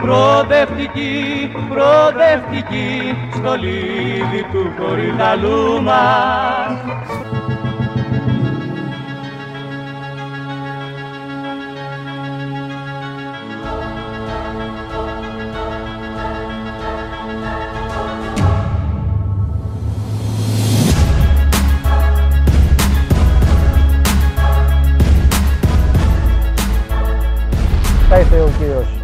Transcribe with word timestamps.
Προοδευτική, 0.00 1.50
προοδευτική 1.68 3.14
στο 3.34 3.54
λίδι 3.54 4.46
του 4.52 4.72
κορυδαλού 4.78 5.82
μας. 5.82 6.72
Τα 28.08 28.18
ήρθε 28.18 28.40
ο 28.40 28.50
κύριος 28.58 29.01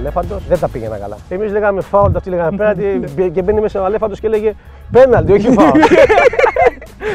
Αλέφαντος, 0.00 0.46
δεν 0.48 0.58
τα 0.58 0.68
πήγαινα 0.68 0.96
καλά. 0.96 1.16
Εμείς 1.28 1.52
λέγαμε 1.52 1.80
φάουλ, 1.80 2.16
αυτοί 2.16 2.30
λέγανε 2.30 2.56
πέναλτι 2.56 3.30
και 3.30 3.42
μπαίνει 3.42 3.60
μέσα 3.60 3.80
ο 3.80 3.84
Αλέφαντος 3.84 4.20
και 4.20 4.28
λέγε 4.28 4.54
πέναλτι, 4.90 5.32
όχι 5.32 5.50
φάουλ. 5.50 5.80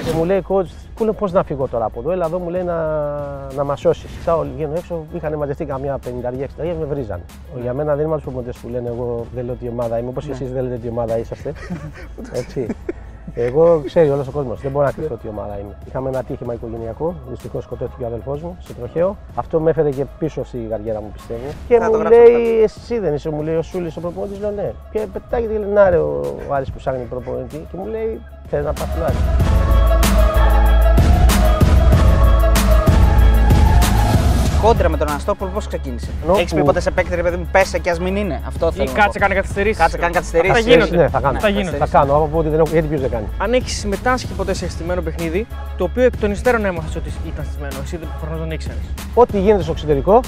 και 0.06 0.12
μου 0.16 0.26
λέει 0.26 0.44
coach, 0.48 0.66
πού 0.96 1.04
λέω 1.04 1.14
πώς 1.14 1.32
να 1.32 1.44
φύγω 1.44 1.68
τώρα 1.68 1.86
από 1.86 2.00
εδώ, 2.00 2.12
έλα 2.12 2.26
εδώ 2.26 2.40
μου 2.40 2.50
λέει 2.50 2.64
να, 2.64 2.76
να 3.56 3.64
μας 3.64 3.80
σώσεις. 3.80 4.10
Στα 4.22 4.38
όλοι 4.38 4.50
βγαίνω 4.56 4.74
έξω, 4.78 5.06
είχαν 5.16 5.34
μαζευτεί 5.34 5.66
καμιά 5.66 6.00
50-60 6.06 6.08
με 6.58 6.86
βρίζαν. 6.90 7.22
Για 7.62 7.74
μένα 7.74 7.96
δεν 7.96 8.06
είμαι 8.06 8.16
από 8.16 8.24
τους 8.24 8.34
προπονητέ 8.34 8.58
που 8.62 8.70
λένε 8.70 8.88
εγώ 8.88 9.26
δεν 9.36 9.46
λέω 9.46 9.56
τι 9.56 9.68
ομάδα 9.68 9.98
είμαι, 9.98 10.10
όπως 10.10 10.30
εσείς 10.30 10.52
δεν 10.52 10.64
λέτε 10.64 10.76
τι 10.76 10.88
ομάδα 10.88 11.18
είσαστε. 11.18 11.54
Έτσι. 12.34 12.68
Εγώ 13.38 13.82
ξέρει 13.86 14.10
όλος 14.10 14.28
ο 14.28 14.32
κόσμος. 14.32 14.62
Δεν 14.62 14.72
μπορώ 14.72 14.86
να 14.86 14.92
κρυφτώ 14.92 15.16
τι 15.16 15.28
ομάδα 15.28 15.60
είμαι. 15.60 15.76
Είχαμε 15.88 16.10
ένα 16.10 16.20
ατύχημα 16.20 16.54
οικογενειακό. 16.54 17.16
Δυστυχώς 17.30 17.64
σκοτώθηκε 17.64 18.04
ο 18.04 18.06
αδελφός 18.08 18.42
μου 18.42 18.58
σε 18.60 18.74
τροχαίο. 18.74 19.18
Αυτό 19.36 19.60
με 19.60 19.70
έφερε 19.70 19.90
και 19.90 20.06
πίσω 20.20 20.44
στη 20.44 20.68
καριέρα 20.70 21.02
μου, 21.02 21.10
πιστεύω. 21.14 21.48
Και 21.68 21.78
Θα 21.78 21.86
το 21.86 21.92
μου 21.92 21.98
γράψω 21.98 22.20
λέει, 22.20 22.62
Εσύ 22.62 23.00
δεν 23.00 23.14
είσαι, 23.14 23.30
μου 23.30 23.42
λέει 23.42 23.56
ο 23.56 23.62
Σούλης 23.62 23.98
ο 23.98 24.00
προπονητής. 24.00 24.40
Λέω 24.40 24.52
ναι. 24.52 24.72
Και 24.92 25.08
πετάγεται 25.14 25.54
και 25.54 25.60
λέει, 25.60 25.70
Να 25.70 25.90
ρε, 25.90 25.98
ο 25.98 26.38
Άρης 26.50 26.72
που 26.72 26.78
ψάχνει 26.78 27.04
προπονητή. 27.04 27.68
Και 27.72 27.78
μου 27.78 27.86
λέει, 27.86 28.22
Θέλει 28.50 28.64
να 28.64 28.74
πας 28.74 28.88
Κόντρα 34.66 34.90
με 34.90 34.98
τον 34.98 35.10
Αναστόπουλο 35.10 35.50
πώς 35.54 35.68
ξεκίνησε; 35.68 36.08
Ενώ 36.24 36.34
Έχεις 36.38 36.54
πει 36.54 36.60
που- 36.60 36.66
ποτέ 36.66 36.80
σε 36.80 36.92
παίκτη, 36.92 37.16
ρε 37.16 37.22
παιδί 37.22 37.36
μου, 37.38 37.48
πέσε 37.52 37.78
και 37.80 37.90
ας 37.90 38.00
μην 38.00 38.16
είναι. 38.16 38.42
Αυτό 38.48 38.68
Ή 38.68 38.72
θέλω. 38.76 38.90
να 38.90 38.98
κάτσε 39.00 39.10
πω. 39.14 39.20
κάνει 39.20 39.36
καθυστερήσεις. 39.36 39.78
Κάτσε, 39.78 39.98
κάνει 39.98 40.14
καθυστερήσεις. 40.14 40.54
Θα 40.54 40.60
γίνονται. 40.70 40.96
Ναι, 40.96 41.08
θα 41.10 41.20
κάνω. 41.20 41.40
Θα 41.40 41.50
γίνονται. 41.50 41.78
Θα 41.78 41.88
κάνω. 41.88 42.16
Άμα 42.16 42.26
πω 42.26 42.38
ότι 42.38 42.50
δεν 42.50 42.60
έχω, 42.60 42.70
γιατί 42.72 42.88
ποιος 42.88 43.02
δεν 43.02 43.10
κάνει. 43.10 43.26
Αν 43.38 43.54
έχεις 43.54 43.78
συμμετάσχει 43.80 44.28
ποτέ 44.34 44.54
σε 44.54 44.70
στημένο 44.70 45.02
παιχνίδι, 45.02 45.48
το 45.78 45.84
οποίο 45.84 46.04
εκ 46.04 46.18
των 46.18 46.32
υστέρων 46.32 46.66
έμαθες 46.66 46.96
ότι 46.96 47.10
ήταν 47.28 47.46
στημένο, 47.52 47.76
εσύ 47.84 47.98
δεν 47.98 48.08
προφανώς 48.20 48.40
δεν 48.42 48.52
ήξερες. 48.52 48.78
Ό,τι 49.14 49.40
γίνεται 49.40 49.64
στο 49.64 49.72
εξωτερικό 49.72 50.20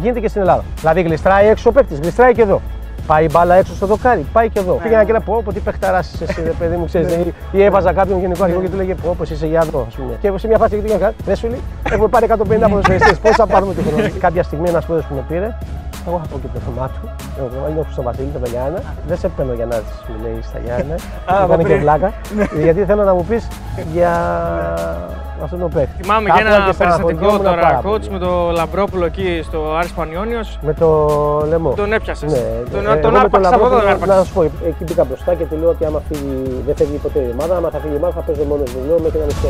γίνεται 0.00 0.20
και 0.20 0.28
στην 0.28 0.40
Ελλάδα. 0.40 0.64
Δηλαδή 0.80 1.02
γλιστράει 1.02 1.46
έξω 1.48 1.68
ο 1.68 1.72
παίκτης, 1.72 1.98
γλιστράει 1.98 2.32
και 2.34 2.42
εδώ. 2.42 2.60
Πάει 3.06 3.24
η 3.24 3.28
μπάλα 3.32 3.54
έξω 3.54 3.74
στο 3.74 3.86
δοκάρι, 3.86 4.26
πάει 4.32 4.48
και 4.48 4.58
εδώ. 4.58 4.74
Πήγαινα 4.82 5.04
και 5.04 5.12
να 5.12 5.20
πω, 5.20 5.42
πω 5.44 5.52
τι 5.52 5.60
παιχταράς 5.60 6.12
είσαι 6.12 6.24
εσύ, 6.24 6.42
ρε 6.42 6.50
παιδί 6.50 6.76
μου, 6.76 6.84
ξέρεις. 6.84 7.12
ή, 7.12 7.34
ή 7.52 7.62
έβαζα 7.62 7.92
κάποιον 7.92 8.20
γενικό 8.20 8.42
αρχηγό 8.42 8.62
και 8.62 8.68
του 8.68 8.76
λέγε, 8.76 8.94
πω, 8.94 9.14
πως 9.18 9.30
είσαι 9.30 9.46
για 9.46 9.62
εδώ, 9.66 9.84
ας 9.88 9.94
πούμε. 9.94 10.18
Και 10.20 10.32
σε 10.38 10.46
μια 10.46 10.58
φάση 10.58 10.74
και 10.76 10.82
του 10.82 10.92
έκανα, 10.92 11.12
ρε 11.26 11.34
σου 11.34 11.48
λέει, 11.48 11.60
έχουμε 11.90 12.08
πάρει 12.08 12.26
150 12.30 12.68
ποδοσφαιριστές, 12.68 13.18
πώς 13.18 13.30
θα 13.36 13.46
πάρουμε 13.46 13.74
τη 13.74 13.82
χρόνο. 13.82 14.08
Κάποια 14.18 14.42
στιγμή 14.42 14.68
ένας 14.68 14.84
πρόεδρος 14.84 15.08
που 15.08 15.14
με 15.14 15.24
πήρε, 15.28 15.56
εγώ 16.06 16.20
θα 16.22 16.26
πω 16.30 16.38
και 16.42 16.46
το 16.54 16.60
όνομά 16.68 16.86
του. 16.88 17.08
Εγώ 17.38 17.68
είναι 17.70 17.80
ο 17.80 17.82
Χρυσό 17.82 18.02
Βασίλη, 18.02 18.30
το 18.42 18.48
Γιάννα. 18.50 18.80
Δεν 19.08 19.16
σε 19.18 19.28
παίρνω 19.28 19.52
για 19.52 19.66
να 19.66 19.74
έρθει, 19.74 19.94
μου 20.12 20.22
λέει 20.22 20.38
στα 20.42 20.58
Γιάννα. 20.64 20.94
από 21.26 21.42
Έκανε 21.52 21.62
και 21.62 21.68
πριν. 21.68 21.80
βλάκα. 21.80 22.12
Γιατί 22.64 22.84
θέλω 22.84 23.02
να 23.04 23.14
μου 23.14 23.24
πεις 23.24 23.48
για 23.92 24.12
αυτόν 25.42 25.58
τον 25.58 25.70
παίκτη. 25.70 26.02
Θυμάμαι 26.02 26.28
και 26.30 26.42
Κάπου 26.42 26.54
ένα 26.54 26.64
και 26.66 26.72
στεναχωριόμουν 26.72 27.20
περιστατικό 27.20 27.48
τώρα, 27.50 27.60
πάρα 27.62 27.78
coach, 27.78 27.82
πολύ. 27.82 28.10
με 28.10 28.18
το 28.18 28.50
Λαμπρόπουλο 28.50 29.04
εκεί 29.04 29.40
στο 29.44 29.58
Άρης 29.78 29.92
Πανιόνιος. 29.92 30.58
Με 30.62 30.72
το 30.74 30.88
λαιμό. 31.48 31.70
Τον 31.70 31.92
έπιασες. 31.92 32.32
Ναι, 32.32 32.38
τον 32.72 32.80
ε, 32.86 32.96
τον 32.96 32.96
εγώ 33.04 33.10
με 33.10 33.18
άρπαξε 33.18 33.54
από 33.54 33.66
εδώ, 33.66 33.74
τον 33.76 33.84
Λαμπρόπουλο, 33.84 34.12
άρπαξες. 34.12 34.16
Να 34.16 34.24
σου 34.24 34.32
πω, 34.32 34.42
εκεί 34.68 34.84
μπήκα 34.84 35.04
μπροστά 35.04 35.34
και 35.34 35.44
του 35.44 35.56
λέω 35.60 35.68
ότι 35.68 35.84
άμα 35.84 36.00
φύγει, 36.08 36.62
δεν 36.66 36.76
φεύγει 36.76 36.96
ποτέ 36.96 37.18
η 37.18 37.30
ομάδα, 37.32 37.56
άμα 37.56 37.68
θα 37.70 37.78
φύγει 37.78 37.94
η 37.94 37.96
ομάδα 37.96 38.12
θα 38.14 38.20
παίζω 38.20 38.42
μόνος 38.48 38.74
μου. 38.74 38.80
Λέω 38.88 38.98
μέχρι 39.04 39.18
να 39.18 39.24
μισθώ. 39.24 39.48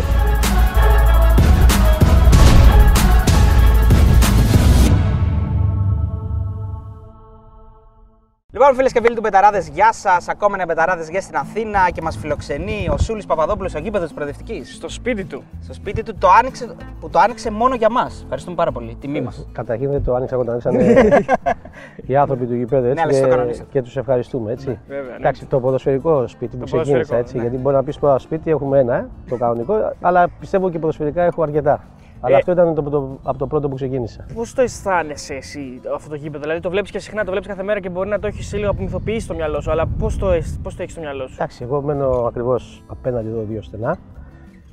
Λοιπόν, 8.55 8.75
φίλες 8.75 8.93
και 8.93 9.01
φίλοι 9.03 9.15
του 9.15 9.21
Betarades, 9.21 9.65
γεια 9.73 9.93
σας. 9.93 10.29
Ακόμα 10.29 10.55
ένα 10.55 10.65
Betarades 10.65 11.07
guest 11.11 11.21
στην 11.21 11.37
Αθήνα 11.37 11.91
και 11.93 12.03
μας 12.03 12.17
φιλοξενεί 12.17 12.89
ο 12.91 12.97
Σούλης 12.99 13.27
Παπαδόπουλος 13.27 13.71
στο 13.71 13.81
γήπεδο 13.81 14.07
της 14.07 14.15
Προοδευτικής. 14.15 14.75
Στο 14.75 14.89
σπίτι 14.89 15.25
του. 15.25 15.43
Στο 15.63 15.73
σπίτι 15.75 16.03
του 16.03 16.15
το 16.19 16.29
άνοιξε, 16.39 16.75
που 17.01 17.11
το 17.11 17.19
άνοιξε 17.19 17.51
μόνο 17.51 17.75
για 17.75 17.91
μας. 17.91 18.21
Ευχαριστούμε 18.23 18.57
πάρα 18.57 18.73
πολύ. 18.73 18.97
Τιμή 19.01 19.21
μας. 19.21 19.47
Καταρχήν 19.53 19.91
δεν 19.91 20.05
το 20.05 20.15
άνοιξα 20.15 20.35
εγώ, 20.35 20.45
το 20.45 20.51
ανοίξανε 20.51 20.85
οι 22.07 22.17
άνθρωποι 22.17 22.47
του 22.47 22.55
γηπέδου 22.55 22.87
έτσι, 22.87 22.95
Ναι, 22.95 23.01
αλλά 23.01 23.11
εσύ 23.11 23.21
το 23.21 23.27
και, 23.27 23.35
κανονίσατε. 23.35 23.69
και 23.73 23.83
τους 23.83 23.97
ευχαριστούμε. 23.97 24.53
Έτσι. 24.53 24.79
βέβαια, 24.89 25.11
ναι. 25.11 25.17
Εντάξει, 25.17 25.47
το 25.47 25.61
ποδοσφαιρικό 25.61 26.27
σπίτι 26.27 26.57
που 26.57 26.59
Το 26.59 26.65
ξεκίνησα 26.65 26.93
ποδοσφαιρικό, 26.93 27.17
έτσι, 27.25 27.37
ναι. 27.37 27.43
γιατί 27.43 27.57
μπορεί 27.57 27.77
να 27.77 27.83
πεις 27.83 27.99
τώρα 27.99 28.19
σπίτι 28.19 28.51
έχουμε 28.51 28.79
ένα, 28.79 28.95
ε, 28.95 29.09
το 29.29 29.37
κανονικό, 29.37 29.93
αλλά 30.01 30.29
πιστεύω 30.41 30.71
και 30.71 30.79
ποδοσφαιρικά 30.79 31.23
έχω 31.23 31.43
αρκετά. 31.43 31.85
Αλλά 32.25 32.35
Ε. 32.35 32.39
αυτό 32.39 32.53
ήταν 32.53 32.75
το, 32.75 32.83
το, 32.83 33.19
από 33.23 33.39
το 33.39 33.47
πρώτο 33.47 33.69
που 33.69 33.75
ξεκίνησα. 33.75 34.27
Πώς 34.35 34.55
το 34.55 34.63
αισθάνεσαι 34.63 35.35
εσύ 35.35 35.81
αυτό 35.95 36.09
το 36.09 36.15
γήπεδο, 36.15 36.41
Δηλαδή 36.43 36.61
το 36.61 36.71
βλέπεις 36.71 36.91
και 36.91 36.99
συχνά, 36.99 37.25
το 37.25 37.31
βλέπεις 37.31 37.49
κάθε 37.49 37.63
μέρα 37.63 37.81
και 37.81 37.89
μπορεί 37.89 38.09
να 38.09 38.19
το 38.19 38.27
έχεις 38.27 38.53
λίγο 38.55 38.71
απομυθοποιήσει 38.71 39.21
στο 39.21 39.35
μυαλό 39.35 39.61
σου, 39.61 39.71
αλλά 39.71 39.87
πώς 39.99 40.19
το, 40.19 40.31
αισ- 40.31 40.61
πώς 40.63 40.75
το 40.77 40.83
έχεις 40.83 40.93
στο 40.95 41.01
μυαλό 41.03 41.27
σου; 41.27 41.35
Εντάξει, 41.35 41.63
εγώ 41.65 41.83
μένω 41.83 42.09
ακριβώς 42.09 42.85
απέναντι 42.87 43.29
εδώ 43.29 43.43
δύο 43.49 43.63
στενά. 43.63 43.99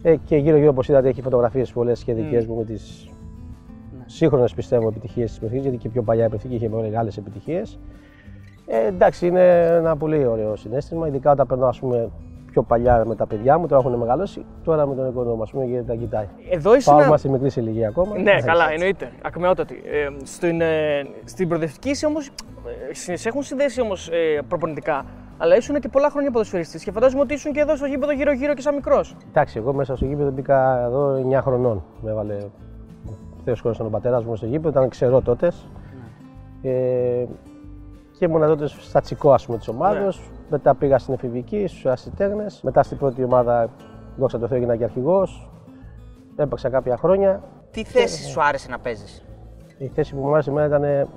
Ε, 0.01 0.15
και 0.15 0.35
γύρω-γύρω, 0.35 0.69
όπως 0.69 0.87
είδατε, 0.89 1.07
έχει 1.09 1.21
φωτογραφίες 1.21 1.71
πολλές 1.71 2.03
και 2.03 2.13
δικές 2.13 2.45
μου 2.45 2.55
με 2.55 2.63
τις 2.63 3.09
σύγχρονες 4.05 4.53
πιστεύω 4.53 4.87
επιτυχίες 4.87 5.29
της 5.29 5.39
Πεθήκη, 5.39 5.61
γιατί 5.61 5.77
και 5.77 5.89
πιο 5.89 6.01
παλιά 6.01 6.25
η 6.25 6.29
Πεθήκη 6.29 6.55
είχε 6.55 6.69
μεγάλες 6.69 7.17
επιτυχίες. 7.17 7.79
Ε, 8.67 8.87
εντάξει, 8.87 9.27
είναι 9.27 9.65
ένα 9.65 9.97
πολύ 9.97 10.25
ωραίο 10.25 10.55
συνέστημα, 10.55 11.07
ειδικά 11.07 11.31
όταν 11.31 11.47
περνάω 11.47 11.67
ας 11.69 11.79
πούμε, 11.79 12.09
πιο 12.51 12.61
παλιά 12.63 13.03
με 13.05 13.15
τα 13.15 13.27
παιδιά 13.27 13.57
μου, 13.57 13.67
τώρα 13.67 13.81
έχουν 13.87 13.99
μεγαλώσει, 13.99 14.45
τώρα 14.63 14.85
με 14.87 14.95
τον 14.95 15.07
οικονόμο, 15.09 15.43
ας 15.43 15.51
πούμε, 15.51 15.65
γιατί 15.65 15.85
τα 15.87 15.95
κοιτάει. 15.95 16.27
Εδώ 16.49 16.75
είσαι. 16.75 16.89
Πάω, 16.89 16.97
ένα- 16.99 17.07
είμαστε 17.07 17.29
μικρή 17.29 17.49
σε 17.49 17.61
ηλικία 17.61 17.87
ακόμα. 17.87 18.13
Ναι, 18.15 18.21
Εντάξει. 18.21 18.45
καλά, 18.45 18.71
εννοείται. 18.71 19.11
Ακμεότατη. 19.23 19.75
Ε, 19.85 20.07
στην, 20.23 20.61
ε, 20.61 21.01
στην 21.23 21.47
προοδευτική 21.47 21.89
είσαι 21.89 22.05
όμω. 22.05 22.17
Ε, 22.89 23.15
σε 23.15 23.27
έχουν 23.29 23.43
συνδέσει 23.43 23.81
όμως 23.81 24.09
ε, 24.09 24.41
προπονητικά. 24.47 25.05
Αλλά 25.37 25.55
ήσουν 25.55 25.79
και 25.79 25.87
πολλά 25.87 26.09
χρόνια 26.09 26.31
ποδοσφαιριστής 26.31 26.83
και 26.83 26.91
φαντάζομαι 26.91 27.21
ότι 27.21 27.33
ήσουν 27.33 27.51
και 27.53 27.59
εδώ 27.59 27.75
στο 27.75 27.85
γήπεδο 27.85 28.11
γύρω-γύρω 28.11 28.53
και 28.53 28.61
σαν 28.61 28.75
μικρός. 28.75 29.15
Εντάξει, 29.29 29.57
εγώ 29.57 29.73
μέσα 29.73 29.95
στο 29.95 30.05
γήπεδο 30.05 30.31
μπήκα 30.31 30.83
εδώ 30.85 31.15
9 31.15 31.41
χρονών. 31.41 31.83
Με 32.01 32.11
έβαλε 32.11 32.37
Θεός 33.43 33.59
χωρί 33.61 33.75
τον 33.75 33.91
πατέρας 33.91 34.25
μου 34.25 34.35
στο 34.35 34.45
γήπεδο, 34.45 34.69
ήταν 34.69 34.89
ξερό 34.89 35.21
τότες. 35.21 35.67
Ε, 36.61 37.25
και 38.19 38.25
ήμουν 38.25 38.41
τότε 38.41 38.67
στα 38.67 39.01
τσικό 39.01 39.33
ας 39.33 39.45
πούμε, 39.45 39.57
της 39.57 39.67
ομάδας. 39.67 40.19
Μετά 40.49 40.75
πήγα 40.75 40.97
στην 40.97 41.13
εφηβική, 41.13 41.67
στους 41.67 41.85
ασυτέγνες. 41.85 42.59
Μετά 42.63 42.83
στην 42.83 42.97
πρώτη 42.97 43.23
ομάδα, 43.23 43.69
δόξα 44.17 44.39
τω 44.39 44.47
Θεώ, 44.47 44.57
έγινα 44.57 44.75
και 44.75 44.83
αρχηγός. 44.83 45.49
Έπαιξα 46.35 46.69
κάποια 46.69 46.97
χρόνια. 46.97 47.43
Τι 47.71 47.83
θέση 47.83 48.23
σου 48.23 48.41
άρεσε 48.41 48.69
να 48.69 48.79
παίζεις; 48.79 49.23
Η 49.77 49.87
θέση 49.87 50.15
που 50.15 50.21
μου 50.21 50.33
άρεσε 50.33 50.49
εμένα 50.49 50.65
ήταν 50.65 51.09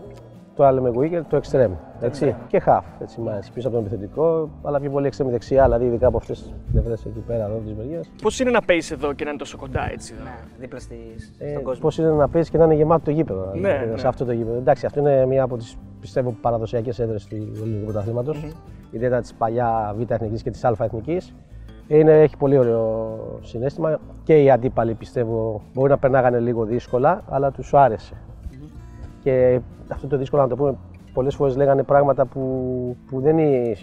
το 0.54 0.64
άλλο 0.64 0.80
με 0.82 0.90
winger, 0.96 1.22
το 1.28 1.40
extreme. 1.42 1.70
Έτσι. 2.00 2.34
Και 2.46 2.62
half. 2.66 2.80
Έτσι, 3.00 3.20
μ' 3.20 3.28
άρεσε. 3.28 3.50
Πίσω 3.54 3.68
από 3.68 3.76
τον 3.76 3.86
επιθετικό, 3.86 4.50
αλλά 4.62 4.80
πιο 4.80 4.90
πολύ 4.90 5.10
extreme 5.12 5.26
δεξιά, 5.30 5.64
δηλαδή 5.64 5.84
ειδικά 5.84 6.06
από 6.06 6.16
αυτές 6.16 6.42
τις 6.42 6.52
πλευρές 6.72 7.04
εκεί 7.04 7.18
πέρα, 7.26 7.44
εδώ 7.44 7.56
της 7.56 7.74
μεριάς. 7.74 8.10
Πώς 8.22 8.40
είναι 8.40 8.50
να 8.50 8.60
παίζει 8.62 8.92
εδώ 8.94 9.12
και 9.12 9.24
να 9.24 9.30
είναι 9.30 9.38
τόσο 9.38 9.56
κοντά 9.56 9.90
έτσι. 9.92 10.14
Ναι, 10.24 10.30
δίπλα 10.58 10.78
στις, 10.78 11.32
Ε, 11.38 11.50
στον 11.50 11.62
κόσμο. 11.62 11.80
Πώς 11.82 11.98
είναι 11.98 12.10
να 12.10 12.28
παίζει 12.28 12.50
και 12.50 12.58
να 12.58 12.64
είναι 12.64 12.74
γεμάτο 12.74 13.04
το 13.04 13.10
γήπεδο. 13.10 13.50
Ναι, 13.54 13.60
δηλαδή, 13.60 13.90
ναι. 13.90 13.98
Σε 13.98 14.08
αυτό 14.08 14.24
το 14.24 14.32
γήπεδο. 14.32 14.56
Εντάξει, 14.56 14.86
αυτό 14.86 15.00
είναι 15.00 15.26
μία 15.26 15.42
από 15.42 15.56
τις 15.56 15.76
πιστεύω 16.00 16.36
παραδοσιακές 16.40 16.98
έδρες 16.98 17.26
του 17.26 17.34
ελληνικού 17.34 17.84
πρωταθλήματος. 17.84 18.44
Ιδιαίτερα 18.90 19.20
της 19.20 19.34
παλιά 19.34 19.94
Β' 19.98 20.10
Εθνικής 20.10 20.42
και 20.42 20.50
της 20.50 20.64
Α 20.64 20.76
Εθνικής. 20.80 21.34
Είναι, 21.86 22.20
έχει 22.20 22.36
πολύ 22.36 22.58
ωραίο 22.58 23.18
συνέστημα 23.42 23.98
και 24.22 24.42
οι 24.42 24.50
αντίπαλοι 24.50 24.94
πιστεύω 24.94 25.62
μπορεί 25.74 25.90
να 25.90 25.98
περνάγανε 25.98 26.38
λίγο 26.38 26.64
δύσκολα, 26.64 27.22
αλλά 27.28 27.50
τους 27.50 27.74
άρεσε. 27.74 28.14
Και 29.22 29.60
αυτό 29.92 30.06
το 30.06 30.16
δύσκολο 30.16 30.42
να 30.42 30.48
το 30.48 30.56
πούμε, 30.56 30.74
πολλές 31.12 31.34
φορές 31.34 31.56
λέγανε 31.56 31.82
πράγματα 31.82 32.24
που, 32.26 32.40
που 33.10 33.20
δεν 33.20 33.38
είναι- 33.38 33.76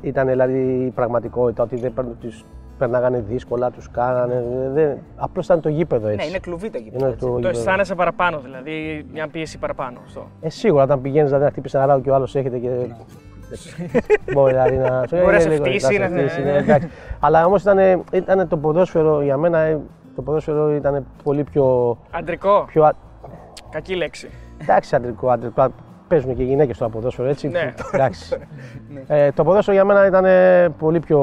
ήταν 0.00 0.26
δηλαδή 0.28 0.84
η 0.86 0.90
πραγματικότητα, 0.90 1.62
ότι 1.62 1.76
δεν 1.76 1.92
παίρνουν- 1.92 2.18
τους 2.20 2.44
περνάγανε 2.78 3.24
δύσκολα, 3.28 3.70
τους 3.70 3.90
κάνανε. 3.90 4.44
Δεν, 4.74 4.98
απλώς 5.16 5.44
ήταν 5.44 5.60
το 5.60 5.68
γήπεδο 5.68 6.06
έτσι. 6.08 6.18
Ναι, 6.24 6.24
είναι 6.30 6.38
κλουβί 6.38 6.70
το 6.70 6.78
γήπεδο. 6.78 6.98
Είναι 7.04 7.08
έτσι. 7.14 7.18
το 7.26 7.26
Το 7.32 7.36
γήπεδο. 7.36 7.58
αισθάνεσαι 7.58 7.94
παραπάνω, 7.94 8.38
δηλαδή 8.40 9.06
μια 9.12 9.28
πίεση 9.28 9.58
παραπάνω. 9.58 9.98
Αυτό. 10.06 10.26
Ε, 10.40 10.48
σίγουρα 10.48 10.82
όταν 10.82 11.00
πηγαίνεις 11.00 11.26
δηλαδή, 11.28 11.44
να 11.44 11.50
χτύπησε 11.50 11.76
ένα 11.76 11.86
ράδο 11.86 12.00
και 12.00 12.10
ο 12.10 12.14
άλλος 12.14 12.34
έχετε 12.36 12.58
και. 12.58 12.70
Μπορεί 14.32 14.52
δηλαδή 14.52 14.76
να. 14.76 15.04
Μπορεί 15.22 15.32
να 15.34 15.40
σε 15.40 15.48
λίγο, 15.48 15.64
φτύσει, 15.64 15.92
σε 15.92 15.98
να- 15.98 16.08
φτύσει, 16.08 16.42
ναι, 16.42 16.52
εντάξει. 16.56 16.88
Αλλά 17.20 17.46
όμως 17.46 17.62
ήταν, 17.62 17.78
ήταν 18.12 18.48
το 18.48 18.56
ποδόσφαιρο 18.56 19.22
για 19.22 19.36
μένα. 19.36 19.58
ε, 19.58 19.80
Το 20.16 20.22
ποδόσφαιρο 20.22 20.74
ήταν 20.74 21.06
πολύ 21.22 21.44
πιο. 21.44 21.96
Αντρικό. 22.10 22.64
πιο 22.66 22.84
α- 22.84 22.94
Κακή 23.70 23.94
λέξη. 23.94 24.28
Εντάξει, 24.58 24.96
αντρικό, 24.96 25.28
αντρικό. 25.30 25.66
Παίζουν 26.08 26.36
και 26.36 26.42
γυναίκες 26.42 26.76
στο 26.76 26.88
ποδόσφαιρο 26.88 27.28
έτσι. 27.28 27.48
Ναι. 27.48 27.74
Εντάξει. 27.92 28.36
ε, 29.06 29.32
το 29.32 29.44
ποδόσφαιρο 29.44 29.76
για 29.76 29.84
μένα 29.84 30.06
ήταν 30.06 30.24
ε, 30.24 30.68
πολύ 30.78 31.00
πιο. 31.00 31.18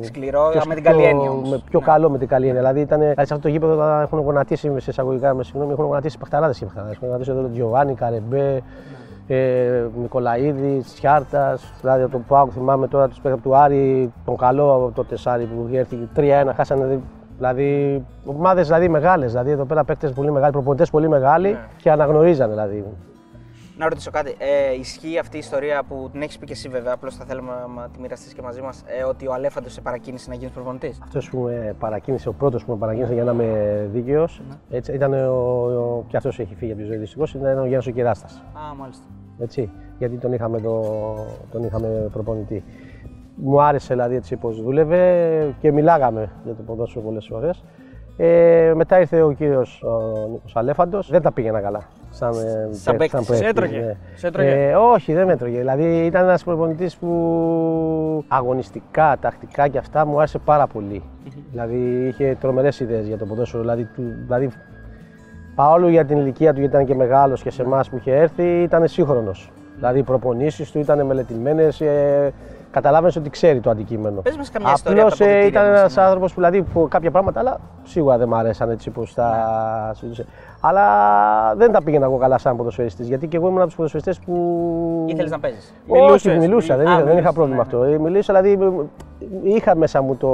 Σκληρό, 0.00 0.48
πιο- 0.52 0.62
με 0.68 0.74
την 0.74 0.82
καλή 0.84 0.98
πιο- 1.00 1.08
έννοια 1.08 1.30
όμως. 1.30 1.50
με- 1.50 1.60
πιο 1.70 1.78
Ναι. 1.78 1.84
καλό 1.86 2.10
με 2.10 2.18
την 2.18 2.28
καλή 2.28 2.46
έννοια. 2.46 2.60
Δηλαδή, 2.60 2.80
ήταν, 2.80 2.98
δηλαδή 2.98 3.26
σε 3.26 3.34
αυτό 3.34 3.38
το 3.38 3.48
γήπεδο 3.48 3.76
θα 3.76 4.00
έχουν 4.02 4.18
γονατίσει, 4.20 4.72
σε 4.76 4.90
εισαγωγικά 4.90 5.34
με 5.34 5.42
συγγνώμη, 5.44 5.72
έχουν 5.72 5.84
γονατίσει 5.84 6.18
παχταράδε 6.18 6.52
και 6.58 6.64
παχταράδε. 6.64 6.92
Έχουν 6.92 7.06
γονατίσει 7.06 7.30
εδώ 7.30 7.40
τον 7.40 7.52
Τζιοβάνι, 7.52 7.94
Καρεμπέ, 7.94 8.62
Ε, 9.26 9.84
Νικολαίδη, 10.00 10.82
Τσιάρτας, 10.94 11.72
δηλαδή 11.80 12.02
από 12.02 12.12
το 12.12 12.22
Πάοκ 12.28 12.50
θυμάμαι 12.54 12.88
τώρα 12.88 13.08
τους 13.08 13.20
παίχτε 13.20 13.38
του 13.42 13.56
Άρη, 13.56 14.12
τον 14.24 14.36
καλό 14.36 14.74
από 14.74 14.92
το 14.94 15.04
Τεσάρι 15.04 15.44
που 15.44 15.66
είχε 15.68 15.78
έρθει 15.78 16.08
3-1, 16.16 16.52
χάσανε. 16.56 17.00
Δηλαδή, 17.40 18.04
ομάδες 18.24 18.66
δηλαδή, 18.66 18.88
μεγάλες. 18.88 19.30
Δηλαδή, 19.30 19.50
εδώ 19.50 19.64
πέρα 19.64 19.84
παίχτε 19.84 20.08
πολύ 20.08 20.30
μεγάλοι, 20.30 20.52
προπονητές 20.52 20.90
πολύ 20.90 21.08
μεγάλοι 21.08 21.58
και 21.76 21.90
αναγνωρίζανε 21.90 22.52
δηλαδή. 22.52 22.84
Να 23.78 23.88
ρωτήσω 23.88 24.10
κάτι. 24.10 24.34
Ε, 24.38 24.74
ισχύει 24.78 25.18
αυτή 25.18 25.36
η 25.36 25.38
ιστορία 25.38 25.82
που 25.88 26.08
την 26.12 26.22
έχεις 26.22 26.38
πει 26.38 26.46
και 26.46 26.52
εσύ 26.52 26.68
βέβαια, 26.68 26.92
απλώς 26.92 27.16
θα 27.16 27.24
θέλουμε 27.24 27.52
να 27.76 27.88
τη 27.88 28.00
μοιραστείς 28.00 28.32
και 28.34 28.42
μαζί 28.42 28.60
μας, 28.60 28.84
ε, 28.86 29.04
ότι 29.04 29.26
ο 29.26 29.32
Αλέφαντος 29.32 29.72
σε 29.72 29.80
παρακίνησε 29.80 30.28
να 30.28 30.34
γίνεις 30.34 30.52
προπονητής; 30.52 30.98
Αυτός 31.02 31.30
που 31.30 31.38
με 31.38 31.74
παρακίνησε, 31.78 32.28
ο 32.28 32.32
πρώτος 32.32 32.64
που 32.64 32.72
με 32.72 32.78
παρακίνησε 32.78 33.14
για 33.14 33.24
να 33.24 33.32
είμαι 33.32 33.88
δίκαιος, 33.92 34.42
έτσι 34.70 34.92
ήταν 34.92 35.12
ο, 35.12 35.18
ο, 35.18 36.04
και 36.08 36.16
αυτός 36.16 36.38
έχει 36.38 36.54
φύγει 36.54 36.72
από 36.72 36.80
τη 36.80 36.86
ζωή 36.86 36.96
δυστυχώς, 36.96 37.34
ήταν 37.34 37.58
ο 37.58 37.66
Γιάννη 37.66 37.84
ο 37.88 37.90
Κυράστας. 37.90 38.42
Α, 38.52 38.74
μάλιστα. 38.74 39.04
Έτσι, 39.38 39.70
γιατί 39.98 40.16
τον 40.16 40.32
είχαμε, 40.32 40.60
το, 40.60 40.84
τον 41.50 41.64
είχαμε 41.64 41.88
προπονητή. 42.12 42.64
Μου 43.42 43.62
άρεσε 43.62 43.94
δηλαδή 43.94 44.14
έτσι 44.14 44.36
πώς 44.36 44.62
δούλευε 44.62 45.54
και 45.60 45.72
μιλάγαμε 45.72 46.28
για 46.44 46.54
το 46.54 46.62
ποδόσφαιρο 46.62 47.04
πολλές 47.04 47.26
φορές. 47.30 47.64
Ε, 48.16 48.72
μετά 48.76 49.00
ήρθε 49.00 49.22
ο 49.22 49.32
κύριος 49.32 49.82
ο 49.82 50.28
Νίκος 50.30 50.56
Αλέφαντος, 50.56 51.10
δεν 51.10 51.22
τα 51.22 51.32
πήγαινα 51.32 51.60
καλά. 51.60 51.80
Σαν, 52.10 52.30
ε, 52.30 52.34
Σαν 52.74 52.96
παίκτη, 52.96 53.16
παίκτης. 53.16 53.28
παίκτης, 53.28 53.36
Σε 53.38 53.46
έτρωγε; 53.46 53.78
ναι. 53.80 53.96
Σε 54.14 54.26
έτρωγε; 54.26 54.50
Ε, 54.68 54.74
όχι, 54.74 55.12
δεν 55.12 55.26
με 55.26 55.32
έτρωγε. 55.32 55.58
Δηλαδή 55.58 56.04
ήταν 56.06 56.22
ένας 56.24 56.44
προπονητής 56.44 56.96
που 56.96 58.24
αγωνιστικά, 58.28 59.16
τακτικά 59.20 59.68
και 59.68 59.78
αυτά 59.78 60.06
μου 60.06 60.18
άρεσε 60.18 60.38
πάρα 60.38 60.66
πολύ. 60.66 61.02
δηλαδή 61.50 62.06
είχε 62.08 62.36
τρομερές 62.40 62.80
ιδέες 62.80 63.06
για 63.06 63.18
το 63.18 63.26
ποδόσφαιρο. 63.26 63.62
Δηλαδή, 63.62 63.84
του- 63.84 64.14
δηλαδή 64.22 64.50
Παρόλο 65.54 65.88
για 65.88 66.04
την 66.04 66.16
ηλικία 66.18 66.52
του, 66.54 66.60
γιατί 66.60 66.74
ήταν 66.74 66.86
και 66.86 66.94
μεγάλος 66.94 67.42
και 67.42 67.50
σε 67.50 67.62
εμάς 67.62 67.90
που 67.90 67.96
είχε 67.96 68.14
έρθει, 68.16 68.62
ήταν 68.62 68.88
σύγχρονος. 68.88 69.50
Δηλαδή 69.76 69.98
οι 69.98 70.02
προπονήσεις 70.02 70.70
του 70.70 70.78
ήταν 70.78 71.06
μελετημένες, 71.06 71.80
ε, 71.80 72.32
καταλάβαινες 72.70 73.16
ότι 73.16 73.30
ξέρει 73.30 73.60
το 73.60 73.70
αντικείμενο. 73.70 74.20
Πες 74.20 74.36
μας 74.36 74.50
καμιά 74.50 74.72
ιστορία 74.72 75.02
από 75.02 75.16
τα 75.16 75.24
Απλώς, 75.24 75.28
ε, 75.28 75.38
αποδυτήρια 75.38 75.60
ήταν 75.60 75.70
μας, 75.70 75.80
ένας 75.80 75.96
ναι. 75.96 76.02
άνθρωπος 76.02 76.32
που 76.34 76.40
δηλαδή 76.40 76.62
που 76.62 76.88
κάποια 76.90 77.10
πράγματα, 77.10 77.40
αλλά 77.40 77.60
σίγουρα 77.82 78.18
δεν 78.18 78.28
μ' 78.28 78.34
αρέσαν 78.34 78.70
έτσι 78.70 78.90
πώ 78.90 79.02
τα 79.14 79.28
Ναι. 79.88 79.94
συζητούσε. 79.94 80.26
Αλλά 80.60 80.84
δεν 81.56 81.72
τα 81.72 81.82
πήγαινα 81.82 82.04
εγώ 82.04 82.16
καλά 82.16 82.38
σαν 82.38 82.56
ποδοσφαιριστής, 82.56 83.08
γιατί 83.08 83.26
και 83.26 83.36
εγώ 83.36 83.46
ήμουν 83.46 83.58
από 83.58 83.66
τους 83.66 83.76
ποδοσφαιριστές 83.76 84.18
που. 84.18 85.04
Ήθελες 85.08 85.30
να 85.30 85.38
παίζεις. 85.38 85.74
Μιλούσες. 85.88 86.32
Όχι, 86.32 86.38
μιλούσα, 86.38 86.76
δεν, 86.76 86.86
Α, 86.86 86.90
είχα, 86.90 86.96
δεν 86.96 87.04
μιλούσες, 87.04 87.24
είχα 87.24 87.32
πρόβλημα 87.32 87.56
ναι, 87.56 87.62
αυτό. 87.62 87.82
Ε, 87.82 87.98
Μιλούσα, 87.98 88.40
δηλαδή 88.40 88.80
είχα 89.42 89.76
μέσα 89.76 90.02
μου 90.02 90.16
το, 90.16 90.28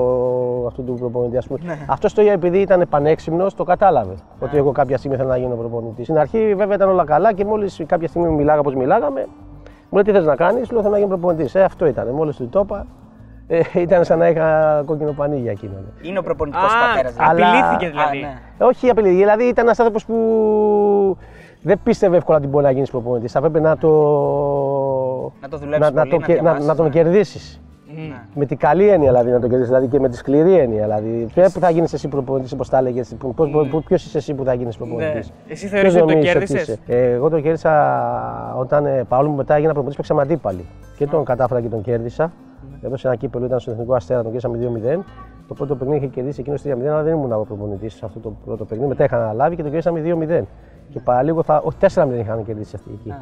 αυτό 0.66 0.82
του 0.82 0.94
προπονητή. 0.94 1.36
Ας 1.36 1.46
πούμε. 1.46 1.58
Ναι. 1.64 1.78
Αυτό 1.86 2.14
το 2.14 2.20
επειδή 2.20 2.58
ήταν 2.58 2.86
πανέξυπνος, 2.90 3.54
το 3.54 3.64
κατάλαβε. 3.64 4.14
Ότι 4.40 4.56
εγώ 4.56 4.72
κάποια 4.72 4.98
στιγμή 4.98 5.16
θέλω 5.16 5.28
να 5.28 5.36
γίνω 5.36 5.54
προπονητής. 5.54 6.04
Στην 6.04 6.18
αρχή 6.18 6.54
βέβαια 6.54 6.74
ήταν 6.74 6.88
όλα 6.88 7.04
καλά 7.04 7.32
και 7.32 7.44
μόλις 7.44 7.82
κάποια 7.86 8.08
στιγμή 8.08 8.28
μιλάγα 8.28 8.58
όπως 8.58 8.74
μιλάγαμε, 8.74 9.26
μου 9.88 9.98
λέει 9.98 10.02
τι 10.02 10.12
θες 10.12 10.24
να 10.24 10.36
κάνεις, 10.36 10.70
λέω 10.70 10.80
θέλω 10.80 10.92
να 10.92 10.98
γίνω 10.98 11.08
προπονητής. 11.08 11.54
Ε, 11.54 11.62
αυτό 11.62 11.86
ήταν. 11.86 12.08
Μόλι 12.08 12.34
του 12.34 12.48
το 12.48 12.60
είπα, 12.64 12.86
ε, 13.46 13.60
ήταν 13.74 14.04
σαν 14.04 14.18
να 14.18 14.28
είχα 14.28 14.82
κόκκινο 14.86 15.12
πανί 15.12 15.38
για 15.38 15.50
εκείνον. 15.50 15.92
Είναι 16.02 16.18
ο 16.18 16.22
προπονητικός 16.22 16.72
Α, 16.72 16.88
πατέρας. 16.88 17.14
αλλά- 17.18 17.48
απειλήθηκε 17.48 17.88
δηλαδή. 17.88 18.18
ναι. 18.20 18.38
Ε, 18.58 18.64
Όχι 18.64 18.88
απειλή, 18.90 19.08
δηλαδή 19.10 19.44
ήταν 19.44 19.64
ένας 19.64 19.78
άνθρωπος 19.78 20.04
που 20.04 21.16
δεν 21.62 21.78
πίστευε 21.82 22.16
εύκολα 22.16 22.38
ότι 22.38 22.46
μπορεί 22.46 22.64
να 22.64 22.70
γίνεις 22.70 22.90
προπονητής. 22.90 23.32
Θα 23.32 23.40
πρέπει 23.40 23.60
να 23.60 23.76
το. 23.76 23.88
Να 25.40 25.48
το 25.48 25.56
δουλέψεις 25.58 25.92
να, 25.94 26.00
πολύ, 26.02 26.10
το, 26.10 26.18
να 26.18 26.26
κε- 26.26 26.36
να, 26.36 26.42
διαβάσεις, 26.42 26.66
να 26.68 26.74
τον 26.74 26.84
ναι. 26.84 26.90
κερδίσεις. 26.90 27.60
Μμ. 27.96 28.12
Με 28.34 28.46
την 28.46 28.56
καλή 28.56 28.88
έννοια 28.88 29.08
δηλαδή 29.10 29.30
να 29.30 29.40
τον 29.40 29.48
κερδίσεις, 29.48 29.72
δηλαδή 29.72 29.88
και 29.88 30.00
με 30.00 30.08
τη 30.08 30.16
σκληρή 30.16 30.58
έννοια. 30.58 30.82
Δηλαδή. 30.82 31.26
Ποιο 31.34 31.44
που 31.52 31.60
θα 31.60 31.70
γίνεις 31.70 31.92
εσύ 31.92 32.08
προπονητής, 32.08 32.52
όπως 32.52 32.68
τα 32.68 32.78
έλεγες, 32.78 33.16
Ποιος 33.86 34.04
είσαι 34.04 34.18
εσύ 34.18 34.34
που 34.34 34.44
θα 34.44 34.54
γίνεις 34.54 34.76
προπονητής; 34.76 35.28
Ναι. 35.28 35.52
Εσύ 35.52 35.66
θεωρείς 35.66 35.96
ότι 35.96 36.14
το 36.14 36.18
κέρδισες; 36.18 36.78
εγώ 36.86 37.28
το 37.28 37.40
κέρδισα 37.40 38.54
όταν 38.58 38.86
ε, 38.86 39.04
παρόλο 39.08 39.28
που 39.28 39.36
μετά 39.36 39.54
έγινα 39.54 39.72
προπονητή, 39.72 39.96
παίξαμε 39.96 40.22
αντίπαλοι. 40.22 40.64
Και 40.96 41.06
τον 41.06 41.24
κατάφερα 41.24 41.60
και 41.60 41.68
τον 41.68 41.82
κέρδισα. 41.82 42.32
Έδωσε 42.82 43.06
ένα 43.06 43.16
κύπελο, 43.16 43.44
ήταν 43.44 43.60
στο 43.60 43.70
εθνικό 43.70 43.94
αστέρα, 43.94 44.22
τον 44.22 44.32
κέρδισαμε 44.32 44.58
2-0. 44.98 45.02
Το 45.48 45.54
πρώτο 45.54 45.76
παιχνίδι 45.76 45.98
είχε 45.98 46.06
κερδίσει 46.06 46.40
εκείνος 46.40 46.62
3-0, 46.62 46.86
αλλά 46.86 47.02
δεν 47.02 47.12
ήμουν 47.12 47.32
εγώ 47.32 47.44
προπονητής 47.44 47.94
σε 47.94 48.04
αυτό 48.04 48.18
το 48.18 48.32
πρώτο 48.44 48.64
παιχνίδι. 48.64 48.88
Μετά 48.88 49.04
είχαν 49.04 49.20
αναλάβει 49.20 49.56
και 49.56 49.62
τον 49.62 49.70
κερδίσαμε 49.70 50.00
2-0. 50.40 50.44
Και 50.90 51.00
παραλίγο 51.00 51.42
θα. 51.42 51.62
Όχι 51.64 51.76
4-0 51.80 52.08
είχαν 52.18 52.44
κερδίσει 52.44 52.72
αυτοί 52.76 52.90
εκεί. 52.92 53.14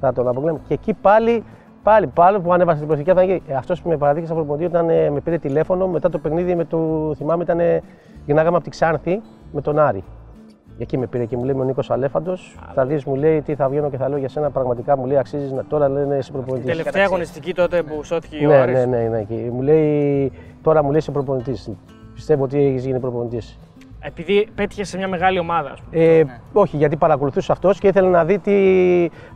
Θα 0.00 0.12
τον 0.12 0.28
αποκλείαμε. 0.28 0.60
Και 0.68 0.74
εκεί 0.74 0.94
πάλι, 0.94 1.44
πάλι, 1.88 2.06
πάλι 2.06 2.40
που 2.40 2.52
ανέβασε 2.52 2.78
την 2.78 2.86
προσοχή. 2.88 3.42
Αυτός 3.56 3.82
που 3.82 3.88
με 3.88 3.96
παραδείχε 3.96 4.26
σαν 4.26 4.36
προπονητή 4.36 4.64
όταν 4.64 4.88
ε, 4.90 5.10
με 5.10 5.20
πήρε 5.20 5.38
τηλέφωνο 5.38 5.86
μετά 5.88 6.08
το 6.08 6.18
παιχνίδι 6.18 6.54
με 6.54 6.64
το. 6.64 7.12
Θυμάμαι 7.16 7.42
ήταν. 7.42 7.60
ε, 7.60 7.82
Γυρνάγαμε 8.24 8.56
από 8.56 8.64
τη 8.64 8.70
Ξάνθη 8.70 9.20
με 9.52 9.60
τον 9.60 9.78
Άρη. 9.78 10.04
Εκεί 10.78 10.98
με 10.98 11.06
πήρε 11.06 11.24
και 11.24 11.36
μου 11.36 11.44
λέει 11.44 11.54
με 11.54 11.60
ο 11.60 11.64
Νίκος 11.64 11.90
Αλέφαντος. 11.90 12.56
Θα 12.74 12.86
δεις, 12.86 13.04
μου 13.04 13.14
λέει 13.14 13.42
τι 13.42 13.54
θα 13.54 13.68
βγαίνω 13.68 13.90
και 13.90 13.96
θα 13.96 14.08
λέω 14.08 14.18
για 14.18 14.28
σένα. 14.28 14.50
Πραγματικά 14.50 14.96
μου 14.96 15.06
λέει 15.06 15.16
αξίζεις 15.16 15.52
να 15.52 15.64
τώρα 15.64 15.88
λένε 15.88 16.16
είσαι 16.16 16.32
προπονητής. 16.32 16.66
Τελευταία 16.70 17.04
αγωνιστική 17.04 17.54
τότε 17.54 17.82
που 17.82 18.04
σώθηκε 18.04 18.46
ο 18.46 18.48
Ναι, 18.48 18.56
Άρης. 18.56 18.74
ναι, 18.86 18.96
ναι, 18.98 19.08
ναι. 19.08 19.22
Και 19.22 19.34
μου 19.52 19.62
λέει 19.62 20.32
τώρα 20.62 20.82
μου 20.82 20.88
λέει 20.90 20.98
είσαι 20.98 21.10
προπονητής. 21.10 21.70
Πιστεύω 22.14 22.44
ότι 22.44 22.58
έχεις 22.66 22.84
γίνει 22.86 22.98
προπονητής. 23.00 23.58
Επειδή 24.00 24.48
πέτυχε 24.54 24.84
σε 24.84 24.96
μια 24.96 25.08
μεγάλη 25.08 25.38
ομάδα, 25.38 25.70
ας 25.70 25.80
πούμε. 25.80 26.04
Ε, 26.04 26.24
Όχι, 26.52 26.76
γιατί 26.76 26.96
παρακολουθούσε 26.96 27.52
αυτός 27.52 27.78
και 27.78 27.86
ήθελε 27.88 28.08
να 28.08 28.24
δει 28.24 28.38
τι. 28.38 28.54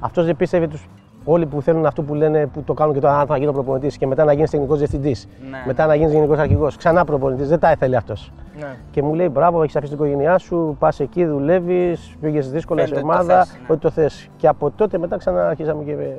Αυτός 0.00 0.24
δεν 0.26 0.36
πίστευε 0.36 0.66
του. 0.68 0.78
Όλοι 1.24 1.46
που 1.46 1.62
θέλουν 1.62 1.86
αυτό 1.86 2.02
που 2.02 2.14
λένε 2.14 2.46
που 2.46 2.62
το 2.62 2.74
κάνουν 2.74 2.94
και 2.94 3.00
τώρα, 3.00 3.18
αν 3.18 3.26
θα 3.26 3.36
γίνω 3.36 3.52
προπονητής 3.52 3.96
και 3.96 4.06
μετά 4.06 4.24
να 4.24 4.32
γίνεις 4.32 4.50
τεχνικό 4.50 4.74
διευθυντής. 4.74 5.28
Ναι. 5.50 5.62
Μετά 5.66 5.86
να 5.86 5.94
γίνεις 5.94 6.12
γενικός 6.12 6.38
αρχηγός. 6.38 6.76
Ξανά 6.76 7.04
προπονητής. 7.04 7.48
Δεν 7.48 7.58
τα 7.58 7.70
ήθελε 7.70 7.96
αυτός. 7.96 8.32
Ναι. 8.58 8.76
Και 8.90 9.02
μου 9.02 9.14
λέει: 9.14 9.28
Μπράβο, 9.32 9.62
έχεις 9.62 9.76
αφήσει 9.76 9.92
την 9.92 10.04
οικογένειά 10.04 10.38
σου, 10.38 10.76
πας 10.78 11.00
εκεί, 11.00 11.24
δουλεύεις, 11.24 12.16
πήγες 12.20 12.50
δύσκολα 12.50 12.80
Φαίνεται 12.82 13.00
σε 13.00 13.06
ότι 13.06 13.16
το 13.16 13.22
ομάδα. 13.22 13.44
θες, 13.44 13.54
ναι. 13.60 13.66
Ότι 13.68 13.80
το 13.80 13.90
θες. 13.90 14.28
Και 14.36 14.48
από 14.48 14.70
τότε 14.70 14.98
μετά 14.98 15.16
ξαναρχίσαμε 15.16 15.84
και 15.84 15.92
ε, 15.92 16.16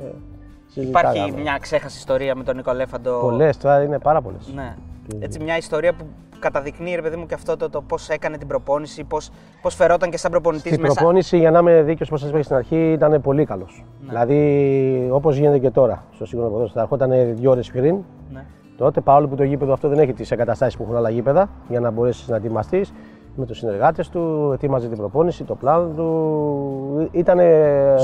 συζητάγαμε. 0.66 1.18
Υπάρχει 1.18 1.40
μια 1.40 1.58
ξέχαστη 1.60 1.98
ιστορία 1.98 2.34
με 2.34 2.44
τον 2.44 2.56
Νίκο 2.56 2.70
Αλέφαντο. 2.70 3.18
Πολλές, 3.20 3.56
τώρα 3.56 3.82
είναι 3.82 3.98
πάρα 3.98 4.20
πολλές. 4.20 4.52
Ναι. 4.54 4.74
Έτσι 5.18 5.42
μια 5.42 5.56
ιστορία 5.56 5.92
που 5.92 6.04
καταδεικνύει, 6.38 6.94
ρε 6.94 7.02
παιδί 7.02 7.16
μου, 7.16 7.26
και 7.26 7.34
αυτό 7.34 7.56
το, 7.56 7.70
το 7.70 7.82
πώς 7.82 8.08
έκανε 8.08 8.38
την 8.38 8.46
προπόνηση, 8.46 9.04
πώς 9.04 9.30
πώς 9.62 9.74
φερόταν 9.74 10.10
και 10.10 10.16
σαν 10.16 10.30
προπονητής 10.30 10.70
Στην 10.70 10.80
μέσα. 10.82 10.94
προπόνηση, 10.94 11.38
για 11.38 11.50
να 11.50 11.58
είμαι 11.58 11.82
δίκαιος, 11.82 12.08
όπως 12.08 12.20
σας 12.20 12.28
είπα 12.28 12.38
και 12.38 12.44
στην 12.44 12.56
αρχή, 12.56 12.92
ήταν 12.92 13.20
πολύ 13.20 13.44
καλός. 13.44 13.84
Ναι. 14.00 14.08
Δηλαδή, 14.08 15.08
όπως 15.10 15.36
γίνεται 15.36 15.58
και 15.58 15.70
τώρα 15.70 16.04
στο 16.12 16.26
σύγχρονο 16.26 16.50
ποδόσφαιρο, 16.52 16.86
θα 16.86 16.94
ερχόταν 16.94 17.36
δύο 17.36 17.50
ώρες 17.50 17.70
πριν. 17.70 17.96
Ναι. 18.32 18.44
Τότε, 18.76 19.00
παρόλο 19.00 19.28
που 19.28 19.34
το 19.34 19.42
γήπεδο 19.42 19.72
αυτό 19.72 19.88
δεν 19.88 19.98
έχει 19.98 20.12
τις 20.12 20.30
εγκαταστάσεις 20.30 20.76
που 20.76 20.82
έχουν 20.82 20.96
άλλα 20.96 21.10
γήπεδα, 21.10 21.48
για 21.68 21.80
να 21.80 21.90
μπορέσεις 21.90 22.28
να 22.28 22.36
ετοιμαστείς 22.36 22.92
με 23.36 23.46
τους 23.46 23.58
συνεργάτες 23.58 24.08
του, 24.08 24.50
ετοίμαζε 24.54 24.88
την 24.88 24.96
προπόνηση, 24.96 25.44
το 25.44 25.54
πλάνο 25.54 25.86
του. 25.96 27.08
Ήταν. 27.10 27.38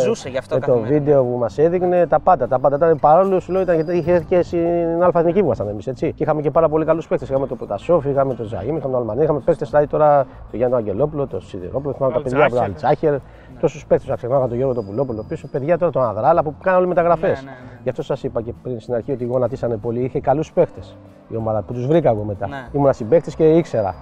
Ζούσε 0.04 0.28
γι' 0.28 0.36
αυτό 0.36 0.54
με 0.54 0.60
το 0.60 0.66
καθημερινά. 0.66 0.98
βίντεο 0.98 1.24
που 1.24 1.36
μας 1.38 1.58
έδειχνε, 1.58 2.06
τα 2.06 2.20
πάντα. 2.20 2.48
Τα 2.48 2.58
πάντα 2.58 2.76
ήταν 2.76 2.98
παρόλο 2.98 3.40
σου 3.40 3.52
λέω, 3.52 3.60
ήταν, 3.60 3.74
γιατί 3.74 3.96
είχε 3.96 4.12
έρθει 4.12 4.24
και 4.26 4.42
στην 4.42 5.02
Αλφα 5.02 5.22
που 5.22 5.32
ήμασταν 5.34 5.68
εμείς. 5.68 5.88
Και 5.94 6.14
είχαμε 6.16 6.40
και 6.40 6.50
πάρα 6.50 6.68
πολύ 6.68 6.84
καλούς 6.84 7.08
παίκτες. 7.08 7.28
Είχαμε 7.28 7.46
τον 7.46 7.56
Ποτασόφ, 7.56 8.04
είχαμε 8.04 8.34
τον 8.34 8.46
Ζαήμ, 8.46 8.76
είχαμε 8.76 8.80
τον 8.80 8.96
Αλμανί, 8.96 9.22
είχαμε 9.22 9.40
παίκτες 9.44 9.68
δηλαδή 9.68 9.86
τώρα 9.86 10.26
το 10.50 10.56
Γιάννη 10.56 10.76
Αγγελόπουλο, 10.76 11.26
τον 11.26 11.40
Σιδηρόπουλο, 11.40 11.94
θυμάμαι 11.94 12.14
τα 12.14 12.22
παιδιά 12.22 12.44
από 12.44 12.54
τον 12.54 12.64
Αλτσάχερ. 12.64 13.12
Αλτσάχερ. 13.12 13.58
Τόσους 13.60 13.86
παίκτες, 13.86 14.08
να 14.08 14.16
ξεχνάγα 14.16 14.46
τον 14.46 14.56
Γιώργο 14.56 14.74
τον 14.74 14.86
Πουλόπουλο 14.86 15.24
πίσω, 15.28 15.46
παιδιά 15.46 15.78
τώρα 15.78 15.92
τον 15.92 16.02
Αδράλα 16.02 16.42
που 16.42 16.54
κάνουν 16.62 16.78
όλοι 16.78 16.88
μεταγραφές. 16.88 17.42
Ναι, 17.42 17.50
ναι, 17.50 17.56
ναι. 17.56 17.78
Γι' 17.82 17.88
αυτό 17.88 18.02
σας 18.02 18.22
είπα 18.22 18.40
και 18.42 18.52
πριν 18.62 18.80
στην 18.80 18.94
αρχή 18.94 19.12
ότι 19.12 19.24
γονατίσανε 19.24 19.76
πολύ. 19.76 20.00
Είχε 20.00 20.20
καλούς 20.20 20.52
παίκτες 20.52 20.96
η 21.28 21.36
ομάδα 21.36 21.62
που 21.62 21.72
τους 21.72 21.86
βρήκα 21.86 22.10
εγώ 22.10 22.22
μετά. 22.22 22.48
Ναι. 22.48 22.68
Ήμουν 22.72 22.92
συμπαίκτης 22.92 23.34
και 23.34 23.50
ήξερα. 23.50 23.94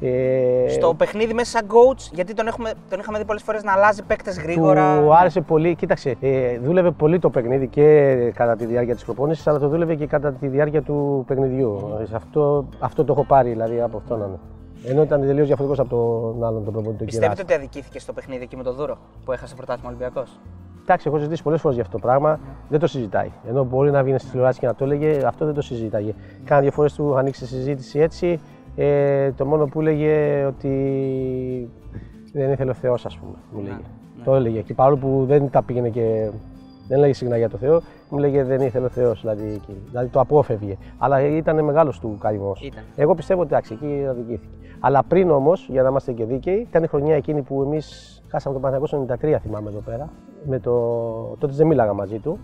Ε, 0.00 0.68
Στο 0.68 0.94
παιχνίδι 0.94 1.34
μέσα 1.34 1.50
σαν 1.58 1.66
coach, 1.68 2.10
γιατί 2.12 2.34
τον, 2.34 2.46
έχουμε, 2.46 2.72
τον 2.90 2.98
είχαμε 3.00 3.18
δει 3.18 3.24
πολλές 3.24 3.42
φορές 3.42 3.62
να 3.62 3.72
αλλάζει 3.72 4.02
παίκτες 4.02 4.38
γρήγορα. 4.40 5.00
Του 5.00 5.14
άρεσε 5.16 5.40
πολύ. 5.40 5.74
Κοίταξε, 5.74 6.16
ε, 6.20 6.58
δούλευε 6.58 6.90
πολύ 6.90 7.18
το 7.18 7.30
παιχνίδι 7.30 7.68
και 7.68 8.14
κατά 8.34 8.56
τη 8.56 8.66
διάρκεια 8.66 8.94
της 8.94 9.04
προπόνησης, 9.04 9.46
αλλά 9.46 9.58
το 9.58 9.68
δούλευε 9.68 9.94
και 9.94 10.06
κατά 10.06 10.32
τη 10.32 10.46
διάρκεια 10.48 10.82
του 10.82 11.24
παιχνιδιού. 11.26 11.96
Ε, 12.12 12.14
Αυτό, 12.14 12.68
αυτό 12.78 13.04
το 13.04 13.12
έχω 13.12 13.24
πάρει 13.24 13.48
δηλαδή 13.50 13.80
από 13.80 13.96
αυτόν. 13.96 14.18
ναι. 14.18 14.26
Ενώ 14.90 15.02
ήταν 15.02 15.20
τελείως 15.20 15.46
διαφορετικός 15.46 15.86
από 15.86 15.90
τον 16.34 16.44
άλλον 16.44 16.64
τον 16.64 16.72
προπονητή 16.72 16.98
του 16.98 17.04
Πιστεύετε 17.04 17.32
Κυράστα. 17.34 17.54
ότι 17.54 17.64
αδικήθηκε 17.64 17.98
στο 17.98 18.12
παιχνίδι 18.12 18.42
εκεί 18.42 18.56
με 18.56 18.62
τον 18.62 18.74
Δούρο 18.74 18.96
που 19.24 19.32
έχασε 19.32 19.54
πρωτάθλημα 19.54 19.88
Ολυμπιακός; 19.88 20.38
Εντάξει, 20.82 21.08
έχω 21.08 21.16
συζητήσει 21.16 21.42
πολλές 21.42 21.60
φορές 21.60 21.76
για 21.76 21.84
αυτό 21.86 21.98
το 21.98 22.06
πράγμα. 22.06 22.40
Δεν 22.68 22.78
το 22.80 22.86
συζητάει. 22.86 23.30
Ενώ 23.48 23.64
μπορεί 23.64 23.90
να 23.90 24.02
βγει 24.02 24.18
στη 24.18 24.30
τηλεόραση 24.30 24.58
και 24.58 24.66
να 24.66 24.74
το 24.74 24.84
έλεγε, 24.84 25.26
αυτό 25.26 25.44
δεν 25.44 25.54
το 25.54 25.60
συζήταγε. 25.62 26.14
Κάνα 26.44 26.60
δύο 26.60 26.70
φορές 26.70 26.92
του 26.94 27.16
ανοίξει 27.16 27.40
τη 27.40 27.46
συζήτηση 27.46 27.98
έτσι. 28.00 28.40
Ε, 28.76 29.32
το 29.32 29.46
μόνο 29.46 29.66
που 29.66 29.80
έλεγε 29.80 30.44
ότι 30.44 31.70
δεν 32.32 32.52
ήθελε 32.52 32.70
ο 32.70 32.74
Θεός, 32.74 33.06
ας 33.06 33.18
πούμε. 33.18 33.34
Μου 33.52 33.60
λέγε. 33.62 33.76
Το 34.24 34.34
έλεγε. 34.34 34.60
Και 34.60 34.74
παρόλο 34.74 34.96
που 34.96 35.24
δεν 35.26 35.50
τα 35.50 35.62
πήγαινε 35.62 35.88
και 35.88 36.30
δεν 36.88 36.98
λέγε 36.98 37.12
συχνά 37.12 37.36
για 37.36 37.48
το 37.48 37.56
Θεό, 37.56 37.80
μου 38.08 38.18
λέγε 38.18 38.44
δεν 38.44 38.60
ήθελε 38.60 38.84
ο 38.84 38.88
Θεός. 38.88 39.20
Δηλαδή, 39.20 39.52
εκεί. 39.54 39.76
δηλαδή 39.88 40.08
το 40.08 40.20
απόφευγε. 40.20 40.76
Αλλά 40.98 41.20
ήταν 41.20 41.64
μεγάλος 41.64 42.00
του 42.00 42.16
καημό. 42.20 42.56
Ήταν. 42.62 42.82
Εγώ 42.96 43.14
πιστεύω 43.14 43.40
ότι 43.40 43.50
εντάξει, 43.52 43.72
εκεί 43.72 44.06
αδικήθηκε. 44.08 44.56
Αλλά 44.80 45.02
πριν 45.02 45.30
όμως, 45.30 45.68
για 45.70 45.82
να 45.82 45.88
είμαστε 45.88 46.12
και 46.12 46.24
δίκαιοι, 46.24 46.66
ήταν 46.68 46.82
η 46.82 46.86
χρονιά 46.86 47.14
εκείνη 47.16 47.42
που 47.42 47.62
εμείς 47.62 48.16
χάσαμε 48.28 48.54
τον 48.54 48.62
Παναθηναϊκό 48.62 49.16
στο 49.16 49.36
93, 49.36 49.40
θυμάμαι 49.42 49.70
εδώ 49.70 49.80
πέρα. 49.80 50.08
Με 50.46 50.58
το... 50.58 50.72
Τότε 51.38 51.52
δεν 51.52 51.66
μίλαγα 51.66 51.92
μαζί 51.92 52.18
του. 52.18 52.38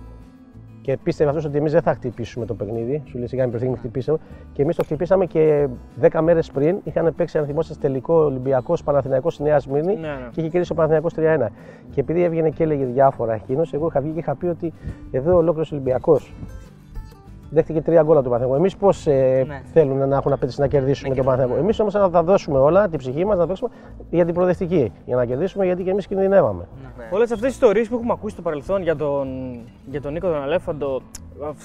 Και 0.82 0.98
πίστευε 1.02 1.30
αυτός 1.30 1.44
ότι 1.44 1.58
εμείς 1.58 1.72
δεν 1.72 1.82
θα 1.82 1.94
χτυπήσουμε 1.94 2.46
το 2.46 2.54
παιχνίδι. 2.54 3.02
Σου 3.06 3.18
λέει 3.18 3.26
σιγά 3.26 3.46
μην 3.46 3.58
μην 3.62 3.76
χτυπήσουμε. 3.76 4.18
Και 4.52 4.62
εμείς 4.62 4.76
το 4.76 4.84
χτυπήσαμε 4.84 5.26
και 5.26 5.68
10 6.00 6.20
μέρες 6.22 6.50
πριν 6.50 6.76
είχαν 6.84 7.14
παίξει, 7.16 7.38
αν 7.38 7.46
θυμόσαστε, 7.46 7.86
τελικό 7.86 8.14
Ολυμπιακός 8.14 8.82
Παναθηναϊκός 8.82 9.34
στη 9.34 9.42
Νέα 9.42 9.58
Σμύρνη 9.58 9.94
Ναι, 9.94 10.08
ναι. 10.08 10.28
και 10.30 10.40
είχε 10.40 10.48
κερδίσει 10.48 10.72
ο 10.72 10.74
Παναθηναϊκός 10.74 11.12
3-1. 11.16 11.46
Και 11.90 12.00
επειδή 12.00 12.22
έβγαινε 12.22 12.50
και 12.50 12.62
έλεγε 12.62 12.84
διάφορα 12.84 13.34
εκείνος, 13.34 13.72
εγώ 13.72 13.86
είχα 13.86 14.00
βγει 14.00 14.12
και 14.12 14.18
είχα 14.18 14.34
πει 14.34 14.46
ότι 14.46 14.72
εδώ 15.10 15.36
ολόκληρος 15.36 15.72
Ολυμπιακός 15.72 16.34
δέχτηκε 17.52 17.80
τρία 17.82 18.02
γκολ 18.02 18.12
από 18.16 18.22
τον 18.22 18.32
Παναθηναϊκό. 18.32 18.56
Εμείς 18.56 18.76
πώς 18.76 19.06
ε, 19.06 19.44
Ναι. 19.46 19.62
θέλουν 19.72 20.08
να 20.08 20.16
έχουν 20.16 20.32
απέτηση 20.32 20.60
να 20.60 20.66
κερδίσουμε 20.66 21.14
τον 21.14 21.24
Παναθηναϊκό. 21.24 21.62
Εμείς 21.62 21.80
όμως 21.80 21.92
θα 21.92 22.10
τα 22.10 22.22
δώσουμε 22.22 22.58
όλα, 22.58 22.88
την 22.88 22.98
ψυχή 22.98 23.24
μας 23.24 23.38
να 23.38 23.46
δώσουμε 23.46 23.70
για 24.10 24.24
την 24.24 24.34
προοδευτική. 24.34 24.92
Για 25.04 25.16
να 25.16 25.24
κερδίσουμε 25.24 25.64
γιατί 25.64 25.82
και 25.82 25.90
εμείς 25.90 26.06
κινδυνεύαμε. 26.06 26.68
Όλες 27.10 27.30
αυτές 27.32 27.46
τις 27.46 27.54
ιστορίες 27.54 27.88
που 27.88 27.94
έχουμε 27.94 28.12
ακούσει 28.12 28.32
στο 28.32 28.42
παρελθόν 28.42 28.82
για 28.82 28.96
τον, 28.96 29.28
για 29.90 30.00
τον 30.00 30.12
Νίκο 30.12 30.26
τον 30.28 30.42
Αλέφαντο 30.42 31.02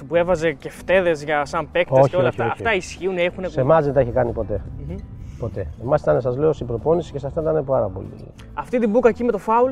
που 0.07 0.15
έβαζε 0.15 0.51
και 0.51 0.69
φτέδε 0.69 1.11
για 1.11 1.45
σαν 1.45 1.67
παίκτες 1.71 1.99
Όχι, 1.99 2.09
και 2.09 2.15
όλα 2.15 2.27
όχι, 2.27 2.41
αυτά. 2.41 2.43
όχι, 2.43 2.51
Αυτά 2.53 2.69
όχι. 2.69 2.77
ισχύουν, 2.77 3.17
έχουν 3.17 3.49
Σε 3.49 3.61
εμάς 3.61 3.85
δεν 3.85 3.93
τα 3.93 3.99
έχει 3.99 4.11
κάνει 4.11 4.31
ποτέ. 4.31 4.61
Ποτέ. 5.39 5.67
Εμάς 5.83 6.01
ήταν, 6.01 6.21
σας 6.21 6.37
λέω, 6.37 6.53
στην 6.53 6.67
προπόνηση 6.67 7.11
και 7.11 7.19
σε 7.19 7.27
αυτά 7.27 7.41
ήταν 7.41 7.63
πάρα 7.65 7.87
πολύ. 7.87 8.07
Αυτή 8.53 8.79
την 8.79 8.89
μπουκα 8.89 9.09
εκεί 9.09 9.23
με 9.23 9.31
το 9.31 9.37
φάουλ; 9.37 9.71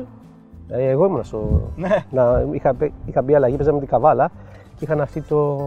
Ε, 0.68 0.88
εγώ 0.88 1.04
ήμουν 1.06 1.24
στο. 1.24 1.70
Να, 2.10 2.44
είχα, 2.52 2.74
παί- 2.74 2.92
είχα 3.06 3.22
μπει 3.22 3.34
αλλαγή, 3.34 3.56
παίζαμε 3.56 3.78
την 3.78 3.88
καβάλα 3.88 4.30
και 4.76 4.84
είχαν 4.84 5.00
αυτή 5.00 5.20
το 5.20 5.58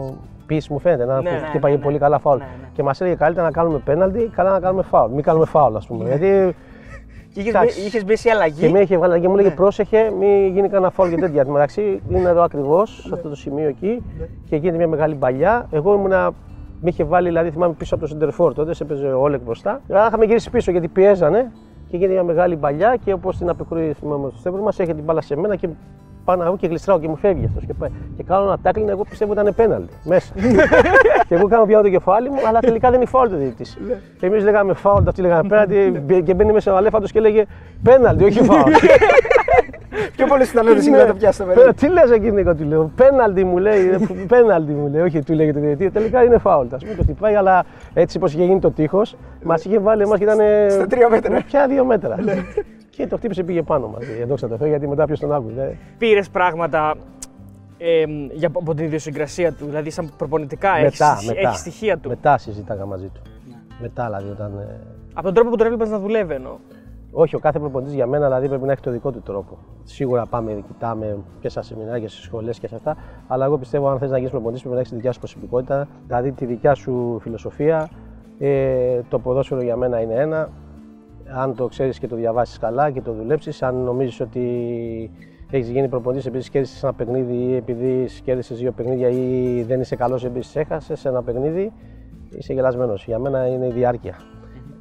πίεση 0.50 0.74
μου 0.74 0.80
φαίνεται. 0.80 1.06
Να 1.06 1.22
Ναι, 1.22 1.30
ναι, 1.30 1.38
ναι, 1.40 1.46
χτύπαγε 1.48 1.76
ναι, 1.76 1.82
πολύ 1.82 1.94
ναι. 1.94 2.00
καλά 2.00 2.20
φάουλ. 2.20 2.38
Ναι, 2.38 2.44
ναι. 2.62 2.68
Και 2.74 2.84
μας 2.84 3.02
έλεγε 3.02 3.16
καλύτερα 3.16 3.46
να 3.46 3.52
κάνουμε 3.52 3.78
πέναλτι, 3.86 4.32
καλά 4.36 4.52
να 4.52 4.60
κάνουμε 4.60 4.84
φάουλ. 4.84 5.12
Μην 5.14 5.24
κάνουμε 5.24 5.46
φάουλ, 5.46 5.76
ας 5.76 5.88
πούμε. 5.88 6.06
Γιατί 6.08 6.56
Και 7.34 7.40
είχες 7.40 7.54
Εντάξει. 7.54 7.80
μπει, 7.82 7.88
είχες 7.88 8.06
μπει 8.06 8.16
σε 8.16 8.30
αλλαγή. 8.30 8.60
και 8.62 8.70
με 8.70 8.80
είχε 8.80 8.98
βγάλει 8.98 9.20
και 9.22 9.28
μου 9.28 9.36
Ναι. 9.36 9.42
λέγε 9.42 9.54
πρόσεχε, 9.56 10.12
μην 10.20 10.48
γίνει 10.54 10.70
κανένα 10.70 10.92
φάουλ 10.92 11.10
και 11.10 11.16
τέτοια. 11.16 11.40
Εν 11.42 11.46
τω 11.48 11.54
μεταξύ 11.54 12.02
είναι 12.10 12.30
εδώ 12.30 12.42
ακριβώς, 12.42 13.02
σε 13.08 13.14
αυτό 13.14 13.30
το 13.30 13.36
σημείο 13.36 13.68
εκεί 13.68 14.04
Ναι. 14.20 14.26
και 14.50 14.56
γίνεται 14.56 14.78
μια 14.78 14.88
μεγάλη 14.88 15.16
μπαλιά. 15.16 15.68
Εγώ 15.72 15.94
ήμουνα. 15.94 16.32
Με 16.82 16.90
είχε 16.90 17.04
βάλει, 17.04 17.28
δηλαδή 17.28 17.50
θυμάμαι 17.50 17.74
πίσω 17.74 17.96
από 17.96 18.04
το 18.04 18.10
σέντερ 18.10 18.36
φορ 18.36 18.54
τότε, 18.54 18.74
σε 18.74 18.84
έπαιζε 18.84 19.08
ο 19.08 19.22
Όλεκ 19.22 19.42
μπροστά. 19.42 19.82
Αλλά 19.90 20.08
είχαμε 20.08 20.26
γυρίσει 20.26 20.50
πίσω 20.50 20.72
γιατί 20.72 20.88
πιέζανε 20.88 21.52
και 21.90 21.98
γίνεται 21.98 22.14
μια 22.14 22.24
μεγάλη 22.24 22.58
μπαλιά 22.58 22.96
και 23.06 23.14
όπως 23.14 23.38
την 23.38 23.50
απεκρούει 23.50 23.94
θυμάμαι 23.94 24.30
στο 24.30 24.40
στέμπρο 24.40 24.62
μας, 24.62 24.80
έχει 24.80 24.94
την 24.94 25.04
μπάλα 25.04 25.22
σε 25.22 25.36
μένα 25.38 25.56
και 25.56 25.70
πάω 26.38 26.48
εγώ 26.48 26.58
και 26.58 26.68
γλιστράω 26.68 27.00
και 27.00 27.08
μου 27.08 27.16
φεύγει 27.16 27.46
αυτός. 27.46 27.64
Και, 27.66 27.74
πάει. 27.74 27.90
και 28.18 28.24
κάνω 28.24 28.44
ένα 28.44 28.58
τάκλιν, 28.62 28.90
εγώ 28.90 29.04
πιστεύω 29.10 29.34
ήταν 29.34 29.54
πέναλτι 29.56 29.94
μέσα. 30.04 30.34
και 31.28 31.36
εγώ 31.36 31.48
κάνω 31.48 31.66
πιάνω 31.66 31.84
το 31.84 31.90
κεφάλι 31.90 32.30
μου, 32.30 32.38
αλλά 32.48 32.60
τελικά 32.60 32.90
δεν 32.90 33.00
είναι 33.00 33.10
φάουλ 33.10 33.30
το 33.30 33.36
διαιτητής. 33.36 33.78
Εμείς 34.20 34.44
λέγαμε 34.44 34.74
φάουλ, 34.74 35.08
αυτοί 35.08 35.22
λέγαμε 35.22 35.50
πέναλτι 35.50 36.04
και 36.26 36.34
μπαίνει 36.34 36.52
μέσα 36.52 36.74
ο 36.74 36.76
Αλέφαντο 36.76 37.08
και 37.08 37.20
λέγε 37.20 37.46
πέναλτι, 37.84 38.24
όχι 38.24 38.44
φάουλ. 38.44 38.72
Πιο 40.16 40.28
πολύ 40.28 40.46
στην 40.46 40.60
αλήθεια 40.60 40.98
να 40.98 41.06
το 41.06 41.14
πιάσει 41.14 41.40
το 41.40 41.46
Πέρα, 41.46 41.74
Τι 41.74 41.88
λες 41.88 42.12
εκεί 42.12 42.32
Νίκο, 42.32 42.56
του 42.56 42.64
λέω. 42.64 42.92
Πέναλτι 42.96 43.44
μου 43.44 43.58
λέει, 43.58 43.90
ε, 43.90 43.98
πέναλτι 44.28 44.72
μου 44.72 44.90
λέει. 44.92 45.02
Όχι, 45.02 45.24
του 45.24 45.34
λέγεται 45.34 45.60
το 45.60 45.66
διαιτητή. 45.66 45.92
Τελικά 45.92 46.24
είναι 46.24 46.38
φάουλ. 46.38 46.66
Α 46.66 46.78
πούμε 46.78 46.94
το 46.96 47.04
χτυπάει, 47.04 47.36
αλλά 47.36 47.66
έτσι 47.94 48.18
όπω 48.18 48.26
είχε 48.26 48.44
γίνει 48.44 48.60
το 48.60 48.72
τείχος, 48.72 49.16
μας 49.44 49.66
είχε 49.66 49.80
βάλει 49.80 50.02
εμάς 50.02 50.18
και 50.18 50.24
ήταν. 50.24 50.40
Στα 50.70 50.88
τρία 50.88 51.10
μέτρα. 51.10 51.42
Πια 51.48 51.68
δύο 51.68 51.86
μέτρα. 51.86 52.16
Και 53.00 53.08
το 53.08 53.18
χτύπησε 53.18 53.44
πήγε 53.44 53.62
πάνω 53.62 53.88
μας. 53.88 54.04
Δόξα 54.28 54.48
τω 54.48 54.58
Θεώ, 54.58 54.68
γιατί 54.68 54.88
μετά 54.88 55.06
ποιος 55.06 55.20
τον 55.20 55.34
άκουγε. 55.34 55.78
Πήρες 55.98 56.30
πράγματα 56.30 56.96
ε, 57.78 58.04
για, 58.32 58.48
από 58.54 58.74
την 58.76 58.86
ιδιοσυγκρασία 58.86 59.54
του, 59.54 59.66
δηλαδή 59.66 59.90
σαν 59.90 60.12
προπονητικά 60.18 60.72
Μετά, 60.82 61.12
έχεις, 61.12 61.28
μετά. 61.28 61.54
στοιχεία 61.54 61.98
του. 61.98 62.10
Μετά 62.10 62.38
συζήταγα 62.38 62.86
μαζί 62.86 63.08
του. 63.08 63.22
Μετά 63.82 64.06
δηλαδή 64.06 64.30
όταν. 64.30 64.58
ε, 64.60 64.80
Από 65.14 65.26
τον 65.26 65.34
τρόπο 65.34 65.50
που 65.50 65.56
τον 65.56 65.66
έβλεπες 65.66 65.90
να 65.90 66.00
δουλεύει 66.00 66.34
εννοώ. 66.34 66.58
Όχι, 67.12 67.36
ο 67.36 67.40
κάθε 67.40 67.60
προπονητής 67.60 67.94
για 67.94 68.08
μένα 68.08 68.26
δηλαδή 68.26 68.48
πρέπει 68.48 68.66
να 68.66 68.72
έχει 68.72 68.82
το 68.82 68.92
δικό 68.92 69.12
του 69.12 69.22
τρόπο. 69.22 69.58
Σίγουρα 69.84 70.26
πάμε, 70.26 70.64
κοιτάμε 70.68 71.18
και 71.40 71.50
στα 71.50 71.62
σεμινάρια, 71.62 72.10
στις 72.10 72.24
σχολές 72.24 72.60
και 72.60 72.68
σε 72.68 72.76
αυτά. 72.76 72.98
Αλλά 73.28 73.46
εγώ 73.46 73.58
πιστεύω, 73.58 73.90
αν 73.90 74.00
θες 74.00 74.10
να 74.10 74.16
γίνεις 74.18 74.32
προπονητής, 74.32 74.62
πρέπει 74.62 74.76
να 74.76 74.80
έχεις 74.82 74.92
τη 74.92 74.98
δικιά 74.98 75.12
σου 75.14 75.20
προσωπικότητα, 75.20 75.88
δηλαδή 76.08 76.32
τη 76.32 76.46
δικιά 76.46 76.74
σου 76.74 77.20
φιλοσοφία. 77.22 77.90
Ε, 78.40 79.00
το 79.10 79.20
ποδόσφαιρο 79.20 79.62
για 79.62 79.76
μένα 79.76 80.02
είναι 80.02 80.14
ένα. 80.14 80.50
Αν 81.38 81.56
το 81.56 81.68
ξέρεις 81.68 82.00
και 82.00 82.08
το 82.08 82.16
διαβάσεις 82.16 82.58
καλά 82.58 82.90
και 82.92 83.02
το 83.02 83.12
δουλέψεις, 83.14 83.62
αν 83.64 83.76
νομίζεις 83.76 84.20
ότι 84.20 84.42
έχεις 85.52 85.70
γίνει 85.70 85.88
προπονητής 85.88 86.26
επειδή 86.26 86.50
κέρδισε 86.50 86.86
ένα 86.86 86.96
παιχνίδι 86.96 87.34
ή 87.34 87.56
επειδή 87.56 88.08
κέρδισε 88.24 88.54
δύο 88.56 88.72
παιχνίδια 88.72 89.10
ή 89.10 89.64
δεν 89.68 89.80
είσαι 89.82 89.96
καλός 89.96 90.26
επειδή 90.26 90.46
έχασε 90.54 90.94
ένα 91.04 91.24
παιχνίδι, 91.24 91.72
είσαι 92.30 92.54
γελασμένος. 92.54 93.06
Για 93.06 93.20
μένα 93.20 93.48
είναι 93.48 93.66
η 93.66 93.72
διάρκεια 93.72 94.16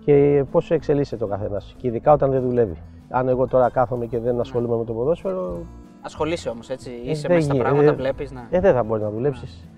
και 0.04 0.44
πώς 0.50 0.70
εξελίσσεται 0.70 1.24
ο 1.24 1.26
καθένας. 1.26 1.74
Και 1.76 1.86
ειδικά 1.86 2.12
όταν 2.12 2.30
δεν 2.30 2.40
δουλεύει. 2.42 2.76
Αν 3.10 3.28
εγώ 3.28 3.46
τώρα 3.46 3.70
κάθομαι 3.70 4.06
και 4.06 4.18
δεν 4.18 4.40
ασχολούμαι 4.40 4.76
με 4.76 4.84
το 4.84 4.92
ποδόσφαιρο, 4.92 5.58
Ασχολείσαι 6.02 6.48
όμως 6.48 6.68
έτσι. 6.70 6.90
Είσαι 7.04 7.26
δεν 7.28 7.36
μέσα 7.36 7.46
στα 7.46 7.54
γι- 7.54 7.60
πράγματα, 7.60 7.88
ε, 7.90 7.94
βλέπεις. 7.94 8.32
Ναι. 8.32 8.40
ε, 8.50 8.60
δεν 8.60 8.74
θα 8.74 8.82
μπορεί 8.82 9.02
να 9.02 9.10
δουλέψεις. 9.10 9.68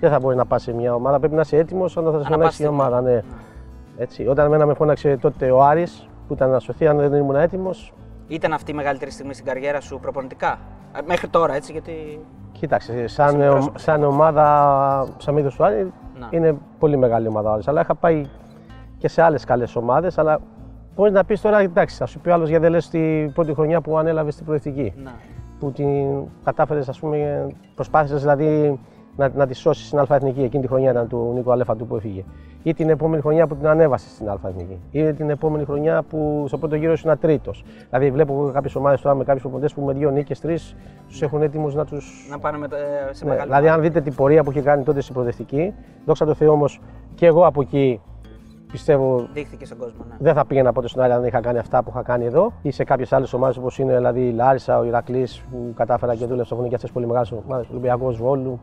Δεν 0.00 0.10
θα 0.10 0.18
μπορεί 0.20 0.36
να 0.36 0.46
πας 0.46 0.62
σε 0.62 0.72
μια 0.72 0.94
ομάδα. 0.94 1.18
Πρέπει 1.18 1.34
να 1.34 1.40
είσαι 1.40 1.56
έτοιμος 1.56 1.96
όταν 1.96 2.12
θα 2.12 2.18
σε 2.18 2.24
πας 2.24 2.32
φωνάξει 2.32 2.62
η 2.62 2.64
στην- 2.64 2.68
ομάδα. 2.78 3.00
Ναι. 3.00 3.20
Έτσι. 3.96 4.26
Όταν 4.26 4.46
εμένα 4.46 4.66
με 4.66 4.74
φώναξε 4.74 5.16
τότε 5.16 5.50
ο 5.50 5.62
Άρης 5.64 6.08
που 6.28 6.34
ήταν 6.34 6.50
να 6.50 6.58
σωθεί, 6.58 6.86
αν 6.86 6.96
δεν 6.96 7.12
ήμουν 7.12 7.36
έτοιμος, 7.36 7.92
Ήταν 8.28 8.52
αυτή 8.52 8.70
η 8.70 8.74
μεγαλύτερη 8.74 9.10
στιγμή 9.10 9.34
στην 9.34 9.46
καριέρα 9.46 9.80
σου 9.80 9.98
προπονητικά; 10.00 10.58
Ε, 10.96 11.00
Μέχρι 11.06 11.28
τώρα 11.28 11.54
έτσι, 11.54 11.72
γιατί. 11.72 12.20
κοίταξε, 12.52 13.06
σαν, 13.06 13.36
μικρός 13.36 13.52
ο- 13.52 13.54
παιχνίδι. 13.58 13.78
σαν 13.78 14.02
ομάδα, 14.04 15.06
σαν 15.18 15.34
μύθος 15.34 15.54
του 15.54 15.64
Άρη, 15.64 15.92
Να. 16.18 16.28
είναι 16.30 16.56
πολύ 16.78 16.96
μεγάλη 16.96 17.26
ομάδα 17.28 17.50
ο 17.50 17.52
Άρης. 17.52 17.68
Αλλά 17.68 17.80
είχα 17.80 17.94
πάει 17.94 18.26
και 18.98 19.08
σε 19.08 19.22
άλλες 19.22 19.44
καλές 19.44 19.76
ομάδες. 19.76 20.18
Αλλά 20.18 20.38
μπορείς 20.94 21.12
να 21.12 21.24
πεις 21.24 21.40
τώρα, 21.40 21.58
εντάξει, 21.60 21.96
θα 21.96 22.06
σου 22.06 22.18
πει 22.20 22.30
άλλος 22.30 22.48
γιατί 22.48 22.62
δεν 22.62 22.72
λες 22.72 22.88
την 22.88 23.32
πρώτη 23.32 23.54
χρονιά 23.54 23.80
που 23.80 23.98
ανέλαβες 23.98 24.36
την 24.36 24.44
προεθνική. 24.44 24.92
Να. 24.96 25.10
που 25.58 25.72
την 25.72 26.24
κατάφερες, 26.44 26.88
ας 26.88 26.98
πούμε, 26.98 27.46
προσπάθησες 27.74 28.20
δηλαδή 28.20 28.80
να, 29.18 29.30
να 29.34 29.46
τη 29.46 29.54
σώσει 29.54 29.84
στην 29.86 29.98
Αλφα-Εθνική. 29.98 30.42
Εκείνη 30.42 30.62
τη 30.62 30.68
χρονιά 30.68 30.90
ήταν 30.90 31.08
του 31.08 31.30
Νίκο 31.34 31.52
Αλέφαντου 31.52 31.86
που 31.86 31.96
έφυγε. 31.96 32.24
Ή 32.62 32.74
την 32.74 32.88
επόμενη 32.88 33.22
χρονιά 33.22 33.46
που 33.46 33.54
την 33.56 33.66
ανέβασε 33.66 34.08
στην 34.08 34.28
Αλφα-Εθνική. 34.30 34.78
Ή 34.90 35.12
την 35.12 35.30
επόμενη 35.30 35.64
χρονιά 35.64 36.02
που 36.02 36.44
στο 36.46 36.58
πρώτο 36.58 36.74
γύρο 36.76 36.92
ήσουν 36.92 37.18
τρίτος. 37.18 37.64
Δηλαδή, 37.90 38.10
βλέπω 38.10 38.50
κάποιες 38.52 38.74
ομάδες 38.74 39.00
τώρα 39.00 39.14
με 39.16 39.24
κάποιους 39.24 39.42
προποντέ 39.42 39.68
που 39.74 39.80
με 39.82 39.92
δύο 39.92 40.10
νίκες, 40.10 40.40
τρεις, 40.40 40.76
τους 41.08 41.22
έχουν 41.22 41.42
έτοιμους 41.42 41.74
να 41.74 41.84
του. 41.84 41.96
Να 42.30 42.38
πάνε 42.38 42.58
με, 42.58 42.68
τα- 42.68 42.76
σε 43.10 43.24
Ναι, 43.24 43.30
μεγάλη. 43.30 43.48
δηλαδή, 43.48 43.68
αν 43.68 43.80
δείτε 43.80 44.00
την 44.00 44.14
πορεία 44.14 44.44
που 44.44 44.50
είχε 44.50 44.60
κάνει 44.60 44.82
τότε 44.82 45.00
στην 45.00 45.14
προοδευτική, 45.14 45.74
δόξα 46.04 46.24
τω 46.24 46.34
Θεώ 46.34 46.52
όμως 46.52 46.80
και 47.14 47.26
εγώ 47.26 47.46
από 47.46 47.60
εκεί 47.60 48.00
πιστεύω 48.72 49.28
Δείχθηκε 49.32 49.64
στον 49.66 49.78
κόσμο. 49.78 50.04
Ναι. 50.08 50.14
δεν 50.18 50.34
θα 50.34 50.46
πήγαινα 50.46 50.72
ποτέ 50.72 50.88
στον 50.88 51.02
Άρη 51.02 51.12
αν 51.12 51.18
δεν 51.18 51.28
είχα 51.28 51.40
κάνει 51.40 51.58
αυτά 51.58 51.82
που 51.82 51.90
είχα 51.90 52.02
κάνει 52.02 52.24
εδώ 52.24 52.52
ή 52.62 52.70
σε 52.70 52.84
κάποιες 52.84 53.12
άλλες 53.12 53.32
ομάδες 53.32 53.56
όπως 53.56 53.78
είναι 53.78 53.94
δηλαδή 53.96 54.28
η 54.28 54.32
Λάρισα, 54.32 54.78
ο 54.78 54.84
Ηρακλής 54.84 55.42
που 55.50 55.72
κατάφερα 55.76 56.14
και 56.14 56.26
δούλεψα. 56.26 56.54
Έχουν 56.54 56.68
και 56.68 56.74
αυτές 56.74 56.90
πολύ 56.92 57.06
μεγάλες 57.06 57.32
ομάδες. 57.46 57.68
Ολυμπιακός 57.70 58.16
Βόλου, 58.16 58.60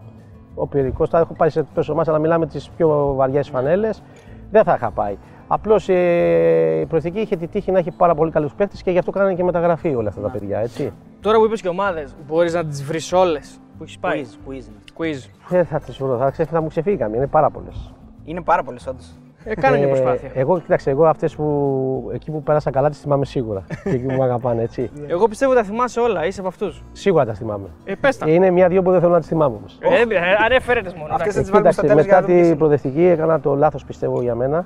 ο 0.55 0.67
Πυρικός. 0.67 1.09
Θα 1.09 1.19
έχω 1.19 1.33
πάει 1.33 1.50
σε 1.50 1.65
τόσε 1.74 1.91
ομάδε, 1.91 2.12
αλλά 2.12 2.19
μιλάμε 2.19 2.45
τις 2.47 2.69
πιο 2.69 3.13
βαριές 3.15 3.50
φανέλες. 3.50 4.03
Δεν 4.51 4.63
θα 4.63 4.74
είχα 4.74 4.91
πάει. 4.91 5.17
Απλώς 5.47 5.89
ε, 5.89 6.79
η 6.81 6.85
προεθνική 6.85 7.19
είχε 7.19 7.35
τη 7.35 7.47
τύχη 7.47 7.71
να 7.71 7.77
έχει 7.79 7.91
πάρα 7.91 8.15
πολύ 8.15 8.31
καλούς 8.31 8.53
παίχτε 8.53 8.77
και 8.83 8.91
γι' 8.91 8.97
αυτό 8.97 9.12
κάνανε 9.12 9.33
και 9.33 9.43
μεταγραφή 9.43 9.95
όλα 9.95 10.09
αυτά 10.09 10.21
τα 10.21 10.29
παιδιά. 10.29 10.59
Έτσι. 10.59 10.93
Τώρα 11.21 11.38
που 11.38 11.45
είπες 11.45 11.62
και 11.62 11.67
ομάδες, 11.67 12.15
μπορείς 12.27 12.53
να 12.53 12.65
τις 12.65 12.83
βρεις 12.83 13.13
όλες 13.13 13.59
που 13.77 13.83
έχεις 13.83 14.00
πάει; 14.00 14.25
Quiz, 14.25 14.50
quiz 14.50 14.53
είναι. 14.53 14.79
Quiz. 14.97 15.29
Δεν 15.50 15.65
θα 15.65 15.79
τις 15.79 15.97
βρω, 15.97 16.17
θα, 16.17 16.29
ξε- 16.29 16.50
θα 16.50 16.62
μου 16.62 16.67
ξεφύγει 16.67 16.97
καμία, 16.97 17.17
είναι 17.17 17.27
πάρα 17.27 17.50
πολλές. 17.50 17.93
Είναι 18.25 18.41
πάρα 18.41 18.63
πολλές 18.63 18.88
όντως. 18.88 19.13
Ε, 19.48 19.56
κάνε 19.56 19.78
μια 19.78 19.88
προσπάθεια. 19.88 20.30
εγώ, 20.34 20.60
κοίταξε, 20.60 20.90
εγώ 20.90 21.06
αυτές 21.06 21.36
που 21.36 22.10
εκεί 22.14 22.32
που 22.32 22.44
πέρασα 22.44 22.72
καλά 22.72 22.90
τις 22.90 23.00
θυμάμαι 23.00 23.25
σίγουρα. 23.25 23.64
και 23.84 23.90
εκεί 23.90 24.06
που 24.06 24.16
με 24.16 24.24
αγαπάνε, 24.24 24.62
έτσι. 24.62 24.92
Εγώ 25.08 25.28
πιστεύω 25.28 25.52
ότι 25.52 25.62
τα 25.62 25.68
θυμάσαι 25.68 26.00
όλα, 26.00 26.25
είσαι 26.25 26.40
από 26.40 26.50
αυτούς. 26.50 26.84
Σίγουρα 26.92 27.25
τα 27.25 27.34
θυμάμαι. 27.34 27.68
Ε, 27.84 27.96
πες 27.96 28.18
τα. 28.18 28.30
Είναι 28.30 28.50
μια-δυο 28.50 28.82
που 28.82 28.92
δεν 28.92 29.00
θέλω 29.00 29.12
να 29.12 29.20
τις 29.20 29.28
θυμάμαι 29.28 29.56
όμως. 29.56 29.78
Ε, 29.82 30.16
ε, 30.16 30.20
ανέφερε 30.46 30.82
μόνο. 30.98 31.14
Αυτές 31.14 31.36
εντάξει. 31.36 31.38
θα 31.38 31.42
τις 31.42 31.52
βάλουμε 31.52 31.72
στο 31.72 31.82
Κοίταξε, 31.82 32.04
τέλος 32.04 32.06
για 32.06 32.16
μετά 32.16 32.22
να 32.22 32.22
δούμε 32.22 32.34
ποιες 32.34 32.38
την 32.38 32.48
είναι. 32.48 32.56
προοδευτική 32.56 33.04
έκανα 33.04 33.40
το 33.40 33.56
λάθος 33.56 33.86
πιστεύω 33.86 34.22
για 34.22 34.36
μένα. 34.36 34.66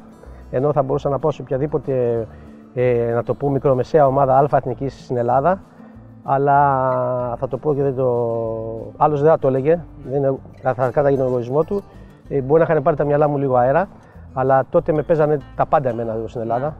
Ενώ 0.52 0.74
θα 0.74 0.84
μπορούσα 0.84 1.10
να 1.10 1.20
πάω 1.20 1.32
σε 1.32 1.42
οποιαδήποτε 1.42 2.28
ε, 2.74 3.12
να 3.14 3.24
το 3.24 3.34
πω 3.34 3.50
μικρομεσαία 3.50 4.08
ομάδα 4.08 4.38
αλφα 4.38 4.58
εθνικής 4.58 5.04
στην 5.04 5.18
Ελλάδα. 5.18 5.62
Αλλά 6.24 6.58
θα 7.40 7.48
το 7.48 7.58
πω 7.58 7.76
και 7.76 7.82
δεν 7.82 7.96
το. 7.96 8.94
Άλλος 8.98 9.22
δεν 9.22 9.30
θα 9.30 9.40
το 9.40 9.48
έλεγε. 9.48 9.84
Δεν 10.06 10.18
είναι... 10.18 10.36
Θα 10.62 10.90
κάταγε 10.94 11.18
τον 11.18 11.26
εγωισμό 11.26 11.64
του. 11.64 11.84
Ε, 12.30 12.42
μπορεί 12.42 12.60
να 12.60 12.68
είχαν 12.70 12.84
πάρει 12.84 12.98
τα 12.98 13.04
μυαλά 13.04 13.28
μου 13.28 13.38
λίγο 13.38 13.56
αέρα. 13.56 13.88
Αλλά 14.34 14.66
τότε 14.70 14.94
με 14.94 15.02
παίζανε 15.02 15.38
τα 15.56 15.66
πάντα 15.66 15.90
εμένα 15.90 16.14
εδώ 16.14 16.28
στην 16.28 16.42
Ελλάδα. 16.42 16.78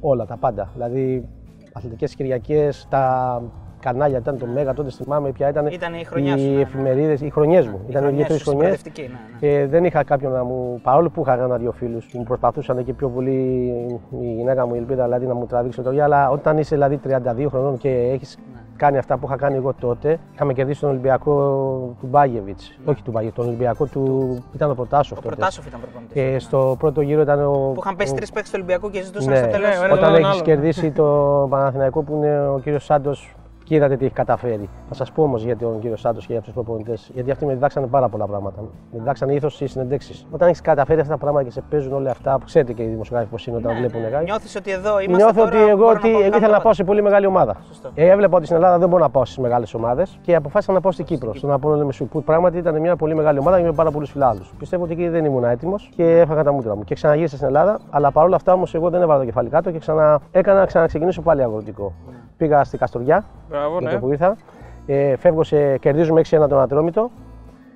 Όλα 0.00 0.24
τα 0.24 0.36
πάντα. 0.36 0.68
Δηλαδή 0.74 1.28
αθλητικές 1.72 2.14
Κυριακές, 2.14 2.86
τα 2.88 3.42
κανάλια 3.80 4.18
ήταν 4.18 4.38
το 4.38 4.46
Μέγα, 4.46 4.74
τότε 4.74 4.90
θυμάμαι 4.90 5.30
ποια 5.30 5.48
ήταν. 5.48 5.66
Ήταν 5.66 5.94
η 5.94 6.04
χρονιάς 6.04 6.40
σου, 6.40 6.46
Οι 6.46 6.50
ναι, 6.50 6.54
ναι. 6.56 6.60
εφημερίδες, 6.60 7.20
οι 7.20 7.30
χρονιές 7.30 7.66
μου. 7.66 7.80
Ήταν 7.88 8.02
οι 8.02 8.06
χρονιά 8.06 8.10
δύο-τρεις 8.16 8.36
σου 8.36 8.44
στην 8.44 8.58
χρονιές. 8.58 8.80
προοδευτική, 8.80 9.02
ναι, 9.02 9.48
ναι. 9.48 9.58
Και 9.60 9.66
δεν 9.66 9.84
είχα 9.84 10.02
κάποιον 10.02 10.32
να 10.32 10.44
μου. 10.44 10.80
Παρόλο 10.82 11.10
που 11.10 11.20
είχα 11.20 11.32
ένα-δύο 11.42 11.72
φίλους 11.72 12.06
που 12.06 12.18
μου 12.18 12.24
προσπαθούσαν 12.24 12.84
και 12.84 12.92
πιο 12.92 13.08
πολύ 13.08 13.32
η 14.20 14.32
γυναίκα 14.34 14.66
μου 14.66 14.74
η 14.74 14.78
ελπίδα 14.78 15.04
δηλαδή, 15.04 15.26
να 15.26 15.34
μου 15.34 15.46
τραβήξει 15.46 15.82
το 15.82 16.02
αλλά 16.02 16.30
όταν 16.30 16.58
είσαι 16.58 16.74
δηλαδή 16.74 17.00
32 17.04 17.46
χρονών 17.48 17.78
και 17.78 17.88
έχεις 17.88 18.38
Ναι. 18.52 18.60
Κάνει 18.78 18.98
αυτά 18.98 19.16
που 19.18 19.26
είχα 19.26 19.36
κάνει 19.36 19.56
εγώ 19.56 19.74
τότε, 19.80 20.18
είχαμε 20.34 20.52
κερδίσει 20.52 20.80
τον 20.80 20.90
Ολυμπιακό 20.90 21.32
του 22.00 22.06
Μπάγεβιτς. 22.06 22.78
Όχι 22.84 23.02
του 23.02 23.10
Μπάγεβιτς, 23.10 23.36
τον 23.36 23.46
Ολυμπιακό 23.46 23.86
του. 23.86 24.36
ήταν 24.54 24.70
ο 24.70 24.74
Προτάσοφ 24.74 25.18
Ο 25.18 25.20
τότε. 25.22 25.34
Προτάσοφ 25.34 25.66
ήταν 25.66 25.80
προπονητής. 25.80 26.12
Και 26.14 26.38
στο 26.38 26.76
πρώτο 26.78 27.00
γύρο 27.00 27.20
ήταν 27.20 27.44
ο. 27.44 27.50
Που 27.74 27.80
είχαν 27.84 27.96
πέσει 27.96 28.12
ο- 28.12 28.16
τρεις 28.16 28.30
παίκτε 28.32 28.48
του 28.48 28.54
Ολυμπιακού 28.56 28.90
και 28.90 29.02
ζητούσαν 29.02 29.32
ναι, 29.32 29.38
στο 29.38 29.46
τέλος. 29.48 29.68
Ναι, 29.68 29.74
ο 29.78 29.84
ένας 29.84 29.96
όταν 29.98 30.04
τον 30.04 30.14
έχεις 30.14 30.28
άλλον. 30.28 30.42
κερδίσει 30.42 30.90
το 30.90 31.46
Παναθηναϊκό 31.50 32.02
που 32.02 32.14
είναι 32.14 32.48
ο 32.48 32.58
κύριος 32.62 32.84
Σάντος 32.84 33.34
και 33.68 33.74
είδατε 33.74 33.96
τι 33.96 34.04
έχει 34.04 34.14
καταφέρει. 34.14 34.68
Θα 34.88 34.94
σας 34.94 35.12
πω 35.12 35.22
όμως 35.22 35.42
για 35.44 35.56
τον 35.56 35.78
κύριο 35.80 35.96
Σάντος 35.96 36.26
και 36.26 36.32
για 36.32 36.42
τους 36.42 36.52
προπονητές, 36.52 37.10
γιατί 37.14 37.30
αυτοί 37.30 37.46
με 37.46 37.52
διδάξανε 37.52 37.86
πάρα 37.86 38.08
πολλά 38.08 38.26
πράγματα. 38.26 38.60
Με 38.92 38.98
διδάξανε 38.98 39.32
ήθος 39.32 39.54
στις 39.54 39.70
συνεντέξει. 39.70 40.26
Όταν 40.30 40.48
έχεις 40.48 40.60
καταφέρει 40.60 41.00
αυτά 41.00 41.12
τα 41.12 41.18
πράγματα 41.18 41.44
και 41.44 41.50
σε 41.50 41.62
παίζουν 41.70 41.92
όλα 41.92 42.10
αυτά, 42.10 42.38
που 42.38 42.44
ξέρετε 42.44 42.72
και 42.72 42.82
οι 42.82 42.86
δημοσιογράφοι 42.86 43.30
πώς 43.30 43.46
είναι 43.46 43.56
όταν 43.56 43.72
Ναι, 43.72 43.78
βλέπουν 43.78 44.00
ναι. 44.00 44.08
κάτι. 44.08 44.24
Νιώθεις 44.24 44.56
ότι 44.56 44.70
εδώ 44.70 45.00
είμαστε. 45.00 45.24
Νιώθω 45.24 45.44
τώρα, 45.50 45.58
ότι 45.62 45.68
εγώ, 45.70 45.76
μπορώ 45.76 45.90
ότι 45.90 46.08
να 46.08 46.12
πάω 46.12 46.20
εγώ 46.20 46.22
κάτω 46.22 46.36
ήθελα 46.36 46.40
να 46.40 46.48
πάντα. 46.48 46.62
πάω 46.62 46.72
σε 46.72 46.84
πολύ 46.84 47.02
μεγάλη 47.02 47.26
ομάδα. 47.26 47.56
Σωστό. 47.66 47.90
Ε, 47.94 48.08
έβλεπα 48.10 48.36
ότι 48.36 48.44
στην 48.44 48.56
Ελλάδα 48.56 48.78
δεν 48.78 48.88
μπορώ 48.88 49.02
να 49.02 49.10
πάω 49.10 49.24
στις 49.24 49.38
μεγάλες 49.38 49.74
ομάδες 49.74 50.18
και 50.22 50.34
αποφάσισα 50.34 50.72
να 50.72 50.80
πάω 50.80 50.92
στην 50.92 51.04
Κύπρο, 51.04 51.34
στον 51.34 51.52
Απόλλωνα 51.52 51.84
Μεσού, 51.84 52.06
που 52.08 52.22
πράγματι 52.22 52.58
ήταν 52.58 52.80
μια 52.80 52.96
πολύ 52.96 53.14
μεγάλη 53.14 53.38
ομάδα 53.38 53.58
και 53.58 53.64
με 53.64 53.72
πάρα 53.72 53.90
πολλούς 53.90 54.10
φιλάδου. 54.10 54.42
Πιστεύω 54.58 54.84
ότι 54.84 54.92
εκεί 54.92 55.08
δεν 55.08 55.24
ήμουν 55.24 55.44
έτοιμος 55.44 55.90
και 55.96 56.18
έφαγα 56.18 56.42
τα 56.42 56.52
μούτρα 56.52 56.76
μου. 56.76 56.84
Και 56.84 56.94
ξαναγύρισα 56.94 57.34
στην 57.36 57.48
Ελλάδα, 57.48 57.78
αλλά 57.90 58.10
παρόλα 58.12 58.36
αυτά 58.36 58.52
όμως 58.52 58.74
εγώ 58.74 58.90
δεν 58.90 59.02
έβαλα 59.02 59.18
το 59.18 59.24
κεφάλι 59.24 59.48
κάτω 59.48 59.70
και 59.70 59.78
ξανά, 59.78 60.20
έκανα 60.30 60.64
ξαναξεκινήσω 60.64 61.22
πάλι 61.22 61.42
αγροτικό. 61.42 61.92
Πήγα 62.36 62.64
στη 62.64 62.78
Καστοριά, 62.78 63.24
Μπράβο, 63.58 63.74
με 63.74 63.80
ναι. 63.80 63.90
το 63.90 63.98
που 63.98 64.10
ήρθα. 64.12 64.36
Ε, 64.86 65.16
φεύγω 65.16 65.42
σε, 65.42 65.78
κερδίζουμε 65.78 66.20
6-1 66.30 66.48
τον 66.48 66.60
Ατρόμητο. 66.60 67.10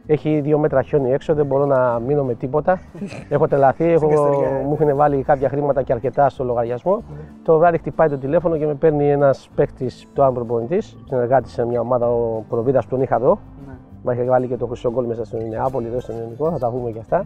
Έχει 0.07 0.41
δύο 0.41 0.59
μέτρα 0.59 0.83
χιόνι 0.83 1.13
έξω, 1.13 1.35
δεν 1.35 1.47
μπορώ 1.47 1.67
να 1.67 1.99
μείνω 1.99 2.25
με 2.25 2.35
τίποτα. 2.35 2.81
έχω 3.29 3.49
τρελαθεί, 3.49 3.85
έχω, 3.85 4.09
Καστοριά, 4.09 4.49
ε. 4.49 4.63
μου 4.65 4.77
έχουν 4.81 4.97
βάλει 4.97 5.23
κάποια 5.23 5.49
χρήματα 5.49 5.83
και 5.83 5.93
αρκετά 5.93 6.29
στο 6.29 6.45
λογαριασμό. 6.45 7.03
Το 7.43 7.59
βράδυ 7.59 7.79
χτυπάει 7.79 8.09
το 8.09 8.19
τηλέφωνο 8.19 8.57
και 8.57 8.67
με 8.67 8.75
παίρνει 8.75 9.11
ένας 9.11 9.49
παίκτης, 9.55 10.07
το 10.13 10.23
άλλο 10.23 10.33
προπονητή, 10.33 10.81
συνεργάτη 10.81 11.49
σε 11.49 11.67
μια 11.67 11.81
ομάδα, 11.81 12.07
ο 12.11 12.45
Προβίδας 12.49 12.85
που 12.85 12.91
τον 12.91 13.03
είχα 13.03 13.15
εδώ. 13.17 13.39
Ναι. 13.67 13.73
Μα 14.03 14.13
είχε 14.13 14.25
βάλει 14.25 14.47
και 14.47 14.57
το 14.57 14.67
χρυσό 14.67 14.91
γκολ 14.91 15.05
μέσα 15.05 15.25
στον 15.25 15.49
Νεάπολη, 15.49 15.87
εδώ 15.87 16.01
στον 16.01 16.17
Ιωνικό, 16.17 16.51
θα 16.51 16.59
τα 16.59 16.71
πούμε 16.71 16.91
και 16.91 16.99
αυτά. 16.99 17.25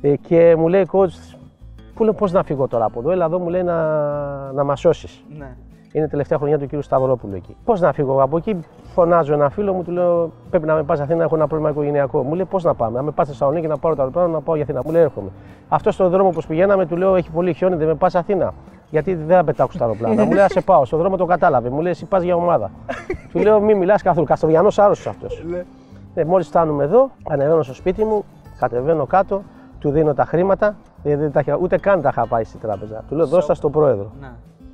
Ε, 0.00 0.16
και 0.16 0.54
μου 0.58 0.68
λέει, 0.68 0.86
coach, 0.92 1.36
πού 1.94 2.04
λέω 2.04 2.12
πώς 2.12 2.32
να 2.32 2.42
φύγω 2.42 2.68
τώρα 2.68 2.84
από 2.84 3.00
εδώ, 3.00 3.10
έλα 3.10 3.24
εδώ 3.24 3.38
μου 3.38 3.48
λέει 3.48 3.62
να, 3.62 4.52
να 4.52 4.64
μας 4.64 4.80
σώσεις. 4.80 5.24
Ναι. 5.92 6.00
Είναι 6.00 6.08
τελευταία 6.08 6.38
χρονιά 6.38 6.58
του 6.58 6.66
κύριου 6.66 6.82
Σταυρόπουλου 6.82 7.34
εκεί. 7.34 7.56
Πώς 7.64 7.80
να 7.80 7.92
φύγω 7.92 8.22
από 8.22 8.36
εκεί, 8.36 8.58
φωνάζω 8.94 9.32
ένα 9.34 9.48
φίλο 9.50 9.72
μου, 9.72 9.82
του 9.82 9.90
λέω: 9.90 10.30
Πρέπει 10.50 10.66
να 10.66 10.74
με 10.74 10.82
πα 10.82 10.94
Αθήνα, 10.94 11.24
έχω 11.24 11.34
ένα 11.34 11.46
πρόβλημα 11.46 11.70
οικογενειακό. 11.70 12.22
Μου 12.22 12.34
λέει: 12.34 12.44
Πώς 12.44 12.64
να 12.64 12.74
πάμε, 12.74 12.96
να 12.96 13.02
με 13.02 13.10
πας 13.10 13.26
στη 13.26 13.36
Θεσσαλονίκη 13.36 13.66
να 13.66 13.78
πάρω 13.78 13.94
το 13.94 14.00
αεροπλάνο 14.00 14.28
να 14.28 14.40
πάω 14.40 14.54
για 14.54 14.64
Αθήνα. 14.64 14.80
Μου 14.84 14.90
λέει: 14.92 15.02
Έρχομαι. 15.02 15.28
Αυτό 15.68 15.90
στον 15.90 16.10
δρόμο 16.10 16.30
που 16.30 16.40
πηγαίναμε, 16.48 16.86
του 16.86 16.96
λέω: 16.96 17.14
Έχει 17.16 17.30
πολύ 17.30 17.52
χιόνι, 17.54 17.76
δεν 17.76 17.86
με 17.86 17.94
πας 17.94 18.14
Αθήνα. 18.14 18.52
Γιατί 18.90 19.14
δεν 19.14 19.36
θα 19.36 19.44
πετάξω 19.44 19.78
τα 19.78 19.84
αεροπλάνα. 19.84 20.24
μου 20.24 20.32
λέει: 20.32 20.44
Α 20.44 20.48
σε 20.48 20.60
πάω. 20.60 20.84
Στον 20.84 20.98
δρόμο 20.98 21.16
το 21.16 21.24
κατάλαβε. 21.24 21.70
Μου 21.70 21.80
λέει: 21.80 21.90
Εσύ 21.92 22.04
πας 22.04 22.22
για 22.22 22.34
ομάδα. 22.36 22.70
του 23.32 23.38
λέω: 23.38 23.60
Μην 23.60 23.76
μιλάς 23.76 24.02
καθόλου. 24.02 24.26
Καστοριανός 24.26 24.78
άρρωστος 24.78 25.06
αυτός. 25.06 25.44
Ε, 26.14 26.24
Μόλις 26.24 26.46
φτάνουμε 26.46 26.84
εδώ, 26.84 27.10
ανεβαίνω 27.28 27.62
στο 27.62 27.74
σπίτι 27.74 28.04
μου, 28.04 28.24
κατεβαίνω 28.58 29.06
κάτω, 29.06 29.42
του 29.78 29.90
δίνω 29.90 30.14
τα 30.14 30.24
χρήματα. 30.24 30.74
ε, 31.02 31.16
δεν 31.16 31.32
τα 31.32 31.40
είχα- 31.40 31.58
ούτε 31.62 31.78
καν 31.78 32.00
τα 32.02 32.08
είχα 32.12 32.26
πάει 32.26 32.44
στη 32.44 32.58
τράπεζα. 32.58 33.04
Του 33.08 33.14
λέω: 33.16 33.26
Δώσ' 33.26 33.46
τα 33.46 33.54
στον 33.54 33.70
πρόεδρο. 33.72 34.10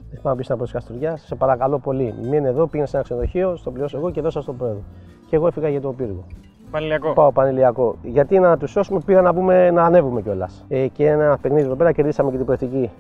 Ναι. 0.08 0.14
Δεν 0.14 0.22
πάμε 0.22 0.36
πίσω 0.36 0.54
από 0.54 0.64
τη 0.64 0.72
Καστοριά. 0.72 1.16
Σε 1.16 1.34
παρακαλώ 1.34 1.78
πολύ. 1.78 2.14
Μείνε 2.22 2.48
εδώ, 2.48 2.66
πήγαινε 2.66 2.88
σε 2.88 2.96
ένα 2.96 3.04
ξενοδοχείο, 3.04 3.56
στο 3.56 3.70
πληρώσω 3.70 3.96
εγώ 3.96 4.10
και 4.10 4.20
δώσα 4.20 4.40
στον 4.42 4.56
πρόεδρο. 4.56 4.82
Και 5.28 5.36
εγώ 5.36 5.46
έφυγα 5.46 5.68
για 5.68 5.80
το 5.80 5.92
πύργο. 5.92 6.24
Πανηλιακό. 6.70 7.12
Πάω 7.12 7.32
πανηλιακό. 7.32 7.96
Γιατί 8.02 8.38
να 8.38 8.56
τους 8.56 8.70
σώσουμε, 8.70 9.00
πήγα 9.06 9.22
να, 9.22 9.34
πούμε, 9.34 9.70
να 9.70 9.82
ανέβουμε 9.82 10.22
κιόλας. 10.22 10.64
Ε, 10.68 10.86
και 10.88 11.08
ένα 11.08 11.38
παιχνίδι 11.40 11.64
εδώ 11.64 11.74
πέρα 11.76 11.92
κερδίσαμε 11.92 12.30
και 12.30 12.36
την 12.36 12.46
προεθνική. 12.46 12.90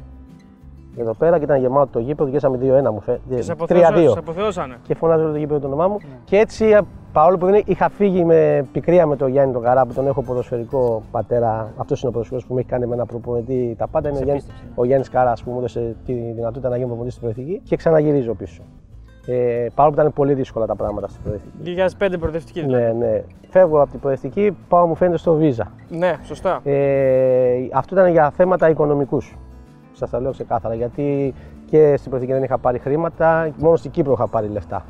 Εδώ 1.00 1.14
πέρα 1.14 1.38
και 1.38 1.44
ήταν 1.44 1.60
γεμάτο 1.60 1.86
το 1.92 1.98
γήπεδο, 1.98 2.30
κερδίσαμε 2.30 2.56
2-1 2.56 2.90
μου 2.92 3.02
Και 3.28 3.42
σε 3.42 3.54
φαίνεται. 3.54 3.74
3-2. 3.74 3.82
αποθεώσανε- 3.82 4.10
σε 4.10 4.18
αποθεώσανε. 4.18 4.76
Και 4.82 4.94
φωνάζω 4.94 5.22
όλο 5.22 5.32
το 5.32 5.38
γήπεδο 5.38 5.60
το 5.60 5.66
όνομά 5.66 5.88
μου. 5.88 5.96
Και 6.24 6.36
έτσι, 6.36 6.74
α, 6.74 6.82
παρόλο 7.12 7.38
που 7.38 7.46
δεν 7.46 7.62
είχα 7.66 7.88
φύγει 7.88 8.24
με 8.24 8.66
πικρία 8.72 9.06
με 9.06 9.16
τον 9.16 9.28
Γιάννη 9.30 9.52
τον 9.52 9.62
Καρά, 9.62 9.86
που 9.86 9.92
τον 9.92 10.06
έχω 10.06 10.22
ποδοσφαιρικό 10.22 11.02
πατέρα. 11.10 11.72
Αυτός 11.76 12.00
είναι 12.00 12.08
ο 12.08 12.12
ποδοσφαιρικός 12.12 12.48
που 12.48 12.54
με 12.54 12.60
έχει 12.60 12.68
κάνει 12.68 12.86
με 12.86 12.94
ένα 12.94 13.06
προπονητή 13.06 13.74
τα 13.78 13.86
πάντα. 13.88 14.08
Είναι 14.08 14.18
ο 14.18 14.22
Γιάννης, 14.22 14.44
πίστεψε, 14.44 14.68
ναι. 14.68 14.74
ο 14.76 14.84
Γιάννης 14.84 15.08
Καρά 15.08 15.32
που 15.44 15.50
μου 15.50 15.58
έδωσε 15.58 15.96
τη 16.04 16.12
δυνατότητα 16.12 16.68
να 16.68 16.74
γίνω 16.76 16.86
προπονητής 16.86 17.14
στην 17.18 17.28
προεθνική 17.28 17.60
και 17.64 17.76
ξαναγυρίζω 17.76 18.34
πίσω. 18.34 18.62
Ε, 19.30 19.66
παρόλο 19.74 19.94
που 19.94 20.00
ήταν 20.00 20.12
πολύ 20.12 20.34
δύσκολα 20.34 20.66
τα 20.66 20.76
πράγματα 20.76 21.08
στην 21.08 21.22
προεθνική. 21.22 21.56
2005 21.62 22.18
προοδευτική. 22.18 22.60
δηλαδή. 22.60 22.84
Ναι, 22.84 22.92
ναι. 23.06 23.22
Φεύγω 23.48 23.80
από 23.80 23.90
την 23.90 24.00
προεθνική, 24.00 24.56
πάω 24.68 24.86
μου 24.86 24.94
φαίνεται 24.94 25.18
στο 25.18 25.34
Βίζα. 25.34 25.72
Ναι, 25.88 26.16
σωστά. 26.22 26.60
Ε, 26.64 27.68
αυτό 27.72 27.94
ήταν 27.94 28.10
για 28.10 28.30
θέματα 28.30 28.68
οικονομικούς. 28.70 29.36
Σας 29.98 30.10
τα 30.10 30.20
λέω 30.20 30.30
ξεκάθαρα. 30.30 30.74
Γιατί 30.74 31.34
και 31.66 31.94
στην 31.96 32.10
Προοδευτική 32.10 32.32
δεν 32.34 32.42
είχα 32.44 32.58
πάρει 32.58 32.78
χρήματα, 32.78 33.50
μόνο 33.56 33.76
στην 33.76 33.90
Κύπρο 33.90 34.12
είχα 34.12 34.26
πάρει 34.26 34.48
λεφτά. 34.48 34.84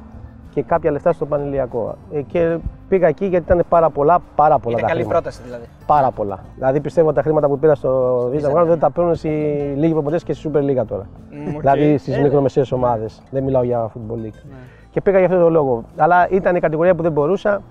Και 0.54 0.62
κάποια 0.62 0.90
λεφτά 0.90 1.12
στο 1.12 1.26
Πανηλιακό. 1.26 1.94
Ε, 2.12 2.22
και 2.22 2.58
πήγα 2.88 3.06
εκεί 3.06 3.24
γιατί 3.26 3.44
ήταν 3.44 3.64
πάρα 3.68 3.90
πολλά, 3.90 4.18
πάρα 4.34 4.58
πολλά 4.58 4.76
Ήταν 4.78 4.88
τα 4.88 4.94
καλή 4.94 5.04
χρήματα. 5.04 5.20
πρόταση 5.22 5.42
δηλαδή. 5.44 5.64
Πάρα 5.86 6.10
πολλά. 6.10 6.38
Δηλαδή 6.54 6.80
πιστεύω 6.80 7.06
ότι 7.06 7.16
τα 7.16 7.22
χρήματα 7.22 7.48
που 7.48 7.58
πήρα 7.58 7.74
στο 7.74 8.28
Βύζα 8.30 8.48
Μεγάρων 8.48 8.66
δεν 8.66 8.78
τα 8.78 8.90
παίρνουν 8.90 9.12
οι 9.22 9.28
λίγοι 9.76 9.92
προπονητές 9.92 10.22
και 10.24 10.32
στη 10.32 10.50
Super 10.52 10.58
League 10.58 10.86
τώρα. 10.86 11.06
Μμ, 11.30 11.54
οκ. 11.54 11.60
Δηλαδή 11.60 11.98
στις 11.98 12.16
Ε, 12.16 12.20
μικρομεσαίες 12.20 12.72
ομάδες. 12.72 13.22
Δεν 13.30 13.42
μιλάω 13.42 13.62
για 13.62 13.86
Football 13.94 14.14
League. 14.26 14.40
Ναι. 14.48 14.56
Και 14.90 15.00
πήγα 15.00 15.16
για 15.18 15.26
αυτόν 15.26 15.42
τον 15.42 15.52
λόγο. 15.52 15.82
Αλλά 15.96 16.28
ήταν 16.30 16.56
η 16.56 16.60
κατηγορία 16.60 16.94
που 16.94 17.02
δεν 17.02 17.12
μπορούσα. 17.12 17.62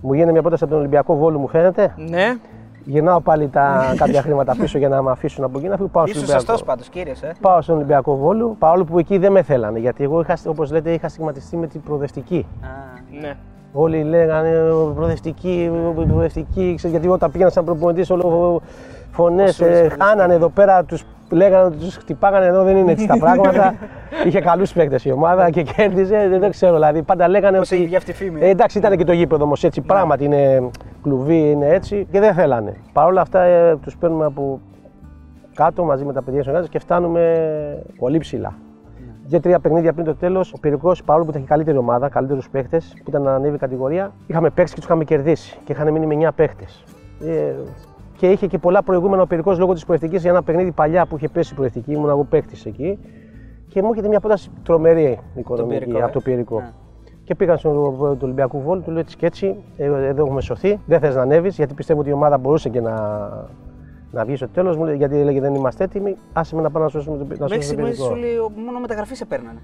Μου 0.00 0.12
γίνεται 0.12 0.32
μια 0.32 0.40
πρόταση 0.40 0.62
από 0.64 0.72
τον 0.72 0.80
Ολυμπιακό 0.82 1.16
Βόλου, 1.16 1.38
μου 1.38 1.48
φαίνεται. 1.48 1.94
Ναι, 1.96 2.36
Γυρνάω 2.84 3.20
πάλι 3.20 3.48
τα 3.48 3.94
κάποια 3.96 4.22
χρήματα 4.22 4.56
πίσω 4.60 4.78
για 4.78 4.88
να 4.88 5.02
με 5.02 5.10
αφήσουν 5.10 5.44
από 5.44 5.58
εκεί 5.58 5.68
να 5.68 5.76
φύγω. 5.76 5.88
Πάω 5.88 6.06
στον 6.06 6.20
Ήσουν 6.20 6.22
Ολυμπιακό. 6.34 6.40
σωστός 6.40 6.64
πάντως, 6.64 6.88
κύριε. 6.88 7.12
Ε. 7.20 7.30
Πάω 7.40 7.60
στον 7.62 7.76
Ολυμπιακό 7.76 8.16
Βόλου, 8.16 8.56
παρόλο 8.58 8.84
που 8.84 8.98
εκεί 8.98 9.18
δεν 9.18 9.32
με 9.32 9.42
θέλανε. 9.42 9.78
Γιατί 9.78 10.04
εγώ, 10.04 10.20
είχα, 10.20 10.36
όπως 10.46 10.70
λέτε, 10.72 10.90
είχα 10.92 11.08
στιγματιστεί 11.08 11.56
με 11.56 11.66
την 11.66 11.82
προοδευτική. 11.82 12.46
Α, 12.62 12.66
ναι. 13.20 13.34
Όλοι 13.72 14.02
λέγανε 14.02 14.70
«Ω, 14.70 14.92
προοδευτική, 14.94 15.70
ω, 15.88 16.02
προοδευτική. 16.06 16.74
Ξέρεις, 16.76 16.96
γιατί 16.96 17.08
όταν 17.08 17.30
πήγαινα 17.30 17.50
σαν 17.50 17.64
προπονητής, 17.64 18.10
όλο 18.10 18.60
φωνές 19.10 19.54
Σούλης, 19.54 19.70
προοδευτική. 19.72 20.04
χάνανε 20.04 20.34
εδώ 20.34 20.48
πέρα, 20.48 20.84
τους 20.84 21.04
λέγανε 21.34 21.64
ότι 21.64 21.76
τους 21.76 21.96
χτυπάγανε 21.96 22.46
εδώ, 22.46 22.62
δεν 22.62 22.76
είναι 22.76 22.92
έτσι 22.92 23.06
τα 23.06 23.18
πράγματα. 23.18 23.74
Είχε 24.26 24.40
καλούς 24.40 24.72
παίκτες 24.72 25.04
η 25.04 25.10
ομάδα 25.10 25.50
και 25.50 25.62
κέρδιζε. 25.62 26.28
Δεν, 26.28 26.40
δεν 26.40 26.50
ξέρω, 26.50 26.72
δηλαδή 26.72 27.02
πάντα 27.02 27.28
λέγανε 27.28 27.58
Πώς 27.58 27.66
ότι. 27.66 27.76
έχει 27.76 27.86
βγει 27.86 27.96
αυτή 27.96 28.10
η 28.10 28.14
φήμη. 28.14 28.40
Ε, 28.40 28.48
εντάξει, 28.48 28.78
ήταν 28.78 28.96
και 28.96 29.04
το 29.04 29.12
γήπεδο 29.12 29.44
όμως 29.44 29.64
έτσι. 29.64 29.80
Πράγματι 29.80 30.24
είναι 30.24 30.70
κλουβί, 31.02 31.50
είναι 31.50 31.68
έτσι 31.68 32.06
και 32.10 32.20
δεν 32.20 32.34
θέλανε. 32.34 32.76
Παρ' 32.92 33.06
όλα 33.06 33.20
αυτά 33.20 33.42
ε, 33.42 33.76
τους 33.76 33.96
παίρνουμε 33.96 34.24
από 34.24 34.60
κάτω 35.54 35.84
μαζί 35.84 36.04
με 36.04 36.12
τα 36.12 36.22
παιδιά 36.22 36.42
συνεργάτε 36.42 36.68
και 36.70 36.78
φτάνουμε 36.78 37.84
πολύ 37.98 38.18
ψηλά. 38.18 38.54
Δύο-τρία 39.26 39.60
παιχνίδια 39.60 39.92
πριν 39.92 40.04
το 40.04 40.14
τέλος, 40.14 40.52
ο 40.52 40.58
Πυρικός, 40.58 41.02
παρόλο 41.04 41.24
που 41.24 41.30
ήταν 41.30 41.42
και 41.42 41.48
καλύτερη 41.48 41.76
ομάδα, 41.76 42.08
καλύτερους 42.08 42.50
παίχτε, 42.50 42.78
που 42.78 43.04
ήταν 43.08 43.22
να 43.22 43.34
ανέβει 43.34 43.54
η 43.54 43.58
κατηγορία, 43.58 44.12
είχαμε 44.26 44.50
παίξει 44.50 44.74
και 44.74 44.80
τους 44.80 44.88
είχαμε 44.88 45.04
κερδίσει 45.04 45.58
και 45.64 45.72
είχαν 45.72 45.92
μείνει 45.92 46.06
με 46.06 46.28
9 46.28 46.30
παίχτε. 46.36 46.64
Ε, 47.24 47.52
και 48.16 48.30
είχε 48.30 48.46
και 48.46 48.58
πολλά 48.58 48.82
προηγούμενα 48.82 49.22
ο 49.22 49.26
Πυρικό 49.26 49.54
λόγω 49.58 49.72
της 49.72 49.84
προεθνικής 49.84 50.20
για 50.22 50.30
ένα 50.30 50.42
παιχνίδι 50.42 50.72
παλιά 50.72 51.06
που 51.06 51.16
είχε 51.16 51.28
πέσει 51.28 51.52
η 51.52 51.56
προεθνική, 51.56 51.92
ήμουν 51.92 52.08
εγώ 52.08 52.24
παίχτη 52.24 52.56
εκεί. 52.64 52.98
Και 53.68 53.82
μου 53.82 53.88
έρχεται 53.88 54.08
μια 54.08 54.20
πρόταση 54.20 54.50
τρομερή 54.62 55.18
οικονομική 55.34 55.78
Πυρικό, 55.78 55.98
ε. 55.98 56.02
από 56.02 56.12
το 56.12 56.20
Πυρικό. 56.20 56.60
Ναι. 56.60 56.72
Και 57.24 57.34
πήγα 57.34 57.56
στον 57.56 57.72
πρόεδρο 57.72 58.12
του 58.12 58.20
Ολυμπιακού 58.22 58.60
Βόλου, 58.60 58.82
του 58.82 58.90
λέω 58.90 59.00
έτσι 59.00 59.16
και 59.16 59.26
έτσι, 59.26 59.56
ε, 59.76 59.84
εδώ 59.84 60.24
έχουμε 60.24 60.40
σωθεί. 60.40 60.80
Δεν 60.86 61.00
θες 61.00 61.14
να 61.14 61.22
ανέβεις, 61.22 61.56
γιατί 61.56 61.74
πιστεύω 61.74 62.00
ότι 62.00 62.08
η 62.08 62.12
ομάδα 62.12 62.38
μπορούσε 62.38 62.68
και 62.68 62.80
να, 62.80 62.92
να 64.10 64.24
βγει 64.24 64.36
στο 64.36 64.48
τέλος. 64.48 64.76
Μου 64.76 64.84
λέει, 64.84 64.96
γιατί 64.96 65.18
έλεγε 65.18 65.40
δεν 65.40 65.54
είμαστε 65.54 65.84
έτοιμοι, 65.84 66.16
άσε 66.32 66.54
με 66.56 66.62
να 66.62 66.70
πάμε 66.70 66.84
να 66.84 66.90
σώσουμε 66.90 67.16
τον, 67.18 67.26
να 67.26 67.36
Μέχρι 67.38 67.62
σώσουμε 67.62 67.82
τον 67.82 67.92
στιγμής 67.92 67.96
Πυρικό. 67.96 68.14
σου 68.14 68.20
λέει 68.20 68.64
μόνο 68.64 68.80
μεταγραφή 68.80 69.14
σε 69.14 69.24
παίρνανε. 69.24 69.58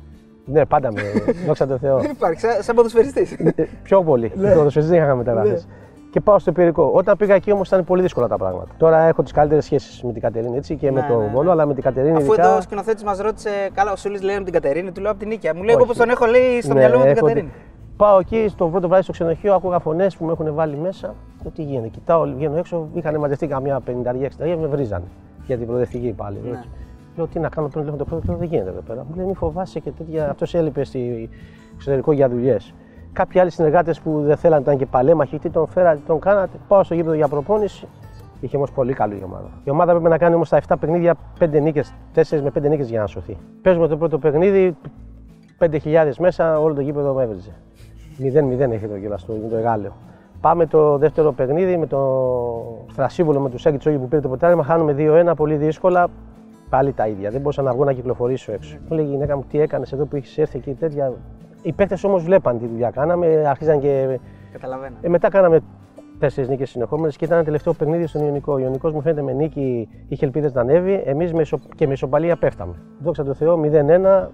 Ναι, 0.45 0.67
πάντα 0.67 0.93
με. 0.93 1.01
δόξα 1.47 1.67
τω 1.67 1.79
Θεώ. 1.79 1.99
Δεν 1.99 2.11
υπάρχει, 2.17 2.41
σαν, 2.41 2.63
σαν 2.63 2.75
ποδοσφαιριστής. 2.77 3.33
Ε, 3.33 3.69
Πιο 3.83 4.03
πολύ. 4.03 4.33
Ναι. 4.35 4.55
Το 4.55 4.69
δεν 4.69 4.93
είχαμε 4.93 5.15
μεταγραφές. 5.15 5.69
Και 6.11 6.21
πάω 6.21 6.39
στο 6.39 6.53
Πυρικό. 6.53 6.91
Όταν 6.95 7.17
πήγα 7.17 7.35
εκεί 7.35 7.53
όμως 7.53 7.69
ήταν 7.69 7.85
πολύ 7.85 8.03
δύσκολα 8.03 8.27
τα 8.29 8.37
πράγματα. 8.37 8.75
Τώρα 8.77 8.99
έχω 8.99 9.23
τις 9.23 9.33
καλύτερες 9.33 9.65
σχέσεις 9.65 10.03
με 10.03 10.13
την 10.13 10.23
Κατερίνη 10.23 10.57
έτσι, 10.57 10.77
και 10.77 10.93
με 10.93 11.01
Ναι, 11.01 11.07
τον 11.09 11.19
ναι, 11.19 11.25
ναι. 11.25 11.31
Βόλο, 11.31 11.51
αλλά 11.51 11.67
με 11.67 11.75
την 11.75 11.83
Κατερίνη 11.83 12.17
Αφού 12.17 12.25
ειδικά. 12.33 12.47
εδώ 12.47 12.57
ο 12.57 12.61
σκηνοθέτης 12.61 13.05
μας 13.05 13.19
ρώτησε, 13.19 13.51
καλά, 13.75 13.93
ο 13.93 13.97
Σούλης 13.97 14.23
λέει 14.23 14.35
από 14.35 14.45
την 14.45 14.53
Κατερίνη, 14.53 14.93
του 14.93 15.01
λέω 15.01 15.11
από 15.11 15.21
την 15.21 15.29
Νίκαια. 15.29 15.55
Μου 15.55 15.63
λέει, 15.63 15.75
Όχι. 15.75 15.83
εγώ 15.83 15.93
πώ 15.93 15.99
τον 15.99 16.11
έχω 16.11 16.27
λέει 16.27 16.61
στο 16.61 16.73
Ναι, 16.75 16.79
μυαλό 16.79 16.97
μου 16.97 17.03
την 17.03 17.11
έχω 17.11 17.21
Κατερίνη. 17.21 17.47
δει. 17.47 17.53
Πάω 17.97 18.19
εκεί 18.19 18.47
στο 18.49 18.67
πρώτο 18.69 18.89
βράδυ 18.89 19.03
στο 19.03 19.13
ξενοδοχείο, 19.13 19.55
άκουγα 19.55 19.79
φωνές 19.79 20.17
που 20.17 20.25
με 20.25 20.33
έχουν 20.33 20.55
βάλει 20.55 20.77
μέσα. 20.77 21.15
Λέω 21.43 21.53
τι 21.55 21.63
γίνεται. 21.63 21.89
Κοιτάω, 21.89 22.25
βγαίνω 22.37 22.57
έξω, 22.57 22.89
είχαν 22.95 23.19
μαζευτεί 23.19 23.47
καμιά 23.47 23.81
50-60 23.87 24.57
με 24.61 24.67
βρίζανε 24.67 25.05
για 25.47 25.57
την 25.57 25.67
προοδευτική 25.67 26.13
πάλι. 26.17 26.39
Ναι. 26.45 26.51
έτσι. 26.51 26.69
Λέω 27.17 27.27
τι 27.27 27.39
να 27.39 27.49
κάνω 27.49 27.69
πριν 27.69 27.85
τηλέφωνο 27.85 28.05
το 28.05 28.11
πρώτο, 28.17 28.39
δεν 28.39 28.49
γίνεται 28.49 28.71
εδώ 28.71 28.81
πέρα. 28.81 29.05
Μου 29.09 29.15
λέει 29.17 29.27
μη 29.27 29.35
φοβάσαι 29.35 29.81
και 29.81 29.91
τέτοια. 29.91 30.31
Αυτός 30.31 30.55
έλειπε 30.55 30.85
στη 30.85 31.29
εξωτερικό 31.75 32.13
για 32.13 32.29
δουλειές. 32.29 32.75
Κάποιοι 33.13 33.41
άλλοι 33.41 33.51
συνεργάτες 33.51 34.01
που 34.01 34.23
δεν 34.23 34.37
θέλανε, 34.37 34.63
ήταν 34.63 34.77
και 34.77 34.87
παλέμαχοι, 34.87 35.39
τι 35.39 35.51
τον 35.51 35.67
φέρατε, 35.67 36.01
τον 36.07 36.21
κάνατε. 36.21 36.59
Πάω 36.69 36.83
στο 36.83 36.95
γήπεδο 36.95 37.15
για 37.15 37.29
προπόνηση. 37.29 37.89
Είχε 38.41 38.57
όμως 38.57 38.73
πολύ 38.73 38.93
καλή 38.93 39.15
η 39.15 39.23
ομάδα. 39.25 39.49
Η 39.65 39.71
ομάδα 39.71 39.93
πρέπει 39.93 40.09
να 40.09 40.19
κάνει 40.19 40.35
όμως 40.35 40.47
στα 40.47 40.61
7 40.69 40.75
παιχνίδια 40.81 41.15
5 41.41 41.61
νίκες, 41.61 41.95
4 42.15 42.23
με 42.43 42.51
5 42.51 42.69
νίκες 42.69 42.89
για 42.89 43.01
να 43.01 43.07
σωθεί. 43.07 43.37
Παίζουμε 43.63 43.89
το 43.89 43.97
πρώτο 43.97 44.19
παιχνίδι, 44.19 44.77
5.000 45.59 46.17
μέσα, 46.19 46.61
όλο 46.61 46.75
το 46.75 46.81
γήπεδο 46.81 47.13
με 47.13 47.23
έβριζε. 47.23 47.51
0-0 48.19 48.71
έχει 48.71 48.87
το 48.87 48.99
κιόλας 48.99 49.25
το, 49.25 49.33
το 49.51 49.57
Εγάλεο. 49.57 49.93
Πάμε 50.41 50.67
το 50.67 50.99
δεύτερο 50.99 51.33
παιχνίδι 51.33 51.77
με 51.77 51.87
το 51.87 51.99
Θρασίβολο 52.93 53.41
με 53.41 53.51
τους 53.51 53.61
Σάκη 53.61 53.77
Τσόγι 53.77 53.97
που 53.97 54.09
πήρε 54.09 54.21
το 54.21 54.29
ποτάριμα. 54.29 54.63
Χάνουμε 54.63 54.95
2-1 54.99 55.33
πολύ 55.37 55.57
δύσκολα. 55.57 56.09
Πάλι 56.71 56.93
τα 56.93 57.07
ίδια. 57.09 57.31
Δεν 57.31 57.41
μπορούσα 57.41 57.63
να 57.63 57.73
βγω 57.73 57.85
να 57.85 57.93
κυκλοφορήσω 57.93 58.53
έξω. 58.53 58.77
Μου 58.89 58.97
λέει 58.97 59.05
η 59.05 59.09
γυναίκα 59.09 59.37
μου 59.37 59.45
τι 59.51 59.61
έκανες 59.61 59.93
εδώ 59.93 60.05
που 60.05 60.17
έχεις 60.17 60.39
έρθει 60.39 60.59
εκεί 60.59 60.73
τέτοια. 60.73 61.13
Οι 61.63 61.73
παίχτε 61.73 61.97
όμως 62.03 62.23
βλέπαν 62.25 62.59
τι 62.59 62.67
δουλειά 62.67 62.91
κάναμε, 62.91 63.27
αρχίζαν 63.47 63.81
και. 63.81 64.19
Καταλαβαίνω. 64.53 64.97
Ε, 65.01 65.09
μετά 65.09 65.29
κάναμε 65.29 65.61
τέσσερις 66.19 66.49
νίκες 66.51 66.71
συνεχόμενες 66.71 67.17
και 67.17 67.25
ήταν 67.25 67.37
ένα 67.37 67.47
τελευταίο 67.47 67.73
παιχνίδι 67.73 68.07
στον 68.07 68.25
Ιωνικό. 68.25 68.53
Ο 68.53 68.59
Ιωνικός 68.59 68.93
μου 68.93 69.01
φαίνεται 69.01 69.23
με 69.23 69.33
νίκη 69.33 69.89
είχε 70.09 70.25
ελπίδες 70.25 70.53
να 70.53 70.61
ανέβει. 70.61 71.03
Εμείς 71.05 71.33
με 71.33 71.41
ισο... 71.41 71.59
και 71.77 71.87
με 71.87 71.93
ισοπαλία 71.93 72.37
πέφταμε. 72.37 72.75
Δόξα 73.03 73.25
τω 73.25 73.35
Θεώ 73.35 73.61
0-1. 74.25 74.29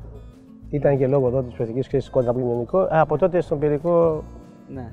Ήταν 0.70 0.96
και 0.98 1.06
λόγω 1.06 1.26
εδώ 1.26 1.42
της 1.42 1.54
παιδική 1.54 1.88
κρίσης 1.88 2.10
κόντρα 2.10 2.30
από 2.30 2.40
κοινωνικό. 2.40 2.80
Ε, 2.80 2.86
Από 2.90 3.18
τότε 3.18 3.40
στον 3.40 3.58
πυρικό 3.58 4.22
Ναι. 4.68 4.92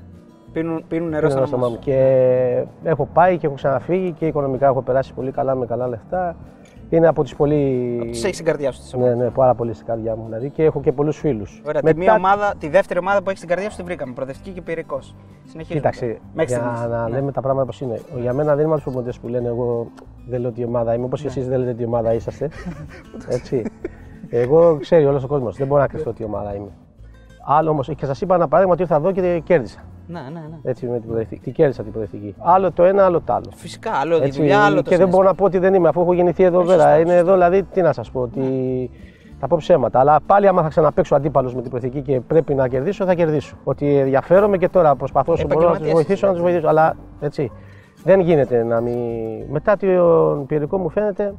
Πίνουν, 0.52 0.84
πίνουν 0.88 1.08
νερό 1.08 1.28
πήρα 1.28 1.38
στο 1.38 1.46
στο 1.46 1.56
όνομά 1.56 1.68
μάμου. 1.70 1.82
σου. 1.82 1.90
Και 1.90 2.64
έχω 2.82 3.08
πάει 3.12 3.38
και 3.38 3.46
έχω 3.46 3.54
ξαναφύγει 3.54 4.12
και 4.12 4.26
οικονομικά 4.26 4.66
έχω 4.66 4.82
περάσει 4.82 5.14
πολύ 5.14 5.30
καλά 5.30 5.54
με 5.54 5.66
καλά 5.66 5.88
λεφτά. 5.88 6.36
Είναι 6.94 7.06
από 7.08 7.22
τις 7.22 7.34
πολύ. 7.34 7.98
Του 7.98 8.04
έχεις 8.08 8.28
στην 8.34 8.44
καρδιά 8.44 8.72
σου 8.72 8.80
τις 8.80 8.92
Ναι, 8.92 8.98
ομάδες. 9.02 9.18
ναι, 9.18 9.30
πάρα 9.30 9.54
πολύ 9.54 9.74
στην 9.74 9.86
καρδιά 9.86 10.16
μου 10.16 10.24
δηλαδή 10.24 10.50
και 10.50 10.62
έχω 10.64 10.80
και 10.80 10.92
πολλούς 10.92 11.16
φίλους. 11.18 11.62
Ωραία, 11.66 11.80
τη, 11.82 11.96
μία 11.96 12.14
ομάδα, 12.14 12.54
τη 12.58 12.68
δεύτερη 12.68 12.98
ομάδα 12.98 13.18
που 13.18 13.24
έχεις 13.26 13.38
στην 13.38 13.50
καρδιά 13.50 13.70
σου 13.70 13.76
τη 13.76 13.82
βρήκαμε. 13.82 14.12
Προοδευτική 14.12 14.50
και 14.50 14.60
πυρικός. 14.62 15.14
Συνεχίζουμε. 15.44 15.78
Κοίταξε, 15.80 16.18
Μέχρι 16.34 16.54
για 16.54 16.62
στιγμής. 16.76 16.90
να 16.90 17.08
Ναι. 17.08 17.16
λέμε 17.16 17.32
τα 17.32 17.40
πράγματα 17.40 17.66
πώ 17.72 17.86
είναι. 17.86 18.00
Για 18.20 18.32
μένα 18.32 18.54
δεν 18.54 18.64
είμαι 18.64 18.74
από 18.74 18.74
τους 18.74 18.82
προπονητές 18.84 19.18
που 19.18 19.28
λένε 19.28 19.48
Εγώ 19.48 19.86
δεν 20.28 20.40
λέω 20.40 20.52
τι 20.52 20.64
ομάδα 20.64 20.94
είμαι, 20.94 21.04
όπως 21.04 21.20
και 21.20 21.26
εσείς 21.26 21.48
δεν 21.48 21.58
λέτε 21.58 21.74
τι 21.74 21.84
ομάδα 21.84 22.12
είσαστε. 22.14 22.48
Έτσι. 23.36 23.62
Εγώ 24.28 24.76
ξέρει 24.80 25.04
όλος 25.06 25.24
ο 25.24 25.26
κόσμος, 25.26 25.56
δεν 25.56 25.66
μπορώ 25.66 25.80
να 25.80 25.86
κρυφτώ 25.88 26.12
τι 26.12 26.24
ομάδα 26.24 26.54
είμαι. 26.54 26.70
Άλλο 27.46 27.70
όμως, 27.70 27.90
και 27.96 28.06
σας 28.06 28.20
είπα 28.20 28.34
ένα 28.34 28.44
παράδειγμα 28.48 28.72
ότι 28.72 28.82
ήρθα 28.82 28.96
εδώ 28.96 29.12
και 29.12 29.40
κέρδισα. 29.44 29.78
Ναι, 30.06 30.20
ναι, 30.20 30.40
ναι. 30.50 30.58
Έτσι 30.62 30.86
με 30.86 30.94
την 30.98 31.04
προοδευτική. 31.04 31.40
Τι 31.40 31.50
κέρδισα 31.50 31.82
την 31.82 31.92
προοδευτική. 31.92 32.34
Άλλο 32.38 32.72
το 32.72 32.84
ένα, 32.84 33.04
άλλο 33.04 33.20
το 33.20 33.32
άλλο. 33.32 33.50
Φυσικά, 33.54 33.90
άλλο 33.90 34.18
τη 34.18 34.24
Έτσι, 34.24 34.38
δουλειά, 34.38 34.64
άλλο 34.64 34.82
το 34.82 34.90
και 34.90 34.96
δεν 34.96 35.08
μπορώ 35.08 35.24
να 35.24 35.34
πω 35.34 35.44
ότι 35.44 35.58
δεν 35.58 35.74
είμαι, 35.74 35.88
αφού 35.88 36.00
έχω 36.00 36.12
γεννηθεί 36.12 36.42
εδώ 36.42 36.62
πέρα. 36.62 36.82
σωστό, 36.82 37.00
είναι 37.00 37.16
εδώ, 37.16 37.32
δηλαδή, 37.32 37.62
τι 37.62 37.82
να 37.82 37.92
σας 37.92 38.10
πω, 38.10 38.20
ότι 38.20 38.42
θα 39.38 39.46
πω 39.46 39.56
ψέματα. 39.56 40.00
Αλλά 40.00 40.20
πάλι, 40.26 40.46
άμα 40.46 40.62
θα 40.62 40.68
ξαναπέξω 40.68 41.14
αντίπαλος 41.14 41.54
με 41.54 41.62
την 41.62 41.70
προθήκη 41.70 42.02
και 42.02 42.20
πρέπει 42.20 42.54
να 42.54 42.68
κερδίσω, 42.68 43.04
θα 43.04 43.14
κερδίσω. 43.14 43.56
Ότι 43.64 43.96
ενδιαφέρομαι 43.96 44.56
και 44.56 44.68
τώρα 44.68 44.96
προσπαθώ 44.96 45.32
όσο 45.32 45.46
μπορώ 45.46 45.60
να 45.60 45.66
τους 45.66 45.76
Επαγγελματίας 45.76 46.06
βοηθήσω, 46.06 46.26
να 46.26 46.32
τους 46.32 46.42
βοηθήσω. 46.42 46.68
Αλλά 46.68 46.96
έτσι. 47.20 47.50
Δεν 48.04 48.20
γίνεται 48.20 48.64
να 48.64 48.80
μην. 48.80 48.98
Μετά 49.50 49.76
τον 49.76 50.46
πυρικό 50.46 50.78
μου 50.78 50.88
φαίνεται 50.88 51.34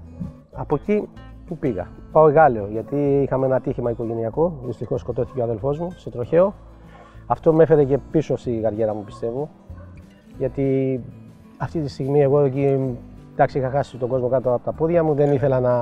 από 0.51 0.75
εκεί 0.75 1.07
που 1.47 1.57
πήγα. 1.57 1.87
Πάω 2.11 2.29
Γάλλιο, 2.31 2.67
γιατί 2.71 3.21
είχαμε 3.23 3.45
ένα 3.45 3.55
ατύχημα 3.55 3.91
οικογενειακό. 3.91 4.59
Δυστυχώς 4.65 4.99
σκοτώθηκε 5.01 5.39
ο 5.39 5.43
αδελφός 5.43 5.79
μου 5.79 5.91
σε 5.95 6.09
τροχαίο. 6.09 6.53
Αυτό 7.27 7.53
με 7.53 7.63
έφερε 7.63 7.83
και 7.83 7.97
πίσω 8.11 8.37
στη 8.37 8.59
καριέρα 8.61 8.93
μου, 8.93 9.03
πιστεύω. 9.03 9.49
Γιατί 10.37 10.99
αυτή 11.57 11.79
τη 11.79 11.89
στιγμή 11.89 12.21
εγώ 12.21 12.39
εκεί 12.39 12.97
εντάξει, 13.35 13.57
είχα 13.57 13.69
χάσει 13.69 13.97
τον 13.97 14.09
κόσμο 14.09 14.27
κάτω 14.27 14.53
από 14.53 14.65
τα 14.65 14.71
πόδια 14.71 15.03
μου, 15.03 15.13
δεν 15.13 15.31
ήθελα 15.31 15.59
να, 15.59 15.75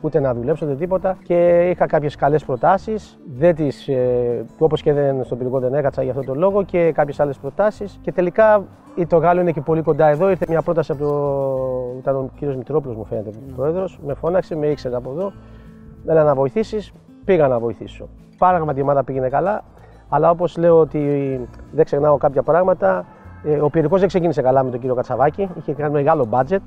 ούτε 0.00 0.20
να 0.20 0.34
δουλέψω 0.34 0.66
ούτε 0.66 0.74
τίποτα 0.74 1.18
και 1.24 1.68
είχα 1.70 1.86
κάποιες 1.86 2.16
καλές 2.16 2.44
προτάσεις, 2.44 3.18
δεν 3.38 3.54
τις, 3.54 3.88
ε, 3.88 4.44
όπως 4.58 4.82
και 4.82 4.92
δεν, 4.92 5.24
στον 5.24 5.38
πυρικό 5.38 5.58
δεν 5.58 5.74
έκατσα 5.74 6.02
για 6.02 6.10
αυτόν 6.10 6.26
τον 6.26 6.38
λόγο 6.38 6.62
και 6.62 6.92
κάποιες 6.92 7.20
άλλες 7.20 7.38
προτάσεις 7.38 7.98
και 8.02 8.12
τελικά 8.12 8.64
ή 8.94 9.06
το 9.06 9.16
Γάλλο 9.16 9.40
είναι 9.40 9.52
και 9.52 9.60
πολύ 9.60 9.82
κοντά 9.82 10.08
εδώ, 10.08 10.30
ήρθε 10.30 10.44
μια 10.48 10.62
πρόταση 10.62 10.92
από 10.92 11.04
το, 11.04 11.98
ήταν 11.98 12.16
ο 12.16 12.30
κύριος 12.38 12.56
Μητρόπουλος 12.56 12.96
μου 12.96 13.04
φαίνεται, 13.04 13.30
mm. 13.30 13.52
πρόεδρος, 13.56 13.98
με 14.06 14.14
φώναξε, 14.14 14.56
με 14.56 14.66
ήξερε 14.66 14.96
από 14.96 15.10
εδώ, 15.10 15.32
έλα 16.06 16.24
να 16.24 16.34
βοηθήσεις, 16.34 16.92
πήγα 17.24 17.48
να 17.48 17.58
βοηθήσω. 17.58 18.08
Πράγματι 18.38 18.78
η 18.78 18.82
ομάδα 18.82 19.04
πήγαινε 19.04 19.28
καλά, 19.28 19.64
αλλά 20.10 20.30
όπως 20.30 20.56
λέω 20.56 20.78
ότι 20.78 21.00
δεν 21.72 21.84
ξεχνάω 21.84 22.16
κάποια 22.16 22.42
πράγματα, 22.42 23.04
ε, 23.44 23.60
ο 23.60 23.70
πυρικό 23.70 23.98
δεν 23.98 24.08
ξεκίνησε 24.08 24.42
καλά 24.42 24.64
με 24.64 24.70
τον 24.70 24.80
κύριο 24.80 24.94
Κατσαβάκη. 24.94 25.48
Είχε 25.58 25.72
κάνει 25.72 25.92
μεγάλο 25.92 26.26
budget, 26.30 26.62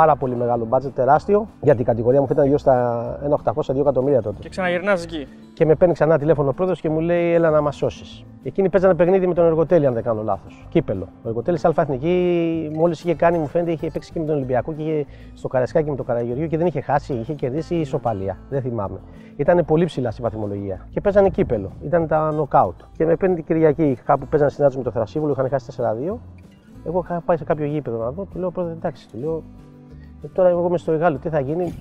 πάρα 0.00 0.16
πολύ 0.16 0.36
μεγάλο 0.36 0.66
budget, 0.70 0.92
τεράστιο. 0.94 1.48
Για 1.60 1.74
την 1.74 1.84
κατηγορία 1.84 2.20
μου 2.20 2.26
ήταν 2.30 2.46
γύρω 2.46 2.58
στα 2.58 3.18
1.800-2 3.44 3.76
εκατομμύρια 3.80 4.22
τότε. 4.22 4.36
Και 4.40 4.48
ξαναγυρνάς 4.48 5.04
εκεί. 5.04 5.26
Και 5.54 5.66
με 5.66 5.74
παίρνει 5.74 5.94
ξανά 5.94 6.18
τηλέφωνο 6.18 6.48
ο 6.48 6.52
πρόεδρος 6.52 6.80
και 6.80 6.88
μου 6.88 7.00
λέει: 7.00 7.32
Έλα 7.32 7.50
να 7.50 7.60
μας 7.60 7.76
σώσεις. 7.76 8.24
Εκείνοι 8.42 8.68
παίζανε 8.68 8.94
παιχνίδι 8.94 9.26
με 9.26 9.34
τον 9.34 9.44
Εργοτέλη, 9.44 9.86
αν 9.86 9.94
δεν 9.94 10.02
κάνω 10.02 10.22
λάθος. 10.22 10.66
Κύπελο. 10.68 11.08
Ο 11.22 11.28
Εργοτέλης 11.28 11.64
Αλφαθνική, 11.64 12.70
μόλις 12.74 13.00
είχε 13.00 13.14
κάνει, 13.14 13.38
μου 13.38 13.46
φαίνεται, 13.46 13.70
είχε 13.70 13.90
παίξει 13.90 14.12
και 14.12 14.20
με 14.20 14.26
τον 14.26 14.34
Ολυμπιακό 14.34 14.72
και 14.72 14.82
είχε 14.82 15.06
στο 15.34 15.48
Καρασκάκι 15.48 15.90
με 15.90 15.96
τον 15.96 16.06
Καραγιοριό 16.06 16.46
και 16.46 16.56
δεν 16.56 16.66
είχε 16.66 16.80
χάσει, 16.80 17.14
είχε 17.14 17.32
κερδίσει 17.32 17.74
ισοπαλία. 17.74 18.38
Δεν 18.48 18.62
θυμάμαι. 18.62 18.98
Ήταν 19.36 19.64
πολύ 19.64 19.84
ψηλά 19.84 20.10
στη 20.10 20.22
βαθμολογία. 20.22 20.86
Και 20.90 21.00
παίζανε 21.00 21.28
κύπελο. 21.28 21.70
Ήταν 21.84 22.06
τα 22.06 22.32
νοκάουτ. 22.32 22.80
Και 22.96 23.04
με 23.04 23.16
παίρνει 23.16 23.34
την 23.34 23.44
Κυριακή, 23.44 23.98
κάπου 24.04 24.26
παίζανε 24.26 24.50
συνάντηση 24.50 24.78
με 24.78 24.84
το 24.84 24.90
Θρασίβουλο, 24.90 25.32
είχαν 25.32 25.48
χάσει 25.48 25.72
4-2. 25.76 26.18
Εγώ 26.86 27.00
είχα 27.04 27.22
πάει 27.24 27.36
σε 27.36 27.44
κάποιο 27.44 27.66
γήπεδο 27.66 27.98
να 27.98 28.10
δω, 28.10 28.24
του 28.24 28.38
λέω 28.38 28.50
πρώτα 28.50 28.70
εντάξει, 28.70 29.08
του 29.08 29.18
λέω. 29.18 29.42
«Ε, 30.26 30.28
τώρα 30.34 30.48
εγώ 30.48 30.66
είμαι 30.66 30.78
στο 30.78 30.92
Εγάλο, 30.92 31.16
τι 31.16 31.28
θα 31.28 31.40
γίνει, 31.40 31.74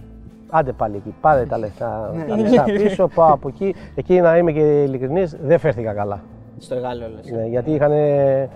Άντε 0.50 0.72
πάλι 0.72 0.96
εκεί, 0.96 1.16
πάρε 1.22 1.46
τα 1.46 1.58
λεφτά, 1.58 2.14
τα 2.28 2.38
λεφτά 2.38 2.64
πίσω, 2.64 3.08
πάω 3.08 3.34
από 3.34 3.48
εκεί. 3.48 3.76
Εκεί 3.96 4.22
να 4.22 4.38
είμαι 4.38 4.52
και 4.52 4.84
ειλικρινής, 4.84 5.38
δεν 5.42 5.60
φέρθηκα 5.60 5.94
καλά. 5.94 6.20
Στο 6.58 6.76
Εγάλιο 6.76 7.08
λες. 7.16 7.32
Ναι, 7.32 7.46
γιατί 7.46 7.72
είχαν 7.72 7.92
ε, 7.92 8.50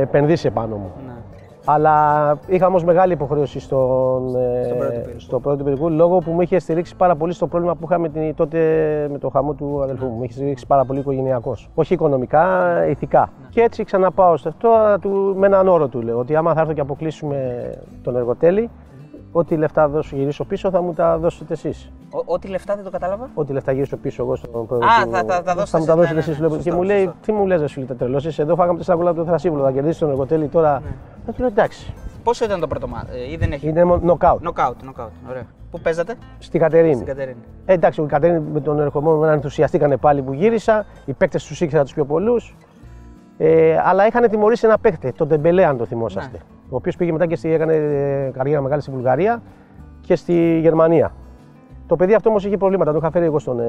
επενδύσει 0.00 0.46
επάνω 0.46 0.76
μου. 0.76 0.90
Ναι. 1.06 1.12
Αλλά 1.72 2.38
είχα 2.46 2.66
όμως 2.66 2.84
μεγάλη 2.84 3.12
υποχρέωση 3.12 3.60
στον, 3.60 4.36
ε, 4.36 4.64
Στον 4.64 4.78
πρώτο 4.78 4.92
πυρικό. 5.00 5.18
στο 5.20 5.40
πρώτο 5.40 5.64
πυρικό 5.64 5.88
λόγω 5.88 6.18
που 6.18 6.30
μου 6.30 6.40
είχε 6.40 6.58
στηρίξει 6.58 6.96
πάρα 6.96 7.16
πολύ 7.16 7.32
στο 7.32 7.46
πρόβλημα 7.46 7.74
που 7.74 7.84
είχαμε 7.84 8.08
την, 8.08 8.34
τότε 8.34 8.58
με 9.12 9.18
το 9.18 9.28
χαμό 9.28 9.52
του 9.52 9.82
αδελφού 9.82 10.06
μου. 10.06 10.14
Μου 10.16 10.22
είχε 10.22 10.32
στηρίξει 10.32 10.66
πάρα 10.66 10.84
πολύ 10.84 10.98
οικογενειακός. 10.98 11.68
Όχι 11.74 11.94
οικονομικά, 11.94 12.44
ηθικά. 12.88 13.20
Ναι. 13.20 13.48
Και 13.50 13.60
έτσι 13.60 13.84
ξαναπάω 13.84 14.36
στο 14.36 14.48
αυτό 14.48 14.70
του, 15.00 15.34
με 15.36 15.46
έναν 15.46 15.68
όρο 15.68 15.88
του 15.88 16.02
λέω 16.02 16.18
ότι 16.18 16.36
άμα 16.36 16.54
θα 16.54 16.60
έρθω 16.60 16.72
και 16.72 16.80
αποκλείσουμε 16.80 17.70
τον 18.02 18.16
εργοτέλη, 18.16 18.70
ό,τι 19.32 19.56
λεφτά 19.56 19.88
δώσω 19.88 20.16
γυρίσω 20.16 20.44
πίσω 20.44 20.70
θα 20.70 20.82
μου 20.82 20.92
τα 20.92 21.18
δώσετε 21.18 21.52
εσείς. 21.52 21.92
Ο- 22.12 22.22
Ό,τι 22.34 22.48
λεφτά 22.48 22.74
δεν 22.74 22.84
το 22.84 22.90
κατάλαβα; 22.90 23.28
Ό,τι 23.34 23.52
λεφτά 23.52 23.72
γυρίσω 23.72 23.96
πίσω 23.96 24.22
εγώ 24.22 24.36
στον 24.36 24.66
πρόεδρο. 24.66 24.88
Α, 24.88 25.04
του- 25.04 25.10
θα- 25.10 25.24
θα 25.34 25.42
τα 25.42 25.54
δώσετε 25.54 25.70
θα 25.70 25.78
μου 25.78 25.84
τα 25.84 25.92
εσείς, 25.92 25.96
δώσετε 25.96 26.12
ναι, 26.14 26.18
εσείς. 26.18 26.38
ναι, 26.40 26.46
ναι. 26.46 26.56
και 26.56 26.62
Σωστό, 26.62 26.76
μου 26.76 26.82
λέει, 26.82 26.98
σωστό. 27.04 27.16
τι 27.22 27.32
μου 27.32 27.46
λες, 27.46 27.70
σου 27.70 27.78
λέει 27.78 27.88
τα 27.88 27.94
τρελό. 27.94 28.16
Είσαι 28.16 28.42
εδώ, 28.42 28.54
φάγαμε 28.54 28.78
τέσσερα 28.78 28.96
γκολ 28.98 29.06
από 29.08 29.16
το 29.16 29.24
Θρασίβουλο. 29.24 29.62
Θα 29.62 29.70
κερδίσει 29.70 30.00
τον 30.00 30.08
εργοτέλη 30.10 30.48
τώρα. 30.48 30.82
Ναι. 31.30 31.36
Θα 31.36 31.36
του 31.36 31.40
λέω 31.40 31.48
εντάξει. 31.48 31.94
Πόσο 32.22 32.44
ήταν 32.44 32.60
το 32.60 32.66
πρώτο 32.66 32.88
μάτι, 32.88 33.16
ή 33.32 33.36
δεν 33.36 33.52
έχει. 33.52 33.68
Είναι 33.68 33.84
νοκάουτ. 33.84 34.42
Νοκάουτ, 34.42 34.82
νοκάουτ. 34.82 35.10
Ωραία. 35.28 35.42
Πού 35.70 35.80
παίζατε, 35.80 36.14
Στη 36.38 36.58
Κατερίνη. 36.58 36.94
στην 36.94 37.06
Κατερίνη. 37.06 37.40
Ε, 37.64 37.72
εντάξει, 37.72 38.00
ο 38.00 38.04
Κατερίνη 38.04 38.40
με 38.52 38.60
τον 38.60 38.80
ερχομό 38.80 39.14
μου 39.16 39.24
ενθουσιαστήκανε 39.24 39.96
πάλι 39.96 40.22
που 40.22 40.32
γύρισα. 40.32 40.86
Οι 41.04 41.12
παίκτες 41.12 41.44
τους 41.44 41.60
ήξερα 41.60 41.82
τους 41.82 41.94
πιο 41.94 42.04
πολλούς. 42.04 42.56
Ε, 43.38 43.76
αλλά 43.84 44.06
είχαν 44.06 44.28
τιμωρήσει 44.28 44.66
ένα 44.66 44.78
παίκτη, 44.78 45.12
τον 45.12 45.28
Τεμπελέ, 45.28 45.64
αν 45.66 45.76
το 45.76 45.84
θυμόσαστε. 45.84 46.36
Ναι. 46.36 46.42
Ο 46.68 46.76
οποίος 46.76 46.96
πήγε 46.96 47.12
μετά 47.12 47.26
και 47.26 47.36
στη, 47.36 47.52
έκανε 47.52 47.74
ε, 47.74 48.30
καριέρα 48.30 48.60
μεγάλη 48.60 48.82
στη 48.82 48.90
Βουλγαρία 48.90 49.42
και 50.00 50.16
στη 50.16 50.58
Γερμανία. 50.62 51.12
Το 51.86 51.96
παιδί 51.96 52.14
αυτό 52.14 52.28
όμως 52.28 52.44
είχε 52.44 52.56
προβλήματα. 52.56 52.90
Τον 52.90 53.00
είχα 53.00 53.10
φέρει 53.10 53.24
εγώ 53.24 53.38
στον. 53.38 53.60
Ε, 53.60 53.64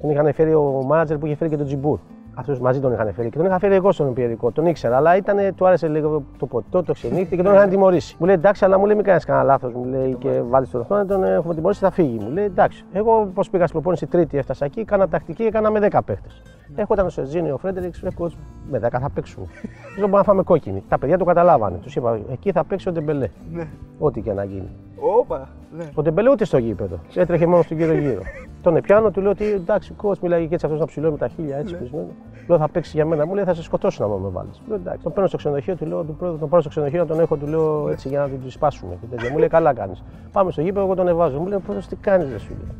τον 0.00 0.10
είχαν 0.10 0.34
φέρει 0.34 0.54
ο 0.54 0.82
μάνατζερ 0.86 1.18
που 1.18 1.26
είχε 1.26 1.34
φέρει 1.34 1.50
και 1.50 1.56
τον 1.56 1.66
Τζιμπούρ. 1.66 1.98
Αυτού 2.40 2.62
μαζί 2.62 2.80
τον 2.80 2.92
είχαν 2.92 3.12
φέρει. 3.12 3.30
Και 3.30 3.36
τον 3.36 3.46
είχα 3.46 3.58
φέρει 3.58 3.74
εγώ 3.74 3.92
στον 3.92 4.06
Πιερικό. 4.06 4.50
Τον 4.50 4.66
ήξερα, 4.66 4.96
αλλά 4.96 5.16
ήταν, 5.16 5.54
του 5.54 5.66
άρεσε 5.66 5.88
λίγο 5.88 6.22
το 6.38 6.46
ποτό, 6.46 6.82
το 6.82 6.92
ξενύχτι 6.92 7.36
και 7.36 7.42
τον 7.42 7.54
είχαν 7.54 7.68
τιμωρήσει. 7.68 8.16
Μου 8.18 8.26
λέει 8.26 8.34
εντάξει, 8.34 8.64
αλλά 8.64 8.78
μου 8.78 8.86
λέει 8.86 8.94
μην 8.94 9.04
κάνεις 9.04 9.24
κανένα 9.24 9.44
λάθος. 9.44 9.72
Μου 9.72 9.84
λέει 9.84 10.16
και 10.18 10.42
βάλεις 10.48 10.70
το 10.70 10.78
ροχτό, 10.78 11.06
τον 11.06 11.24
έχουμε 11.24 11.54
τιμωρήσει, 11.54 11.80
θα 11.80 11.90
φύγει. 11.90 12.18
Μου 12.18 12.30
λέει 12.30 12.44
εντάξει. 12.44 12.84
Εγώ 12.92 13.30
πώς 13.34 13.50
πήγα 13.50 13.62
στην 13.62 13.74
προπόνηση 13.74 14.06
τρίτη, 14.06 14.38
έφτασα 14.38 14.64
εκεί, 14.64 14.84
κάνα 14.84 15.08
τακτική, 15.08 15.42
έκανα 15.42 15.70
με 15.70 15.88
10 15.90 16.00
παίχτες. 16.04 16.42
Έχω 16.74 16.94
ήταν 16.94 17.06
ο 17.06 17.08
Σερζίνη, 17.08 17.50
ο 17.50 17.58
Φρέντεριξ, 17.58 18.02
έχω 18.02 18.30
με 18.70 18.78
10 18.78 18.88
θα 19.00 19.10
παίξουμε. 19.14 19.46
Δεν 19.62 19.94
μπορούμε 19.98 20.16
να 20.16 20.22
φάμε 20.22 20.42
κόκκινη. 20.42 20.82
Τα 20.88 20.98
παιδιά 20.98 21.18
το 21.18 21.24
καταλάβανε. 21.24 21.76
Τους 21.76 21.96
είπα 21.96 22.18
εκεί 22.32 22.52
θα 22.52 22.64
παίξει 22.64 22.88
ο 22.88 22.92
Ντεμπελέ. 22.92 23.28
Ναι. 23.52 23.68
Ό,τι 23.98 24.20
και 24.20 24.32
να 24.32 24.44
γίνει. 24.44 24.68
Όπα. 25.00 25.48
Ναι. 25.76 25.84
Ο 25.94 26.02
Ντεμπελέ 26.02 26.30
ούτε 26.30 26.44
στο 26.44 26.58
γήπεδο. 26.58 26.98
Έτρεχε 27.14 27.46
μόνος 27.46 27.64
στον 27.64 27.76
γύρω 27.76 27.94
γύρω. 27.94 28.22
Τον 28.62 28.76
επιάνω, 28.76 29.10
του 29.10 29.20
λέω 29.20 29.30
ότι 29.30 29.44
εντάξει, 29.44 29.92
κο 29.92 30.14
μιλάει 30.22 30.46
και 30.46 30.54
έτσι 30.54 30.66
αυτός 30.66 30.80
να 30.80 30.86
ψηλό 30.86 31.10
με 31.10 31.16
τα 31.16 31.28
χίλια 31.28 31.56
έτσι 31.56 31.76
πισμένο. 31.76 32.08
Λέω 32.48 32.58
θα 32.58 32.68
παίξεις 32.68 32.94
για 32.94 33.06
μένα. 33.06 33.26
Μου 33.26 33.34
λέει 33.34 33.44
θα 33.44 33.54
σε 33.54 33.62
σκοτώσουν 33.62 34.04
άμα 34.04 34.16
με 34.16 34.28
βάλεις. 34.28 34.62
Λέω 34.66 34.76
εντάξει. 34.76 35.02
Τον 35.02 35.12
παίρνω 35.12 35.28
στο 35.28 35.36
ξενοδοχείο, 35.36 35.76
του 35.76 35.86
λέω 35.86 36.04
του 36.04 36.14
πρόεδρου, 36.14 36.38
τον 36.38 36.48
πάρω 36.48 36.60
στο 36.60 36.70
ξενοδοχείο 36.70 37.00
να 37.00 37.06
τον 37.06 37.20
έχω, 37.20 37.36
του 37.36 37.46
λέω 37.46 37.88
έτσι 37.90 38.08
για 38.08 38.20
να 38.20 38.28
την 38.28 38.40
του 38.42 38.50
σπάσουμε. 38.50 38.96
Και 39.00 39.06
τέτοια. 39.06 39.30
Μου 39.30 39.38
λέει 39.38 39.48
καλά 39.48 39.72
κάνεις. 39.72 40.02
Πάμε 40.32 40.50
στο 40.50 40.60
γήπεδο, 40.60 40.84
εγώ 40.84 40.94
τον 40.94 41.08
εβάζω. 41.08 41.38
Μου 41.38 41.46
λέει 41.46 41.58
πρώτο 41.58 41.86
τι 41.88 41.96
κάνεις, 41.96 42.28
δεν 42.28 42.38
σου 42.38 42.50
λέει. 42.58 42.76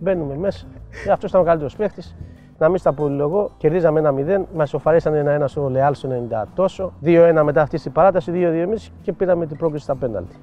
Μπαίνουμε 0.00 0.36
μέσα. 0.36 0.66
Ε, 1.06 1.10
αυτός 1.12 1.30
ήταν 1.30 1.40
ο 1.40 1.44
καλύτερος 1.44 1.76
παίχτης. 1.76 2.16
Να 2.58 2.68
μην 2.68 2.78
στα 2.78 2.92
πολυλογώ, 2.92 3.50
κερδίζαμε 3.56 3.98
ένα 3.98 4.14
0, 4.40 4.44
μας 4.54 4.68
σοφαρίσαν 4.68 5.14
ένα-ένα 5.14 5.46
στο 5.46 5.68
Λεάλ 5.68 5.94
στο 5.94 6.08
90 6.30 6.44
τόσο. 6.54 6.92
2-1 7.04 7.40
μετά 7.44 7.62
αυτή 7.62 7.76
στην 7.76 7.92
παράταση, 7.92 8.32
2-2 8.34 8.36
εμείς 8.36 8.92
και 9.02 9.12
πήραμε 9.12 9.46
την 9.46 9.56
πρόκληση 9.56 9.84
στα 9.84 9.94
πέναλτι. 9.94 10.36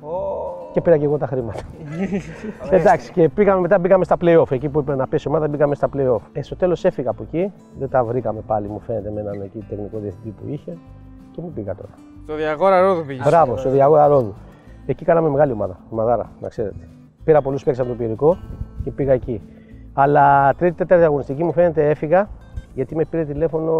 Και 0.71 0.81
πήρα 0.81 0.97
και 0.97 1.05
εγώ 1.05 1.17
τα 1.17 1.27
χρήματα. 1.27 1.59
Εντάξει, 2.69 3.11
και 3.11 3.29
πήγαμε, 3.29 3.61
μετά 3.61 3.79
μπήκαμε 3.79 4.03
στα 4.03 4.17
playoff. 4.21 4.51
Εκεί 4.51 4.69
που 4.69 4.79
έπρεπε 4.79 4.97
να 4.99 5.07
πέσει 5.07 5.27
η 5.27 5.31
ομάδα, 5.31 5.47
μπήκαμε 5.47 5.75
στα 5.75 5.89
playoff. 5.95 6.19
Ε, 6.33 6.41
στο 6.41 6.55
τέλος 6.55 6.85
έφυγα 6.85 7.09
από 7.09 7.23
εκεί. 7.23 7.51
Δεν 7.79 7.89
τα 7.89 8.03
βρήκαμε 8.03 8.41
πάλι, 8.47 8.67
μου 8.67 8.79
φαίνεται, 8.79 9.11
με 9.11 9.19
έναν 9.19 9.41
εκεί 9.41 9.65
τεχνικό 9.69 9.97
διευθυντή 9.97 10.29
που 10.29 10.43
είχε. 10.47 10.77
Και 11.31 11.41
μου 11.41 11.51
πήγα 11.51 11.75
τώρα. 11.75 11.89
Στο 12.23 12.35
Διαγόρα 12.35 12.81
Ρόδου 12.81 13.05
πήγες. 13.05 13.25
Μπράβο, 13.25 13.57
στο 13.57 13.69
Διαγόρα 13.69 14.07
Ρόδου. 14.07 14.33
Εκεί 14.85 15.05
κάναμε 15.05 15.29
μεγάλη 15.29 15.51
ομάδα, 15.51 15.79
ομαδάρα, 15.89 16.31
να 16.41 16.47
ξέρετε. 16.47 16.87
Πήρα 17.23 17.41
πολλούς 17.41 17.63
παίκτες 17.63 17.85
από 17.85 17.93
το 17.93 17.97
πυρικό 17.97 18.37
και 18.83 18.91
πήγα 18.91 19.13
εκεί. 19.13 19.41
Αλλά 20.01 20.53
τρίτη, 20.53 20.75
τέταρτη 20.75 21.03
αγωνιστική 21.03 21.43
μου 21.43 21.51
φαίνεται 21.53 21.89
έφυγα 21.89 22.29
γιατί 22.73 22.95
με 22.95 23.05
πήρε 23.05 23.25
τηλέφωνο 23.25 23.71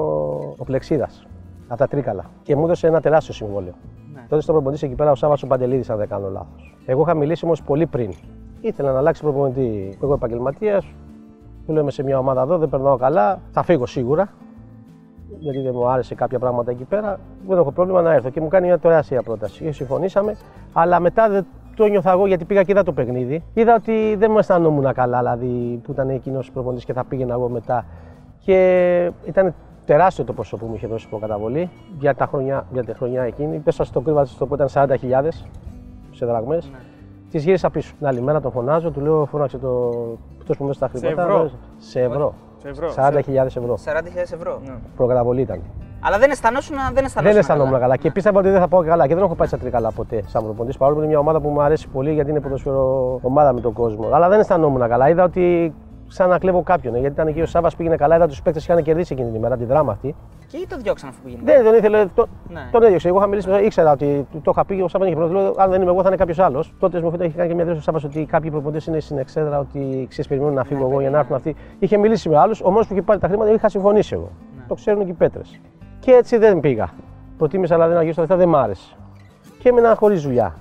ο 0.57 0.63
Πλεξίδας 0.63 1.27
από 1.67 1.77
τα 1.77 1.87
Τρίκαλα 1.87 2.25
και 2.43 2.55
μου 2.55 2.63
έδωσε 2.63 2.87
ένα 2.87 3.01
τεράστιο 3.01 3.33
συμβόλαιο. 3.33 3.73
Ναι. 4.13 4.25
Τότε 4.29 4.41
στον 4.41 4.55
προπονητή 4.55 4.85
εκεί 4.85 4.95
πέρα 4.95 5.11
ο 5.11 5.15
Σάββας 5.15 5.43
ο 5.43 5.47
Παντελίδης, 5.47 5.89
αν 5.89 5.97
δεν 5.97 6.07
κάνω 6.07 6.29
λάθος. 6.29 6.77
Εγώ 6.85 7.01
είχα 7.01 7.13
μιλήσει 7.13 7.45
όμως 7.45 7.63
πολύ 7.63 7.85
πριν. 7.85 8.13
Ήθελα 8.61 8.91
να 8.91 8.97
αλλάξει 8.97 9.21
προπονητή. 9.21 9.97
Εγώ 10.03 10.13
επαγγελματίας, 10.13 10.85
του 11.65 11.73
λέω 11.73 11.81
είμαι 11.81 11.91
σε 11.91 12.03
μια 12.03 12.17
ομάδα 12.17 12.41
εδώ, 12.41 12.57
δεν 12.57 12.69
περνάω 12.69 12.97
καλά, 12.97 13.39
θα 13.51 13.63
φύγω 13.63 13.85
σίγουρα. 13.85 14.29
Γιατί 15.39 15.59
δεν 15.59 15.71
μου 15.75 15.89
άρεσε 15.89 16.15
κάποια 16.15 16.39
πράγματα 16.39 16.71
εκεί 16.71 16.83
πέρα, 16.83 17.19
δεν 17.47 17.57
έχω 17.57 17.71
πρόβλημα 17.71 18.01
να 18.01 18.13
έρθω. 18.13 18.29
Και 18.29 18.41
μου 18.41 18.47
κάνει 18.47 18.65
μια 18.65 18.79
τεράστια 18.79 19.21
πρόταση. 19.21 19.63
Και 19.63 19.71
συμφωνήσαμε, 19.71 20.35
αλλά 20.73 20.99
μετά 20.99 21.29
δεν 21.29 21.45
το 21.75 21.85
νιώθα 21.85 22.11
εγώ 22.11 22.27
γιατί 22.27 22.45
πήγα 22.45 22.63
και 22.63 22.71
είδα 22.71 22.83
το 22.83 22.91
παιχνίδι. 22.93 23.43
Είδα 23.53 23.75
ότι 23.75 24.15
δεν 24.15 24.31
μου 24.31 24.37
αισθανόμουν 24.37 24.93
καλά, 24.93 25.19
δηλαδή 25.19 25.79
που 25.83 25.91
ήταν 25.91 26.09
εκείνος 26.09 26.51
προπονητής 26.51 26.85
και 26.85 26.93
θα 26.93 27.03
πήγαινα 27.03 27.33
εγώ 27.33 27.49
μετά. 27.49 27.85
Και 28.39 29.11
ήταν 29.25 29.53
τεράστιο 29.85 30.23
το 30.23 30.33
ποσό 30.33 30.57
που 30.57 30.65
μου 30.65 30.75
είχε 30.75 30.87
δώσει 30.87 31.09
προκαταβολή 31.09 31.69
για, 31.99 32.15
τα 32.15 32.25
χρονιά, 32.25 32.65
για 32.71 32.83
τη 32.83 32.93
χρονιά 32.93 33.23
εκείνη. 33.23 33.57
Πέσα 33.57 33.83
στο 33.83 34.01
κρύβα 34.01 34.25
στο 34.25 34.47
που 34.47 34.53
ήταν 34.53 34.67
40.000 34.73 34.95
σε 36.11 36.25
δραγμές. 36.25 36.69
Ναι. 36.71 36.77
Τη 37.31 37.37
γύρισα 37.37 37.69
πίσω. 37.69 37.93
Την 37.97 38.07
άλλη 38.07 38.21
μέρα 38.21 38.41
τον 38.41 38.51
φωνάζω, 38.51 38.91
του 38.91 39.01
λέω: 39.01 39.25
Φώναξε 39.25 39.57
το. 39.57 39.89
Αυτό 40.39 40.53
που 40.53 40.63
μου 40.63 40.71
τα 40.79 40.87
χρήματα. 40.87 41.21
ευρώ. 41.21 41.49
Σε 41.77 42.01
ευρώ. 42.01 42.33
Σε 42.57 42.69
ευρώ. 42.69 42.93
40.000 42.95 43.45
ευρώ. 43.45 43.77
40.000 43.85 44.15
ευρώ. 44.15 44.61
Ναι. 44.65 44.73
Προκαταβολή 44.95 45.41
ήταν. 45.41 45.61
Αλλά 46.03 46.17
δεν 46.17 46.29
αισθανόσουν, 46.31 46.75
δεν 46.75 47.03
αισθανόσουν 47.05 47.23
Δεν 47.23 47.37
αισθανόμουν 47.37 47.79
καλά. 47.79 47.95
Και 47.97 48.11
πίστευα 48.11 48.39
ότι 48.39 48.49
δεν 48.49 48.59
θα 48.59 48.67
πάω 48.67 48.83
καλά. 48.83 49.07
Και 49.07 49.15
δεν 49.15 49.23
έχω 49.23 49.35
πάει 49.35 49.47
στα 49.47 49.57
τρίκαλα 49.57 49.91
ποτέ 49.91 50.23
σαν 50.27 50.43
προπονητής. 50.43 50.77
Παρόλο 50.77 50.95
που 50.97 51.01
είναι 51.03 51.11
μια 51.11 51.19
ομάδα 51.21 51.41
που 51.41 51.49
μου 51.49 51.61
αρέσει 51.61 51.87
πολύ 51.87 52.13
γιατί 52.13 52.29
είναι 52.29 52.39
ποδοσφαιρο 52.39 53.19
ομάδα 53.21 53.53
με 53.53 53.59
τον 53.61 53.73
κόσμο. 53.73 54.07
Αλλά 54.11 54.29
δεν 54.29 54.39
αισθανόμουν 54.39 54.87
καλά. 54.89 55.09
Είδα 55.09 55.23
ότι 55.23 55.73
σαν 56.07 56.29
να 56.29 56.37
κλέβω 56.37 56.61
κάποιον. 56.63 56.93
Γιατί 56.95 57.13
ήταν 57.13 57.27
εκεί 57.27 57.41
ο 57.41 57.45
Σάβα 57.45 57.69
πήγαινε 57.77 57.95
καλά, 57.95 58.15
είδα 58.15 58.27
τους 58.27 58.41
παίκτες 58.41 58.63
είχαν 58.63 58.83
κερδίσει 58.83 59.13
εκείνη 59.13 59.31
τη 59.31 59.39
μέρα 59.39 59.57
την 59.57 59.67
δράμα 59.67 59.91
αυτή. 59.91 60.15
Και 60.47 60.65
το 60.69 60.77
διώξαν 60.77 61.09
αφού 61.09 61.19
πήγαινε. 61.23 61.41
Δεν 61.45 61.63
τον 61.63 61.73
ήθελε. 61.73 62.05
Το, 62.15 62.27
Ναι. 62.49 62.67
Τον 62.71 62.83
έδιωξε. 62.83 63.07
Εγώ 63.07 63.17
είχα 63.17 63.27
μιλήσει, 63.27 63.49
με- 63.49 63.57
ήξερα 63.61 63.91
ότι 63.91 64.27
το 64.43 64.51
είχα 64.51 64.65
πει. 64.65 64.81
Ο 64.81 64.87
Σάβα 64.87 65.05
είχε 65.05 65.15
πρόβλημα. 65.15 65.51
Αν 65.57 65.69
δεν 65.69 65.81
είμαι 65.81 65.91
εγώ, 65.91 66.01
θα 66.01 66.07
είναι 66.07 66.17
κάποιος 66.17 66.39
άλλος. 66.39 66.73
Τότε 66.79 67.01
μου 67.01 67.05
φαίνεται 67.09 67.25
είχε 67.25 67.37
κάνει 67.37 67.49
και 67.49 67.55
μια 67.55 67.63
δήλωση 67.63 67.89
ο 67.89 67.91
Σάβα 67.93 68.07
ότι 68.07 68.25
κάποιοι 68.25 68.49
προπονητές 68.51 68.85
είναι 68.85 68.99
στην 68.99 69.17
εξέδρα, 69.17 69.59
ότι 69.59 70.05
ξέρεις, 70.09 70.27
περιμένουν 70.27 70.55
να 70.55 70.63
φύγω 70.63 70.87
εγώ 70.89 70.99
για 71.01 71.09
να 71.09 71.19
έρθουν 71.19 71.35
αυτοί. 71.35 71.55
Είχε 71.79 71.97
μιλήσει 71.97 72.29
με 72.29 72.37
άλλους. 72.37 72.61
Ο 72.61 72.69
μόνος 72.71 72.87
που 72.87 72.93
είχε 72.93 73.01
πάρει 73.01 73.19
τα 73.19 73.27
χρήματα 73.27 73.51
είχα 73.51 73.69
συμφωνήσει 73.69 74.13
εγώ. 74.13 74.29
Το 74.67 74.73
ξέρουν 74.75 75.05
και 75.05 75.11
οι 75.11 75.13
πέτρες. 75.13 75.59
Και 76.01 76.11
έτσι 76.11 76.37
δεν 76.37 76.59
πήγα. 76.59 76.89
Προτίμησα 77.37 77.75
δηλαδή 77.75 77.93
να 77.93 78.01
γύρω 78.01 78.13
στα 78.13 78.21
λεφτά, 78.21 78.37
δεν 78.37 78.49
μ' 78.49 78.55
άρεσε. 78.55 78.95
Και 79.59 79.69
έμεινα 79.69 79.95
χωρίς 79.95 80.21
δουλειά 80.21 80.55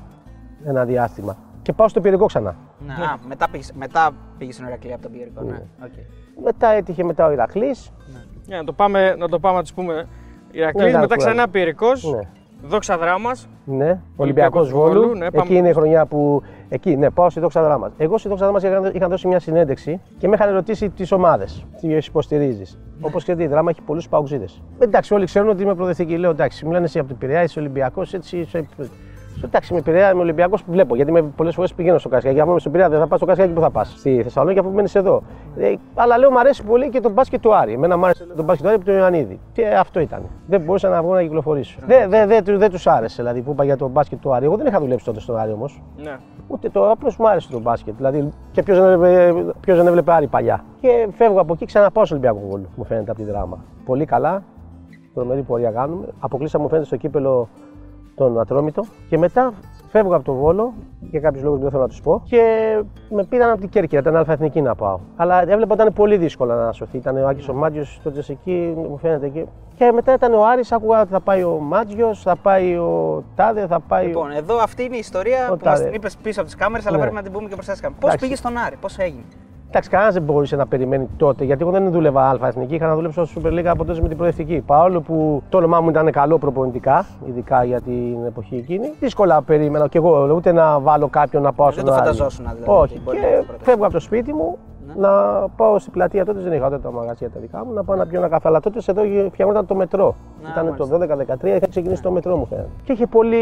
ένα 0.65 0.85
διάστημα. 0.85 1.37
Και 1.63 1.73
πάω 1.73 1.89
στο 1.89 2.01
Πιερικό 2.01 2.27
ξανά. 2.27 2.57
Ναι. 2.87 2.93
Α, 2.93 3.19
μετά 3.29 3.49
πήγες, 3.51 3.73
μετά 3.73 4.11
πήγες 4.39 4.55
στην 4.55 4.67
Ηρακλή 4.67 4.93
από 4.93 5.03
τον 5.03 5.13
Πιερικό. 5.13 5.43
Ναι. 5.43 5.63
Οκ. 5.85 5.93
Μετά 6.45 6.69
έτυχε 6.69 7.05
μετά 7.05 7.27
ο 7.27 7.33
Ηρακλής. 7.33 7.93
Για 8.47 8.57
να 8.57 8.65
το 8.65 8.73
πάμε, 8.73 9.15
να 9.15 9.29
το 9.29 9.39
πάμε 9.39 9.57
να 9.57 9.63
τους 9.63 9.73
πούμε. 9.73 10.09
Ηρακλής, 10.51 10.93
Ναι, 10.93 10.99
μετά 10.99 11.17
ναι, 11.17 11.25
ξανά 11.25 11.49
Πιερικό, 11.49 11.89
Ναι. 11.89 12.29
Δόξα 12.63 12.99
δράμα. 12.99 13.31
Ναι, 13.65 13.85
Ολυμπιακός 13.85 14.11
Ολυμπιακός 14.17 14.71
Βόλου. 14.71 15.01
Βόλου, 15.01 15.15
ναι, 15.15 15.31
πάμε. 15.31 15.45
Εκεί 15.45 15.55
είναι 15.55 15.69
η 15.69 15.73
χρονιά 15.73 16.07
που. 16.07 16.43
Εκεί, 16.69 16.97
ναι, 16.97 17.11
πάω 17.11 17.31
στη 17.31 17.41
Δόξα 17.41 17.63
Δράμα. 17.63 17.93
Εγώ 17.97 18.19
στη 18.19 18.29
Δόξα 18.29 18.51
Δράμα 18.51 18.61
είχα, 18.63 18.91
είχα 18.95 19.09
δώσει 19.09 19.27
μια 19.27 19.39
συνέντευξη 19.41 20.01
και 20.19 20.29
με 20.29 20.35
είχαν 20.35 20.53
ρωτήσει 20.53 20.91
τις 20.91 21.13
ομάδες. 21.13 21.67
Τις 21.81 22.07
υποστηρίζεις. 22.07 22.79
Ναι. 23.01 23.07
Όπως 23.07 23.23
ξέρετε, 23.23 23.45
η 23.45 23.47
Δράμα 23.47 23.71
έχει 23.71 23.83
πολλούς 23.83 24.09
παοκτσήδες. 24.09 24.45
Εντάξει, 24.79 25.15
όλοι 25.15 25.25
ξέρουν 25.25 25.49
ότι 25.49 25.63
είμαι 25.63 25.75
προοδευτική. 25.75 26.17
Λέω 26.17 26.31
εντάξει, 26.31 26.65
μου 26.65 26.73
λένε 26.73 26.85
εσύ 26.85 26.99
από 26.99 27.09
την 27.09 27.19
Πειραιά, 27.19 27.43
είσαι 27.43 27.59
Ολυμπιακός, 27.59 28.15
έτσι. 28.15 28.39
Είσαι... 28.39 28.69
Εντάξει, 29.45 29.75
με 29.75 29.81
Πειραιά, 29.83 30.11
είμαι 30.11 30.21
Ολυμπιακός 30.21 30.65
που 30.65 30.73
βλέπω. 30.73 30.95
Γιατί 30.95 31.33
πολλές 31.37 31.55
φορές 31.55 31.75
πηγαίνω 31.75 31.99
στο 31.99 32.09
Κασιάκι. 32.09 32.41
Αν 32.41 32.49
είμαι 32.49 32.59
στην 32.59 32.73
Πειραιά, 32.73 32.91
δεν 32.91 32.99
θα 32.99 33.07
πάω 33.07 33.19
στο 33.19 33.27
Κασιάκι 33.27 33.53
που 33.53 33.61
θα 33.61 33.71
πας. 33.71 33.95
Στη 33.97 34.23
Θεσσαλονίκη, 34.23 34.59
αφού 34.59 34.71
μένεις 34.71 34.95
εδώ. 34.95 35.23
Ε, 35.57 35.75
αλλά 35.95 36.19
λέω, 36.19 36.31
μου 36.31 36.39
αρέσει 36.39 36.65
πολύ 36.65 36.89
και 36.89 37.01
το 37.01 37.11
μπάσκετ 37.11 37.41
του 37.41 37.55
Άρη. 37.55 37.73
Εμένα 37.73 37.97
μου 37.97 38.05
άρεσε 38.05 38.27
το 38.37 38.43
μπάσκετ 38.43 38.63
του 38.63 38.69
Άρη 38.69 38.77
από 38.77 38.85
τον 38.85 38.95
Ιωαννίδη. 38.95 39.41
Και 39.53 39.67
αυτό 39.67 40.01
ήταν. 40.01 40.23
Δεν 40.47 40.61
μπορούσα 40.61 40.89
να 40.89 41.03
βγω 41.03 41.15
να 41.15 41.23
κυκλοφορήσω. 41.23 41.79
Δεν 41.87 42.11
δε, 42.11 42.27
δε, 42.27 42.57
δεν 42.57 42.71
τους 42.71 42.87
άρεσε 42.87 43.23
δηλαδή 43.23 43.41
που 43.43 43.51
είπα 43.51 43.65
για 43.65 43.77
το 43.77 43.89
μπάσκετ 43.89 44.21
του 44.21 44.35
Άρη. 44.35 44.45
Εγώ 44.45 44.57
δεν 44.57 44.67
είχα 44.67 44.81
δουλέψει 44.81 45.05
τότε 45.05 45.21
στον 45.21 45.37
Άρη 45.37 45.53
όμως. 45.53 45.83
Ναι. 46.03 46.17
Ούτε 46.49 46.69
το 46.69 46.91
απλώς 46.91 47.17
μου 47.17 47.29
άρεσε 47.29 47.51
το 47.51 47.61
μπάσκετ. 47.61 47.95
Δηλαδή, 47.97 48.29
και 48.53 48.63
ποιος 48.63 48.79
δεν, 48.79 48.91
έβλεπε, 48.91 49.45
ποιος 49.61 49.77
δεν 49.77 49.87
έβλεπε 49.87 50.13
Άρη 50.13 50.27
παλιά. 50.27 50.65
Και 50.81 51.09
φεύγω 51.13 51.41
από 51.41 51.53
εκεί, 51.53 51.67
ξαναπάω 51.67 52.05
στο 52.05 52.15
Ολυμπιακό 52.15 52.47
Βόλου, 52.49 52.69
μου 52.77 52.85
φαίνεται 52.85 53.11
από 53.11 53.21
τη 53.21 53.27
δράμα. 53.27 53.65
Πολύ 53.85 54.05
καλά, 54.05 54.43
τρομερή 55.15 55.43
πορεία 55.43 55.71
κάνουμε. 55.71 56.07
Αποκλείσαμε, 56.21 56.63
μου 56.63 56.69
φαίνεται, 56.69 56.87
στο 56.87 56.97
κύπελο 56.97 57.49
τον 58.25 58.41
Ατρόμητο. 58.41 58.85
Και 59.09 59.19
μετά 59.19 59.53
φεύγω 59.89 60.15
από 60.15 60.25
το 60.25 60.33
Βόλο 60.35 60.73
για 61.01 61.21
κάποιους 61.21 61.43
λόγους 61.43 61.57
που 61.59 61.63
δεν 61.63 61.71
θέλω 61.73 61.83
να 61.83 61.89
τους 61.89 62.01
πω. 62.01 62.23
Και 62.25 62.43
με 63.11 63.25
πήραν 63.25 63.51
από 63.51 63.61
την 63.61 63.69
Κέρκυρα, 63.69 64.01
ήταν 64.01 64.17
αλφα-εθνική 64.17 64.61
να 64.61 64.75
πάω. 64.75 64.99
Αλλά 65.17 65.41
έβλεπα 65.41 65.73
ότι 65.73 65.83
ήταν 65.83 65.93
πολύ 65.93 66.17
δύσκολο 66.17 66.55
να 66.55 66.73
σωθεί. 66.73 66.97
Ήταν 66.97 67.17
ο 67.17 67.29
Άκης 67.29 67.49
ο 67.49 67.53
Μάτζιος 67.55 68.01
τότε 68.03 68.23
εκεί, 68.29 68.75
μου 68.77 68.99
φαίνεται 69.03 69.27
εκεί. 69.27 69.47
Και 69.77 69.93
μετά 69.95 70.13
ήταν 70.13 70.35
ο 70.35 70.45
Άρης, 70.47 70.73
άκουγα 70.73 71.01
ότι 71.01 71.11
θα 71.11 71.21
πάει 71.21 71.43
ο 71.43 71.59
Μάτζιος, 71.61 72.23
θα 72.23 72.37
πάει 72.37 72.77
ο 72.77 73.23
Τάδε, 73.35 73.67
θα 73.67 73.81
πάει. 73.81 74.07
Λοιπόν, 74.07 74.31
εδώ 74.31 74.57
αυτή 74.59 74.83
είναι 74.83 74.97
η 74.97 74.99
ιστορία 74.99 75.51
Ο 75.51 75.57
που 75.57 75.65
μας 75.65 75.79
Τάδε. 75.79 75.85
την 75.85 75.95
είπες 75.95 76.17
πίσω 76.17 76.41
από 76.41 76.49
τις 76.51 76.59
κάμερες, 76.59 76.87
αλλά 76.87 76.97
Ναι. 76.97 77.03
πρέπει 77.03 77.17
να 77.17 77.23
την 77.23 77.33
πούμε 77.33 77.49
και 77.49 77.55
μπροστά 77.55 77.73
στι 77.73 77.83
κάμερε. 77.83 78.01
Πώς 78.01 78.09
Εντάξει. 78.11 78.27
πήγε 78.27 78.37
στον 78.41 78.57
Άρη, 78.67 78.77
πώς 78.81 78.99
έγινε; 78.99 79.23
Εντάξει, 79.73 79.91
κανένας 79.91 80.15
δεν 80.15 80.23
μπορούσε 80.23 80.57
να 80.57 80.67
περιμένει 80.67 81.09
τότε, 81.17 81.45
γιατί 81.45 81.63
εγώ 81.63 81.71
δεν 81.71 81.91
δούλευα 81.91 82.29
αλφα-εθνική, 82.29 82.75
είχα 82.75 82.87
να 82.87 82.95
δουλέψω 82.95 83.25
στο 83.25 83.41
Super 83.45 83.49
League 83.53 83.65
από 83.65 83.85
τότε 83.85 84.01
με 84.01 84.09
την 84.09 84.17
προοδευτική. 84.17 84.63
Παρόλο 84.67 85.01
που 85.01 85.43
το 85.49 85.57
όνομά 85.57 85.81
μου 85.81 85.89
ήταν 85.89 86.11
καλό 86.11 86.39
προπονητικά, 86.39 87.07
ειδικά 87.29 87.65
για 87.65 87.81
την 87.81 88.25
εποχή 88.27 88.57
εκείνη, 88.57 88.93
δύσκολα 89.01 89.43
περίμενα 89.43 89.89
και 89.89 89.99
εγώ 89.99 90.33
ούτε 90.35 90.53
να 90.53 90.79
βάλω 90.81 91.09
κάποιον 91.09 91.43
να 91.43 91.53
πάω 91.53 91.67
Δεν 91.67 91.75
στον 91.75 91.85
το 91.87 91.93
Άρη. 91.93 92.01
φανταζόσουν, 92.01 92.45
δηλαδή, 92.45 92.63
Όχι, 92.67 92.93
ότι 92.95 93.01
μπορεί 93.05 93.19
και 93.19 93.27
να 93.27 93.37
το 93.39 93.45
πρώτο. 93.47 93.65
φεύγω 93.65 93.85
από 93.85 93.93
το 93.93 94.01
σπίτι 94.01 94.33
μου 94.35 94.59
να 94.97 95.11
πάω 95.57 95.79
στην 95.79 95.93
πλατεία. 95.93 96.25
Τότε 96.25 96.41
δεν 96.41 96.53
είχα 96.53 96.67
ούτε 96.67 96.79
τα 96.79 96.93
μαγαζιά 96.93 97.31
τα 97.31 97.41
δικά 97.41 97.65
μου, 97.65 97.73
να 97.73 97.85
πάω 97.85 97.97
να 97.97 98.07
πιω 98.07 98.19
ένα 98.19 98.29
καφέ. 98.29 98.49
Αλλά 98.49 98.61
τότε 98.61 98.81
εδώ 98.87 99.03
φτιαγόταν 99.33 99.67
το 99.67 99.75
μετρό. 99.75 100.15
Να, 100.43 100.49
ήταν 100.51 100.65
μάλιστα. 100.65 100.99
το 100.99 101.45
12-13, 101.45 101.57
είχα 101.57 101.69
ξεκινήσει 101.69 102.03
το 102.03 102.11
μετρό 102.11 102.37
μου 102.37 102.47
φαίνεται. 102.47 102.69
Και 102.85 102.93
είχε 102.93 103.07
πολλή 103.07 103.37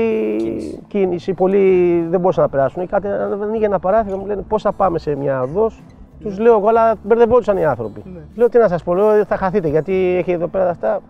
κίνηση, 0.89 1.35
πολλοί 1.35 2.01
δεν 2.11 2.21
μπορούσαν 2.21 2.43
να 2.43 2.49
περάσουν. 2.49 2.87
Κάτι 2.87 3.09
αν 3.09 3.43
ανοίγει 3.43 3.65
ένα 3.65 3.79
παράθυρο, 3.79 4.17
μου 4.17 4.27
λένε 4.27 4.43
πώς 4.49 4.63
θα 4.63 4.73
πάμε 4.73 4.99
σε 4.99 5.17
μια 5.17 5.43
οδός. 5.43 5.83
Τους 6.21 6.39
λέω 6.39 6.59
εγώ, 6.59 6.69
αλλά 6.69 6.95
μπερδευόντουσαν 7.03 7.57
οι 7.57 7.65
άνθρωποι. 7.65 8.03
Λέω 8.35 8.49
τι 8.49 8.59
να 8.59 8.69
σας 8.69 8.83
πω, 8.83 8.95
λέω, 8.95 9.25
θα 9.25 9.37
χαθείτε 9.37 9.69
γιατί 9.69 10.17
έχει 10.19 10.33
εδώ 10.33 10.47
πέρα 10.47 10.71
αυτά. 10.71 11.01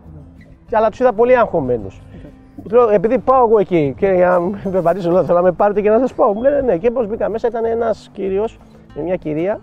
Αλλά 0.72 0.88
τους 0.88 1.00
είδα 1.00 1.12
πολύ 1.12 1.38
αγχωμένους. 1.38 2.00
Λέω, 2.70 2.88
επειδή 2.88 3.18
πάω 3.18 3.46
εγώ 3.46 3.58
εκεί 3.58 3.94
και 3.96 4.06
για 4.06 4.28
να 4.28 4.40
με 4.40 4.60
περπατήσω, 4.70 5.10
λέω, 5.10 5.24
θέλω 5.24 5.36
να 5.38 5.44
με 5.44 5.52
πάρετε 5.52 5.80
και 5.80 5.90
να 5.90 5.98
σας 5.98 6.14
πάω. 6.14 6.32
Μου 6.32 6.42
λένε 6.42 6.60
ναι. 6.60 6.76
Και 6.76 6.90
πώς 6.90 7.06
μπήκα 7.06 7.28
μέσα, 7.28 7.48
ήταν 7.48 7.64
ένας 7.64 8.10
κύριος 8.12 8.58
με 8.94 9.02
μια 9.02 9.16
κυρία 9.16 9.60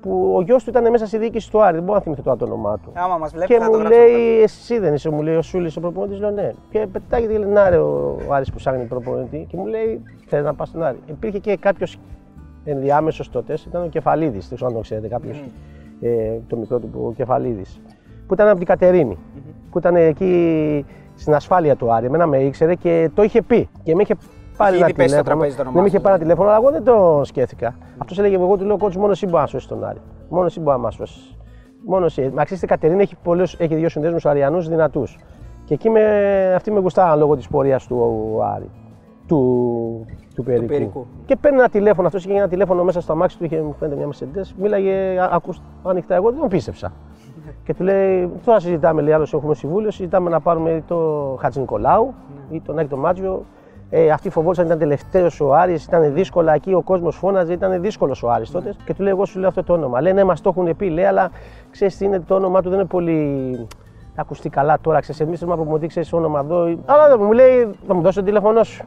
που 0.00 0.32
ο 0.36 0.40
γιος 0.42 0.64
του 0.64 0.70
ήταν 0.70 0.90
μέσα 0.90 1.06
στη 1.06 1.18
διοίκηση 1.18 1.50
του 1.50 1.62
Άρη. 1.62 1.74
Δεν 1.74 1.82
μπορώ 1.82 1.94
να 1.94 2.00
θυμηθώ 2.02 2.22
τώρα 2.22 2.36
το 2.36 2.44
όνομά 2.44 2.78
του. 2.78 2.92
Άμα 2.94 3.16
μας 3.18 3.32
βλέπει, 3.32 3.46
Και 3.54 3.58
θα 3.58 3.64
το 3.64 3.70
μου 3.70 3.78
γράψω. 3.78 3.98
λέει, 3.98 4.40
εσύ 4.42 4.78
δεν 4.78 4.94
είσαι, 4.94 5.10
μου 5.10 5.22
λέει 5.22 5.34
ο 5.36 5.42
Σούλης 5.42 5.76
ο 5.76 5.80
προπονητής. 5.80 6.20
Λέω 6.20 6.30
ναι. 6.30 6.52
Και 6.70 6.86
πετάγεται 6.92 7.32
και 7.32 7.38
λέει, 7.38 7.48
Να 7.50 7.68
ρε, 7.68 7.76
ο 7.76 8.16
Άρης 8.30 8.50
που 8.50 8.56
ψάχνει 8.56 8.84
προπονητή. 8.84 9.46
Και 9.50 9.56
μου 9.56 9.66
λέει, 9.66 10.02
Θέλει 10.26 10.42
να 10.42 10.54
πας 10.54 10.68
στον 10.68 10.82
Άρη. 10.82 10.98
Υπήρχε 11.06 11.38
και 11.38 11.56
κάποιος 11.56 11.98
ενδιάμεσος 12.64 13.30
τότε, 13.30 13.54
ήταν 13.66 13.82
ο 13.82 13.86
Κεφαλίδης. 13.86 14.46
Δεν 14.48 14.54
ξέρω 14.56 14.70
αν 14.70 14.76
το 14.76 14.80
ξέρετε, 14.80 15.08
κάποιος. 15.08 15.42
Ε, 16.00 16.38
το 16.48 16.56
μικρό 16.56 16.78
του 16.78 16.90
ο 17.08 17.12
Κεφαλίδης. 17.12 17.80
Που 18.26 18.34
ήταν 18.34 18.48
από 18.48 18.56
την 18.56 18.66
κατερινη 18.66 19.18
Που 19.70 19.78
ήταν 19.78 19.96
εκεί 19.96 20.84
στην 21.14 21.34
ασφάλεια 21.34 21.76
του 21.76 21.92
Άρη. 21.92 22.06
Εμένα 22.06 22.26
με 22.26 22.38
ήξερε 22.38 22.74
και 22.74 23.10
το 23.14 23.22
είχε 23.22 23.42
πει. 23.42 23.68
Και 23.82 23.94
με 23.94 24.02
είχε 24.02 24.14
πάρει 24.56 24.74
Είχε 24.74 24.78
ένα 24.84 24.88
ήδη 24.88 24.96
πέσει 24.96 25.08
στο 25.14 25.22
τηλέφωνο. 25.22 25.22
τραπέζι 25.22 25.56
το 25.56 25.62
όνομά 25.62 25.76
Ναι, 25.76 25.80
με 25.82 25.86
είχε 25.88 25.96
σου, 25.96 26.02
πάρει 26.02 26.14
ένα 26.14 26.24
δηλαδή. 26.24 26.40
τηλέφωνο, 26.42 26.48
αλλά 26.48 26.58
εγώ 26.58 26.70
δεν 26.70 26.84
το 27.18 27.24
σκέφτηκα. 27.24 27.76
Αυτός 27.98 28.18
έλεγε: 28.18 28.34
Εγώ 28.34 28.56
του 28.56 28.64
λέω: 28.64 28.76
Κότσου, 28.76 28.98
μόνο 29.00 29.12
εσύ 29.12 29.26
μπορείς 29.26 29.40
να 29.40 29.46
σώσεις 29.46 29.68
τον 29.68 29.84
Άρη. 29.84 29.98
Μόνο 30.28 30.46
εσύ 30.46 30.60
μπορείς 30.60 30.76
να 30.80 30.84
μα 30.84 30.90
σώσεις. 30.90 31.36
Μόνο 31.86 32.04
εσύ. 32.04 32.30
Μα 32.34 32.44
ξέρετε, 32.44 32.66
η 32.66 32.68
Κατερίνα 32.68 33.00
έχει, 33.02 33.16
πολλούς, 33.22 33.54
έχει 33.58 33.74
δύο 33.74 33.88
συνδέσμους 33.88 34.26
Αριανούς 34.26 34.68
δυνατούς. 34.68 35.18
Και 35.64 35.74
εκεί 35.74 35.90
με, 35.90 36.02
αυτοί 36.54 36.70
με 36.70 36.80
γουστάραν 36.80 37.18
λόγω 37.18 37.36
της 37.36 37.48
πορείας 37.48 37.86
του 37.86 38.38
Άρη. 38.54 38.70
Του, 39.28 40.06
του, 40.34 40.42
Περικού. 40.42 40.66
Περικού. 40.66 41.06
Και 41.26 41.36
παίρνει 41.36 41.58
ένα 41.58 41.68
τηλέφωνο, 41.68 42.06
αυτός 42.06 42.24
είχε 42.24 42.34
ένα 42.34 42.48
τηλέφωνο 42.48 42.84
μέσα 42.84 43.00
στο 43.00 43.12
αμάξι 43.12 43.38
του, 43.38 43.44
είχε 43.44 43.60
μου 43.60 43.74
φαίνεται 43.78 43.96
μια 43.96 44.08
Mercedes. 44.12 44.52
Μίλαγε 44.58 45.20
α- 45.20 45.28
ακούς, 45.32 45.60
ανοιχτά, 45.84 46.14
εγώ 46.14 46.30
δεν 46.30 46.40
τον 46.40 46.48
πίστεψα. 46.48 46.92
και 47.64 47.74
του 47.74 47.82
λέει: 47.82 48.30
Τώρα 48.44 48.60
συζητάμε, 48.60 49.02
λέει, 49.02 49.12
άλλος 49.12 49.34
έχουμε 49.34 49.54
συμβούλιο, 49.54 49.90
συζητάμε 49.90 50.30
να 50.30 50.40
πάρουμε 50.40 50.82
το 50.86 50.96
Χατζη 51.40 51.60
Νικολάου 51.60 52.14
ή 52.50 52.60
τον 52.60 52.78
Άκη 52.78 52.88
τον 52.88 52.98
Μάτζιο. 52.98 53.44
Ε, 53.90 54.10
αυτοί 54.10 54.30
φοβόντουσαν 54.30 54.66
ήταν 54.66 54.78
τελευταίος 54.78 55.40
ο 55.40 55.54
Άρης, 55.54 55.84
ήταν 55.84 56.12
δύσκολα 56.14 56.54
εκεί, 56.54 56.72
ο 56.74 56.82
κόσμος 56.82 57.16
φώναζε, 57.16 57.52
ήταν 57.52 57.80
δύσκολος 57.80 58.22
ο 58.22 58.30
Άρης 58.30 58.50
τότε. 58.50 58.74
Και 58.84 58.94
του 58.94 59.02
λέει: 59.02 59.12
Εγώ 59.12 59.24
σου 59.24 59.38
λέω 59.38 59.48
αυτό 59.48 59.62
το 59.62 59.72
όνομα. 59.72 60.00
Λέει: 60.00 60.12
Ναι, 60.12 60.24
μας 60.24 60.40
το 60.40 60.48
έχουν 60.56 60.76
πει, 60.76 60.88
λέει, 60.90 61.04
αλλά 61.04 61.30
ξέρεις 61.70 61.96
τι 61.96 62.04
είναι, 62.04 62.20
το 62.20 62.34
όνομά 62.34 62.62
του 62.62 62.68
δεν 62.68 62.78
είναι 62.78 62.88
πολύ. 62.88 63.66
Θα 64.18 64.24
ακουστεί 64.24 64.48
καλά 64.48 64.78
τώρα, 64.80 65.00
ξέρεις, 65.00 65.20
εμείς 65.20 65.38
θέλουμε 65.38 65.56
να 65.56 65.62
προμονητή, 65.62 65.86
ξέρεις 65.88 66.12
όνομα 66.12 66.40
εδώ. 66.40 66.62
Αλλά 66.64 67.08
δεν 67.08 67.20
μου 67.22 67.32
λέει: 67.32 67.70
Θα 67.86 67.94
μου 67.94 68.00
δώσει 68.02 68.18
το 68.18 68.24
τηλέφωνό 68.24 68.62
σου. 68.62 68.84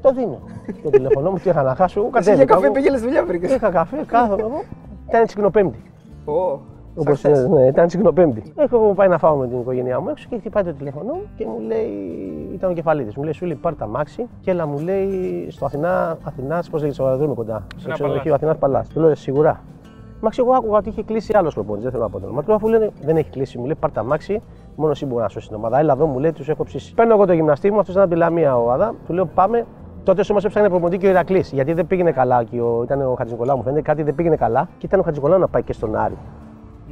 Το 0.00 0.12
δίνω. 0.12 0.38
το 0.82 0.90
τηλέφωνό 0.90 1.30
μου, 1.30 1.36
τι 1.38 1.48
είχα 1.48 1.62
να 1.62 1.74
χάσω. 1.74 2.00
Εγώ 2.00 2.10
Εσύ 2.14 2.34
για 2.34 2.44
κατέβηκα. 2.44 2.54
καφέ 2.54 2.66
εγώ. 2.66 2.74
πήγες 2.74 3.00
δουλειά, 3.02 3.24
βρήκες. 3.24 3.54
Είχα 3.54 3.70
καφέ, 3.70 3.96
κάθομαι 4.06 4.42
εγώ. 4.42 4.62
Ήταν 5.08 5.26
τσικνοπέμπτη. 5.26 5.82
Όπως 6.24 6.60
Όπως 6.96 7.22
είναι, 7.22 7.38
ναι, 7.48 7.66
ήταν 7.66 7.86
τσικνοπέμπτη. 7.86 8.52
Έχω 8.56 8.76
εγώ 8.76 8.92
πάει 8.94 9.08
να 9.08 9.18
φάω 9.18 9.36
με 9.36 9.48
την 9.48 9.60
οικογένειά 9.60 10.00
μου 10.00 10.08
έξω 10.08 10.26
και 10.30 10.36
χτυπάει 10.38 10.62
το 10.64 10.72
τηλέφωνο 10.72 11.12
μου 11.12 11.20
και 11.36 11.46
μου 11.46 11.60
λέει, 11.66 11.88
ήταν 12.54 12.70
ο 12.70 12.72
κεφαλίδης. 12.74 13.16
Μου 13.16 13.22
λέει, 13.22 13.32
Σου 13.32 13.46
λέει, 13.46 13.56
πάρ 13.56 13.74
τα 13.74 13.86
μάξι 13.86 14.28
και 14.40 14.50
έλα 14.50 14.66
μου 14.66 14.78
λέει 14.78 15.10
στο 15.50 15.64
Αθηνά, 15.64 16.18
Αθηνάς, 16.24 16.70
πώς 16.70 16.80
λέγεται, 16.80 16.94
στο 16.94 17.04
αεροδρόμιο 17.04 17.34
κοντά. 17.34 17.66
Στο 17.76 17.90
ξενοδοχείο 17.92 18.34
Αθηνάς 18.34 18.56
Παλάς. 18.58 18.88
Του 18.88 19.00
λέω, 19.00 19.14
Σίγουρα. 19.14 19.60
Μαξι, 20.20 20.40
εγώ 20.44 20.52
άκουγα 20.52 20.76
ότι 20.78 20.88
είχε 20.88 21.02
κλείσει 21.02 21.32
άλλος 21.36 21.54
προπονητής, 21.54 21.82
δεν 21.82 21.92
θέλω 21.92 22.02
να 22.04 22.10
πω 22.10 22.18
το 22.18 22.24
όνομα. 22.26 22.40
Του 22.40 22.46
λέω, 22.46 22.56
αφού 22.56 22.68
λένε 22.68 22.90
δεν 23.02 23.16
έχει 23.16 23.30
κλείσει, 23.30 23.58
μου 23.58 23.64
λέει, 23.64 23.74
πάρ 23.80 23.90
τα 23.90 24.02
μάξι, 24.04 24.42
μόνο 24.76 24.90
εσύ 24.90 25.06
μπορείς 25.06 25.22
να 25.22 25.28
σώσεις 25.28 25.48
την 25.48 25.56
ομάδα. 25.56 25.78
Έλα 25.78 25.92
εδώ, 25.92 26.06
μου 26.06 26.18
λέει, 26.18 26.32
τους 26.32 26.48
έχω 26.48 26.64
ψήσει. 26.64 26.94
Παίρνω 26.94 27.12
εγώ 27.14 27.26
το 27.26 27.32
γυμναστή 27.32 27.70
μου, 27.70 27.78
αυτός 27.78 27.94
ήταν 27.94 28.04
από 28.06 28.12
τη 28.14 28.18
Λαμία 28.18 28.56
ο 28.58 28.70
Άδα, 28.70 28.94
του 29.06 29.12
λέω, 29.12 29.26
πάμε. 29.26 29.66
Τότε 30.04 30.24
όμω 30.30 30.40
έψαχνε 30.44 30.68
προπονητή 30.68 30.98
και 30.98 31.06
ο 31.06 31.10
Ηρακλής, 31.10 31.52
γιατί 31.52 31.72
δεν 31.72 31.86
πήγαινε 31.86 32.12
καλά. 32.12 32.42
Και 32.44 32.60
ο, 32.60 32.80
ήταν 32.84 33.00
ο 33.00 33.14
Χατζικολάου, 33.18 33.56
μου 33.56 33.62
φαίνεται 33.62 33.82
κάτι 33.82 34.02
δεν 34.02 34.14
πήγαινε 34.14 34.36
καλά 34.36 34.68
και 34.78 34.86
ήταν 34.86 35.00
ο 35.00 35.02
Χατζικολάου 35.02 35.38
να 35.38 35.48
πάει 35.48 35.62
και 35.62 35.72
στον 35.72 35.96
Άρη 35.96 36.16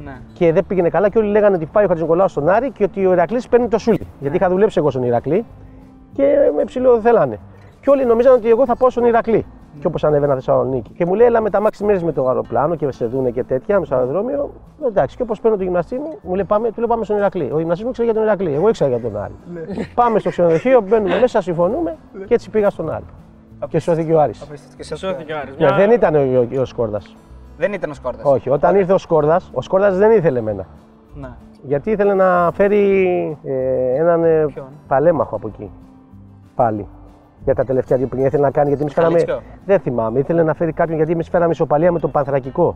Ναι. 0.03 0.11
και 0.33 0.53
δεν 0.53 0.65
πήγαινε 0.65 0.89
καλά 0.89 1.09
και 1.09 1.17
όλοι 1.17 1.27
λέγανε 1.29 1.55
ότι 1.55 1.65
πάει 1.65 1.83
ο 1.85 1.87
Χατζηνικολάου 1.87 2.27
στον 2.27 2.49
Άρη 2.49 2.71
και 2.71 2.83
ότι 2.83 3.05
ο 3.05 3.11
Ηρακλής 3.11 3.47
παίρνει 3.47 3.67
το 3.67 3.77
Σούλι. 3.77 4.07
Γιατί 4.19 4.35
είχα 4.35 4.49
δουλέψει 4.49 4.79
εγώ 4.79 4.89
στον 4.91 5.03
Ηρακλή 5.03 5.45
και 6.13 6.23
με 6.55 6.63
ψηλό 6.63 6.99
θέλανε. 6.99 7.39
Και 7.81 7.89
όλοι 7.89 8.05
νομίζαν 8.05 8.33
ότι 8.33 8.49
εγώ 8.49 8.65
θα 8.65 8.75
πάω 8.75 8.89
στον 8.89 9.03
Ηρακλή. 9.05 9.45
Και 9.79 9.87
όπως 9.87 10.03
ανέβαινα 10.03 10.33
Θεσσαλονίκη. 10.33 10.91
Και 10.91 11.05
μου 11.05 11.13
λέει, 11.13 11.27
έλα 11.27 11.41
με 11.41 11.49
τα 11.49 11.61
μάξι 11.61 11.83
μέρε 11.83 11.99
με 12.03 12.11
το 12.11 12.27
αεροπλάνο 12.27 12.75
και 12.75 12.91
σε 12.91 13.05
δούνε 13.05 13.29
και 13.31 13.43
τέτοια, 13.43 13.79
με 13.79 13.85
στο 13.85 13.95
αεροδρόμιο. 13.95 14.51
Εντάξει, 14.87 15.15
και 15.15 15.21
όπως 15.21 15.39
παίρνω 15.41 15.57
το 15.57 15.63
γυμναστή 15.63 15.95
μου, 15.95 16.17
μου 16.21 16.35
λέει, 16.35 16.43
πάμε, 16.45 16.71
του 16.71 16.79
λέω, 16.79 16.87
πάμε 16.87 17.03
στον 17.03 17.17
Ηρακλή. 17.17 17.51
Ο 17.53 17.57
γυμναστής 17.59 17.85
μου 17.85 17.91
ξέρει 17.91 18.07
για 18.07 18.17
τον 18.17 18.23
Ηρακλή. 18.27 18.53
Εγώ 18.53 18.69
ήξερα 18.69 18.89
για 18.89 18.99
τον 19.09 19.21
Άρη. 19.21 19.33
πάμε 19.93 20.19
στο 20.19 20.29
ξενοδοχείο, 20.29 20.81
μπαίνουμε 20.81 21.19
μέσα, 21.19 21.41
συμφωνούμε 21.41 21.97
και 22.27 22.33
έτσι 22.33 22.49
πήγα 22.49 22.69
στον 22.69 22.91
Άρη. 22.91 23.03
Και 23.67 23.79
σώθηκε 23.79 24.13
ο 24.13 24.21
Άρης. 24.21 24.41
Απίστευτο 24.41 24.77
και 24.77 24.83
σε 24.83 24.95
Σώθηκε 24.95 25.33
ο 25.33 25.37
Άρης. 25.37 25.57
Ναι, 25.57 25.65
Μια- 25.65 25.75
δεν 25.75 25.91
ήταν 25.91 26.15
ο, 26.15 26.47
ο, 26.57 26.61
ο 26.61 26.65
Σκόρδας. 26.65 27.15
Δεν 27.57 27.73
ήταν 27.73 27.89
ο 27.89 27.93
Σκόρδας. 27.93 28.25
Όχι, 28.25 28.49
όταν 28.49 28.75
ήρθε 28.75 28.93
ο 28.93 28.97
Σκόρδας, 28.97 29.51
ο 29.53 29.61
Σκόρδας 29.61 29.97
δεν 29.97 30.11
ήθελε 30.11 30.39
εμένα. 30.39 30.65
Να. 31.15 31.37
Γιατί 31.63 31.91
ήθελε 31.91 32.13
να 32.13 32.51
φέρει 32.53 33.37
ε, 33.43 33.95
έναν 33.95 34.23
ε, 34.23 34.45
Ποιον; 34.53 34.65
παλέμαχο 34.87 35.35
από 35.35 35.47
εκεί. 35.47 35.71
Πάλι. 36.55 36.87
Για 37.43 37.55
τα 37.55 37.63
τελευταία 37.63 37.97
δύο 37.97 38.07
πριν 38.07 38.25
ήθελε 38.25 38.43
να 38.43 38.51
κάνει. 38.51 38.67
Γιατί 38.67 38.81
εμείς 38.81 38.93
φέραμε. 38.93 39.19
Χαλίτσιο. 39.19 39.41
Δεν 39.65 39.79
θυμάμαι. 39.79 40.19
Ήθελε 40.19 40.43
να 40.43 40.53
φέρει 40.53 40.71
κάποιον 40.71 40.97
γιατί 40.97 41.11
εμείς 41.11 41.29
φέραμε 41.29 41.51
ισοπαλία 41.51 41.91
με 41.91 41.99
τον 41.99 42.11
Πανθρακικό. 42.11 42.75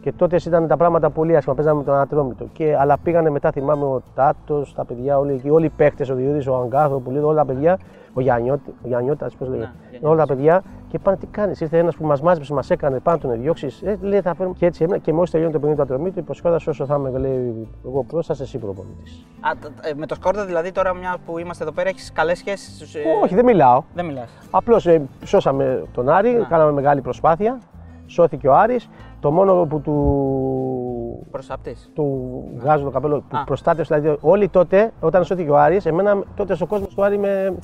Και 0.00 0.12
τότε 0.12 0.36
ήταν 0.46 0.66
τα 0.66 0.76
πράγματα 0.76 1.10
πολύ 1.10 1.36
άσχημα. 1.36 1.54
Παίζαμε 1.54 1.78
με 1.78 1.84
τον 1.84 1.94
Ανατρόμητο. 1.94 2.46
Και, 2.52 2.76
αλλά 2.78 2.98
πήγανε 3.02 3.30
μετά, 3.30 3.50
θυμάμαι, 3.50 3.84
ο 3.84 4.02
Τάτος, 4.14 4.74
τα 4.74 4.84
παιδιά 4.84 5.18
όλοι 5.18 5.32
εκεί. 5.32 5.50
Όλοι 5.50 5.66
οι 5.66 5.72
παίχτε, 5.76 6.12
ο 6.12 6.14
Διούδη, 6.14 6.48
ο 6.48 6.56
Αγκάθο, 6.56 6.98
που 6.98 7.10
λέει, 7.10 7.22
όλα 7.22 7.36
τα 7.36 7.44
παιδιά. 7.44 7.78
Ο 8.18 8.20
Γιαννιώτη, 8.20 8.70
ο 8.84 8.88
Γιαννιώτα, 8.88 9.30
πώς 9.38 9.48
λέγεται. 9.48 9.70
Γιαννιώτης. 9.80 10.08
όλα 10.08 10.26
τα 10.26 10.34
παιδιά. 10.34 10.62
Και 10.88 10.98
πάνε 10.98 11.16
τι 11.16 11.26
κάνεις. 11.26 11.60
Ήρθε 11.60 11.78
ένας 11.78 11.96
που 11.96 12.06
μας 12.06 12.20
μάζεψε, 12.20 12.52
μας 12.52 12.70
έκανε 12.70 12.98
πάνω 12.98 13.18
τον 13.18 13.40
διώξεις. 13.40 13.82
Ε, 13.82 13.98
λέει, 14.00 14.20
θα 14.20 14.34
φέρουμε. 14.34 14.54
Και 14.58 14.66
έτσι 14.66 14.82
έμεινα. 14.82 14.98
Και 14.98 15.12
μόλις 15.12 15.30
τελειώνει 15.30 15.52
το 15.52 15.58
παιχνίδι 15.58 15.80
του 15.80 15.92
Ατρομήτου, 15.92 16.18
είπε 16.18 16.30
ο 16.30 16.34
Σκόρδα, 16.34 16.56
όσο 16.68 16.86
θα 16.86 16.94
είμαι, 16.96 17.18
λέει, 17.18 17.68
εγώ 17.86 18.04
πρώτα, 18.04 18.22
θα 18.26 18.32
είσαι 18.32 18.42
εσύ 18.42 18.58
προπονητής. 18.58 19.26
Α, 19.40 19.50
τ- 19.60 19.86
ε, 19.86 19.94
με 19.94 20.06
το 20.06 20.14
Σκόρδα 20.14 20.44
δηλαδή 20.46 20.72
τώρα 20.72 20.94
μια 20.94 21.16
που 21.26 21.38
είμαστε 21.38 21.62
εδώ 21.64 21.72
πέρα 21.72 21.88
έχεις 21.88 22.12
καλές 22.12 22.38
σχέσεις. 22.38 22.94
Όχι, 23.22 23.34
δεν 23.34 23.44
μιλάω. 23.44 23.82
Δεν 23.94 24.04
μιλάς. 24.06 24.30
Απλώς 24.50 24.86
ε, 24.86 25.02
σώσαμε 25.24 25.82
τον 25.92 26.08
Άρη, 26.08 26.46
κάναμε 26.48 26.72
μεγάλη 26.72 27.00
προσπάθεια. 27.00 27.58
Σώθηκε 28.06 28.48
ο 28.48 28.54
Άρης. 28.54 28.88
Το 29.20 29.30
μόνο 29.30 29.64
που 29.66 29.80
του, 29.80 31.26
Προσάπτη. 31.30 31.76
του 31.94 32.44
βγάζω 32.56 32.84
το 32.84 32.90
καπέλο 32.90 33.24
που 33.28 33.36
Α. 33.36 33.44
προστάτευσε, 33.44 33.94
δηλαδή 33.98 34.18
όλοι 34.20 34.48
τότε, 34.48 34.92
όταν 35.00 35.24
σώθηκε 35.24 35.50
ο 35.50 35.58
Άρης, 35.58 35.86
εμένα 35.86 36.22
τότε 36.36 36.56
ο 36.60 36.66
κόσμος 36.66 36.94
του 36.94 37.04
Άρη 37.04 37.18
με, 37.18 37.54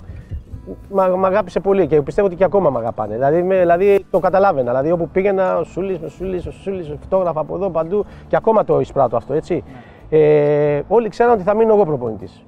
μ' 0.88 1.18
μ' 1.18 1.24
αγάπησε 1.24 1.60
πολύ 1.60 1.86
και 1.86 2.02
πιστεύω 2.02 2.26
ότι 2.26 2.36
και 2.36 2.44
ακόμα 2.44 2.70
με 2.70 2.78
αγαπάνε. 2.78 3.14
Δηλαδή, 3.14 3.42
με, 3.42 3.58
δηλαδή 3.58 4.04
το 4.10 4.18
καταλάβαινα. 4.18 4.70
Δηλαδή 4.70 4.90
όπου 4.90 5.08
πήγαινα, 5.08 5.58
ο 5.58 5.64
Σούλης, 5.64 6.02
ο 6.02 6.08
Σούλης, 6.08 6.46
ο 6.46 6.50
Σούλης, 6.50 6.90
ο 6.90 6.96
φωτόγραφα 7.00 7.40
από 7.40 7.54
εδώ 7.54 7.70
παντού 7.70 8.04
και 8.28 8.36
ακόμα 8.36 8.64
το 8.64 8.80
εισπράττω 8.80 9.16
αυτό, 9.16 9.34
έτσι. 9.34 9.64
Ε, 10.10 10.80
όλοι 10.88 11.08
ξέραν 11.08 11.32
ότι 11.32 11.42
θα 11.42 11.54
μείνω 11.54 11.74
εγώ 11.74 11.84
προπονητής. 11.84 12.44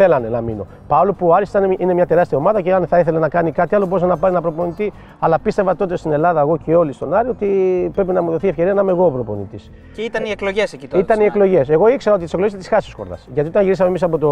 Θέλανε 0.00 0.28
να 0.28 0.40
μείνω. 0.40 0.66
Παρόλο 0.86 1.12
που 1.12 1.28
ο 1.28 1.34
Άρης 1.34 1.48
ήταν, 1.48 1.74
είναι 1.78 1.94
μια 1.94 2.06
τεράστια 2.06 2.38
ομάδα 2.38 2.60
και 2.60 2.74
αν 2.74 2.86
θα 2.86 2.98
ήθελε 2.98 3.18
να 3.18 3.28
κάνει 3.28 3.52
κάτι 3.52 3.74
άλλο, 3.74 3.86
μπορούσε 3.86 4.06
να 4.06 4.16
πάρει 4.16 4.32
ένα 4.32 4.42
προπονητή. 4.42 4.92
Αλλά 5.18 5.38
πίστευα 5.38 5.76
τότε 5.76 5.96
στην 5.96 6.12
Ελλάδα, 6.12 6.40
εγώ 6.40 6.56
και 6.56 6.76
όλοι 6.76 6.92
στον 6.92 7.14
Άρη, 7.14 7.28
ότι 7.28 7.46
πρέπει 7.94 8.12
να 8.12 8.22
μου 8.22 8.30
δοθεί 8.30 8.48
ευκαιρία 8.48 8.74
να 8.74 8.80
είμαι 8.80 8.90
εγώ 8.90 9.10
προπονητής. 9.10 9.70
Και 9.94 10.02
ήταν 10.02 10.24
οι 10.24 10.30
εκλογές 10.30 10.72
εκεί 10.72 10.88
τώρα. 10.88 11.02
Ήταν 11.02 11.20
οι 11.20 11.24
εκλογές. 11.24 11.68
Εγώ 11.68 11.88
ήξερα 11.88 12.14
ότι 12.14 12.24
τις 12.24 12.32
εκλογές 12.32 12.52
θα 12.52 12.58
τις 12.58 12.68
χάσεις 12.68 12.88
ο 12.88 12.90
Σκόρδας. 12.90 13.28
Γιατί 13.32 13.48
όταν 13.48 13.62
γυρίσαμε 13.62 13.88
εμείς 13.88 14.02
από, 14.02 14.18
το... 14.18 14.30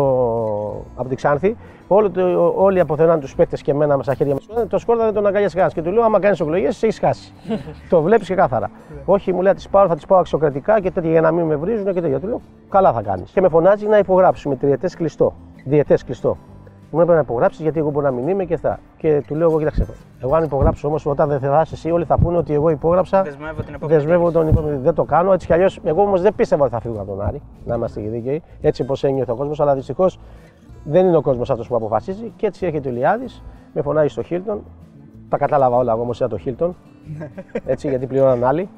από 0.96 1.08
την 1.08 1.16
Ξάνθη, 1.16 1.56
όλο 1.88 2.10
το... 2.10 2.52
όλοι 2.56 2.80
αποθεώναν 2.80 3.20
τους 3.20 3.34
παίκτες 3.34 3.62
και 3.62 3.70
εμένα 3.70 3.98
στα 4.02 4.14
χέρια 4.14 4.36
μα. 4.54 4.66
Το 4.66 4.78
Σκόρδα 4.78 5.04
δεν 5.04 5.14
τον 5.14 5.26
αγκαλιάζει 5.26 5.54
κανένας. 5.54 5.74
Και 5.74 5.82
του 5.82 5.90
λέω: 5.90 6.02
Άμα 6.02 6.20
κάνεις 6.20 6.40
εκλογές, 6.40 6.82
έχεις 6.82 6.98
χάσει. 6.98 7.32
το 7.90 8.02
βλέπεις 8.02 8.26
και 8.26 8.34
κάθαρα. 8.34 8.70
Όχι, 9.04 9.32
μου 9.32 9.40
λέει: 9.40 9.52
Θα 9.52 9.56
τις 9.56 9.68
πάρω, 9.68 9.88
θα 9.88 9.94
τις 9.94 10.06
πάω 10.06 10.18
αξιοκρατικά 10.18 10.80
και 10.80 10.90
τέτοια 10.90 11.10
για 11.10 11.20
να 11.20 11.32
μην 11.32 11.46
με 11.46 11.56
βρίζουν 11.56 11.92
και 11.92 12.00
τέτοια. 12.00 12.20
Του 12.20 12.26
λέω: 12.26 12.40
Καλά 12.68 12.92
θα 12.92 13.02
κάνεις. 13.02 13.30
Και 13.30 13.40
με 13.40 13.48
φωνάζει 13.48 13.86
να 13.86 13.98
υπογράψουμε 13.98 14.56
τριετές 14.56 14.96
κλειστό. 14.96 15.34
Διετέ 15.64 15.98
κλειστό. 16.06 16.36
Μου 16.90 17.00
έπρεπε 17.00 17.18
να 17.18 17.24
υπογράψεις 17.24 17.60
γιατί 17.60 17.78
εγώ 17.78 17.90
μπορεί 17.90 18.04
να 18.04 18.10
μην 18.10 18.28
είμαι 18.28 18.44
και 18.44 18.56
θα. 18.56 18.78
Και 18.96 19.22
του 19.26 19.34
λέω: 19.34 19.48
Εγώ 19.48 19.58
κοίταξε. 19.58 19.86
Εγώ 20.22 20.34
αν 20.34 20.44
υπογράψω 20.44 20.88
όμως 20.88 21.06
όταν 21.06 21.28
δεν 21.28 21.38
θα 21.38 21.60
είσαι 21.64 21.74
εσύ, 21.74 21.90
όλοι 21.90 22.04
θα 22.04 22.18
πούνε 22.18 22.36
ότι 22.36 22.54
εγώ 22.54 22.70
υπόγραψα. 22.70 23.22
Δεσμεύω 23.22 23.62
την 23.62 23.74
επόμενη. 23.74 23.98
Δεσμεύω 23.98 24.30
τον 24.30 24.48
υπόλοιπο. 24.48 24.80
Δεν 24.82 24.94
το 24.94 25.04
κάνω. 25.04 25.32
Έτσι 25.32 25.46
κι 25.46 25.52
αλλιώς, 25.52 25.80
εγώ 25.84 26.02
όμως 26.02 26.20
δεν 26.20 26.34
πίστευα 26.34 26.64
ότι 26.64 26.72
θα 26.72 26.80
φύγω 26.80 27.00
από 27.00 27.10
τον 27.10 27.20
Άρη. 27.20 27.42
Να 27.64 27.74
είμαστε 27.74 28.00
και 28.00 28.08
δίκαιοι. 28.08 28.42
Έτσι 28.60 28.82
όπως 28.82 29.04
ένιωθε 29.04 29.32
ο 29.32 29.34
κόσμος. 29.34 29.60
Αλλά 29.60 29.74
δυστυχώς 29.74 30.18
δεν 30.88 31.06
είναι 31.06 31.16
ο 31.16 31.20
κόσμος 31.22 31.50
αυτός 31.50 31.68
που 31.68 31.76
αποφασίζει. 31.76 32.32
Και 32.36 32.46
έτσι 32.46 32.66
έρχεται 32.66 32.88
ο 32.88 32.92
Λιάδη, 32.92 33.26
με 33.74 33.82
φωνάζει 33.82 34.08
στο 34.08 34.22
Χίλτον. 34.22 34.62
Τα 35.28 35.36
κατάλαβα 35.38 35.76
όλα 35.76 35.92
εγώ 35.92 36.00
όμως 36.02 36.16
ήταν 36.16 36.28
το 36.28 36.38
Χίλτον. 36.38 36.76
Έτσι 37.66 37.88
γιατί 37.88 38.06
πληρώναν 38.06 38.44
άλλοι. 38.44 38.68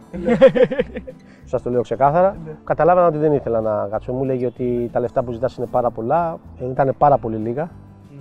Σας 1.44 1.62
το 1.62 1.70
λέω 1.70 1.80
ξεκάθαρα. 1.82 2.36
Καταλάβανα 2.64 3.06
ότι 3.06 3.18
δεν 3.18 3.32
ήθελα 3.32 3.60
να 3.60 3.88
κάτσω. 3.90 4.12
Μου 4.12 4.24
λέγει 4.24 4.44
ότι 4.46 4.88
τα 4.92 5.00
λεφτά 5.00 5.22
που 5.22 5.32
ζητάς 5.32 5.56
είναι 5.56 5.66
πάρα 5.70 5.90
πολλά. 5.90 6.38
Ε, 6.60 6.66
Ήταν 6.70 6.94
πάρα 6.98 7.18
πολύ 7.18 7.36
λίγα. 7.36 7.70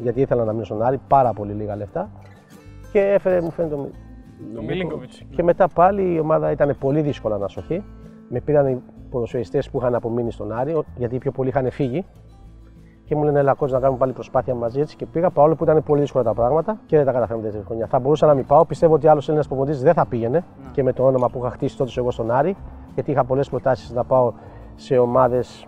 Γιατί 0.01 0.21
ήθελα 0.21 0.43
να 0.43 0.51
μείνω 0.51 0.63
στον 0.63 0.81
Άρη. 0.83 0.99
Πάρα 1.07 1.33
πολύ 1.33 1.53
λίγα 1.53 1.75
λεφτά. 1.75 2.09
Και 2.91 2.99
έφερε, 2.99 3.41
μου 3.41 3.51
φαίνεται 3.51 3.75
το, 3.75 3.89
Το 4.55 4.61
Μιλίνκοβιτς. 4.61 5.23
και 5.29 5.43
μετά 5.43 5.67
πάλι 5.67 6.13
η 6.13 6.19
ομάδα 6.19 6.51
ήταν 6.51 6.75
πολύ 6.79 7.01
δύσκολα 7.01 7.37
να 7.37 7.47
σωθεί. 7.47 7.83
Με 8.29 8.39
πήραν 8.39 8.67
οι 8.67 8.81
ποδοσφαιριστές 9.09 9.69
που 9.69 9.77
είχαν 9.77 9.95
απομείνει 9.95 10.31
στον 10.31 10.51
Άρη, 10.51 10.73
ο- 10.73 10.83
γιατί 10.97 11.15
οι 11.15 11.17
πιο 11.17 11.31
πολλοί 11.31 11.49
είχαν 11.49 11.71
φύγει. 11.71 12.05
Και 13.07 13.15
μου 13.15 13.23
λένε: 13.23 13.39
Ελά, 13.39 13.55
coach, 13.59 13.69
να 13.69 13.79
κάνουμε 13.79 13.97
πάλι 13.97 14.13
προσπάθεια 14.13 14.55
μαζί 14.55 14.79
έτσι. 14.79 14.95
Και 14.95 15.05
πήγα 15.05 15.29
παρόλο 15.29 15.55
που 15.55 15.63
ήταν 15.63 15.83
πολύ 15.83 16.01
δύσκολα 16.01 16.23
τα 16.23 16.33
πράγματα 16.33 16.77
και 16.85 16.95
δεν 16.97 17.05
τα 17.05 17.11
καταφέραμε 17.11 17.45
τέτοια 17.45 17.61
χρονιά. 17.65 17.87
Θα 17.87 17.99
μπορούσα 17.99 18.25
να 18.25 18.33
μην 18.33 18.45
πάω. 18.45 18.65
Πιστεύω 18.65 18.93
ότι 18.93 19.07
άλλος 19.07 19.27
Έλληνας 19.27 19.47
προπονητής 19.47 19.81
δεν 19.81 19.93
θα 19.93 20.05
πήγαινε 20.05 20.43
και 20.71 20.83
με 20.83 20.93
το 20.93 21.05
όνομα 21.05 21.29
που 21.29 21.39
είχα 21.39 21.49
χτίσει 21.49 21.77
τότε 21.77 21.91
εγώ 21.95 22.11
στον 22.11 22.31
Άρη, 22.31 22.55
γιατί 22.93 23.11
είχα 23.11 23.23
πολλές 23.23 23.49
προτάσεις 23.49 23.91
να 23.91 24.03
πάω 24.03 24.33
σε 24.75 24.97
ομάδες 24.97 25.67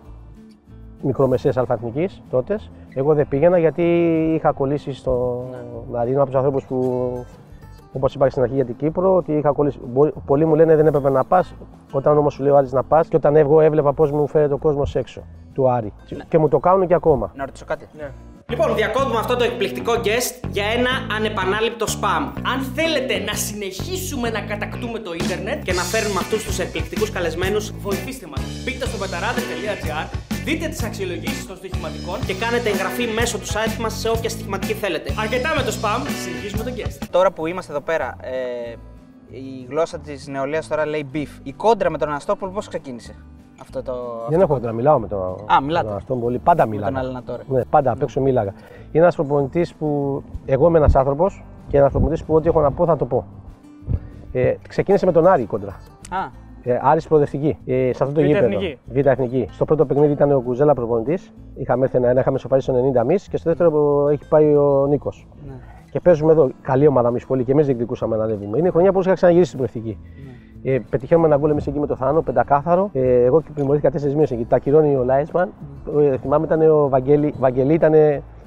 μικρομεσαίες 1.02 1.58
αλφαθνικής 1.58 2.22
τότες. 2.30 2.72
Εγώ 2.94 3.14
δεν 3.14 3.28
πήγαινα 3.28 3.58
γιατί 3.58 3.84
είχα 4.36 4.52
κολλήσει 4.52 4.94
στο 4.94 5.44
Άρη. 5.94 6.10
Είμαι 6.10 6.20
από 6.20 6.30
τους 6.30 6.36
ανθρώπους 6.36 6.66
που 6.66 7.10
Όπως 7.94 8.14
είπα 8.16 8.26
και 8.26 8.32
στην 8.32 8.44
αρχή 8.44 8.56
για 8.56 8.66
την 8.66 8.76
Κύπρο, 8.76 9.16
ότι 9.16 9.32
είχα 9.34 9.52
κολλήσει. 9.52 9.80
Μπορεί- 9.86 10.14
Πολλοί 10.26 10.46
μου 10.46 10.56
λένε 10.56 10.76
δεν 10.76 10.88
έπρεπε 10.88 11.10
να 11.10 11.24
πας. 11.24 11.54
Όταν 11.92 12.18
όμως 12.18 12.34
σου 12.34 12.44
λέει 12.44 12.52
ο 12.52 12.58
Άρης 12.58 12.72
να 12.72 12.84
πας, 12.84 13.08
και 13.08 13.16
όταν 13.16 13.36
εγώ 13.36 13.62
έβλεπα 13.62 13.94
πώς 13.94 14.12
μου 14.12 14.28
φέρεται 14.28 14.54
ο 14.54 14.58
κόσμος 14.58 14.96
έξω 14.96 15.22
του 15.54 15.70
Άρη. 15.72 15.94
Και 16.28 16.38
μου 16.38 16.48
το 16.48 16.60
κάνουν 16.60 16.88
και 16.88 16.94
ακόμα. 16.94 17.32
Να 17.36 17.46
ρωτήσω 17.46 17.66
κάτι. 17.66 17.88
Ναι. 17.98 18.12
Λοιπόν, 18.50 18.76
διακόπτουμε 18.76 19.18
αυτό 19.20 19.36
το 19.36 19.44
εκπληκτικό 19.44 19.92
guest 19.94 20.48
για 20.50 20.64
ένα 20.78 20.90
ανεπανάληπτο 21.18 21.86
spam. 21.86 22.24
Αν 22.54 22.60
θέλετε 22.76 23.20
να 23.20 23.34
συνεχίσουμε 23.34 24.30
να 24.30 24.42
κατακτούμε 24.42 25.00
το 25.00 25.14
ίντερνετ, 25.14 25.64
Και 25.64 25.74
να 25.74 25.82
φέρνουμε 25.82 26.20
αυτούς 26.20 26.44
τους 26.44 26.60
εκπληκτικούς 26.60 27.12
καλεσμένους 27.12 27.72
βοηθήστε 27.86 28.28
μας. 28.32 28.42
Μπείτε 28.66 28.86
στο 28.86 28.98
πεταράδε.gr, 28.98 30.06
δείτε 30.50 30.68
τις 30.68 30.84
αξιολογήσεις 30.84 31.48
των 31.48 31.56
στοιχηματικών 31.56 32.20
και 32.26 32.34
κάνετε 32.34 32.70
εγγραφή 32.70 33.08
μέσω 33.08 33.38
του 33.38 33.48
site 33.48 33.78
μας 33.82 33.94
σε 33.94 34.10
όποια 34.10 34.30
στοιχηματική 34.30 34.74
θέλετε. 34.74 35.14
Αρκετά 35.20 35.50
με 35.58 35.62
το 35.64 35.72
spam, 35.82 36.00
συνεχίζουμε 36.24 36.64
το 36.64 36.72
guest. 36.78 37.08
Τώρα 37.12 37.32
που 37.32 37.46
είμαστε 37.46 37.72
εδώ 37.72 37.82
πέρα, 37.82 38.16
ε, 38.22 38.76
η 39.30 39.66
γλώσσα 39.70 40.00
της 40.00 40.28
νεολαίας 40.28 40.68
τώρα 40.68 40.86
λέει 40.86 41.10
beef. 41.14 41.28
Η 41.44 41.52
κόντρα 41.54 41.90
με 41.90 41.98
τον 41.98 42.10
Αναστόπουλο 42.10 42.52
πώς 42.52 42.68
ξεκίνησε 42.68 43.16
αυτό 43.62 43.82
το. 43.84 43.94
Δεν 44.30 44.42
έχω 44.42 44.60
να 44.60 44.72
μιλάω 44.72 45.00
με 45.00 45.08
τον 45.08 45.46
Α, 45.54 45.62
μιλάτε. 45.62 45.84
με 45.84 45.90
τον 45.90 46.00
αυτόν 46.00 46.20
πολύ. 46.20 46.40
Πάντα 46.40 46.66
με 46.68 46.76
τον 46.76 46.80
μίλαγα. 46.86 47.00
Έλληνα 47.00 47.24
τώρα. 47.24 47.44
Ναι, 47.48 47.66
πάντα 47.66 47.92
απ' 47.92 48.02
έξω 48.02 48.22
μίλαγα. 48.22 48.54
Είναι 48.92 49.04
ένας 49.04 49.16
προπονητής 49.16 49.74
που 49.74 50.22
εγώ 50.46 50.68
είμαι 50.68 50.78
ένας 50.78 50.96
άνθρωπος 50.96 51.44
και 51.68 51.78
ένας 51.78 51.92
προπονητής 51.92 52.24
που 52.24 52.34
ό,τι 52.36 52.48
έχω 52.48 52.62
να 52.62 52.72
πω 52.72 52.86
θα 52.86 52.96
το 52.96 53.06
πω. 53.06 53.26
Ε, 54.32 54.54
ξεκίνησε 54.68 55.06
με 55.06 55.12
τον 55.12 55.28
Άρη 55.28 55.42
η 55.42 55.46
κόντρα. 55.46 55.72
Α, 56.10 56.18
Ε, 56.64 56.80
Άρης 56.82 57.08
προοδευτική. 57.08 57.58
Ε, 57.66 57.90
σε 57.94 58.04
αυτό 58.04 58.14
το 58.16 58.22
Β' 58.22 58.26
γήπεδο. 58.26 58.46
εθνική. 58.46 58.78
Β' 58.86 59.06
εθνική. 59.06 59.48
Στο 59.52 59.66
πρώτο 59.66 59.86
παιχνίδι 59.86 60.12
ήταν 60.12 60.32
ο 60.32 60.42
Κουζέλα 60.42 60.74
προπονητής. 60.74 61.34
Είχαμε 61.56 61.84
έρθει 61.84 61.98
ένα-ένα, 61.98 62.20
είχαμε 62.20 62.38
σοφαρίσει 62.38 62.72
στο 62.72 62.92
90 62.92 62.96
εμεί 63.02 63.16
και 63.16 63.38
στο 63.38 63.50
δεύτερο 63.50 63.72
που 63.72 64.08
έχει 64.12 64.28
πάει 64.30 64.56
ο 64.56 64.86
Νίκος. 64.90 65.28
ναι. 65.48 65.54
Και 65.92 66.00
παίζουμε 66.00 66.32
εδώ. 66.32 66.50
Καλή 66.62 66.88
ομάδα 66.88 67.08
εμείς 67.08 67.26
πολύ 67.26 67.44
και 67.44 67.52
εμείς 67.52 67.66
διεκδικούσαμε 67.66 68.16
να 68.18 68.24
ανέβουμε. 68.24 68.58
Είναι 68.58 68.68
η 68.68 68.72
χρονιά 68.72 68.92
που 68.92 69.00
είχα 69.00 69.14
ξαναγυρίσει 69.14 69.48
στην 69.48 69.58
προευτική. 69.58 69.98
Ναι. 70.64 70.72
Ε, 70.74 70.80
πετυχαίνουμε 70.90 71.28
ένα 71.28 71.38
γκολ 71.38 71.50
εμείς 71.50 71.68
εκεί 71.68 71.80
με 71.80 71.88
το 71.88 71.96
Θάνο, 71.96 72.22
πεντακάθαρο. 72.22 72.90
Ε, 72.94 73.24
εγώ 73.24 73.42
και 73.42 73.50
πριμορήθηκα 73.54 73.92
τέσσερις 73.92 74.14
μήνες 74.16 74.32
εκεί. 74.32 74.46
Τα 74.46 74.56
ακυρώνει 74.56 74.96
ο 74.96 75.04
Λάισμαν. 75.04 75.50
Ε, 76.00 76.18
θυμάμαι 76.18 76.46
ήταν 76.46 76.62
ο 76.62 76.90
Βαγγέλη, 76.90 77.34
Βαγγελή, 77.40 77.74
ήταν 77.74 77.94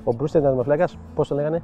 ο 0.05 0.12
Μπρούστερ, 0.16 0.40
ήταν 0.40 0.59
ο 0.59 0.62
Φλέκα. 0.62 0.88
Πώς 1.14 1.29
το 1.29 1.35
λέγανε; 1.35 1.62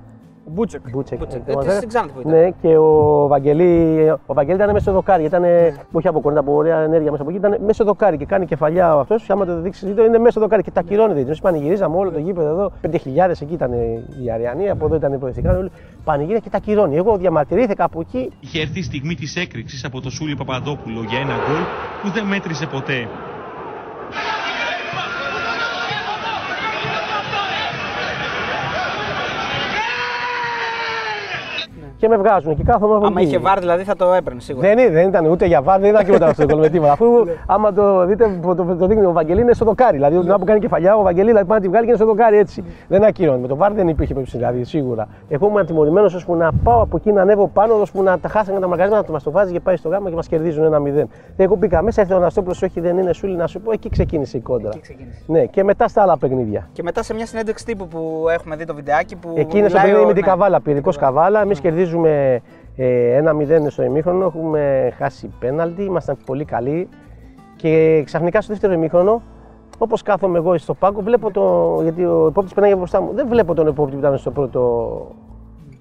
Ο 0.48 0.50
Μπούτσεκ. 0.54 0.80
Μπούτσεκ. 0.90 1.18
Μπούτσεκ. 1.18 1.40
Ε, 1.46 1.50
Ε, 1.50 1.52
θυμάσαι; 1.52 1.76
στην 1.76 1.88
Ξάνθη 1.88 2.12
που 2.12 2.20
ήταν. 2.20 2.32
Ναι, 2.32 2.50
και 2.50 2.76
ο 2.76 3.26
Βαγγελή, 3.26 4.10
ο 4.26 4.34
Βαγγελή 4.34 4.56
ήταν 4.56 4.68
μέσα 4.70 4.80
στο 4.84 4.92
δοκάρι. 4.92 5.24
Ήταν, 5.24 5.44
όχι 5.92 6.08
από 6.08 6.20
κοντά, 6.20 6.40
από 6.40 6.54
ωραία 6.54 6.78
ενέργεια 6.78 7.10
μέσα 7.10 7.22
από 7.22 7.30
εκεί. 7.30 7.38
Ήταν 7.40 7.56
μέσα 7.60 7.72
στο 7.72 7.84
δοκάρι 7.84 8.16
και 8.16 8.24
κάνει 8.24 8.46
κεφαλιά 8.46 8.96
ο 8.96 8.98
αυτός. 9.00 9.30
Άμα 9.30 9.44
το 9.46 9.60
δείξεις, 9.60 9.82
είναι 9.90 10.18
μέσα 10.18 10.30
στο 10.30 10.40
δοκάρι 10.40 10.62
και 10.62 10.70
τα 10.70 10.80
ακυρώνει. 10.80 11.22
Δεν 11.22 11.36
πανηγυρίζαμε 11.42 11.96
όλο 11.96 12.10
το 12.10 12.18
γήπεδο 12.18 12.48
εδώ. 12.48 12.72
5.000 12.82 13.42
εκεί 13.42 13.52
ήταν 13.52 13.72
οι 14.22 14.30
Αριανοί, 14.34 14.70
από 14.70 14.84
εδώ 14.86 14.94
ήταν 14.94 15.12
οι 15.12 15.18
προεθνικά. 15.18 15.56
Όλοι 15.56 15.70
πανηγύρια 16.04 16.38
και 16.38 16.50
τα 16.50 16.56
ακυρώνει. 16.56 16.96
Εγώ 16.96 17.16
διαμαρτυρήθηκα 17.16 17.84
από 17.84 18.00
εκεί. 18.00 18.32
Είχε 18.40 18.60
έρθει 18.60 18.78
η 18.78 18.82
στιγμή 18.82 19.14
της 19.14 19.36
έκρηξης 19.36 19.84
από 19.84 20.00
το 20.00 20.10
Σούλη 20.10 20.36
Παπαδόπουλο 20.36 21.00
για 21.08 21.18
ένα 21.18 21.32
γκολ 21.34 21.62
που 22.02 22.10
δεν 22.10 22.24
μέτρησε 22.24 22.66
ποτέ. 22.66 23.08
Και 31.98 32.08
με 32.08 32.16
βγάζουν 32.16 32.56
και 32.56 32.62
κάθομαι 32.62 32.94
από 32.94 33.06
Άμα 33.06 33.20
εκεί. 33.20 33.28
είχε 33.28 33.38
βάρ, 33.38 33.58
δηλαδή 33.58 33.82
θα 33.84 33.96
το 33.96 34.12
έπαιρνε 34.12 34.40
σίγουρα. 34.40 34.68
Δεν, 34.68 34.78
είναι- 34.78 34.90
δεν 34.90 35.08
ήταν 35.08 35.26
ούτε 35.26 35.46
για 35.46 35.62
βάρ, 35.62 35.80
δεν 35.80 35.90
ήταν 35.90 36.04
τίποτα 36.04 36.26
αυτό 36.26 36.46
το 36.46 36.52
γκολ 36.54 36.60
με 36.60 36.68
τίποτα. 36.68 36.92
Αφού 36.98 37.06
άμα 37.46 37.72
το 37.72 38.04
δείτε, 38.06 38.38
το, 38.42 38.54
το, 38.54 38.76
το 38.78 38.86
δείχνει 38.86 39.04
ο 39.04 39.12
Βαγγελή 39.12 39.40
είναι 39.40 39.52
στο 39.52 39.64
δοκάρι. 39.64 39.96
Δηλαδή, 39.96 40.18
την 40.18 40.28
ώρα 40.28 40.38
που 40.38 40.44
κάνει 40.44 40.60
κεφαλιά, 40.60 40.96
ο 40.96 41.02
Βαγγελή 41.02 41.26
δηλαδή, 41.26 41.46
πάει 41.46 41.58
να 41.58 41.62
τη 41.64 41.68
βγάλει 41.70 41.84
και 41.84 41.90
είναι 41.90 42.00
στο 42.00 42.06
δοκάρι 42.06 42.36
έτσι. 42.38 42.64
Δεν 42.88 43.04
ακύρωνε. 43.04 43.38
Με 43.38 43.46
το 43.48 43.56
βάρ 43.56 43.72
δεν 43.72 43.88
υπήρχε 43.88 44.12
περίπτωση 44.14 44.36
δηλαδή, 44.38 44.64
σίγουρα. 44.64 45.08
Εγώ 45.28 45.46
ήμουν 45.46 45.66
τιμωρημένο 45.66 46.06
ώσπου 46.06 46.34
να 46.34 46.50
πάω 46.64 46.82
από 46.82 46.96
εκεί 46.96 47.12
να 47.12 47.20
ανέβω 47.22 47.48
πάνω, 47.48 47.74
ώσπου 47.74 48.02
να 48.02 48.18
τα 48.18 48.28
χάσανε 48.28 48.58
τα 48.60 48.66
μαγκαρίσματα, 48.68 49.04
να 49.06 49.12
μα 49.12 49.18
το 49.20 49.30
βάζει 49.30 49.52
και 49.52 49.60
πάει 49.60 49.76
στο 49.76 49.88
γάμα 49.88 50.08
και 50.08 50.14
μας 50.14 50.28
κερδίζουν 50.28 50.64
ένα 50.64 50.78
μηδέν. 50.78 51.08
Εγώ 51.36 51.54
μπήκα 51.56 51.82
μέσα, 51.82 52.00
ήρθε 52.00 52.14
ο 52.14 52.16
Αναστόπουλος, 52.16 52.62
όχι 52.62 52.80
δεν 52.80 52.98
είναι 52.98 53.12
σούλη 53.12 53.36
να 53.36 53.46
σου 53.46 53.60
πω, 53.60 53.72
εκεί 53.72 53.88
ξεκίνησε 53.88 54.36
η 54.36 54.40
κόντρα. 54.40 54.70
ξεκίνησε. 54.80 55.18
Ναι, 55.26 55.44
και 55.44 55.64
μετά 55.64 55.88
στα 55.88 56.02
άλλα 56.02 56.18
παιχνίδια. 56.18 56.68
Και 56.72 56.82
μετά 56.82 57.02
σε 57.02 57.14
μια 57.14 57.26
συνέντευξη 57.26 57.64
τύπου 57.64 57.88
που 57.88 58.26
έχουμε 58.32 58.56
δει 58.56 58.64
το 58.64 58.74
βιντεάκι 58.74 59.16
που. 59.16 59.32
Εκεί 59.36 59.58
είναι 59.58 59.68
στο 59.68 59.78
μιλάει 59.78 59.92
παιχνίδι 59.92 60.04
ο- 60.04 60.06
με 60.06 60.12
την 60.12 60.22
ναι. 60.24 60.28
καβάλα, 60.30 60.60
πυρικός 60.60 60.96
καβάλα. 60.96 61.40
Εμείς 61.42 61.60
κερδίζουμε 61.60 61.86
ε, 62.76 63.16
ένα 63.16 63.32
0 63.66 63.66
στο 63.68 63.82
ημίχρονο, 63.82 64.24
έχουμε 64.24 64.92
χάσει 64.96 65.30
πέναλτι, 65.38 65.82
ήμασταν 65.82 66.16
πολύ 66.26 66.44
καλοί. 66.44 66.88
Και 67.56 68.02
ξαφνικά 68.04 68.40
στο 68.40 68.52
δεύτερο 68.52 68.72
ημίχρονο, 68.72 69.22
όπως 69.78 70.02
κάθομαι 70.02 70.38
εγώ 70.38 70.58
στο 70.58 70.74
πάγκο, 70.74 71.00
βλέπω 71.00 71.30
το. 71.30 71.78
Γιατί 71.82 72.04
ο 72.04 72.26
υπόπτης 72.28 72.54
περνάει 72.54 72.74
μπροστά 72.74 73.00
μου, 73.00 73.12
δεν 73.14 73.28
βλέπω 73.28 73.54
τον 73.54 73.66
υπόπτη 73.66 73.92
που 73.92 73.98
ήταν 73.98 74.18
στο 74.18 74.30
πρώτο. 74.30 74.60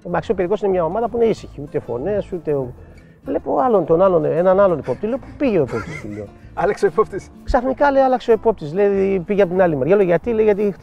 Ο 0.04 0.10
Μαξιό 0.10 0.36
Πυρικός 0.36 0.62
είναι 0.62 0.72
μια 0.72 0.84
ομάδα 0.86 1.10
που 1.10 1.18
είναι 1.18 1.26
ήσυχη, 1.26 1.62
ούτε 1.62 1.80
φωνές, 1.80 2.32
ούτε. 2.32 2.54
ο- 2.54 2.74
Βλέπω 3.24 3.58
άλλον, 3.60 3.86
τον 3.86 4.02
άλλον, 4.02 4.26
έναν 4.26 4.60
άλλον 4.60 4.78
υπόπτη. 4.78 5.08
Λέω, 5.08 5.18
πού 5.18 5.26
πήγε 5.38 5.60
ο 5.60 5.62
υπόπτης, 5.62 6.02
του 6.02 6.08
λέω. 6.16 6.26
Άλεξ 6.54 6.84
ο 6.84 6.86
υπόπτης. 6.88 7.30
Ξαφνικά 7.44 7.92
λέει, 7.92 8.02
άλλαξε 8.02 8.32
ο 8.32 8.34
υπόπτης. 8.34 8.74
Λέει, 8.74 9.20
πήγε 9.20 9.42
από 9.42 9.52
την 9.52 9.62
άλλη 9.62 9.76
μεριά. 9.76 9.96
Λέω, 9.96 10.06
γιατί, 10.06 10.32
λέει, 10.32 10.44
γιατί 10.46 10.74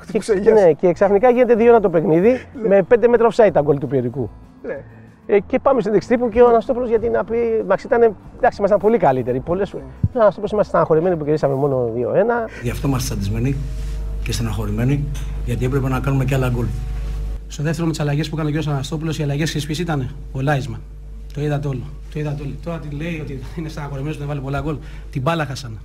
χτυ... 0.00 0.08
χτύπησε 0.08 0.40
και, 0.40 0.50
ναι, 0.50 0.72
και 0.72 0.92
ξαφνικά 0.92 1.30
γίνεται 1.30 1.54
2-1 1.76 1.80
το 1.82 1.90
παιχνίδι 1.90 2.46
με 2.68 2.86
5 2.94 3.06
μέτρα 3.08 3.28
offside 3.30 3.50
τα 3.52 3.60
γκολ 3.60 3.78
του 3.78 3.86
Πιερικού. 3.86 4.30
Ναι. 4.62 4.84
Ε, 5.26 5.38
και 5.40 5.58
πάμε 5.58 5.80
στην 5.80 5.98
τύπου 6.06 6.28
και 6.28 6.40
ο 6.42 6.48
Αναστόπουλος 6.48 6.88
γιατί 6.88 7.08
να 7.08 7.24
πει. 7.24 7.36
Εντάξει, 7.60 7.86
ήταν, 7.86 8.14
εντάξει, 8.36 8.58
ήμασταν 8.58 8.78
πολύ 8.78 8.98
καλύτεροι. 8.98 9.40
Πολλές... 9.40 9.72
Ναι. 9.72 9.80
Ο 10.12 10.20
Αναστόπουλος 10.20 10.50
είμαστε 10.50 10.70
στεναχωρημένοι 10.70 11.16
που 11.16 11.24
κερδίσαμε 11.24 11.54
μόνο 11.54 11.92
2-1. 11.96 11.98
Γι' 12.62 12.70
αυτό 12.70 12.88
είμαστε 12.88 13.14
τσαντισμένοι 13.14 13.56
και 14.22 14.32
στεναχωρημένοι, 14.32 15.04
γιατί 15.44 15.64
έπρεπε 15.64 15.88
να 15.88 16.00
κάνουμε 16.00 16.24
και 16.24 16.34
άλλα 16.34 16.48
γκολ. 16.48 16.66
Στο 17.48 17.62
δεύτερο 17.62 17.86
με 17.86 17.92
τις 17.92 18.00
αλλαγές 18.00 18.28
που 18.28 18.36
έκανε 18.38 18.58
ο 18.58 18.60
κ. 18.60 18.66
Αναστόπουλος, 18.66 19.18
οι 19.18 19.22
αλλαγές 19.22 19.66
ποιε 19.66 19.76
ήταν. 19.78 20.10
Ο 20.32 20.40
Λάισμαν. 20.40 20.80
Το 21.34 21.40
είδατε 21.40 21.68
όλο. 21.68 21.82
Το 22.12 22.20
είδατε 22.20 22.42
όλοι. 22.42 22.58
Τώρα 22.64 22.78
τι 22.78 22.96
λέει 22.96 23.20
ότι 23.22 23.40
είναι 23.56 23.68
στεναχωρημένο 23.68 24.16
δεν 24.16 24.26
βάλει 24.26 24.40
πολλά 24.40 24.60
γκολ. 24.60 24.76
Την 25.10 25.22
μπάλα 25.22 25.46
χάσανε. 25.46 25.76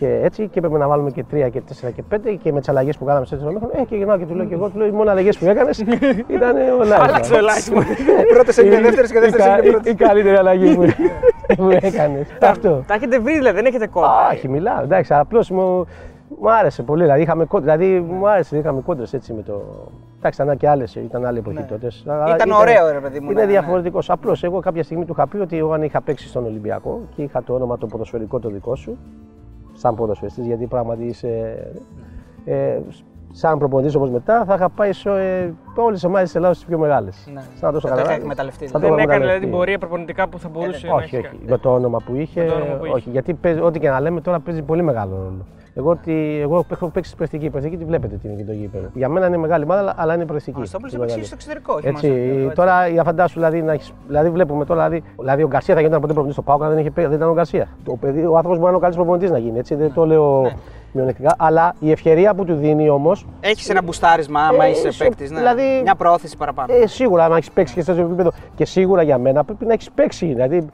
Και 0.00 0.20
έτσι 0.22 0.48
και 0.48 0.58
έπρεπε 0.58 0.78
να 0.78 0.88
βάλουμε 0.88 1.10
και 1.10 1.24
3 1.32 1.48
και 1.50 1.62
4 1.88 1.92
και 1.94 2.02
5 2.14 2.36
και 2.42 2.52
με 2.52 2.58
τις 2.58 2.68
αλλαγές 2.68 2.96
που 2.98 3.04
κάναμε 3.04 3.26
στο 3.26 3.36
δεύτερο 3.36 3.58
μήχρονο. 3.60 3.82
Ε, 3.82 3.84
και 3.84 3.96
γυρνάω 3.96 4.18
και 4.18 4.26
του 4.26 4.34
λέω 4.34 4.46
και 4.46 4.54
εγώ, 4.54 4.68
του 4.68 4.78
λέω 4.78 4.86
οι 4.86 4.90
μόνο 4.90 5.10
αλλαγές 5.10 5.38
που 5.38 5.44
έκανες 5.46 5.78
ήταν 6.36 6.56
ο 6.56 6.76
Λάισμαν. 6.84 7.00
Άλλαξε 7.08 7.34
ο 7.34 7.40
Λάισμαν. 7.40 7.84
Πρώτο 8.34 8.52
έγινε 8.60 8.80
δεύτερο 8.80 9.06
και 9.06 9.20
δεύτερο 9.20 9.44
Η- 9.44 9.52
έγινε 9.52 9.68
η- 9.68 9.70
πρώτο. 9.70 9.90
Η 9.90 9.94
καλύτερη 9.94 10.36
αλλαγή 10.36 10.74
που, 10.74 10.84
που 11.56 11.68
έκανες. 11.70 12.26
Αυτό. 12.40 12.84
Τα 12.86 12.94
έχετε 12.94 13.18
βρει, 13.18 13.32
δηλαδή, 13.34 13.56
δεν 13.56 13.64
έχετε 13.66 13.86
κόμμα. 13.86 14.08
Όχι, 14.32 14.48
μιλάω. 14.48 14.82
Εντάξει, 14.82 15.14
απλώς 15.14 15.50
μου, 15.50 15.86
μου 16.40 16.50
άρεσε 16.52 16.82
πολύ. 16.82 17.02
Δηλαδή, 17.02 17.22
είχαμε 17.22 17.44
κόντρε, 17.44 17.76
δηλαδή 17.76 18.00
μου 18.00 18.28
άρεσε, 18.28 18.58
είχαμε 18.58 18.80
κόντρες 18.80 19.12
έτσι 19.12 19.32
με 19.32 19.42
το. 19.42 19.62
Εντάξει, 20.18 20.42
ήταν 20.42 20.56
και 20.56 20.68
άλλες, 20.68 20.94
ήταν 20.94 21.24
άλλη 21.26 21.38
εποχή 21.38 21.62
τότε. 21.68 21.88
Αλλά 22.06 22.34
Ήταν 22.34 22.50
ωραίο, 22.50 22.90
ρε 22.92 22.98
παιδί 23.00 23.20
μου, 23.20 23.30
Είναι 23.30 23.40
ναι, 23.40 23.46
ναι. 23.46 23.52
διαφορετικός. 23.52 24.10
Απλώς 24.10 24.42
εγώ 24.44 24.60
κάποια 24.60 24.82
στιγμή 24.82 25.04
του 25.04 25.12
είχα 25.12 25.26
πει 25.28 25.36
ότι 25.36 25.58
εγώ 25.58 25.72
αν 25.72 25.82
είχα 25.82 26.00
παίξει 26.00 26.28
στον 26.28 26.44
Ολυμπιακό 26.44 27.00
και 27.16 27.22
είχα 27.22 27.42
το 27.42 27.54
όνομα 27.54 27.78
το 27.78 27.86
ποδοσφαιρικό 27.86 28.38
το 28.38 28.48
δικό 28.48 28.74
σου, 28.76 28.98
σαν 29.80 29.94
ποδοσφαιριστής, 29.94 30.46
γιατί 30.46 30.66
πράγματι 30.66 31.04
είσαι. 31.04 31.56
Ε, 32.44 32.78
σαν 33.32 33.58
προπονητής 33.58 33.94
όπως 33.94 34.10
μετά, 34.10 34.44
θα 34.44 34.54
είχα 34.54 34.68
πάει 34.68 34.92
σε 34.92 35.10
ε, 35.10 35.52
όλες 35.76 36.00
τι 36.00 36.06
ομάδες 36.06 36.26
της 36.26 36.34
Ελλάδα 36.36 36.54
τις 36.54 36.64
πιο 36.64 36.78
μεγάλες. 36.78 37.28
Ναι. 37.34 37.40
Σαν 37.60 37.74
να 37.74 37.80
Θα 37.80 37.94
το 37.94 38.00
είχα 38.00 38.12
εκμεταλλευτεί, 38.12 38.66
Θα 38.66 38.72
το 38.72 38.78
Δεν 38.78 38.88
είχα 38.92 39.02
έκανε 39.02 39.18
δηλαδή 39.18 39.34
εκμεταλλευτεί. 39.36 39.40
την 39.46 39.50
πορεία 39.56 39.78
προπονητικά 39.78 40.28
που 40.28 40.38
θα 40.38 40.48
μπορούσε 40.48 40.86
να 40.86 40.94
Όχι, 40.94 41.04
έχει 41.04 41.16
όχι. 41.16 41.24
κάνει. 41.26 41.38
Με 41.46 41.58
το 41.58 41.74
όνομα 41.74 41.98
που 42.06 42.14
είχε. 42.14 42.40
Με 42.42 42.46
το 42.48 42.54
όνομα 42.54 42.74
που 42.76 42.84
είχε. 42.84 42.94
όχι, 42.94 43.10
γιατί 43.10 43.34
παίζει, 43.34 43.60
ό,τι 43.60 43.78
και 43.78 43.88
να 43.90 44.00
λέμε 44.00 44.20
τώρα 44.20 44.40
παίζει 44.40 44.62
πολύ 44.62 44.82
μεγάλο 44.82 45.16
ρόλο. 45.16 45.46
Εγώ, 45.74 45.90
ότι, 45.90 46.38
εγώ 46.42 46.64
έχω 46.70 46.88
παίξει 46.88 47.16
πρεστική. 47.16 47.44
Η 47.44 47.50
πρεστική 47.50 47.76
τη 47.76 47.84
βλέπετε 47.84 48.16
τι 48.16 48.28
είναι 48.28 48.36
και 48.36 48.44
το 48.44 48.52
γήπεδο. 48.52 48.86
Για 48.94 49.08
μένα 49.08 49.26
είναι 49.26 49.36
μεγάλη 49.36 49.66
μάδα, 49.66 49.94
αλλά 49.96 50.14
είναι 50.14 50.24
πρεστική. 50.26 50.56
Ο 50.56 50.58
Αναστόπουλος 50.58 50.92
Είναι 50.92 51.02
έπαιξε 51.02 51.18
μεγάλη. 51.20 51.40
στο 51.40 51.52
εξωτερικό, 51.54 51.74
όχι 51.74 51.88
Έτσι, 51.88 52.06
μόνο 52.06 52.18
στο 52.18 52.26
εξωτερικό, 52.28 52.54
τώρα 52.54 52.86
για 52.88 53.02
φαντάσου, 53.04 53.34
δηλαδή, 53.34 53.62
να 53.62 53.72
έχεις, 53.72 53.92
δηλαδή 54.06 54.30
βλέπουμε 54.30 54.64
τώρα, 54.64 54.88
δηλαδή, 54.88 55.06
δηλαδή 55.18 55.42
ο 55.42 55.46
Γκαρσία 55.48 55.74
θα 55.74 55.80
γινόταν 55.80 56.00
ποτέ 56.00 56.12
προπονητής 56.12 56.42
στο 56.42 56.52
Πάουκα, 56.52 56.68
δεν, 56.68 56.78
είχε, 56.78 56.90
παί- 56.90 57.06
δεν 57.06 57.16
ήταν 57.16 57.28
ο 57.28 57.32
Γκαρσία. 57.34 57.68
Το 57.84 57.96
παιδί, 58.00 58.24
ο 58.24 58.36
άνθρωπος 58.36 58.58
μπορεί 58.58 58.60
να 58.62 58.68
είναι 58.68 58.76
ο 58.76 58.80
καλύτερος 58.80 58.96
προπονητής 59.06 59.30
να 59.30 59.38
γίνει, 59.38 59.58
έτσι, 59.58 59.74
δεν 59.74 59.92
το 59.94 60.06
λέω 60.06 60.40
Ναι. 60.40 60.52
Μειονεκτικά. 60.92 61.34
Αλλά 61.38 61.74
η 61.78 61.90
ευκαιρία 61.90 62.34
που 62.34 62.44
του 62.44 62.54
δίνει 62.54 62.88
όμω. 62.88 63.12
Έχεις 63.40 63.68
ένα 63.68 63.82
μπουστάρισμα 63.82 64.40
άμα 64.40 64.64
Ε, 64.64 64.70
είσαι 64.70 64.90
σε- 64.90 65.04
παίκτης. 65.04 65.30
Ναι. 65.30 65.36
δηλαδή- 65.38 65.80
Μια 65.82 65.94
προώθηση 65.94 66.36
παραπάνω. 66.36 66.74
Ε, 66.74 66.86
σίγουρα, 66.86 67.24
αν 67.24 67.32
έχεις 67.32 67.50
παίξει 67.50 67.74
και 67.74 67.82
σε 67.82 67.90
αυτό 67.90 68.02
το 68.02 68.08
επίπεδο 68.08 68.30
και 68.54 68.64
σίγουρα 68.64 69.02
για 69.02 69.18
μένα 69.18 69.44
πρέπει 69.44 69.64
να 69.66 69.72
έχεις 69.72 69.90
παίξει. 69.90 70.26
Δηλαδή, 70.26 70.66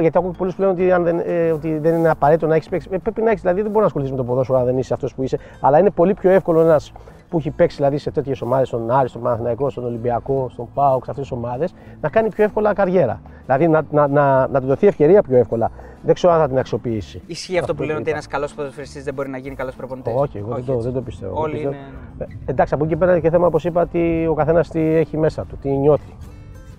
γιατί 0.00 0.18
ακούω 0.18 0.30
πολλούς 0.38 0.54
που 0.54 0.60
λένε 0.60 0.72
ότι, 0.72 0.92
αν 0.92 1.02
δεν, 1.04 1.20
ε, 1.24 1.50
ότι 1.50 1.78
δεν 1.78 1.94
είναι 1.94 2.10
απαραίτητο 2.10 2.46
να 2.46 2.54
έχεις 2.54 2.68
παίξει. 2.68 2.88
Ε, 2.92 2.96
πρέπει 2.98 3.22
να 3.22 3.28
έχεις, 3.30 3.40
δηλαδή 3.40 3.60
δεν 3.60 3.68
μπορεί 3.70 3.80
να 3.80 3.86
ασχοληθείς 3.86 4.12
με 4.14 4.18
το 4.20 4.24
ποδόσφαιρο 4.28 4.58
αν 4.58 4.64
δεν 4.64 4.78
είσαι 4.78 4.94
αυτός 4.94 5.14
που 5.14 5.22
είσαι. 5.22 5.38
Αλλά 5.60 5.78
είναι 5.78 5.90
πολύ 5.90 6.14
πιο 6.14 6.30
εύκολο 6.30 6.60
ένας 6.60 6.92
που 7.30 7.38
έχει 7.38 7.50
παίξει 7.50 7.76
δηλαδή, 7.76 7.98
σε 7.98 8.10
τέτοιες 8.10 8.40
ομάδες, 8.40 8.68
στον 8.68 8.90
Άρη, 8.90 9.08
στον 9.08 9.22
Παναθηναϊκό, 9.22 9.70
στον 9.70 9.84
Ολυμπιακό, 9.84 10.48
στον 10.48 10.68
Πάοκ, 10.74 11.04
σε 11.04 11.10
αυτές 11.10 11.28
τις 11.28 11.36
ομάδες, 11.36 11.74
να 12.00 12.08
κάνει 12.08 12.28
πιο 12.28 12.44
εύκολα 12.44 12.72
καριέρα. 12.72 13.20
Δηλαδή 13.44 13.68
να, 13.68 13.84
να, 13.90 14.08
να, 14.08 14.48
να 14.48 14.60
του 14.60 14.66
δοθεί 14.66 14.86
ευκαιρία 14.86 15.22
πιο 15.22 15.36
εύκολα. 15.36 15.70
Δεν 16.02 16.14
ξέρω 16.14 16.32
αν 16.32 16.40
θα 16.40 16.48
την 16.48 16.58
αξιοποιήσει. 16.58 17.22
Ισχύει 17.26 17.58
αυτό 17.58 17.74
που 17.74 17.82
λένε 17.82 17.92
ότι 17.92 18.02
είπα. 18.02 18.10
ένας 18.10 18.26
καλός 18.26 18.54
ποδοσφαιριστής 18.54 19.04
δεν 19.04 19.14
μπορεί 19.14 19.28
να 19.28 19.38
γίνει 19.38 19.54
καλός 19.54 19.74
προπονητής. 19.74 20.14
Όχι, 20.16 20.38
εγώ 20.38 20.54
δεν, 20.54 20.64
το, 20.64 20.78
δεν 20.78 20.92
το 20.92 21.02
πιστεύω. 21.02 21.40
Όλοι 21.40 21.52
πιστεύω. 21.52 21.74
είναι. 21.74 22.26
Ε, 22.46 22.50
εντάξει, 22.50 22.74
από 22.74 22.84
εκεί 22.84 22.96
πέρα 22.96 23.10
είναι 23.10 23.20
και 23.20 23.30
θέμα, 23.30 23.46
όπως 23.46 23.64
είπα, 23.64 23.82
ότι 23.82 24.26
ο 24.26 24.34
καθένας 24.34 24.68
τι 24.68 24.80
έχει 24.80 25.16
μέσα 25.16 25.44
του, 25.44 25.56
τι 25.56 25.68
νιώθει. 25.68 26.16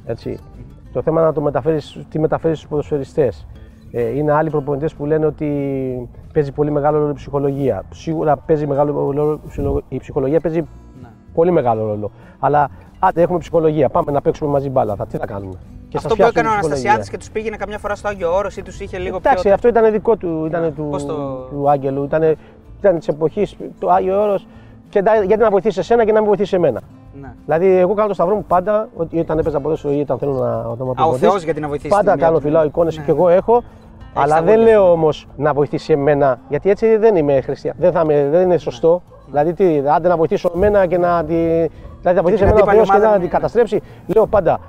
Έτσι. 0.05 0.39
Το 0.93 1.01
θέμα 1.01 1.19
είναι 1.19 1.27
να 1.29 1.33
το 1.33 1.41
μεταφέρεις, 1.41 2.05
τι 2.09 2.19
μεταφέρεις 2.19 2.57
στους 2.57 2.69
ποδοσφαιριστές. 2.69 3.47
Ε, 3.91 4.17
είναι 4.17 4.31
άλλοι 4.31 4.49
προπονητές 4.49 4.93
που 4.93 5.05
λένε 5.05 5.25
ότι 5.25 6.09
παίζει 6.33 6.51
πολύ 6.51 6.71
μεγάλο 6.71 6.97
ρόλο 6.97 7.09
η 7.09 7.13
ψυχολογία. 7.13 7.83
Σίγουρα 7.93 8.37
παίζει 8.37 8.67
μεγάλο 8.67 8.91
ρόλο 8.93 9.39
η 9.45 9.47
ψυχολο- 9.47 9.83
η 9.89 9.97
ψυχολογία, 9.97 10.39
παίζει 10.39 10.59
Ναι. 11.01 11.07
πολύ 11.33 11.51
μεγάλο 11.51 11.85
ρόλο. 11.85 12.11
Αλλά 12.39 12.69
άντε, 12.99 13.21
έχουμε 13.21 13.37
ψυχολογία. 13.39 13.89
Πάμε 13.89 14.11
να 14.11 14.21
παίξουμε 14.21 14.49
μαζί 14.51 14.69
μπάλα. 14.69 14.95
Θα, 14.95 15.05
τι 15.05 15.17
θα 15.17 15.25
κάνουμε; 15.25 15.53
Και 15.89 15.97
σας 15.97 16.05
Αυτό 16.05 16.07
που 16.07 16.13
φτιάξουμε 16.13 16.39
έκανε 16.39 16.47
ο 16.47 16.51
ψυχολογία. 16.51 16.67
Αναστασιάδης 16.67 17.09
και 17.09 17.17
τους 17.17 17.31
πήγαινε 17.31 17.55
καμιά 17.55 17.77
φορά 17.77 17.95
στο 17.95 18.07
Άγιο 18.07 18.35
Όρος 18.35 18.57
ή 18.57 18.61
τους 18.61 18.79
είχε 18.79 18.97
λίγο 18.97 19.15
Εντάξει, 19.15 19.43
πιο. 19.43 19.53
αυτό 19.53 19.67
ήταν 19.67 19.91
δικό 19.91 20.15
του, 20.15 20.45
ήταν 20.45 20.73
του, 20.75 20.87
Πώς 20.91 21.05
το- 21.05 21.47
του 21.51 21.69
Άγγελου. 21.69 22.03
Ήταν, 22.03 22.35
ήταν 22.79 22.97
της 22.97 23.07
εποχής 23.07 23.55
του 23.79 23.91
Άγιο 23.93 24.21
Όρος. 24.21 24.47
Και 24.89 25.01
τα- 25.03 25.23
γιατί 25.23 25.41
να 25.43 25.49
βοηθήσει 25.49 25.79
εσένα 25.79 26.05
και 26.05 26.11
να 26.11 26.17
μην 26.19 26.27
βοηθήσει 26.27 26.55
εμένα. 26.55 26.81
Ναι. 27.21 27.33
Δηλαδή, 27.45 27.67
εγώ 27.77 27.93
κάνω 27.93 28.07
το 28.07 28.13
σταυρό 28.13 28.35
μου 28.35 28.43
πάντα, 28.47 28.87
ότι 28.95 29.19
όταν 29.19 29.39
έπαιζα 29.39 29.59
ποδόσφαιρο 29.59 29.93
ή 29.93 29.99
όταν 29.99 30.17
θέλω 30.17 30.31
να 30.33 30.55
όταν 30.57 30.61
με 30.61 30.67
Α, 30.67 30.75
ο 30.89 30.93
προπονητής, 30.93 31.29
Θεός 31.29 31.43
γιατί 31.43 31.59
να 31.59 31.67
βοηθήσει 31.67 31.89
Πάντα 31.95 32.11
τη 32.11 32.17
μία 32.17 32.25
κάνω 32.25 32.37
του. 32.37 32.43
φυλάω 32.43 32.63
εικόνες 32.63 32.97
Ναι. 32.97 33.03
και 33.03 33.11
εγώ 33.11 33.29
έχω. 33.29 33.63
Αλλά 34.13 34.35
τα 34.35 34.41
δεν 34.41 34.55
βόλια 34.57 34.71
λέω 34.71 34.91
όμως 34.91 35.27
να 35.37 35.53
βοηθήσει 35.53 35.93
εμένα, 35.93 36.39
γιατί 36.49 36.69
έτσι 36.69 36.97
δεν 36.97 37.15
είμαι 37.15 37.41
χριστιανό. 37.41 37.77
Δεν, 37.79 37.91
θα 37.91 38.01
είμαι- 38.03 38.27
δεν 38.31 38.41
είναι 38.41 38.57
σωστό. 38.57 39.01
Δηλαδή, 39.25 39.53
τι, 39.53 39.81
άντε 39.95 40.07
να 40.07 40.17
βοηθήσω 40.17 40.51
εμένα 40.55 40.85
και 40.85 40.97
να 40.97 41.23
τη. 41.23 41.33
Δηλαδή, 41.33 41.69
να 42.15 42.21
βοηθήσει 42.21 42.43
την 42.43 42.51
εμένα 42.51 42.53
ο 42.53 42.55
αντίπαλη 42.55 42.75
Θεός 42.77 42.89
και 42.89 42.95
ομάδα, 42.95 43.05
να 43.05 43.11
ναι, 43.11 43.17
την 43.17 43.23
ναι. 43.23 43.29
καταστρέψει. 43.33 43.81
Λέω 44.07 44.27
πάντα, 44.27 44.59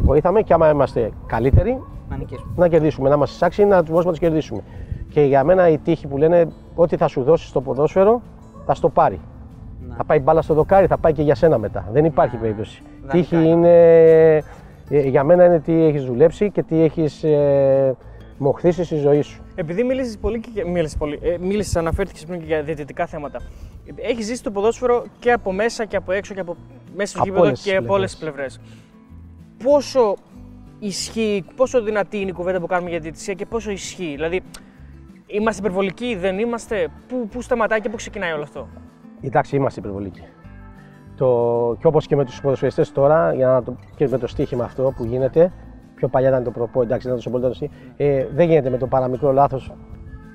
βοήθαμε 0.00 0.40
και 0.42 0.52
άμα 0.52 0.70
είμαστε 0.70 1.10
καλύτεροι, 1.26 1.82
Να 2.08 2.16
νικήσουμε. 2.16 2.52
να 2.56 2.68
κερδίσουμε, 2.68 3.08
να 3.08 3.14
είμαστε 3.14 3.36
σάξιοι, 3.36 3.64
να 3.64 3.76
του 3.78 3.82
μπορούμε 3.90 4.04
να 4.04 4.10
τους 4.10 4.18
κερδίσουμε. 4.18 4.60
Και 5.10 5.20
για 5.20 5.44
μένα 5.44 5.68
η 5.68 5.78
τύχη 5.78 6.06
που 6.06 6.16
λένε 6.16 6.46
ό,τι 6.74 6.96
θα 6.96 7.08
σου 7.08 7.22
δώσει 7.22 7.46
στο 7.46 7.60
ποδόσφαιρο 7.60 8.22
θα 8.66 8.74
στο 8.74 8.88
πάρει. 8.88 9.20
Θα 9.96 10.04
πάει 10.04 10.18
μπάλα 10.20 10.42
στο 10.42 10.54
δοκάρι, 10.54 10.86
θα 10.86 10.98
πάει 10.98 11.12
και 11.12 11.22
για 11.22 11.34
σένα 11.34 11.58
μετά. 11.58 11.84
Δεν 11.92 12.04
υπάρχει 12.04 12.36
περίπτωση. 12.36 12.82
δανεικά 13.06 13.12
Τύχη 13.12 13.36
είναι. 13.36 13.48
είναι. 13.48 14.36
ε, 14.90 15.08
για 15.08 15.24
μένα 15.24 15.44
είναι 15.44 15.58
τι 15.60 15.84
έχεις 15.84 16.04
δουλέψει 16.04 16.50
και 16.50 16.62
τι 16.62 16.82
έχεις 16.82 17.24
ε, 17.24 17.96
μοχθήσει 18.38 18.84
στη 18.84 18.96
ζωή 18.96 19.22
σου. 19.22 19.42
Επειδή 19.54 19.84
μίλησες 19.84 20.18
πολύ 20.18 20.40
και. 20.40 20.64
Μίλησες 20.64 20.96
πολύ. 20.96 21.18
Ε, 21.22 21.36
μίλησες, 21.38 21.76
αναφέρθηκες 21.76 22.24
πριν 22.24 22.38
και 22.38 22.46
για 22.46 22.62
διαιτητικά 22.62 23.06
θέματα. 23.06 23.40
Έχεις 23.96 24.26
ζήσει 24.26 24.42
το 24.42 24.50
ποδόσφαιρο 24.50 25.04
και 25.18 25.32
από 25.32 25.52
μέσα 25.52 25.84
και 25.84 25.96
από 25.96 26.12
έξω 26.12 26.34
και 26.34 26.40
από 26.40 26.56
μέσα 26.96 27.10
στο 27.10 27.18
Από 27.18 27.28
γήπεδο 27.28 27.44
όλες 27.44 27.60
τις 27.60 27.70
και 27.70 27.76
από 27.76 27.94
όλες 27.94 28.10
τις 28.10 28.20
πλευρές. 28.20 28.60
Πόσο 29.64 30.14
ισχύει, 30.78 31.44
πόσο 31.56 31.82
δυνατή 31.82 32.20
είναι 32.20 32.30
η 32.30 32.32
κουβέντα 32.32 32.60
που 32.60 32.66
κάνουμε 32.66 32.90
για 32.90 32.98
διαιτησία 32.98 33.34
και 33.34 33.46
πόσο 33.46 33.70
ισχύει; 33.70 34.12
Δηλαδή, 34.14 34.42
είμαστε 35.26 35.60
υπερβολικοί, 35.60 36.16
δεν 36.16 36.38
είμαστε; 36.38 36.88
Πού, 37.08 37.28
πού 37.28 37.42
σταματάει 37.42 37.80
και 37.80 37.88
πού 37.88 37.96
ξεκινάει 37.96 38.32
όλο 38.32 38.42
αυτό; 38.42 38.68
Εντάξει, 39.20 39.56
είμαστε 39.56 39.80
υπερβολικοί. 39.80 40.22
Το, 41.16 41.76
και 41.80 41.86
όπως 41.86 42.06
και 42.06 42.16
με 42.16 42.24
τους 42.24 42.40
ποδοσφαιριστές 42.40 42.92
τώρα, 42.92 43.34
για 43.34 43.46
να 43.46 43.62
το, 43.62 43.76
και 43.96 44.08
με 44.08 44.18
το 44.18 44.26
στοίχημα 44.26 44.64
αυτό 44.64 44.92
που 44.96 45.04
γίνεται, 45.04 45.52
πιο 45.96 46.08
παλιά 46.08 46.28
ήταν 46.28 46.44
το 46.44 46.50
προπό, 46.50 46.82
εντάξει, 46.82 47.06
ήταν 47.06 47.20
το 47.22 47.30
πολύ 47.30 47.42
το 47.42 47.68
ε, 47.96 48.26
δεν 48.34 48.48
γίνεται 48.48 48.70
με 48.70 48.76
το 48.78 48.86
παραμικρό 48.86 49.32
λάθος. 49.32 49.72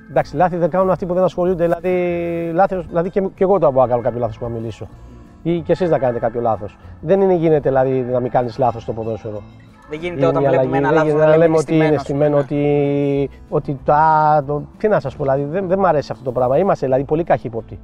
Εντάξει, 0.09 0.35
λάθη 0.35 0.57
δεν 0.57 0.69
κάνουν 0.69 0.89
αυτοί 0.89 1.05
που 1.05 1.13
δεν 1.13 1.23
ασχολούνται, 1.23 1.63
δηλαδή, 1.63 2.51
λάθος, 2.53 2.87
δηλαδή 2.87 3.09
και, 3.09 3.21
και 3.21 3.43
εγώ 3.43 3.59
το 3.59 3.71
μπορώ 3.71 3.85
να 3.85 3.91
κάνω 3.91 4.01
κάποιο 4.01 4.19
λάθος 4.19 4.37
που 4.37 4.45
να 4.45 4.51
μιλήσω. 4.51 4.87
Ή 5.43 5.59
και 5.59 5.71
εσείς 5.71 5.89
να 5.89 5.97
κάνετε 5.97 6.19
κάποιο 6.19 6.41
λάθος. 6.41 6.77
Δεν 7.01 7.21
είναι 7.21 7.33
γίνεται 7.33 7.69
δηλαδή 7.69 7.91
να 8.11 8.19
μην 8.19 8.31
κάνεις 8.31 8.57
λάθος 8.57 8.81
στο 8.81 8.93
ποδόσφαιρο. 8.93 9.41
Δεν 9.89 9.99
γίνεται 9.99 10.19
Είναι 10.19 10.27
όταν 10.27 10.43
η 10.43 10.47
βλέπουμε 10.47 10.77
αλλαγή. 10.77 10.77
ένα 10.77 10.87
Δεν 10.87 10.97
λάθος 10.97 11.11
γίνεται 11.11 11.25
να 11.25 11.31
να 11.31 11.37
λέμε 11.37 11.45
λέμε 11.45 11.57
ότι 11.57 11.75
είναι 11.75 11.97
στημένος. 11.97 12.01
στημένο, 12.01 12.37
ότι, 12.37 13.29
ότι 13.49 13.79
τα, 13.85 14.43
το, 14.47 14.63
τι 14.77 14.87
να 14.87 14.99
σας 14.99 15.15
πω, 15.15 15.23
δηλαδή 15.23 15.43
δεν, 15.43 15.67
δεν 15.67 15.79
μου 15.79 15.87
αρέσει 15.87 16.11
αυτό 16.11 16.23
το 16.23 16.31
πράγμα. 16.31 16.57
Είμαστε 16.57 16.85
δηλαδή 16.85 17.03
πολύ 17.03 17.23
καχύποπτοι. 17.23 17.79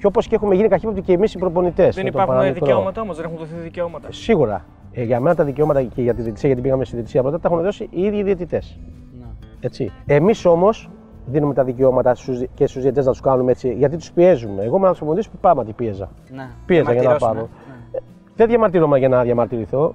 Και 0.00 0.06
όπως 0.06 0.26
και 0.26 0.34
έχουμε 0.34 0.54
γίνει 0.54 0.68
καχύποπτοι 0.68 1.02
και 1.02 1.12
εμείς 1.12 1.34
οι 1.34 1.38
προπονητές. 1.38 1.94
δεν 1.94 2.06
υπάρχουν 2.06 2.52
δικαιώματα 2.52 3.00
όμως, 3.00 3.16
δεν 3.16 3.24
έχουν 3.24 3.38
δοθεί 3.38 3.54
δικαιώματα. 3.62 4.08
Σίγουρα. 4.10 4.64
Ε, 4.98 5.02
για 5.04 5.20
μένα 5.20 5.34
τα 5.34 5.44
δικαιώματα 5.44 5.82
και 5.82 6.02
για 6.02 6.14
τη 6.14 6.22
διαιτησία, 6.22 6.48
γιατί 6.48 6.62
πήγαμε 6.62 6.84
στη 6.84 6.94
διαιτησία 6.94 7.22
πρώτα, 7.22 7.40
τα 7.40 7.48
έχουν 7.52 7.62
δώσει 7.62 7.88
οι 7.90 8.02
ίδιοι 8.02 8.22
διαιτητές. 8.22 8.78
Ναι. 9.18 9.26
Έτσι. 9.60 9.92
Εμείς 10.06 10.44
όμως 10.44 10.90
δίνουμε 11.26 11.54
τα 11.54 11.64
δικαιώματα 11.64 12.14
στους, 12.14 12.40
και 12.54 12.66
στους 12.66 12.80
διαιτητές 12.82 13.04
να 13.06 13.12
τους 13.12 13.20
κάνουμε 13.20 13.50
έτσι, 13.50 13.72
γιατί 13.72 13.96
τους 13.96 14.10
πιέζουμε. 14.12 14.62
Εγώ 14.62 14.76
ήμουν 14.76 14.88
από 14.88 15.14
του 15.14 15.30
που 15.30 15.38
πράγματι 15.40 15.72
πίεζα. 15.72 16.08
Ναι. 16.34 16.48
Πίεζα 16.66 16.82
για 16.92 16.92
να 16.92 17.00
Διαμαρτυρώσουν, 17.00 17.36
πάρω. 17.36 17.48
ναι. 17.92 17.98
Δεν 18.36 18.46
διαμαρτύρομαι 18.48 18.98
για 18.98 19.08
να 19.08 19.22
διαμαρτυρηθώ. 19.22 19.94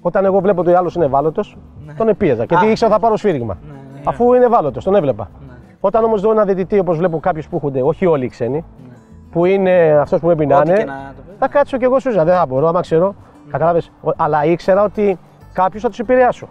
Όταν 0.00 0.24
εγώ 0.24 0.40
βλέπω 0.40 0.60
ότι 0.60 0.70
ο 0.72 0.76
άλλος 0.76 0.94
είναι 0.94 1.04
ευάλωτος, 1.04 1.56
τον 1.96 2.16
πίεζα. 2.16 2.44
Γιατί 2.44 2.66
Α. 2.66 2.70
ήξερα 2.70 2.92
θα 2.92 2.98
πάρω 2.98 3.16
σφύριγμα. 3.16 3.58
Ναι, 3.66 3.72
ναι. 3.72 4.00
Αφού 4.04 4.32
είναι 4.34 4.44
ευάλωτος, 4.44 4.84
τον 4.84 4.94
έβλεπα. 4.94 5.30
Ναι. 5.48 5.54
Όταν 5.80 6.04
όμως 6.04 6.20
δω 6.20 6.30
ένα 6.30 6.44
διαιτητή, 6.44 6.78
όπως 6.78 6.96
βλέπω 6.96 7.18
κάποιους 7.20 7.48
που 7.48 7.56
έχουν, 7.56 7.74
όχι 7.82 8.06
όλοι 8.06 8.24
οι 8.24 8.28
ξένοι, 8.28 8.64
που 9.30 9.44
είναι 9.44 9.98
αυτός 10.00 10.20
που 10.20 10.26
πρέπει 10.26 10.46
να 10.46 10.58
Ό,τι 10.58 10.68
είναι, 10.70 10.78
και 10.78 10.84
να 10.84 11.12
το 11.16 11.22
πεις. 11.28 11.36
θα 11.38 11.48
κάτσω 11.48 11.76
κι 11.76 11.84
εγώ 11.84 11.98
σούζα. 11.98 12.24
Δεν 12.24 12.34
θα 12.34 12.46
μπορώ, 12.46 12.68
άμα 12.68 12.80
ξέρω. 12.80 13.14
Καταλάβες. 13.50 13.90
Ο- 14.02 14.10
Αλλά 14.16 14.44
ήξερα 14.44 14.82
ότι 14.84 15.18
κάποιου 15.52 15.80
θα 15.80 15.88
τους 15.88 15.98
επηρεάσω. 15.98 16.48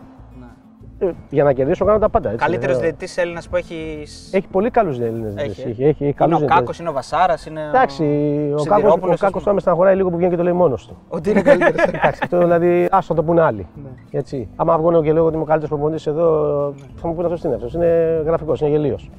Ε, 1.02 1.12
για 1.30 1.44
να 1.44 1.54
κερδίσω 1.54 1.86
κάνω 1.86 2.00
τα 2.00 2.10
πάντα. 2.10 2.30
Έτσι, 2.32 2.46
Καλύτερος 2.46 2.78
ε, 2.78 2.80
διαιτητής 2.80 3.18
Έλληνας 3.18 3.50
που 3.50 3.56
έχει. 3.56 4.04
Έχει 4.32 4.48
πολύ 4.52 4.70
καλούς 4.70 5.00
Έλληνε. 5.00 5.34
Έχει, 5.36 5.50
Έχει, 5.50 5.62
ε. 5.62 5.70
έχει, 5.70 5.84
έχει, 5.84 6.04
είναι 6.04 6.14
καλούς 6.14 6.34
ο 6.36 6.38
διαιτητές. 6.38 6.60
Κάκος, 6.60 6.80
είναι 6.80 6.90
ο 6.90 6.92
Βασάρας, 6.92 7.46
είναι. 7.46 7.62
Εντάξει, 7.68 8.04
ο 8.04 8.48
Κάκος, 8.50 8.62
Σιδηρόπουλος, 8.62 9.10
ο 9.10 9.14
ας 9.14 9.20
Κάκος 9.20 9.32
πούμε. 9.32 9.44
θα 9.44 9.54
με 9.54 9.60
στεναχωράει 9.60 9.96
λίγο 9.96 10.10
που 10.10 10.16
βγαίνει 10.16 10.32
και 10.32 10.38
το 10.38 10.44
λέει 10.44 10.54
μόνος 10.54 10.88
του. 10.88 10.98
Ότι 11.10 11.30
είναι 11.30 11.42
καλύτερος. 11.42 11.84
Εντάξει, 11.94 12.20
αυτό 12.24 12.38
δηλαδή, 12.38 12.88
άστο 12.92 13.14
να 13.14 13.20
το 13.20 13.26
πούνε 13.26 13.42
άλλοι. 13.42 13.68
Ναι. 13.84 13.90
Έτσι. 14.20 14.48
Άμα 14.56 14.78
βγω 14.78 15.02
και 15.04 15.14
λέω 15.14 15.26
ότι 15.26 15.34
είμαι 15.34 15.44
ο 15.44 15.46
καλύτερος 15.46 15.70
προπονητής 15.70 16.08
εδώ, 16.08 16.74
θα 16.96 17.08
μου 17.08 17.14
πούνε 17.14 17.26
αυτός 17.26 17.42
τι 17.42 17.48
είναι. 17.48 17.56
Αυτός 17.56 17.74
είναι 17.74 18.22
γραφικός, 18.26 18.62
είναι 18.62 18.70
γελίος. 18.70 19.10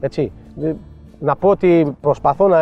Έτσι. 0.00 0.32
Ε, 1.20 1.24
Να 1.24 1.36
πω 1.36 1.48
ότι 1.48 1.96
προσπαθώ 2.00 2.48
να 2.48 2.58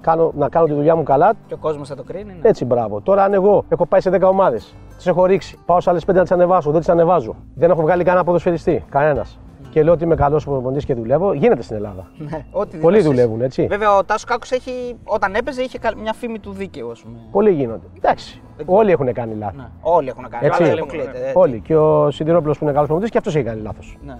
κάνω, 0.00 0.32
να 0.36 0.48
κάνω 0.48 0.66
τη 0.66 0.72
δουλειά 0.72 0.96
μου 0.96 1.02
καλά. 1.02 1.32
και 1.46 1.54
ο 1.54 1.56
κόσμος 1.56 1.88
θα 1.88 1.94
το 1.94 2.02
κρίνει. 2.02 2.32
Ναι. 2.42 2.48
Έτσι, 2.48 2.64
μπράβο. 2.64 3.00
Τώρα, 3.00 3.24
αν 3.24 3.32
εγώ 3.32 3.64
έχω 3.68 3.86
πάει 3.86 4.00
σε 4.00 4.10
10 4.10 4.20
ομάδες, 4.28 4.74
τις 4.96 5.06
έχω 5.06 5.24
ρίξει, 5.26 5.58
πάω 5.66 5.80
σε 5.80 5.90
άλλες 5.90 6.04
5 6.04 6.14
να 6.14 6.22
τις 6.22 6.32
ανεβάσω, 6.32 6.70
δεν 6.70 6.80
τις 6.80 6.88
ανεβάζω, 6.88 7.36
δεν 7.54 7.70
έχω 7.70 7.80
βγάλει 7.82 8.04
κανένα 8.04 8.24
ποδοσφαιριστή, 8.24 8.84
κανένας. 8.88 9.38
Και 9.70 9.82
λέω 9.82 9.92
ότι 9.92 10.04
είμαι 10.04 10.14
καλός 10.14 10.44
προπονητής 10.44 10.84
και 10.84 10.94
δουλεύω, 10.94 11.32
γίνεται 11.32 11.62
στην 11.62 11.76
Ελλάδα. 11.76 12.06
Ναι, 12.18 12.44
ό,τι 12.50 12.76
Πολλοί 12.76 12.96
δηλώσεις. 12.96 13.04
δουλεύουν, 13.04 13.40
έτσι. 13.40 13.66
Βέβαια, 13.66 13.96
ο 13.96 14.04
Τάσος 14.04 14.24
Κάκος 14.24 14.50
έχει, 14.50 14.96
όταν 15.04 15.34
έπαιζε 15.34 15.62
είχε 15.62 15.78
καλ- 15.78 15.98
μια 16.00 16.12
φήμη 16.12 16.38
του 16.38 16.50
δίκαιου, 16.52 16.90
ας 16.90 17.00
πούμε. 17.02 17.16
Πολλοί 17.30 17.50
γίνονται. 17.50 17.86
Εντάξει. 17.96 18.42
Όλοι 18.66 18.90
έχουν 18.90 19.12
κάνει 19.12 19.34
λάθη. 19.34 19.56
Ναι. 19.56 19.68
Όλοι 19.80 20.08
έχουν 20.08 20.26
κάνει. 20.28 20.46
Έτσι. 20.46 20.62
Δεν 20.64 20.72
αποκλείεται. 20.78 21.18
ε, 21.18 21.32
Όλοι. 21.34 21.60
Και 21.60 21.76
ο 21.76 22.10
Σιδηρόπουλο 22.10 22.52
που 22.52 22.58
είναι 22.62 22.70
καλός 22.72 22.86
προπονητής 22.86 23.10
και 23.10 23.18
αυτός 23.18 23.34
έχει 23.36 23.44
κάνει 23.44 23.60
λάθος. 23.60 23.98
Ναι. 24.06 24.16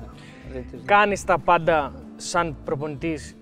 διαιτητής. 0.52 0.82
Κάνεις 0.84 1.24
τα 1.24 1.36
πάντα 1.44 1.92
σαν 2.16 2.56
προπονητής. 2.64 3.36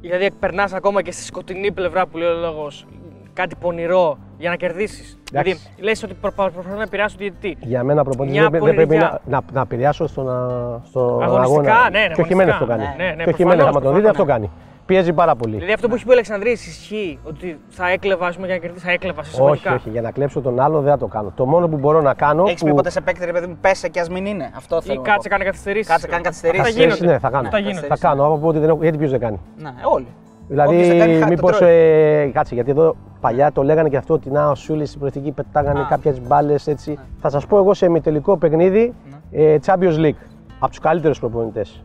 Δηλαδή, 0.00 0.30
περνά 0.40 0.68
ακόμα 0.72 1.02
και 1.02 1.12
στη 1.12 1.22
σκοτεινή 1.22 1.72
πλευρά 1.72 2.06
που 2.06 2.16
λέει 2.18 2.28
ο 2.28 2.34
λόγος 2.38 2.86
κάτι 3.32 3.54
πονηρό 3.60 4.18
για 4.38 4.50
να 4.50 4.56
κερδίσεις. 4.56 5.18
Δηλαδή, 5.30 5.58
λες 5.78 6.02
ότι 6.02 6.14
προ- 6.20 6.32
προ- 6.34 6.50
προσπαθώ 6.52 6.76
να 6.76 6.82
επηρεάσω 6.82 7.16
τον 7.16 7.26
διαιτητή. 7.26 7.66
Για 7.68 7.84
μένα 7.84 8.04
προπονητής 8.04 8.38
Μια 8.40 8.48
δεν, 8.50 8.64
δεν 8.64 8.74
πρέπει 8.74 8.96
να, 8.96 9.08
πονηριά. 9.08 9.20
να, 9.26 9.40
να 9.52 9.60
επηρεάσω 9.60 10.06
στον, 10.06 10.28
α, 10.30 10.80
στο 10.84 11.20
Αγωνιστικά, 11.22 11.72
αγώνα. 11.74 11.90
ναι, 11.90 12.06
ναι, 12.06 12.14
και 12.14 12.20
ο 12.20 12.24
Χιμένες 12.24 12.56
το 12.58 12.66
κάνει. 12.66 12.82
αγωνιστικά. 12.82 13.04
Ναι, 13.10 13.14
ναι, 13.16 13.24
και 13.24 13.30
ο 13.30 13.32
Χιμένες, 13.32 13.64
προφανώς, 13.64 13.76
άμα 13.76 13.80
τον 13.80 13.94
δείτε, 13.94 14.08
αυτό 14.08 14.24
προφανώς. 14.24 14.48
κάνει. 14.50 14.66
Πιέζει 14.90 15.12
πάρα 15.12 15.34
πολύ. 15.36 15.54
Δηλαδή, 15.54 15.72
αυτό 15.72 15.88
που 15.88 15.94
έχει 15.94 16.04
πει 16.04 16.10
ο 16.10 16.12
Αλεξανδρή 16.12 16.50
ισχύει 16.50 17.18
ότι 17.22 17.58
θα 17.68 17.90
έκλεβα, 17.90 18.26
ας 18.26 18.34
πούμε, 18.34 18.46
για 18.46 18.54
να 18.54 18.60
κερδίσει, 18.60 18.84
θα 18.84 18.92
έκλεβα 18.92 19.20
όχι, 19.20 19.28
συστηματικά. 19.28 19.74
όχι, 19.74 19.90
για 19.90 20.00
να 20.00 20.10
κλέψω 20.10 20.40
τον 20.40 20.60
άλλο 20.60 20.80
δεν 20.80 20.90
θα 20.92 20.98
το 20.98 21.06
κάνω. 21.06 21.32
Το 21.36 21.46
μόνο 21.46 21.68
που 21.68 21.76
μπορώ 21.76 22.00
να 22.00 22.14
κάνω. 22.14 22.44
Έχεις 22.46 22.62
πει 22.62 22.70
που... 22.70 22.76
ποτέ 22.76 22.90
σε 22.90 23.00
παίκτη, 23.00 23.24
ρε 23.24 23.32
παιδί 23.32 23.46
μου, 23.46 23.56
πέσε 23.60 23.88
και 23.88 24.00
ας 24.00 24.08
μην 24.08 24.26
είναι. 24.26 24.50
Αυτό 24.56 24.80
θέλω. 24.80 24.94
Ή 24.94 24.96
να 24.96 25.02
κάτσε, 25.02 25.28
πω. 25.28 25.34
κάνει 25.34 25.44
καθυστερήσεις. 25.44 25.88
Κάτσε, 25.88 26.06
κάνει 26.06 26.22
καθυστερήσεις. 26.22 26.62
Θα 26.62 26.70
Καθυστερήσεις, 26.70 26.98
γίνονται. 27.00 27.14
Ναι, 27.14 27.18
θα 27.20 27.30
κάνω. 27.30 27.48
Θα 27.50 27.58
γίνονται. 27.58 27.86
Θα 27.86 27.96
κάνω. 27.96 28.24
Άμα 28.24 28.38
πω 28.38 28.46
ότι 28.46 28.58
δεν 28.58 28.68
έχω. 28.68 28.78
Γιατί 28.82 28.98
ποιος 28.98 29.10
δεν 29.10 29.20
κάνει. 29.20 29.40
Ναι, 29.58 29.70
όλοι. 29.92 30.06
Δηλαδή, 30.48 30.74
Όποιος 30.74 30.88
δεν 30.88 30.98
κάνει, 30.98 31.12
χα- 31.14 31.20
το 31.20 31.26
μήπως. 31.26 31.56
τρώει. 31.56 31.70
Ε, 31.72 32.26
κάτσε, 32.32 32.54
γιατί 32.54 32.70
εδώ 32.70 32.96
παλιά 33.20 33.52
το 33.52 33.62
λέγανε 33.62 33.88
και 33.88 33.96
αυτό 33.96 34.14
ότι 34.14 34.30
να, 34.30 34.50
ο 34.50 34.54
Σούλης 34.54 34.88
στην 34.88 35.00
προεθνική 35.00 35.30
πετάγανε 35.30 35.80
Α. 35.80 35.86
κάποιες 35.88 36.20
μπάλες 36.26 36.66
έτσι. 36.66 36.98
Θα 37.20 37.30
σας 37.30 37.46
πω 37.46 37.56
εγώ 37.58 37.74
σε 37.74 37.86
ημιτελικό 37.86 38.36
παιχνίδι 38.36 38.94
ε, 39.30 39.56
Champions 39.66 39.96
League. 39.98 40.20
Από 40.58 40.68
τους 40.70 40.78
καλύτερους 40.78 41.18
προπονητές. 41.18 41.82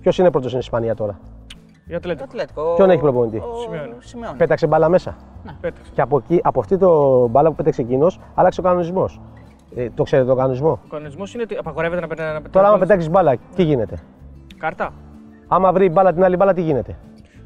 Ποιος 0.00 0.18
είναι 0.18 0.30
πρώτος 0.30 0.48
στην 0.48 0.60
Ισπανία 0.62 0.94
τώρα; 0.94 1.18
Για 1.88 2.00
το 2.00 2.08
λέτε. 2.08 2.18
Το 2.18 2.24
Ατλέτικο. 2.28 2.74
Ποιον 2.76 2.90
έχει 2.90 3.00
προπονητή; 3.00 3.36
Ο 3.36 3.54
Σημειώνει. 3.54 3.94
Σημειώνει. 3.98 4.36
Πέταξε 4.36 4.66
μπάλα 4.66 4.88
μέσα. 4.88 5.16
Πέταξε. 5.60 5.90
Και 5.94 6.00
από, 6.00 6.16
εκεί, 6.16 6.40
από 6.42 6.60
αυτή 6.60 6.78
το 6.78 7.26
μπάλα 7.28 7.48
που 7.48 7.54
πέταξε 7.54 7.80
εκείνος, 7.82 8.20
άλλαξε 8.34 8.60
ο 8.60 8.62
κανονισμός. 8.62 9.20
Ε, 9.74 9.90
το 9.90 10.02
ξέρετε 10.02 10.28
τον 10.28 10.36
κανονισμό; 10.36 10.70
Ο 10.70 10.88
κανονισμός 10.90 11.34
είναι 11.34 11.42
ότι 11.42 11.56
απαγορεύεται 11.56 12.00
να 12.00 12.06
πετάει. 12.06 12.32
να 12.32 12.42
Τώρα, 12.42 12.68
άμα 12.68 12.78
πετάει 12.78 12.88
πετάξεις 12.88 13.10
μπάλα, 13.10 13.36
τι 13.54 13.62
γίνεται; 13.62 13.98
Κάρτα. 14.58 14.92
Άμα 15.48 15.72
βρει 15.72 15.88
μπάλα 15.88 16.12
την 16.12 16.24
άλλη 16.24 16.36
μπάλα, 16.36 16.52
τι 16.52 16.62
γίνεται; 16.62 16.96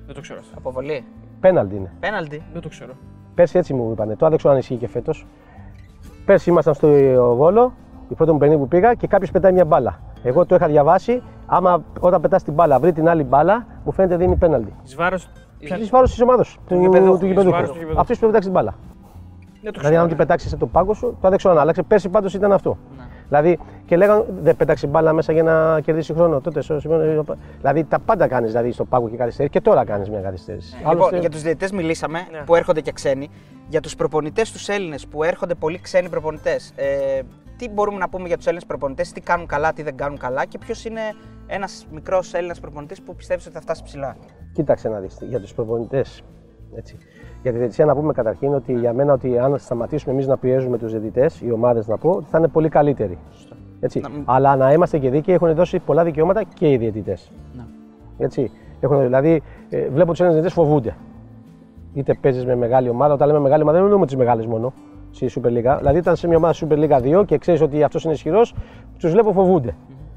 Δεν 0.07 0.15
το 0.15 0.21
ξέρω 0.21 0.39
αυτό. 0.41 0.55
Αποβολή. 0.59 1.05
Πέναλτι 1.41 1.77
είναι. 1.77 1.93
Πέναλτι. 2.01 2.43
Δεν 2.53 2.63
το 2.63 2.69
ξέρω. 2.69 2.93
Πέρσι 3.35 3.59
έτσι 3.59 3.75
μου 3.75 3.91
είπανε. 3.91 4.17
Τώρα 4.17 4.29
δεν 4.29 4.39
ξέρω 4.39 4.53
αν 4.53 4.59
ισχύει 4.59 4.77
και 4.77 4.89
φέτος. 4.89 5.27
Πέρσι 6.25 6.51
ήμασταν 6.51 6.75
στο 6.75 6.89
Βόλο, 7.37 7.73
η 8.09 8.15
πρώτη 8.15 8.33
μου 8.33 8.39
παιχνίδι 8.39 8.61
που 8.61 8.69
πήγα 8.69 8.95
και 8.95 9.07
κάποιος 9.07 9.31
πετάει 9.31 9.53
μια 9.53 9.65
μπάλα. 9.65 9.99
Εγώ 10.23 10.47
το 10.47 10.55
είχα 10.55 10.67
διαβάσει. 10.67 11.23
Άμα 11.47 11.83
όταν 12.01 12.21
πετάς 12.21 12.43
την 12.43 12.53
μπάλα 12.53 12.79
βρει 12.79 12.93
την 12.93 13.09
άλλη 13.09 13.23
μπάλα, 13.25 13.67
μου 13.85 13.93
φαίνεται 13.93 14.17
δίνει 14.17 14.37
πέναλτι. 14.37 14.75
Εις 14.85 14.95
βάρο. 14.95 15.17
Τη 15.59 15.85
βάρος 15.91 16.11
της 16.11 16.21
ομάδας 16.21 16.57
του 16.67 16.75
γηπεδούχου. 16.81 17.19
του 17.19 17.25
Εις 17.25 17.29
γηπεδούχου. 17.31 17.51
βάρος 17.55 17.69
του 17.71 17.75
γηπεδούχου. 17.79 18.01
Αυτό 18.01 18.15
που 18.15 18.21
πετάξει 18.27 18.49
την 18.49 18.53
μπάλα. 18.53 18.75
Δεν 19.63 19.73
το 19.73 19.79
Δηλαδή, 19.79 19.97
αν 19.97 20.03
ξέρω. 20.07 20.07
την 20.09 20.17
πετάξεις 20.17 20.51
σε 20.51 20.57
το 20.57 20.67
πάγκο 20.67 20.95
σου, 20.95 21.07
τώρα 21.07 21.29
δεν 21.29 21.37
ξέρω 21.37 21.55
αν 21.55 21.61
άλλαξε. 21.61 21.83
Πέρσι 21.83 22.09
πάντως 22.09 22.35
ήταν 22.35 22.53
αυτό. 22.53 22.77
Ναι. 22.97 23.03
Δηλαδή, 23.29 23.59
και 23.87 23.97
λέγανε 23.97 24.25
δεν 24.43 24.57
πέταξε 24.57 24.87
μπάλα 24.87 25.13
μέσα 25.13 25.33
για 25.33 25.43
να 25.43 25.81
κερδίσει 25.81 26.13
χρόνο. 26.15 26.41
Τότε, 26.41 26.61
στο 26.61 26.81
σημείο, 26.81 27.25
δηλαδή, 27.61 27.85
τα 27.85 27.99
πάντα 27.99 28.27
κάνεις 28.27 28.51
δηλαδή, 28.51 28.73
στο 28.73 28.85
πάγκο 28.85 29.09
και 29.09 29.17
καθυστέρηση 29.17 29.55
και 29.55 29.61
τώρα 29.61 29.85
κάνεις 29.85 30.11
μια 30.11 30.21
καθυστέρηση. 30.21 30.77
Λοιπόν, 30.77 30.91
Άλλωστε, 30.93 31.19
για 31.19 31.31
τους 31.31 31.43
διαιτητές 31.43 31.73
μιλήσαμε 31.73 32.19
Ναι. 32.31 32.39
που 32.47 32.55
έρχονται 32.55 32.81
και 32.81 32.93
ξένοι. 32.93 33.31
Για 33.69 33.81
τους 33.81 33.97
προπονητές 33.97 34.53
τους 34.53 34.69
Έλληνες 34.69 35.07
που 35.07 35.23
έρχονται 35.23 35.55
πολλοί 35.55 35.79
ξένοι 35.81 36.09
προπονητές. 36.09 36.73
Ε, 36.77 37.21
τι 37.63 37.69
μπορούμε 37.69 37.99
να 37.99 38.09
πούμε 38.09 38.27
για 38.27 38.37
τους 38.37 38.47
Έλληνες 38.47 38.67
προπονητές, 38.67 39.13
τι 39.13 39.21
κάνουν 39.21 39.47
καλά, 39.47 39.73
τι 39.73 39.83
δεν 39.83 39.97
κάνουν 39.97 40.19
καλά 40.19 40.45
και 40.45 40.59
ποιος 40.59 40.85
είναι 40.85 41.01
ένας 41.47 41.87
μικρός 41.93 42.35
Έλληνας 42.35 42.61
προπονητής 42.61 43.03
που 43.03 43.15
πιστεύεις 43.15 43.47
ότι 43.47 43.55
θα 43.55 43.61
φτάσει 43.61 43.83
ψηλά. 43.83 44.17
Κοίταξε 44.53 44.89
να 44.89 44.99
δεις, 44.99 45.19
για 45.29 45.41
τους 45.41 45.55
προπονητές. 45.55 46.23
Έτσι. 46.75 46.97
Για 47.43 47.53
τη 47.53 47.59
διαιτησία 47.59 47.85
να 47.85 47.95
πούμε 47.95 48.13
καταρχήν 48.13 48.55
ότι 48.55 48.73
για 48.73 48.93
μένα 48.93 49.13
ότι 49.13 49.39
αν 49.39 49.59
σταματήσουμε 49.59 50.13
εμείς 50.13 50.27
να 50.27 50.37
πιέζουμε 50.37 50.79
τους 50.79 50.91
διαιτητές, 50.91 51.41
οι 51.41 51.53
ομάδες 51.53 51.87
να 51.87 51.97
πω, 51.99 52.11
ότι 52.11 52.27
θα 52.31 52.39
είναι 52.39 52.49
πολύ 52.49 52.69
καλύτεροι. 52.69 53.19
Έτσι. 53.81 54.01
Να 54.01 54.09
μην- 54.09 54.23
Αλλά 54.27 54.57
να 54.57 54.73
είμαστε 54.73 54.99
και 54.99 55.11
δίκαιοι, 55.11 55.35
έχουν 55.35 55.55
δώσει 55.55 55.79
πολλά 55.79 56.05
δικαιώματα 56.05 56.43
και 56.43 56.71
οι 56.71 56.77
διαιτητές. 56.77 57.31
Ναι. 57.57 57.63
Έτσι. 58.19 58.51
Έχουν, 58.81 59.01
δηλαδή, 59.01 59.43
ε, 59.71 59.89
βλέπω 59.89 60.11
τους 60.11 60.21
Έλληνες 60.21 60.41
διαιτητές 60.41 60.53
φοβούνται. 60.53 60.97
Είτε 61.95 62.15
παίζεις 62.21 62.47
με 62.47 62.55
μεγάλη 62.55 62.89
ομάδα, 62.89 63.15
όταν 63.15 63.27
λέμε 63.29 63.41
μεγάλη 63.41 63.63
ομάδα 63.63 63.77
δεν 63.77 63.87
εννοούμε 63.87 64.07
τι 64.07 64.17
μεγάλες 64.17 64.47
μόνο 64.47 64.73
στη 65.13 65.31
Super 65.35 65.49
League. 65.49 65.77
Δηλαδή, 65.79 65.99
ήταν 65.99 66.17
σε 66.17 66.27
μια 66.27 66.37
ομάδα 66.37 66.55
Super 66.55 66.79
League 66.79 67.21
2 67.21 67.25
και 67.27 67.39
ξέρεις 67.39 67.61
ότι 67.61 67.83
αυτός 67.83 68.05
είναι 68.05 68.13
ισχυρός, 68.13 68.55
τους 68.99 69.11
βλέπω 69.11 69.33
φοβούνται. 69.33 69.75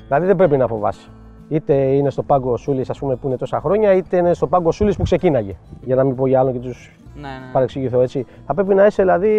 Δηλαδή, 0.07 0.25
δεν 0.25 0.35
πρέπει 0.35 0.57
να 0.57 0.67
φοβάσαι. 0.67 1.09
Είτε 1.49 1.73
είναι 1.73 2.09
στο 2.09 2.23
πάγκο 2.23 2.51
ο 2.51 2.57
Σούλης, 2.57 2.89
ας 2.89 2.99
πούμε, 2.99 3.15
που 3.15 3.27
είναι 3.27 3.37
τόσα 3.37 3.59
χρόνια, 3.59 3.93
είτε 3.93 4.17
είναι 4.17 4.33
στο 4.33 4.47
πάγκο 4.47 4.67
ο 4.67 4.71
Σούλης 4.71 4.95
που 4.97 5.03
ξεκίναγε. 5.03 5.55
Για 5.81 5.95
να 5.95 6.03
μην 6.03 6.15
πω 6.15 6.27
για 6.27 6.39
άλλον 6.39 6.53
και 6.53 6.59
τους 6.59 6.95
Ναι, 7.15 7.21
ναι. 7.21 7.51
παρεξηγηθώ 7.51 8.01
έτσι. 8.01 8.25
Θα 8.45 8.53
πρέπει 8.53 8.73
να 8.75 8.85
είσαι 8.85 9.01
δηλαδή 9.01 9.29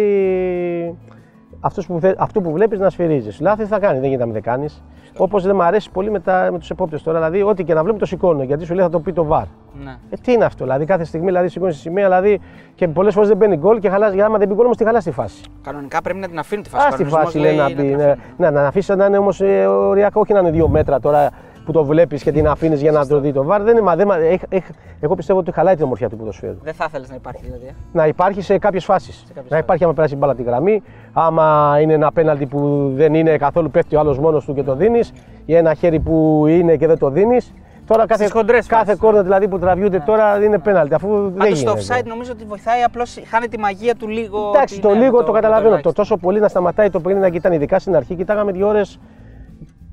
αυτός 1.59 1.85
που, 1.85 1.99
θε- 1.99 2.15
αυτό 2.21 2.41
που 2.41 2.51
βλέπεις 2.51 2.79
να 2.79 2.89
σφυρίζεις. 2.89 3.39
Λάθη 3.39 3.65
θα 3.65 3.79
κάνει, 3.79 3.93
δεν 3.99 4.03
γίνεται 4.03 4.19
να 4.19 4.25
μην 4.25 4.33
δεν 4.33 4.43
κάνεις. 4.53 4.83
Όπως 5.17 5.43
δεν 5.43 5.55
μου 5.55 5.63
αρέσει 5.63 5.91
πολύ 5.91 6.11
με, 6.11 6.19
τα- 6.19 6.47
με 6.51 6.59
τους 6.59 6.69
επόπτες 6.69 7.03
τώρα. 7.03 7.17
Δηλαδή, 7.17 7.41
ό,τι 7.43 7.63
και 7.63 7.73
να 7.73 7.81
βλέπουν 7.81 7.99
το 7.99 8.05
σηκώνω 8.05 8.43
γιατί 8.43 8.65
σου 8.65 8.73
λέει 8.73 8.83
θα 8.85 8.91
το 8.91 8.99
πει 8.99 9.13
το 9.13 9.23
βαρ. 9.23 9.43
ναι. 9.83 9.91
Ε, 10.09 10.15
τι 10.21 10.31
είναι 10.31 10.45
αυτό, 10.45 10.63
δηλαδή 10.63 10.85
κάθε 10.85 11.03
στιγμή 11.03 11.25
δηλαδή, 11.25 11.47
σηκώνεις 11.47 11.75
τη 11.75 11.81
σημαία 11.81 12.05
δηλαδή, 12.05 12.39
και 12.75 12.87
πολλές 12.87 13.13
φορές 13.13 13.29
δεν 13.29 13.37
μπαίνει 13.37 13.55
γκολ 13.57 13.79
και 13.79 13.89
χαλάζει. 13.89 14.15
Για 14.15 14.25
άμα 14.25 14.37
δεν 14.37 14.47
μπει 14.47 14.53
γκολ, 14.53 14.65
όμως 14.65 14.77
τη 14.77 14.83
χαλάς 14.83 15.03
τη 15.03 15.11
φάση. 15.11 15.41
Κανονικά 15.63 16.01
πρέπει 16.01 16.19
να 16.19 16.27
την 16.27 16.39
αφήνει 16.39 16.61
τη 16.61 16.69
φάση. 16.69 16.85
Α 16.85 16.87
τη 16.89 16.93
Ο 16.93 16.97
κανονισμός 16.97 17.23
φάση 17.23 17.37
λέει 17.39 17.55
να 17.55 17.65
την 17.65 17.75
μπει. 17.75 17.95
Ναι, 17.95 18.03
αφήνει. 18.03 18.21
ναι, 18.37 18.49
να 18.49 18.67
αφήσει 18.67 18.95
να 18.95 19.05
είναι 19.05 19.17
όμως 19.17 19.41
οριακά, 19.67 20.19
όχι 20.19 20.33
να 20.33 20.39
είναι 20.39 20.51
δύο 20.51 20.67
μέτρα 20.67 20.99
τώρα 20.99 21.29
που 21.67 21.73
το 21.73 21.83
βλέπεις 21.85 22.23
και 22.23 22.31
την 22.31 22.47
αφήνεις 22.47 22.81
για 22.81 22.91
να 22.91 23.07
το 23.07 23.19
δει 23.19 23.33
το 23.33 23.43
βαρ. 23.43 23.61
Δεν 23.61 23.71
είναι, 23.73 23.81
μα, 23.81 23.95
δεν, 23.95 24.07
μα- 24.09 24.17
έχ- 24.17 24.43
έχ- 24.49 24.69
εγώ 24.99 25.15
πιστεύω 25.15 25.39
ότι 25.39 25.51
χαλάει 25.51 25.75
την 25.75 25.83
ομορφιά 25.83 26.09
του 26.09 26.15
ποδοσφαίρου. 26.17 26.57
Δεν 26.63 26.73
θα 26.73 26.85
ήθελες 26.87 27.09
να 27.09 27.15
υπάρχει 27.15 27.41
δηλαδή. 27.45 27.65
ε. 27.65 27.71
Να 27.91 28.07
υπάρχει 28.07 28.41
σε 28.41 28.57
κάποιες 28.57 28.85
φάσεις. 28.85 29.25
κάποιες 29.33 29.51
Να 29.51 29.57
υπάρχει 29.57 29.83
άμα 29.83 29.93
περάσει 29.93 30.13
η 30.13 30.17
μπάλα 30.19 30.35
τη 30.35 30.43
γραμμή, 30.43 30.83
άμα 31.13 31.77
είναι 31.81 31.93
ένα 31.93 32.11
πέναλτι 32.11 32.45
που 32.45 32.91
δεν 32.95 33.13
είναι 33.13 33.37
καθόλου 33.37 33.69
πέφτει 33.71 33.95
ο 33.95 33.99
άλλος 33.99 34.19
μόνος 34.19 34.45
του 34.45 34.53
και 34.53 34.63
το 34.63 34.75
δίνεις, 34.75 35.13
ή 35.45 35.55
ένα 35.55 35.73
χέρι 35.73 35.99
που 35.99 36.45
είναι 36.47 36.75
και 36.75 36.87
δεν 36.87 36.97
το 36.97 37.09
δίνεις. 37.09 37.53
Τώρα 37.87 38.05
κάθε, 38.05 38.21
Στις 38.23 38.35
χοντρές 38.35 38.67
κάθε 38.67 38.85
φάσεις. 38.85 38.99
κόρνο 38.99 39.23
δηλαδή 39.23 39.47
που 39.47 39.59
τραβιούνται 39.59 39.99
τώρα 39.99 40.43
είναι 40.43 40.59
πέναλτι. 40.59 40.93
Αφού 40.93 41.07
δεν 41.21 41.33
Πάντως 41.37 41.59
στο 41.59 41.71
γίνεται. 41.77 41.99
offside 42.01 42.05
νομίζω 42.07 42.31
ότι 42.31 42.45
βοηθάει 42.45 42.81
απλώς 42.81 43.17
χάνει 43.29 43.47
τη 43.47 43.59
μαγεία 43.59 43.95
του 43.95 44.07
λίγο. 44.07 44.51
Εντάξει, 44.55 44.73
ότι 44.73 44.83
το 44.83 44.89
είναι 44.93 44.99
λίγο 45.03 45.17
με 45.17 45.23
το 45.23 45.31
καταλαβαίνω. 45.31 45.63
Το 45.63 45.67
ελάχιστο. 45.67 45.93
τόσο 45.93 46.17
πολύ 46.17 46.39
να 46.39 46.47
σταματάει 46.47 46.89
το 46.89 46.99
παιχνίδι 46.99 47.19
να 47.25 47.29
κοιτάνε, 47.29 47.55
ειδικά 47.55 47.79
στην 47.79 47.95
αρχή, 47.95 48.15
κοιτάγαμε 48.15 48.51
δύο 48.51 48.67
ώρες. 48.67 48.99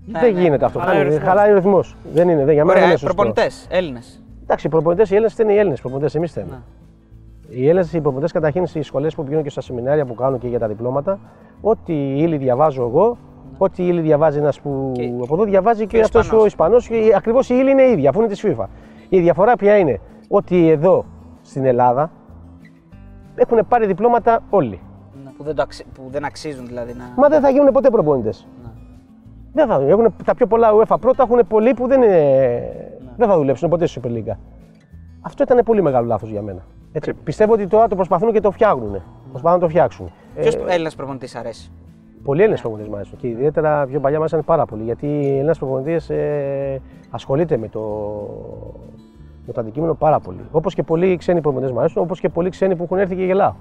Ναι, 0.07 0.21
δεν 0.21 0.33
ναι. 0.35 0.41
γίνεται 0.41 0.65
αυτό. 0.65 0.79
Χαλάει 0.79 1.01
ο 1.01 1.03
ρυθμός. 1.03 1.23
Χαλάει 1.29 1.51
ο 1.51 1.55
ρυθμός. 1.55 1.97
Δεν 2.13 2.29
είναι. 2.29 2.45
Δεν, 2.45 2.55
για 2.55 2.65
μένα 2.65 2.67
δεν 2.67 2.77
Ωραία, 2.77 2.85
είναι 2.89 2.97
σωστό. 2.97 3.15
προπονητές, 3.15 3.67
Έλληνες. 3.71 4.23
Εντάξει, 4.43 4.67
οι 4.67 4.71
προπονητές 4.71 5.11
οι 5.11 5.15
Έλληνες 5.15 5.39
είναι 5.39 5.53
οι 5.53 5.57
Έλληνες 5.59 5.81
προπονητές, 5.81 6.15
εμείς 6.15 6.33
θέλουμε. 6.33 6.63
Ναι. 7.49 7.57
Οι 7.57 7.69
Έλληνες 7.69 7.93
οι 7.93 8.01
προπονητές 8.01 8.33
καταρχήν 8.33 8.67
στις 8.67 8.87
σχολές 8.87 9.15
που 9.15 9.23
πηγαίνουν 9.23 9.45
και 9.45 9.51
στα 9.51 9.61
σεμινάρια 9.61 10.05
που 10.05 10.15
κάνω 10.15 10.39
και 10.39 10.49
για 10.49 10.59
τα 10.59 10.69
διπλώματα, 10.69 11.19
ό,τι 11.61 11.93
ύλη 12.19 12.37
διαβάζω 12.37 12.83
εγώ, 12.83 13.17
ό,τι 13.59 13.87
ύλη 13.87 14.01
διαβάζει 14.01 14.39
ένας 14.39 14.61
που 14.61 14.91
Και- 14.95 15.13
από 15.23 15.35
εδώ 15.35 15.45
διαβάζει 15.45 15.87
και, 15.87 15.97
ο 15.97 16.01
αυτός 16.01 16.25
Ισπανός. 16.25 16.43
ο 16.43 16.47
Ισπανό. 16.47 16.77
Ακριβώς 17.17 17.49
η 17.51 17.55
ύλη 17.59 17.71
είναι 17.71 17.83
ίδια, 17.83 18.09
αφού 18.11 18.19
είναι 18.21 18.29
της 18.29 18.45
FIFA. 18.47 18.65
Η 19.09 19.21
διαφορά 19.21 19.57
ποια 19.57 19.77
είναι, 19.77 20.01
ότι 20.29 20.69
εδώ 20.69 21.05
στην 21.43 21.65
Ελλάδα 21.65 22.11
έχουν 23.35 23.59
πάρει 23.69 23.87
διπλώματα 23.87 24.43
όλοι. 24.51 24.81
Ναι. 25.25 25.31
Που, 25.37 25.43
δεν 25.45 25.55
το 25.55 25.63
αξι- 25.63 25.87
που 25.95 26.03
δεν 26.11 26.25
αξίζουν 26.25 26.67
δηλαδή 26.67 26.93
να. 26.99 27.05
Μα 27.17 27.29
δεν 27.29 27.41
θα 27.41 27.51
γίνουν 27.51 27.73
ποτέ 27.73 27.91
προπονητές. 27.91 28.47
Δεν 29.55 29.67
θα 29.67 29.81
έχουν 29.87 30.15
τα 30.25 30.35
πιο 30.35 30.47
πολλά 30.47 30.71
UEFA 30.73 30.97
πρώτα 31.01 31.23
έχουν 31.23 31.47
πολλοί 31.49 31.75
που 31.75 31.87
δεν, 31.87 32.03
είναι... 32.03 32.63
δεν 33.17 33.29
θα 33.29 33.37
δουλέψουν 33.37 33.69
ποτέ 33.69 33.87
στη 33.87 34.01
Super 34.03 34.09
League. 34.09 34.37
Αυτό 35.21 35.43
ήταν 35.43 35.65
πολύ 35.65 35.83
μεγάλο 35.83 36.07
λάθος 36.07 36.31
για 36.31 36.43
μένα. 36.43 36.65
Έτσι. 36.93 37.13
Πιστεύω 37.15 37.53
ότι 37.53 37.67
τώρα 37.67 37.89
το 37.89 37.95
προσπαθούν 37.95 38.33
και 38.33 38.41
το 38.41 38.51
φτιάχνουν. 38.51 39.03
Προσπαθούν 39.31 39.59
να 39.59 39.65
το 39.65 39.69
φτιάξουν. 39.69 40.13
Ποιος 40.41 40.55
Ε, 40.55 40.59
Έλληνας 40.69 40.95
προπονητής 40.95 41.35
αρέσει; 41.35 41.71
Πολλοί 42.25 42.41
Έλληνες 42.41 42.61
προπονητές 42.61 42.91
μου 42.91 42.97
αρέσουν 42.97 43.19
και 43.19 43.29
ιδιαίτερα 43.29 43.87
πιο 43.87 44.01
παλιά 44.01 44.17
μου 44.17 44.23
άρεσαν 44.23 44.45
πάρα 44.45 44.67
πολύ 44.67 44.83
γιατί 44.83 45.07
οι 45.07 45.29
Έλληνες 45.29 45.59
προπονητές 45.59 46.11
ε, 46.11 46.81
ασχολείται 47.11 47.57
με 47.57 47.69
το, 47.69 47.81
με 49.47 49.53
το 49.53 49.61
αντικείμενο 49.61 49.95
πάρα 49.95 50.21
πολύ. 50.21 50.41
Όπως 50.51 50.75
και 50.75 50.83
πολλοί 50.83 51.17
ξένοι 51.17 51.41
προπονητές 51.41 51.73
μου 51.73 51.79
αρέσουν, 51.79 52.03
όπως 52.03 52.21
και 52.21 52.29
πολλοί 52.29 52.51
ξένοι 52.51 52.77
που 52.77 52.83
έχουν 52.83 52.99
έρθει 52.99 53.17
και 53.17 53.25
γελάω. 53.25 53.55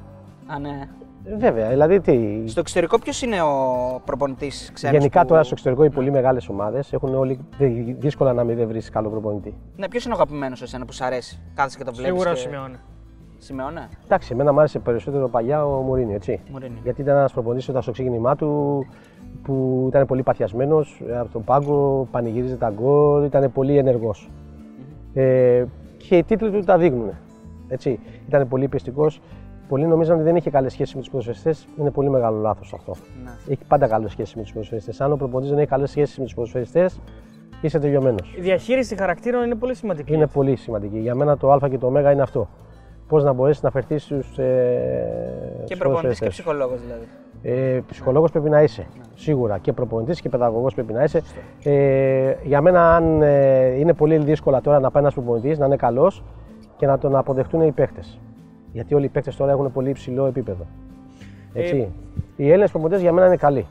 Α, 0.48 0.60
ναι. 0.60 0.88
Ε, 1.26 1.36
Βέβαια, 1.36 1.70
δηλαδή 1.70 2.00
τι. 2.00 2.44
Στο 2.46 2.60
εξωτερικό 2.60 3.00
ποιος 3.00 3.22
είναι 3.22 3.42
ο 3.42 4.02
προπονητής 4.06 4.72
ξένο. 4.74 4.98
Γενικά 4.98 5.22
που... 5.22 5.28
τώρα 5.28 5.44
στο 5.44 5.52
εξωτερικό 5.54 5.84
οι 5.84 5.90
πολύ 5.90 6.12
μεγάλες 6.12 6.50
ομάδες 6.50 6.94
έχουν 6.94 7.16
όλοι 7.16 7.40
δυ- 7.58 7.96
δύσκολα 8.00 8.34
να 8.34 8.44
μην 8.44 8.56
δεν 8.56 8.68
βρει 8.68 8.80
καλό 8.82 9.10
προπονητή. 9.10 9.56
Ναι, 9.76 9.88
ποιος 9.88 10.06
είναι 10.06 10.14
ο 10.14 10.18
αγαπημένος 10.18 10.58
σε 10.58 10.64
εσένα 10.64 10.86
που 10.86 10.94
σου 10.94 11.06
αρέσει. 11.06 11.40
Κάθεσαι 11.56 11.78
και 11.78 11.84
το 11.84 11.94
βλέπεις. 11.94 12.12
Σίγουρα 12.12 12.32
ο 12.32 12.34
και... 12.34 12.40
Σιμεώνε. 12.40 12.80
Σιμεώνε; 13.38 13.90
Εντάξει, 14.06 14.30
εμένα 14.34 14.54
μου 14.54 14.60
άρεσε 14.60 14.80
περισσότερο 14.80 15.28
παλιά 15.30 15.66
ο 15.66 15.82
Μουρίνιο, 15.82 16.16
έτσι. 16.16 16.40
Μουρίνιο. 16.52 16.80
Γιατί 16.84 17.02
ήταν 17.02 17.18
ένας 17.18 17.34
προπονητής 17.34 17.70
όταν 17.70 17.82
στο 17.82 17.92
ξεκίνημά 17.92 18.36
του 18.36 18.86
που 19.44 19.86
ήταν 19.88 20.06
πολύ 20.06 20.24
παθιασμένος 20.24 21.02
από 21.20 21.32
τον 21.32 21.44
πάγκο, 21.44 22.08
πανηγύριζε 22.12 22.56
τα 22.56 22.70
γκολ, 22.70 23.24
ήταν 23.24 23.52
πολύ 23.52 23.78
ενεργός. 23.78 24.30
Ε, 25.14 25.64
και 25.98 26.18
οι 26.18 26.24
τίτλοι 26.24 26.52
του 26.52 26.60
τα 26.60 26.78
δείχνουν. 26.78 27.10
Έτσι. 27.68 28.00
Ήταν 28.28 28.48
πολύ 28.48 28.68
πιεστικός. 28.68 29.22
Πολλοί 29.74 29.86
νομίζαν 29.86 30.16
ότι 30.16 30.24
δεν 30.24 30.36
είχε 30.36 30.50
καλές 30.50 30.72
σχέσεις 30.72 30.96
με 30.96 31.00
τους 31.00 31.10
ποδοσφαιριστές. 31.10 31.68
Είναι 31.80 31.92
πολύ 31.92 32.10
μεγάλο 32.10 32.40
λάθος 32.40 32.74
αυτό. 32.74 32.96
Ναι. 33.24 33.30
Έχει 33.54 33.66
πάντα 33.68 33.88
καλέ 33.88 34.10
σχέσει 34.10 34.38
με 34.38 34.44
τους 34.44 34.52
ποδοσφαιριστές. 34.52 35.02
Αν 35.02 35.12
ο 35.12 35.16
προπονητής 35.16 35.50
δεν 35.50 35.60
έχει 35.60 35.68
καλές 35.68 35.90
σχέσεις 35.90 36.18
με 36.18 36.24
τους 36.24 36.34
ποδοσφαιριστές, 36.34 37.00
είσαι 37.62 37.80
τελειωμένος. 37.80 38.36
Η 38.38 38.42
διαχείριση 38.42 38.96
χαρακτήρων 38.96 39.44
είναι 39.44 39.56
πολύ 39.56 39.76
σημαντική. 39.76 40.14
Είναι 40.14 40.28
πολύ 40.28 40.56
σημαντική. 40.56 40.98
Για 41.00 41.16
μένα 41.16 41.38
το 41.38 41.52
Α 41.52 41.70
και 41.70 41.78
το 41.78 41.88
Ω 41.88 42.00
είναι 42.00 42.22
αυτό. 42.22 42.50
Πώς 43.08 43.24
να 43.24 43.34
μπορέσεις 43.34 43.64
να 43.64 43.72
φερθείς 43.72 44.04
στους. 44.04 44.38
Ε, 44.38 44.44
Και 45.60 45.66
στους 45.66 45.78
προπονητής 45.78 45.78
και 45.78 45.84
ποδοσφαιριστές. 45.84 46.30
ψυχολόγος 46.30 46.82
δηλαδή. 46.82 47.06
Ε, 47.42 47.80
ψυχολόγος 47.88 48.32
πρέπει 48.32 48.50
να 48.50 48.62
είσαι, 48.62 48.88
σίγουρα. 49.16 49.58
Και 49.58 49.74
προπονητής 49.74 50.22
και 50.22 50.30
παιδαγωγός 50.30 50.74
πρέπει 50.74 50.94
να 50.94 51.04
είσαι. 51.04 51.22
Ε, 51.64 52.34
για 52.44 52.62
μένα, 52.62 52.96
αν 52.96 53.22
ε, 53.22 53.66
είναι 53.66 53.94
πολύ 53.94 54.18
δύσκολα 54.18 54.62
τώρα 54.62 54.80
να 54.80 54.92
πάει 54.92 55.04
ένας 55.04 55.14
προπονητής, 55.14 55.58
να 55.58 55.66
είναι 55.66 55.76
καλός 55.76 56.24
και 56.78 56.86
να 56.86 56.98
τον 56.98 57.16
αποδεχτούν 57.16 57.62
οι 57.62 57.72
παίχτες. 57.72 58.20
Γιατί 58.74 58.94
όλοι 58.96 59.06
οι 59.06 59.10
παίχτες 59.10 59.36
τώρα 59.36 59.52
έχουν 59.52 59.72
πολύ 59.72 59.90
υψηλό 59.90 60.26
επίπεδο. 60.26 60.66
Έτσι. 61.54 61.92
οι 62.36 62.50
Έλληνες 62.50 62.72
προπονητές 62.72 63.02
για 63.02 63.12
μένα 63.12 63.28
είναι 63.28 63.36
καλοί. 63.36 63.66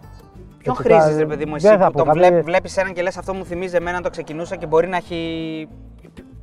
Ποιον 0.59 0.75
Έτσι, 0.79 0.89
χρήζεις, 0.89 1.13
τα- 1.13 1.19
ρε 1.19 1.27
παιδί 1.27 1.45
μου, 1.47 1.59
δεν 1.59 1.71
εσύ 1.73 1.81
θα 1.81 1.87
που 1.87 1.93
πω, 1.93 1.99
τον 1.99 2.07
κάποιοι- 2.07 2.23
βλέπει, 2.29 2.41
βλέπεις 2.45 2.77
έναν 2.77 2.93
και 2.93 3.03
λες 3.03 3.17
αυτό 3.17 3.35
μου 3.35 3.45
θυμίζει 3.45 3.77
εμένα 3.77 3.97
να 3.97 4.03
το 4.03 4.11
ξεκινούσα 4.11 4.57
και 4.57 4.67
μπορεί 4.67 4.89
να 4.89 4.97
έχει. 4.97 5.69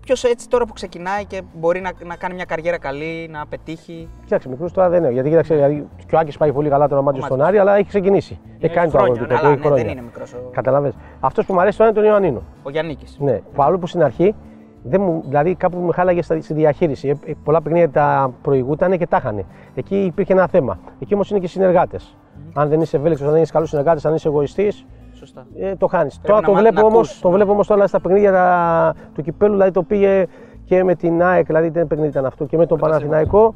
Ποιος 0.01 0.23
έτσι 0.23 0.49
τώρα 0.49 0.65
που 0.65 0.73
ξεκινάει 0.73 1.25
και 1.25 1.41
μπορεί 1.53 1.81
να, 1.81 1.91
να 2.05 2.15
κάνει 2.15 2.33
μια 2.33 2.45
καριέρα 2.45 2.77
καλή, 2.79 3.27
να 3.31 3.45
πετύχει. 3.49 4.07
Κοίταξε, 4.23 4.49
μικρούς 4.49 4.71
τώρα 4.71 4.89
δεν 4.89 5.03
είναι. 5.03 5.11
Γιατί 5.13 5.29
κοίταξε, 5.29 5.55
δηλαδή, 5.55 5.87
και 6.07 6.15
ο 6.15 6.19
Άκης 6.19 6.37
πάει 6.37 6.53
πολύ 6.53 6.69
καλά 6.69 6.87
τώρα 6.87 7.01
μάτι 7.01 7.21
στον 7.21 7.41
Άρη, 7.41 7.57
αλλά 7.57 7.75
έχει 7.75 7.87
ξεκινήσει. 7.87 8.39
Έχει 8.59 8.73
κάνει 8.73 8.91
το 8.91 8.97
χρόνια, 8.97 9.13
αγροτικό, 9.21 9.39
Αλλά 9.39 9.49
έχει 9.49 9.57
ναι, 9.57 9.63
δεν 9.63 9.71
χρόνια. 9.73 9.91
είναι 9.91 10.01
μικρός 10.01 10.33
ο, 10.33 10.37
Καταλαβες. 10.51 10.93
Αυτός 11.19 11.45
που 11.45 11.53
μου 11.53 11.59
αρέσει 11.61 11.77
τώρα 11.77 11.89
είναι 11.89 11.99
τον 11.99 12.09
Ιωαννίνο. 12.09 12.41
ο 12.63 12.69
Γιάννη. 12.69 12.97
Ναι, 13.17 13.41
παρόλο 13.55 13.77
που 13.79 13.87
στην 13.87 14.03
αρχή 14.03 14.35
δεν 14.83 15.01
μου, 15.01 15.23
δηλαδή 15.27 15.55
κάπου 15.55 15.79
με 15.79 15.93
χάλαγε 15.93 16.21
στα- 16.21 16.41
στη 16.41 16.53
διαχείριση. 16.53 17.07
Ε, 17.07 17.31
ε, 17.31 17.33
πολλά 17.43 17.61
παιχνίδια 17.61 17.89
τα 17.89 18.31
προηγούταν 18.41 18.97
και 18.97 19.07
τα 19.07 19.17
είχαν. 19.17 19.45
Εκεί 19.75 20.03
υπήρχε 20.03 20.33
ένα 20.33 20.47
θέμα. 20.47 20.79
Εκεί 20.99 21.13
όμως 21.13 21.29
είναι 21.29 21.39
και 21.39 21.47
συνεργάτες. 21.47 22.17
Αν 22.53 22.69
δεν 22.69 22.81
είσαι 22.81 22.97
ευέλικτος, 22.97 23.27
αν 23.27 23.33
δεν 23.33 23.41
είσαι 23.41 23.51
καλό 23.51 23.65
συνεργάτη, 23.65 24.07
αν 24.07 24.15
είσαι 24.15 24.27
εγωιστής, 24.27 24.85
Σωστά. 25.13 25.45
ε, 25.59 25.75
το 25.75 25.87
χάνεις. 25.87 26.19
Τώρα 26.21 26.39
να 26.39 26.45
το 26.45 26.51
μάθεις 26.51 26.67
βλέπω 26.69 26.81
να 26.81 26.87
όμω 26.87 26.97
ακούς. 26.97 27.19
το 27.19 27.29
βλέπω 27.29 27.51
όμως 27.51 27.67
τώρα 27.67 27.87
στα 27.87 27.99
παιχνίδια 28.01 28.31
τα- 28.31 28.93
του 29.15 29.21
κυπέλου, 29.21 29.51
δηλαδή 29.51 29.71
το 29.71 29.83
πήγε 29.83 30.25
και 30.65 30.83
με 30.83 30.95
την 30.95 31.23
ΑΕΚ, 31.23 31.45
δηλαδή 31.45 31.69
δεν 31.69 31.87
παιχνίδι 31.87 32.09
ήταν 32.11 32.25
αυτό, 32.25 32.45
και 32.45 32.57
με 32.57 32.65
τον 32.65 32.77
Παναθηναϊκό. 32.79 33.55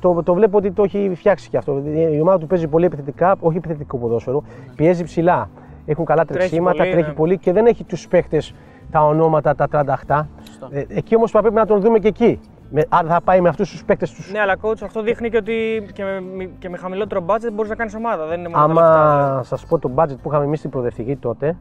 Το, 0.00 0.22
το 0.24 0.34
βλέπω 0.34 0.56
ότι 0.56 0.70
το 0.72 0.82
έχει 0.82 1.12
φτιάξει 1.14 1.48
και 1.50 1.56
αυτό. 1.56 1.82
Η 2.12 2.20
ομάδα 2.20 2.38
του 2.38 2.46
παίζει 2.46 2.68
πολύ 2.68 2.84
επιθετικά, 2.84 3.34
όχι 3.40 3.56
επιθετικό 3.56 3.96
ποδόσφαιρο, 3.96 4.42
πιέζει 4.76 5.04
ψηλά. 5.04 5.48
Έχουν 5.86 6.04
καλά 6.04 6.24
Τρέχει 6.24 6.38
τρεξίματα, 6.38 6.76
πολύ, 6.78 6.90
τρέχει 6.90 7.08
ναι. 7.08 7.14
πολύ 7.14 7.38
και 7.38 7.52
δεν 7.52 7.66
έχει 7.66 7.84
τους 7.84 8.08
παίχτε 8.08 8.42
τα 8.90 9.06
ονόματα, 9.06 9.54
τα 9.54 9.68
38. 10.06 10.26
Ε, 10.70 10.84
εκεί 10.88 11.16
όμως 11.16 11.30
πρέπει 11.30 11.54
να 11.54 11.66
τον 11.66 11.80
δούμε 11.80 11.98
και 11.98 12.08
εκεί. 12.08 12.40
Με, 12.70 12.84
αν 12.88 13.06
θα 13.06 13.20
πάει 13.20 13.40
με 13.40 13.48
αυτούς 13.48 13.70
τους 13.70 13.84
παίκτες 13.84 14.12
τους. 14.12 14.32
Ναι, 14.32 14.40
αλλά 14.40 14.56
coach, 14.62 14.82
αυτό 14.82 15.02
δείχνει 15.02 15.30
και 15.30 15.36
ότι 15.36 15.86
και 15.92 16.04
με, 16.04 16.50
και 16.58 16.68
με 16.68 16.76
χαμηλότερο 16.76 17.24
budget 17.26 17.52
μπορείς 17.52 17.70
να 17.70 17.76
κάνεις 17.76 17.94
ομάδα. 17.94 18.26
Δεν 18.26 18.38
είναι 18.38 18.48
μόνο 18.48 18.66
τα 18.66 18.72
λεφτά. 18.72 18.90
δηλαδή. 18.90 19.30
Άμα 19.30 19.42
σας 19.42 19.66
πω 19.66 19.78
το 19.78 19.90
budget 19.94 20.16
που 20.22 20.28
είχαμε 20.28 20.44
εμείς 20.44 20.58
στην 20.58 20.70
προοδευτική 20.70 21.16
τότε, 21.16 21.56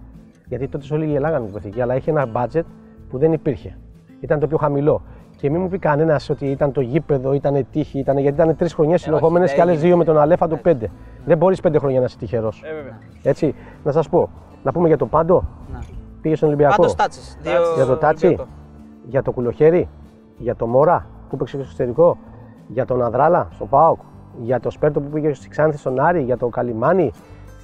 γιατί 0.48 0.68
τότε 0.68 0.94
όλοι 0.94 1.06
γελάγανε 1.06 1.44
την 1.44 1.52
προοδευτική, 1.52 1.82
αλλά 1.82 1.96
είχε 1.96 2.12
ένα 2.12 2.28
budget 2.34 2.64
που 3.10 3.18
δεν 3.18 3.34
υπήρχε. 3.34 3.78
Ήταν 4.20 4.40
το 4.40 4.48
πιο 4.48 4.58
χαμηλό. 4.58 5.02
Και 5.36 5.50
μην 5.50 5.62
μου 5.62 5.68
πει 5.68 5.78
κανένας 5.78 6.30
ότι 6.30 6.46
ήταν 6.46 6.72
το 6.72 6.82
γήπεδο, 6.82 7.34
ήταν 7.34 7.66
τύχη, 7.72 8.00
ήταν, 8.00 8.18
γιατί 8.18 8.42
ήταν 8.42 8.56
τρεις 8.56 8.74
χρονιές 8.74 9.02
συνεχόμενε 9.02 9.46
δεν 9.46 9.56
και 9.56 9.62
άλλες 9.62 9.74
έγινε. 9.76 9.88
δύο 9.88 9.98
με 9.98 10.04
τον 10.04 10.18
Αλέφαντο 10.18 10.56
πέντε. 10.56 10.92
Δεν 11.26 11.38
μπορείς 11.38 11.60
πέντε 11.60 11.80
χρόνια 11.80 12.00
να 12.00 12.06
είσαι 12.06 12.18
τυχερός. 12.18 12.64
Ε, 12.66 12.74
βέβαια. 12.74 12.98
Έτσι, 13.24 13.56
να 13.84 13.92
σας 13.92 14.10
πω, 14.10 14.30
να 14.64 14.72
πούμε 14.72 14.88
για 14.88 14.98
το 14.98 15.06
πάντο. 15.06 15.44
Να. 15.74 15.80
Πήγε 16.22 16.36
στον 16.36 16.48
Ολυμπιακό. 16.48 16.76
Πάντως 16.76 16.96
τάτσες. 16.96 17.38
Για 17.76 17.86
το 17.86 17.96
Τάτσι, 17.96 18.38
για 19.08 19.22
το 19.22 19.32
Κουλοχέρι, 19.32 19.90
για 20.38 20.56
το 20.56 20.68
Μόρα 20.68 21.06
που 21.30 21.38
παίξε 21.38 21.54
στο 21.56 21.64
εξωτερικό, 21.64 22.18
για 22.68 22.86
τον 22.86 23.02
Ανδράλα 23.04 23.48
στο 23.52 23.66
ΠΑΟΚ, 23.66 24.00
για 24.42 24.60
το 24.60 24.70
Σπέρτο 24.70 25.02
που 25.02 25.10
πήγε 25.10 25.34
στη 25.34 25.50
Ξάνθη 25.50 25.78
στον 25.78 26.00
Άρη, 26.00 26.22
για 26.22 26.38
το 26.38 26.48
Καλιμάνι. 26.48 27.12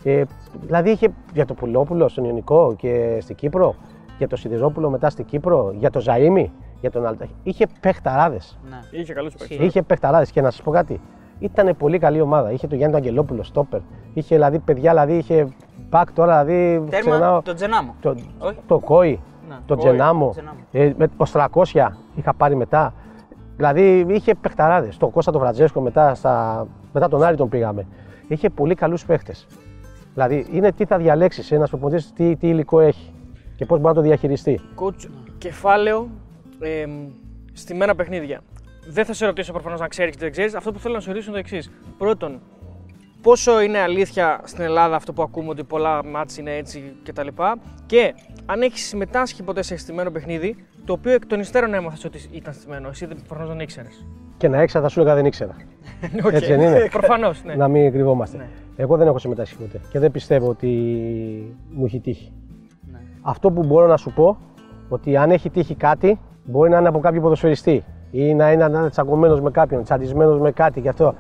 Ε, 0.04 0.24
δηλαδή 0.62 0.90
είχε 0.90 1.10
για 1.34 1.46
το 1.46 1.54
Πουλόπουλο 1.54 2.08
στον 2.08 2.24
Ιωνικό 2.24 2.74
και 2.78 3.18
στην 3.22 3.36
Κύπρο, 3.36 3.76
για 4.18 4.28
το 4.28 4.36
Σιδηρόπουλο 4.36 4.90
μετά 4.90 5.10
στην 5.10 5.26
Κύπρο, 5.26 5.72
για 5.76 5.90
το 5.90 6.02
Ζαΐμι, 6.06 6.46
για 6.80 6.92
τον 6.92 7.06
Αλτα. 7.06 7.26
Είχε 7.44 7.66
παιχταράδες. 7.82 8.60
Ναι. 8.70 9.00
Είχε 9.00 9.14
καλούς 9.14 9.36
παίκτες. 9.36 9.58
Είχε 9.58 9.82
παιχταράδες 9.82 10.32
και 10.32 10.42
να 10.42 10.50
σας 10.52 10.62
πω 10.62 10.72
κάτι. 10.72 11.02
Ήταν 11.40 11.76
πολύ 11.78 11.98
καλή 12.00 12.22
ομάδα. 12.22 12.52
Είχε 12.52 12.68
το 12.68 12.76
Γιάννη 12.76 12.96
τον 12.96 13.04
Αγγελόπουλο, 13.06 13.44
στόπερ. 13.44 13.80
Είχε 14.14 14.36
δηλαδή 14.36 14.60
παιδιά, 14.60 14.90
δηλαδή 14.92 15.14
είχε 15.18 15.48
μπακ 15.90 16.12
τώρα, 16.12 16.46
δηλαδή. 16.46 16.90
Τέρμα 16.90 17.10
ξεχνάω- 17.10 17.44
το 17.44 17.54
Τζενάμο. 17.54 17.96
το, 18.02 18.10
Όχι. 18.40 18.58
το 18.68 18.80
Κόη, 18.80 19.20
Ναι. 19.50 19.56
το 19.66 19.76
Κόη, 19.76 19.86
Τζενάμο, 19.86 20.30
Τζενάμο. 20.30 20.58
ε, 20.72 20.94
με, 20.98 21.08
ο 21.18 21.24
300 21.34 21.88
είχα 22.16 22.34
πάρει 22.34 22.56
μετά. 22.56 22.94
Δηλαδή 23.56 24.06
είχε 24.10 24.36
παιχταράδες. 24.36 24.98
Το 24.98 25.08
Κώστα 25.08 25.32
τον 25.32 25.42
Φραντζέσκο 25.42 25.82
μετά, 25.82 26.16
στα, 26.16 26.68
μετά 26.94 27.08
τον 27.08 27.24
Άρη 27.24 27.36
τον 27.36 27.50
πήγαμε. 27.50 27.88
Είχε 28.28 28.50
πολύ 28.50 28.76
καλούς 28.76 29.06
παίχτες. 29.06 29.48
Δηλαδή 30.14 30.46
είναι 30.52 30.72
τι 30.72 30.86
θα 30.86 30.98
διαλέξεις 30.98 31.52
ένας 31.52 31.70
προπονητής, 31.70 32.14
τι, 32.14 32.36
τι 32.36 32.48
υλικό 32.48 32.80
έχει 32.80 33.14
και 33.56 33.66
πώς 33.66 33.80
μπορεί 33.80 33.96
να 33.96 34.02
το 34.02 34.08
διαχειριστεί. 34.08 34.60
Coach, 34.76 35.10
κεφάλαιο 35.38 36.10
ε, 36.60 36.86
στη 37.54 37.74
μέρα 37.74 37.96
παιχνίδια. 37.96 38.42
Δεν 38.88 39.06
θα 39.06 39.14
σε 39.14 39.26
ρωτήσω 39.26 39.52
προφανώς 39.52 39.80
να 39.80 39.88
ξέρεις 39.88 40.14
και 40.14 40.20
δεν 40.22 40.32
ξέρεις. 40.32 40.56
Αυτό 40.56 40.72
που 40.72 40.80
θέλω 40.80 40.94
να 40.94 41.00
σε 41.00 41.10
ρωτήσω 41.10 41.32
είναι 41.32 41.42
το 41.42 41.48
εξής. 41.48 41.72
Πρώτον, 41.98 42.40
πόσο 43.22 43.62
είναι 43.62 43.80
αλήθεια 43.80 44.42
στην 44.44 44.64
Ελλάδα 44.64 44.96
αυτό 44.96 45.14
που 45.14 45.22
ακούμε 45.22 45.50
ότι 45.50 45.64
πολλά 45.64 46.06
μάτς 46.06 46.38
είναι 46.38 46.56
έτσι 46.56 46.96
κτλ. 47.04 47.28
Και 47.86 48.14
αν 48.52 48.62
έχεις 48.62 48.88
συμμετάσχει 48.88 49.44
ποτέ 49.44 49.62
σε 49.62 49.78
στημένο 49.78 50.12
παιχνίδι, 50.12 50.56
το 50.86 50.94
οποίο 50.94 51.12
εκ 51.12 51.26
των 51.26 51.40
υστέρων 51.40 51.74
έμαθες 51.74 52.06
ότι 52.06 52.20
ήταν 52.32 52.54
στημένο. 52.54 52.90
Εσύ 52.90 53.08
προφανώς 53.28 53.50
δεν 53.50 53.60
ήξερες. 53.60 54.06
Και 54.38 54.48
να 54.48 54.62
έξα 54.62 54.82
θα 54.82 54.88
σου 54.88 55.00
έλεγα 55.00 55.16
δεν 55.16 55.26
ήξερα. 55.26 55.56
Έτσι 56.32 56.46
δεν 56.46 56.62
είναι; 56.62 56.88
Προφανώς, 56.92 57.44
ναι. 57.44 57.56
Να 57.56 57.68
μην 57.68 57.92
κρυβόμαστε. 57.92 58.38
Ναι. 58.38 58.48
Εγώ 58.76 58.98
δεν 58.98 59.08
έχω 59.08 59.18
συμμετάσχει 59.20 59.56
ποτέ 59.56 59.80
και 59.92 60.00
δεν 60.00 60.12
πιστεύω 60.12 60.50
ότι 60.50 60.68
μου 61.70 61.86
έχει 61.86 62.00
τύχει. 62.00 62.32
Ναι. 62.92 63.00
Αυτό 63.22 63.52
που 63.52 63.64
μπορώ 63.64 63.88
να 63.88 63.98
σου 63.98 64.14
πω, 64.14 64.38
ότι 64.90 65.18
αν 65.18 65.32
έχει 65.32 65.50
τύχει 65.50 65.76
κάτι, 65.76 66.20
μπορεί 66.44 66.70
να 66.70 66.78
είναι 66.78 66.88
από 66.88 67.00
κάποιο 67.00 67.22
ποδοσφαιριστή 67.22 67.84
ή 68.12 68.34
να 68.34 68.52
είναι, 68.52 68.68
να 68.68 68.80
είναι 68.80 68.90
τσακωμένος 68.90 69.42
με 69.42 69.52
κάποιον, 69.52 69.84
τσαντισμένο 69.84 70.38
με 70.38 70.52
κάτι 70.52 70.82
και 70.82 70.90
αυτό. 70.90 71.16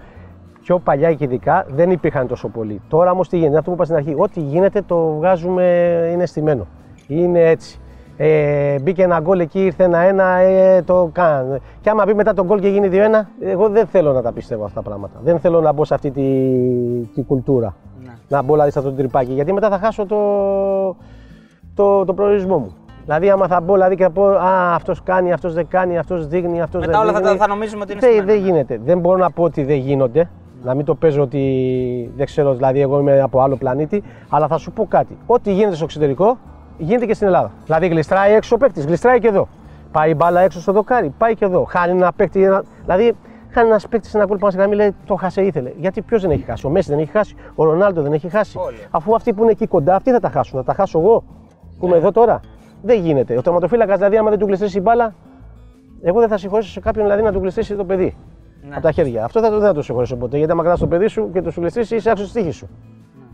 Πιο 0.61 0.79
παλιά 0.79 1.13
και 1.13 1.23
ειδικά 1.23 1.65
δεν 1.69 1.91
υπήρχαν 1.91 2.27
τόσο 2.27 2.47
πολλοί. 2.47 2.81
Τώρα 2.87 3.11
όμως 3.11 3.29
τι 3.29 3.37
γίνεται, 3.37 3.57
αυτό 3.57 3.69
που 3.69 3.75
είπα 3.75 3.83
στην 3.83 3.95
αρχή, 3.95 4.13
ό,τι 4.17 4.39
γίνεται 4.39 4.81
το 4.81 5.13
βγάζουμε, 5.15 5.63
είναι 6.13 6.25
στημένο. 6.25 6.67
Είναι 7.09 7.39
έτσι. 7.49 7.79
Ε, 8.17 8.79
μπήκε 8.79 9.03
ένα 9.03 9.19
γκολ 9.19 9.39
εκεί, 9.39 9.65
ήρθε 9.65 9.83
ένα-ένα, 9.83 10.23
ε, 10.37 10.81
το 10.81 11.09
καν. 11.11 11.59
Και 11.81 11.89
άμα 11.89 12.03
μπει 12.05 12.13
μετά 12.13 12.33
το 12.33 12.45
γκολ 12.45 12.59
και 12.59 12.67
γίνει 12.67 12.89
2-1, 12.91 12.95
εγώ 13.39 13.69
δεν 13.69 13.85
θέλω 13.87 14.13
να 14.13 14.21
τα 14.21 14.31
πιστεύω 14.31 14.63
αυτά 14.65 14.81
τα 14.81 14.89
πράγματα. 14.89 15.19
Δεν 15.23 15.39
θέλω 15.39 15.61
να 15.61 15.71
μπω 15.71 15.85
σε 15.85 15.93
αυτή 15.93 16.11
τη, 16.11 16.21
τη 17.13 17.23
κουλτούρα. 17.23 17.75
Ναι. 18.03 18.11
Να 18.27 18.41
μπω 18.41 18.53
δηλαδή 18.53 18.71
σε 18.71 18.79
αυτό 18.79 18.91
το 18.91 18.97
τρυπάκι. 18.97 19.33
Γιατί 19.33 19.53
μετά 19.53 19.69
θα 19.69 19.77
χάσω 19.77 20.05
το, 20.05 20.17
το, 21.73 22.05
το 22.05 22.13
προορισμό 22.13 22.57
μου. 22.57 22.73
Δηλαδή, 23.05 23.29
άμα 23.29 23.47
θα 23.47 23.61
μπω 23.61 23.73
δηλαδή, 23.73 23.95
και 23.95 24.03
θα 24.03 24.09
πω 24.09 24.23
Α, 24.27 24.73
αυτός 24.75 25.03
κάνει, 25.03 25.31
αυτός 25.31 25.53
δεν 25.53 25.67
κάνει, 25.67 25.97
αυτός 25.97 26.27
δείχνει, 26.27 26.61
αυτός 26.61 26.79
δεν 26.81 26.89
Μετά 26.89 27.01
όλα 27.01 27.11
θα, 27.11 27.19
δείχνει. 27.19 27.37
τα- 27.37 27.43
θα 27.43 27.49
νομίζουμε 27.53 27.81
ότι 27.83 27.91
είναι 27.91 28.01
Δεν, 28.01 28.11
στημένο. 28.11 28.31
δεν 28.39 28.45
γίνεται. 28.49 28.79
Δεν 28.85 28.99
μπορώ 28.99 29.17
να 29.17 29.31
πω 29.31 29.43
ότι 29.43 29.63
δεν 29.63 29.77
γίνονται. 29.77 30.29
Να 30.63 30.73
μην 30.73 30.85
το 30.85 30.95
παίζω 30.95 31.21
ότι 31.21 32.11
δεν 32.15 32.25
ξέρω, 32.25 32.53
δηλαδή 32.53 32.81
εγώ 32.81 32.99
είμαι 32.99 33.21
από 33.21 33.41
άλλο 33.41 33.55
πλανήτη. 33.55 34.03
Αλλά 34.29 34.47
θα 34.47 34.57
σου 34.57 34.71
πω 34.71 34.85
κάτι. 34.89 35.17
Ό,τι 35.25 35.51
γίνεται 35.53 35.75
στο 35.75 35.83
εξωτερικό 35.83 36.37
γίνεται 36.79 37.05
και 37.05 37.13
στην 37.13 37.27
Ελλάδα. 37.27 37.51
Δηλαδή 37.65 37.87
γλιστράει 37.87 38.33
έξω 38.33 38.55
ο 38.55 38.57
παίκτης, 38.57 38.85
γλιστράει 38.85 39.19
και 39.19 39.27
εδώ. 39.27 39.47
Πάει 39.91 40.09
η 40.11 40.13
μπάλα 40.17 40.39
έξω 40.41 40.59
στο 40.61 40.71
δοκάρι, 40.71 41.13
πάει 41.17 41.35
και 41.35 41.45
εδώ. 41.45 41.63
Χάνει 41.63 41.91
ένα 41.91 42.11
παίκτη. 42.15 42.43
Ένα... 42.43 42.63
Δηλαδή 42.83 43.03
χάνει 43.03 43.15
κάνει 43.53 43.67
ένας 43.69 43.87
παίκτης 43.87 44.13
ένα 44.15 44.25
γκολ 44.25 44.37
πάνω 44.37 44.51
στη 44.51 44.59
γραμμή, 44.59 44.75
λέει 44.75 44.95
το 45.05 45.15
χάσε 45.15 45.41
ήθελε. 45.41 45.71
Γιατί 45.77 46.01
ποιος 46.01 46.21
δεν 46.21 46.31
έχει 46.31 46.43
χάσει. 46.43 46.65
Ο 46.65 46.69
Μέση 46.69 46.89
δεν 46.89 46.99
έχει 46.99 47.11
χάσει. 47.11 47.35
Ο 47.55 47.63
Ρονάλντο 47.63 48.01
δεν 48.01 48.13
έχει 48.13 48.29
χάσει. 48.29 48.57
Όλοι. 48.57 48.77
Αφού 48.91 49.15
αυτοί 49.15 49.33
που 49.33 49.41
είναι 49.41 49.51
εκεί 49.51 49.67
κοντά, 49.67 49.95
αυτοί 49.95 50.11
θα 50.11 50.19
τα 50.19 50.29
χάσουν. 50.29 50.59
Θα 50.59 50.65
τα 50.65 50.73
χάσω 50.73 50.99
εγώ 50.99 51.23
που 51.79 51.85
Ναι. 51.85 51.87
είμαι 51.87 51.97
εδώ 51.97 52.11
τώρα. 52.11 52.39
Δεν 52.81 52.99
γίνεται. 52.99 53.37
Ο 53.37 53.41
τερματοφύλακας 53.41 53.97
δηλαδή, 53.97 54.17
άμα 54.17 54.29
δεν 54.29 54.39
του 54.39 54.45
γλιστρήσει 54.45 54.77
η 54.77 54.81
μπάλα, 54.83 55.13
εγώ 56.01 56.19
δεν 56.19 56.29
θα 56.29 56.37
συγχωρήσω 56.37 56.71
σε 56.71 56.79
κάποιον 56.79 57.03
δηλαδή 57.05 57.21
να 57.23 57.31
του 57.31 57.39
γλιστρήσει 57.39 57.75
το 57.75 57.85
παιδί. 57.85 58.15
Ναι. 58.61 58.73
Από 58.73 58.81
τα 58.81 58.91
χέρια. 58.91 59.23
Αυτό 59.23 59.39
θα, 59.41 59.49
το- 59.49 59.57
δεν 59.57 59.67
θα 59.67 59.73
το 59.73 59.81
συγχωρήσω 59.81 60.15
ποτέ. 60.15 60.37
Γιατί 60.37 60.51
άμα 60.51 60.61
κρατάς 60.61 60.79
το 60.79 60.87
παιδί 60.87 61.07
σου 61.07 61.29
και 61.33 61.41
το 61.41 61.51
σου 61.51 61.59
γλιστρήσει, 61.61 61.95
είσαι 61.95 62.09
άξιος 62.11 62.29
στη 62.29 62.39
τύχη 62.39 62.51
σου. 62.51 62.69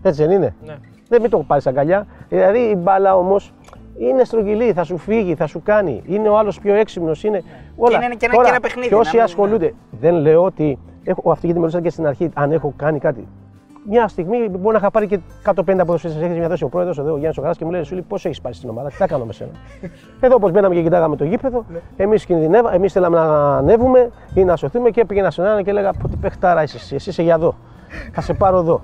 Έτσι 0.10 0.22
δεν 0.26 0.32
είναι; 0.32 0.56
Ναι. 0.66 0.76
Δεν 1.10 1.22
μην 1.22 1.30
το 1.30 1.38
πάρεις 1.38 1.68
αγκαλιά. 1.68 2.06
Δηλαδή 2.30 2.60
η 2.60 2.76
μπάλα 2.78 3.16
όμως 3.18 3.53
είναι 3.97 4.24
στρογγυλή, 4.24 4.74
θα 4.74 4.84
σου 4.84 4.97
φύγει, 4.97 5.36
θα 5.36 5.47
σου 5.47 5.62
κάνει. 5.64 6.01
Είναι 6.06 6.30
ο 6.30 6.38
άλλος 6.38 6.60
πιο 6.60 6.74
έξυπνος. 6.76 7.24
Είναι 7.24 7.43
όλα. 7.76 8.03
είναι 8.03 8.16
και 8.16 8.26
ένα- 8.26 8.34
Τώρα, 8.34 8.45
και 8.45 8.51
ένα 8.51 8.60
παιχνίδι, 8.60 8.88
Και 8.88 8.93
να 8.93 8.99
όσοι 8.99 9.16
μην- 9.16 9.24
ασχολούνται, 9.24 9.74
δεν 9.99 10.16
λέω 10.16 10.43
ότι. 10.43 10.80
Έχω, 11.03 11.32
αυτή 11.32 11.45
γιατί 11.45 11.60
με 11.60 11.66
ρωτήσατε 11.66 11.84
και 11.88 11.93
στην 11.93 12.08
αρχή 12.08 12.30
αν 12.34 12.51
έχω 12.51 12.74
κάνει 12.76 12.99
κάτι. 12.99 13.28
Μια 13.89 14.08
στιγμή 14.08 14.49
μπορεί 14.49 14.72
να 14.74 14.78
είχα 14.78 14.91
πάρει 14.91 15.08
και 15.08 15.20
150 15.43 15.86
ποδοσφαιριστέ. 15.86 16.26
Έχεις 16.26 16.38
μια 16.38 16.47
δόση 16.47 16.64
ο 16.64 16.70
πρόεδρος, 16.70 16.97
εδώ 16.97 17.12
ο 17.14 17.18
Γιάννης 17.18 17.38
ο 17.38 17.41
Γαράς 17.41 17.58
και 17.58 17.66
μου 17.66 17.72
λέει: 17.72 17.84
Σούλη, 17.84 18.01
πόσο 18.01 18.28
έχεις 18.28 18.41
πάρει 18.41 18.56
στην 18.56 18.70
ομάδα, 18.70 18.89
τι 18.89 18.95
θα 18.95 19.08
κάνω 19.08 19.26
με 19.26 19.34
σένα. 19.34 19.49
εδώ 20.22 20.36
όπως 20.36 20.51
μπαίναμε 20.51 20.76
και 20.76 20.82
κοιτάγαμε 20.82 21.16
το 21.16 21.24
γήπεδο, 21.24 21.66
εμείς 21.97 22.26
κινδυνεύαμε, 22.26 22.76
εμείς 22.76 22.93
θέλαμε 22.93 23.18
να 23.18 23.56
ανέβουμε 23.58 24.10
ή 24.34 24.43
να 24.43 24.56
σωθούμε 24.56 24.89
και 24.89 25.06
πήγαινα 25.06 25.32
στον 25.32 25.45
έναν 25.45 25.64
και 25.64 25.70
έλεγα: 25.70 25.91
Πω 25.93 26.08
τι 26.08 26.16
παιχτάρα 26.18 26.64
είσαι 26.64 26.78
εσύ, 26.78 26.95
εσύ 26.95 27.10
είσαι 27.10 27.22
για 27.22 27.34
εδώ. 27.34 27.56
Θα 28.14 28.22
σε 28.22 28.34
πάρω 28.34 28.58
εδώ. 28.58 28.82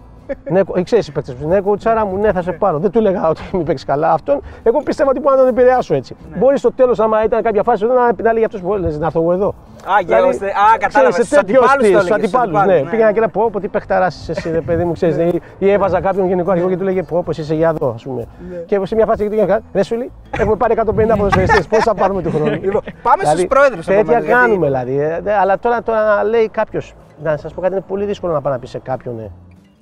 Ναι, 0.50 0.64
κο- 0.64 0.84
ξέρεις 0.84 1.08
οι 1.08 1.12
παίκτες 1.12 1.36
ναι, 1.40 1.62
κουτσάρα 1.62 2.06
μου, 2.06 2.18
ναι, 2.18 2.32
θα 2.32 2.42
σε 2.42 2.52
πάρω. 2.52 2.78
Δεν 2.80 2.92
του 2.92 2.98
έλεγα 2.98 3.30
ότι 3.30 3.42
μην 3.54 3.66
παίξεις 3.66 3.88
καλά 3.88 4.12
αυτόν. 4.12 4.42
Εγώ 4.64 4.82
πίστευα 4.84 5.10
ότι 5.10 5.20
μπορώ 5.20 5.36
να 5.36 5.42
τον 5.42 5.50
επηρεάσω 5.50 5.94
έτσι. 5.94 6.16
Μπορεί 6.38 6.58
στο 6.58 6.72
τέλος, 6.72 7.00
άμα 7.00 7.24
ήταν 7.24 7.42
κάποια 7.42 7.64
φάση, 7.64 7.84
εδώ, 7.86 7.94
να, 7.94 8.12
να 8.24 8.34
λέει 8.34 8.44
αυτό 8.44 8.58
που 8.60 8.74
έλεγε 8.74 8.98
να 8.98 9.06
έρθω 9.06 9.22
εγώ 9.22 9.32
εδώ. 9.34 9.48
Α, 9.48 10.02
γέρωστε. 10.06 10.46
Α, 10.46 10.78
κατάλαβα, 10.80 11.10
ξέρεις, 11.10 11.16
σε 11.16 11.22
στους 11.24 11.30
τέτοιο 11.38 11.60
αντιπάλους 11.60 11.86
στυλ, 11.86 11.94
το 11.94 12.00
στους 12.00 12.10
έλεγες, 12.10 12.30
στους 12.30 12.40
αντιπάλους, 12.42 12.60
αντιπάλους, 12.60 12.74
ναι. 12.76 12.84
ναι. 12.84 12.90
Πήγαινα 12.90 13.12
και 13.12 13.20
λέω 13.20 13.30
πω, 13.30 13.50
πω 13.52 13.60
τι 13.60 13.68
παιχταρά 13.68 14.06
είσαι 14.08 14.32
εσύ, 14.32 14.52
ρε 14.52 14.62
παιδί 14.62 14.84
μου, 14.84 14.92
ξέρεις, 14.94 15.18
ναι, 15.18 15.24
ή- 15.24 15.42
ή 15.60 15.70
έβαζα 15.72 16.02
κάποιον 16.02 16.28
γενικό 16.28 16.52
αρχηγό 16.52 16.70
και 16.70 16.78
του 16.78 16.84
λέγε 16.84 17.04
πω, 17.04 17.24
πως 17.26 17.38
εσύ 17.38 17.42
είσαι 17.48 17.56
για 17.56 17.70
εδώ, 17.70 17.92
ας 17.96 18.04
πούμε. 18.04 18.26
Ναι. 18.50 18.56
Και 18.58 18.80
σε 18.84 18.96
μια 18.96 19.06
φάση 19.06 19.24
και 19.24 19.30
του 19.30 19.34
έλεγα, 19.36 19.60
ρε 19.74 19.84
σου 19.84 19.96
λέει, 19.96 20.12
έχουμε 20.38 20.56
πάρει 20.56 20.74
150 20.74 21.16
ποδοσφαιριστές, 21.18 21.68
πώς 21.68 21.80
θα 21.84 21.94
πάρουμε 21.96 22.22
του 22.22 22.30
χρόνου; 22.32 22.50
Λοιπόν, 22.52 22.82
πάμε 23.04 23.24
στους 23.26 23.46
πρόεδρους 23.46 23.86
Τέτοια 23.86 24.00
επομένως, 24.00 24.26
γιατί- 24.26 24.42
κάνουμε 24.42 24.66
δηλαδή. 24.66 25.00
ε, 25.00 25.20
δε- 25.24 25.34
Αλλά 25.34 25.60
τώρα, 25.60 25.82
τώρα 25.84 26.16
να 26.16 26.24
λέει 26.24 26.50
κάποιος, 26.50 26.94
να 27.24 27.38
σας 27.38 27.54
πω 27.54 27.62
κάτι, 27.62 27.74
είναι 27.74 27.84
πολύ 27.88 28.06
δύσκολο 28.06 28.34
να 28.34 28.42
πάει 28.42 28.54
να 28.54 28.60
πει 28.60 28.68
σε 28.68 28.80
κάποιον, 28.80 29.32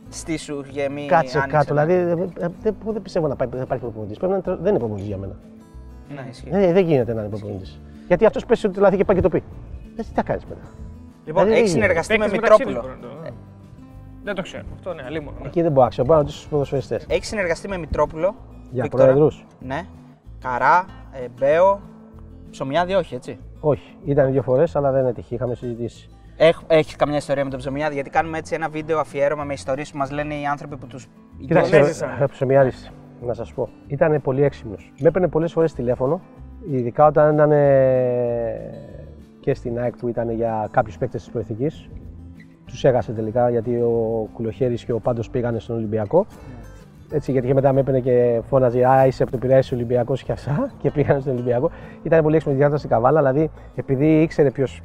ε, 0.09 0.13
Στη 0.13 0.37
σου 0.37 0.63
γεμί. 0.69 1.05
κάτσε 1.05 1.37
άνοιξε, 1.37 1.57
κάτω. 1.57 1.73
ναι. 1.73 1.85
Δηλαδή, 1.85 2.21
ε, 2.39 2.45
ε, 2.45 2.49
δεν 2.61 2.75
δεν 2.85 3.01
πιστεύω 3.01 3.27
να 3.27 3.35
πάει- 3.35 3.49
να 3.53 3.61
υπάρχει 3.61 3.83
προπονητής. 3.83 4.17
Πρέπει 4.17 4.31
να 4.31 4.37
είναι 4.37 4.45
τρο- 4.47 4.57
Δεν 4.61 4.69
είναι 4.69 4.77
προπονητής 4.79 5.07
για 5.07 5.17
μένα. 5.17 5.33
Ναι, 6.15 6.25
ισχύει. 6.29 6.49
Δεν, 6.49 6.73
δεν 6.73 6.85
γίνεται 6.85 7.13
να 7.13 7.19
είναι 7.21 7.29
προπονητής. 7.29 7.81
Γιατί 8.07 8.25
αυτός 8.25 8.45
πέσει 8.45 8.67
ότι 8.67 8.79
λάθη 8.79 8.97
και 8.97 9.05
πάει 9.05 9.15
και 9.15 9.21
το 9.21 9.29
πει. 9.29 9.43
Ε, 9.95 10.01
Τι 10.01 10.07
θα 10.13 10.23
κάνεις 10.23 10.45
μετά. 10.45 10.61
Λοιπόν, 11.25 11.43
Δηλαδή, 11.43 11.59
έχεις 11.61 11.71
δεν 11.73 11.81
συνεργαστεί 11.81 12.17
με 12.17 12.19
Παίκτες 12.25 12.39
μεταξύ 12.39 12.63
τους 12.63 12.73
Μητρόπουλο. 12.73 12.97
μπορούν 13.05 13.15
να 13.23 13.29
το- 13.29 13.35
Δεν 14.23 14.35
το 14.35 14.41
ξέρω. 14.41 14.63
Αυτό 14.73 14.93
ναι, 14.93 15.03
αλίμονο. 15.05 15.37
ναι. 15.41 15.47
Εκεί 15.47 15.61
δεν 15.61 15.71
μπορώ 15.71 15.83
να 15.83 15.89
ξέρω. 15.89 16.05
Μπορώ 16.07 16.17
να 16.17 16.21
ρωτήσω 16.23 16.39
στους 16.39 16.51
ποδοσφαιριστές. 16.51 17.05
Έχεις 17.09 17.27
συνεργαστεί 17.27 17.67
με 17.67 17.77
Μητρόπουλο. 17.77 18.35
Για 18.71 18.83
Βίκτορα; 18.83 19.03
πρόεδρους. 19.03 19.45
Ναι. 19.59 19.81
Καρά, 20.39 20.85
ε, 21.11 21.25
Μπέο. 21.39 21.79
Ψωμιάδη, 22.51 22.93
όχι 22.93 23.15
έτσι. 23.15 23.39
Όχι, 23.59 23.95
ήταν 24.05 24.31
δύο 24.31 24.41
φορές, 24.41 24.75
αλλά 24.75 24.91
δεν 24.91 25.05
έτυχε. 25.05 25.35
Είχαμε 25.35 25.55
συζητήσει. 25.55 26.09
Έχεις 26.67 26.95
καμιά 26.95 27.17
ιστορία 27.17 27.43
με 27.43 27.49
τον 27.49 27.59
Ψωμιάδη, 27.59 27.93
γιατί 27.93 28.09
κάνουμε 28.09 28.37
έτσι 28.37 28.55
ένα 28.55 28.69
βίντεο 28.69 28.99
αφιέρωμα 28.99 29.43
με 29.43 29.53
ιστορίες 29.53 29.91
που 29.91 29.97
μας 29.97 30.11
λένε 30.11 30.33
οι 30.33 30.45
άνθρωποι 30.45 30.77
που 30.77 30.87
τους. 30.87 31.07
Κοίταξε, 31.47 31.77
έζησαν. 31.77 32.09
ε, 32.21 32.25
Ψωμιάδης, 32.25 32.91
να 33.25 33.33
σας 33.33 33.53
πω. 33.53 33.69
Ήταν 33.87 34.21
πολύ 34.21 34.43
έξυπνος. 34.43 34.91
Με 34.99 35.07
έπαιρνε 35.07 35.27
πολλές 35.27 35.51
φορές 35.51 35.73
τηλέφωνο, 35.73 36.21
ειδικά 36.71 37.05
όταν 37.05 37.33
ήταν 37.33 37.51
ε, 37.51 38.59
και 39.39 39.53
στην 39.53 39.79
ΑΕΚ 39.79 39.95
που 39.95 40.07
ήταν 40.07 40.29
για 40.29 40.67
κάποιους 40.71 40.97
παίκτες 40.97 41.21
της 41.21 41.31
προεθνικής. 41.31 41.89
Τους 42.65 42.83
έχασε 42.83 43.11
τελικά 43.11 43.49
γιατί 43.49 43.75
ο 43.75 44.27
Κουλοχέρης 44.33 44.85
και 44.85 44.91
ο 44.91 44.99
Πάντος 44.99 45.29
πήγανε 45.29 45.59
στον 45.59 45.75
Ολυμπιακό. 45.75 46.25
Έτσι, 47.11 47.31
γιατί 47.31 47.47
και 47.47 47.53
μετά 47.53 47.73
με 47.73 47.79
έπαιρνε 47.79 47.99
και 47.99 48.41
φώναζε 48.49 48.85
Α, 48.85 49.05
είσαι 49.05 49.23
από 49.23 49.31
το 49.31 49.37
Πειραιά 49.37 49.63
Ολυμπιακός 49.73 50.23
και 50.23 50.31
αυτά. 50.31 50.69
Και 50.81 50.91
πήγανε 50.91 51.19
στον 51.19 51.33
Ολυμπιακό. 51.33 51.71
Ήταν 52.03 52.21
πολύ 52.23 52.35
έξυπνος, 52.35 52.57
γιατί 52.57 52.73
ήταν 52.73 52.77
στην 52.77 52.89
Καβάλα. 52.89 53.19
Δηλαδή, 53.31 53.49
επειδή 53.75 54.21
ήξερε 54.21 54.51
ποιος. 54.51 54.81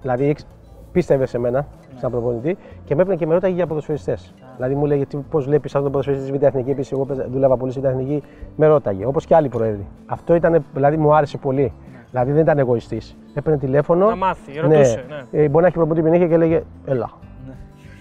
Δηλαδή, 0.00 0.28
ήξ- 0.28 0.46
πίστευε 0.94 1.26
σε 1.26 1.38
μένα, 1.38 1.66
σαν 1.96 2.10
προπονητή, 2.10 2.56
και 2.84 2.94
με 2.94 3.02
έπαιρνε 3.02 3.16
και 3.20 3.26
με 3.26 3.34
ρώταγε 3.34 3.54
για 3.54 3.66
ποδοσφαιριστές. 3.66 4.34
Δηλαδή, 4.56 4.74
μου 4.74 4.86
λέγε 4.86 5.04
πώς 5.30 5.44
βλέπεις 5.44 5.74
αυτόν 5.74 5.82
τον 5.82 5.90
ποδοσφαιριστή 5.92 6.30
τη 6.30 6.38
Β' 6.38 6.42
Εθνική. 6.42 6.70
Επίσης, 6.70 6.92
εγώ 6.92 7.04
παίζα- 7.04 7.26
δούλευα 7.28 7.56
πολύ 7.56 7.70
στη 7.72 7.80
Β' 7.80 7.84
Εθνική, 7.84 8.22
με 8.56 8.66
ρώταγε. 8.66 9.06
Όπως 9.06 9.26
και 9.26 9.34
άλλοι 9.34 9.48
πρόεδροι. 9.48 9.86
Αυτό 10.06 10.34
ήταν, 10.34 10.64
δηλαδή, 10.74 10.96
μου 10.96 11.14
άρεσε 11.14 11.38
πολύ. 11.38 11.72
Δηλαδή, 12.10 12.32
δεν 12.32 12.40
ήταν 12.42 12.58
εγωιστής. 12.58 13.16
Έπαιρνε 13.34 13.58
τηλέφωνο. 13.58 14.06
Να 14.06 14.16
μάθει, 14.16 14.60
ρωτούσε, 14.60 15.04
ναι. 15.08 15.40
Ε, 15.42 15.48
μπορεί 15.48 15.60
να 15.60 15.66
έχει 15.66 15.76
προπονητή 15.76 16.08
που 16.08 16.14
είχε 16.14 16.26
και 16.26 16.34
έλεγε 16.34 16.62
Ελά. 16.86 17.10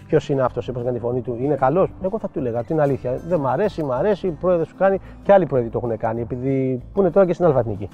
Ποιος 0.08 0.30
είναι 0.30 0.42
αυτός, 0.42 0.68
είπες 0.68 0.84
κάνει 0.84 0.96
τη 0.98 1.04
φωνή 1.04 1.22
του, 1.22 1.38
Είναι 1.40 1.56
καλός. 1.56 1.90
Εγώ 2.04 2.20
θα 2.20 2.30
του 2.30 2.40
έλεγα 2.40 2.64
την 2.64 2.82
αλήθεια. 2.82 3.20
Δεν 3.28 3.40
μ' 3.40 3.48
αρέσει, 3.48 3.84
μ' 3.84 3.92
αρέσει, 3.92 4.28
η 4.28 4.32
πρόεδρος 4.32 4.68
σου 4.68 4.76
κάνει 4.78 5.00
και 5.24 5.34
άλλοι 5.34 5.46
πρόεδροι 5.46 5.70
το 5.70 5.82
έχουν 5.84 5.98
κάνει. 5.98 6.22
Επειδή 6.22 6.82
που 6.94 7.00
είναι 7.02 7.10
τώρα 7.10 7.26
και 7.26 7.34
στην 7.34 7.46
Αλφαθνική. 7.46 7.90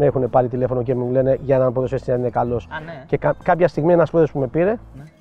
Με 0.00 0.06
έχουν 0.06 0.30
πάρει 0.30 0.48
τηλέφωνο 0.48 0.82
και 0.82 0.94
μου 0.94 1.10
λένε 1.10 1.38
για 1.40 1.56
έναν 1.56 1.72
ποδοσφαιριστής 1.72 2.14
να 2.14 2.20
είναι 2.20 2.30
καλός. 2.30 2.68
Α, 2.70 2.80
ναι. 2.84 3.02
Και 3.06 3.16
κα- 3.16 3.34
κάποια 3.42 3.68
στιγμή 3.68 3.92
ένας 3.92 4.10
πρόεδρος 4.10 4.32
που 4.34 4.40
με 4.40 4.46
πήρε, 4.46 4.74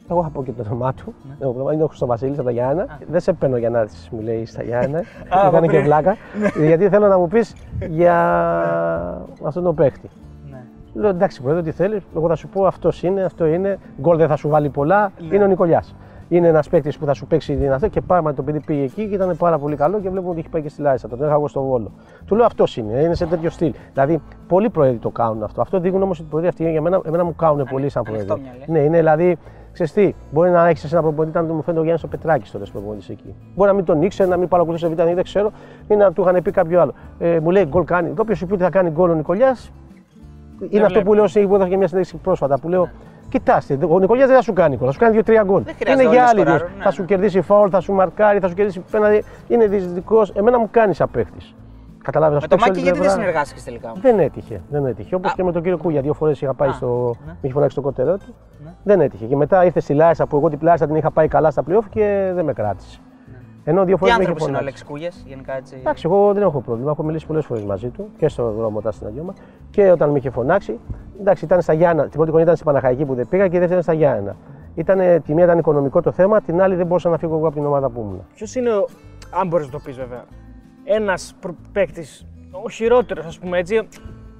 εγώ 0.10 0.24
θα 0.24 0.30
πω 0.30 0.44
και 0.44 0.52
το 0.52 0.64
όνομά 0.68 0.94
του. 0.94 1.14
Δεν 1.24 1.36
έχω 1.40 1.50
πρόβλημα, 1.52 1.74
είναι 1.74 1.84
ο 1.84 1.88
Χρυστοβασίλη 1.88 2.34
από 2.34 2.44
τα 2.44 2.52
Γιάννα. 2.52 2.86
Δεν 3.08 3.20
σε 3.20 3.34
παίρνω 3.34 3.58
για 3.58 3.70
να 3.70 3.80
έρθεις, 3.80 4.10
μου 4.12 4.22
λέει 4.22 4.46
στα 4.46 4.64
Γιάννα. 4.64 5.02
Έκανε 5.48 5.68
και 5.68 5.80
βλάκα. 5.80 6.16
γιατί 6.68 6.90
θέλω 6.90 7.08
να 7.08 7.18
μου 7.18 7.28
πεις 7.28 7.56
για 7.90 8.16
αυτόν 9.44 9.64
τον 9.64 9.76
παίχτη. 9.76 10.10
Ναι. 10.50 10.58
Λέω 10.94 11.10
εντάξει, 11.10 11.42
πρόεδρε, 11.42 11.62
τι 11.64 11.72
θέλεις. 11.72 12.04
Εγώ 12.16 12.28
θα 12.28 12.36
σου 12.36 12.48
πω 12.48 12.66
αυτός 12.66 13.04
είναι, 13.04 13.24
αυτό 13.24 13.46
είναι. 13.46 13.78
Γκολ 14.02 14.18
δεν 14.18 14.28
θα 14.28 14.36
σου 14.36 14.50
βάλει 14.50 14.70
πολλά. 14.70 15.12
Είναι 15.32 15.44
ο 15.44 15.48
Νικολιάς. 15.48 15.96
Είναι 16.30 16.48
ένας 16.48 16.70
παίκτης 16.70 16.98
που 16.98 17.06
θα 17.06 17.14
σου 17.14 17.28
παίξει 17.28 17.54
δυνατό 17.54 17.88
και 17.88 18.02
πράγματι 18.02 18.36
το 18.36 18.44
παιδί 18.44 18.60
πήγε 18.60 18.84
εκεί 18.84 19.08
και 19.08 19.16
ήταν 19.16 19.38
πάρα 19.38 19.58
πολύ 19.60 19.76
καλό 19.76 20.00
και 20.00 20.10
βλέπουμε 20.10 20.32
ότι 20.32 20.40
έχει 20.40 20.50
πάει 20.50 20.62
και 20.62 20.70
στη 20.70 20.82
Λάρισα. 20.82 21.08
Τον 21.08 21.20
είχα 21.20 21.32
εγώ 21.32 21.48
στο 21.48 21.62
Βόλο. 21.62 21.92
Του 22.26 22.36
λέω 22.36 22.46
αυτός 22.46 22.78
είναι, 22.78 23.00
είναι 23.00 23.16
σε 23.16 23.26
τέτοιο 23.26 23.50
στυλ. 23.50 23.74
Δηλαδή, 23.94 24.22
πολλοί 24.48 24.70
πρόεδροι 24.70 24.98
το 24.98 25.10
κάνουν 25.10 25.44
αυτό. 25.44 25.62
Αυτό 25.62 25.80
δείχνουν 25.80 26.02
όμως 26.02 26.18
ότι 26.18 26.28
οι 26.28 26.30
πρόεδροι 26.30 26.50
αυτοί 26.50 26.72
για 26.72 26.82
μένα, 26.82 27.02
εμένα 27.06 27.24
μου 27.24 27.36
κάνουν 27.36 27.68
πολύ 27.72 27.90
σαν 27.90 28.04
πρόεδροι. 28.04 28.30
ανοιχτόμυαλοι. 28.30 28.64
Ναι, 28.68 28.80
είναι 28.80 28.98
δηλαδή, 28.98 29.38
ξέρεις 29.72 29.94
τι, 29.94 30.14
μπορεί 30.32 30.50
να 30.50 30.68
έχεις 30.68 30.92
ένα 30.92 31.02
προπονητή, 31.02 31.38
αν 31.38 31.48
του 31.48 31.54
μου 31.54 31.62
φαίνεται 31.62 31.80
ο 31.80 31.84
Γιάννης 31.84 32.04
ο 32.04 32.08
Πετράκης 32.08 32.52
τότε 32.52 32.66
προπονητής 32.72 33.10
εκεί. 33.10 33.36
Μπορεί 33.56 33.70
να 33.70 33.76
μην 33.76 33.86
τον 33.86 34.02
ήξερε, 34.02 34.30
να 34.30 34.38
μην 34.38 34.48
παρακολουθούσε 34.48 34.94
β' 34.94 34.96
δεν 34.96 35.24
ξέρω, 35.24 35.52
ή 35.88 35.96
να 35.96 36.12
του 36.12 36.22
είχαν 36.22 36.42
πει 36.44 36.52
κάποιο 36.52 36.82
άλλο. 36.82 36.94
Ε, 37.20 37.40
μου 37.40 37.52
λέει 37.52 37.66
γκολ 37.66 37.84
κάνει. 37.84 38.14
Όποιο 38.18 38.36
σου 38.36 38.46
πει 38.46 38.54
ότι 38.54 38.64
θα 38.64 38.70
κάνει 38.70 38.90
γκολ 38.90 39.10
ο 39.10 39.14
Νικολιάς, 39.14 39.72
είναι 40.70 40.82
αυτό 40.82 40.88
βλέπει. 40.88 41.06
που 41.06 41.14
λέω 41.14 41.28
σε 41.28 41.40
που 41.40 41.56
έδωσα 41.56 41.70
και 41.70 41.78
μια 41.78 41.88
συνέντευξη 41.88 42.18
πρόσφατα. 42.18 42.60
Που 42.60 42.70
λέω, 42.70 42.90
Κοιτάστε, 43.30 43.78
ο 43.90 44.00
Νικολιάς 44.00 44.28
δεν 44.28 44.36
θα 44.36 44.42
σου 44.42 44.54
κάνει 44.54 44.76
γκολ, 44.76 44.86
θα 44.88 44.92
σου 44.94 45.00
κάνει 45.00 45.14
δύο-τρία 45.14 45.44
γκολ. 45.44 45.64
χρειάζεται 45.64 45.92
Είναι 45.92 46.02
όλοι 46.04 46.10
για 46.16 46.22
να 46.24 46.30
άλλη 46.30 46.40
σκοράρουν, 46.40 46.68
γκολ. 46.68 46.78
ναι, 46.78 46.84
Θα 46.84 46.90
ναι. 46.90 46.96
σου 46.96 47.06
κερδίσει 47.06 47.42
φάουλ, 47.42 47.68
θα 47.72 47.80
σου 47.80 47.94
μαρκάρει, 47.94 48.40
θα 48.40 48.48
σου 48.48 48.54
κερδίσει 48.54 48.80
πέναντι. 48.92 49.24
Είναι 49.48 49.68
διαιτητικό. 49.68 50.22
Εμένα 50.34 50.60
μου 50.60 50.68
κάνεις 50.72 50.96
σαν 50.98 51.10
παίχτη. 51.12 51.38
Καταλάβει 52.04 52.34
Με 52.42 52.48
το 52.48 52.58
Μάκη 52.60 52.80
γιατί 52.80 53.00
δεν 53.00 53.10
συνεργάστηκες 53.10 53.64
τελικά; 53.64 53.92
δεν 54.02 54.20
έτυχε. 54.20 54.62
Δεν 54.70 54.86
έτυχε. 54.86 55.16
Όπως 55.16 55.34
και 55.34 55.44
με 55.44 55.52
τον 55.52 55.62
κύριο 55.62 55.78
Κούγια. 55.78 56.02
Δύο 56.02 56.14
φορές 56.14 56.42
είχα 56.42 56.54
πάει 56.54 56.70
Α, 56.70 56.74
στο. 56.74 57.16
ναι. 57.26 57.32
Με 57.32 57.38
είχε 57.42 57.54
φωνάξει 57.54 57.76
το 57.76 57.82
κότερό 57.82 58.18
του. 58.18 58.36
Δεν 58.84 59.02
έτυχε. 59.02 59.26
Και 59.26 59.36
μετά 59.36 59.66
ήρθε 59.66 59.80
στη 59.80 59.94
Λάρισα 59.94 60.26
που 60.28 60.38
εγώ 60.38 60.50
την 60.50 60.60
Λάρισα 60.62 60.86
την 60.86 60.96
είχα 60.96 61.12
πάει 61.12 61.28
καλά 61.28 61.52
στα 61.52 61.64
playoff 61.70 61.84
και 61.90 62.32
δεν 62.36 62.46
με 62.46 62.54
κράτησε. 62.54 63.00
Ενώ 63.70 63.84
δύο 63.86 63.94
Τι 63.94 64.00
φορές 64.00 64.16
με 64.18 64.22
είχε 64.22 64.32
άνθρωπο 64.32 64.50
είναι 64.50 64.58
ο 64.58 64.60
φωνάξει. 64.60 64.64
Αλέξη 64.64 64.86
Κούγες, 64.86 65.24
γενικά 65.28 65.56
έτσι; 65.56 65.76
Εντάξει, 65.80 66.04
εγώ 66.06 66.34
δεν 66.34 66.44
έχω 66.44 66.62
πρόβλημα. 66.62 66.92
Έχω 66.92 67.04
μιλήσει 67.04 67.26
πολλές 67.26 67.46
φορές 67.46 67.64
μαζί 67.64 67.90
του 67.90 68.10
και 68.18 68.28
στο 68.28 68.52
δρόμο 68.52 68.78
όταν 68.78 68.92
συναντιόμαι 68.92 69.34
και 69.70 69.92
όταν 69.92 70.10
με 70.10 70.18
είχε 70.18 70.30
φωνάξει. 70.30 70.80
Εντάξει, 71.20 71.46
ήταν 71.46 71.62
στα 71.62 71.74
Γιάννα. 71.74 72.02
Την 72.02 72.12
πρώτη 72.12 72.28
χρονιά 72.28 72.44
ήταν 72.44 72.56
στην 72.56 72.66
Παναχαϊκή 72.66 73.06
που 73.06 73.14
δεν 73.14 73.28
πήγα 73.28 73.48
και 73.48 73.56
η 73.56 73.60
δεύτερη 73.60 73.80
ήταν 73.80 73.84
στα 73.84 73.94
Γιάννα. 73.94 74.36
Ήτανε, 74.76 75.20
τη 75.20 75.34
μία 75.34 75.44
ήταν 75.44 75.58
οικονομικό 75.58 76.02
το 76.02 76.12
θέμα, 76.12 76.42
την 76.42 76.62
άλλη 76.62 76.76
δεν 76.76 76.86
μπορούσα 76.86 77.10
να 77.10 77.18
φύγω 77.18 77.36
εγώ 77.36 77.48
από 77.48 77.56
την 77.56 77.66
ομάδα 77.66 77.90
που 77.90 78.00
ήμουν. 78.00 78.22
Ποιος 78.36 78.56
είναι, 78.56 78.70
ο, 78.70 78.88
αν 79.30 79.48
μπορείς 79.48 79.66
να 79.66 79.72
το 79.72 79.80
πεις 79.80 79.96
βέβαια, 79.98 80.24
ένας 80.84 81.36
παίκτης, 81.72 82.26
ο 82.52 82.70
χειρότερος, 82.70 83.26
ας 83.26 83.40
πούμε 83.40 83.58
έτσι, 83.58 83.88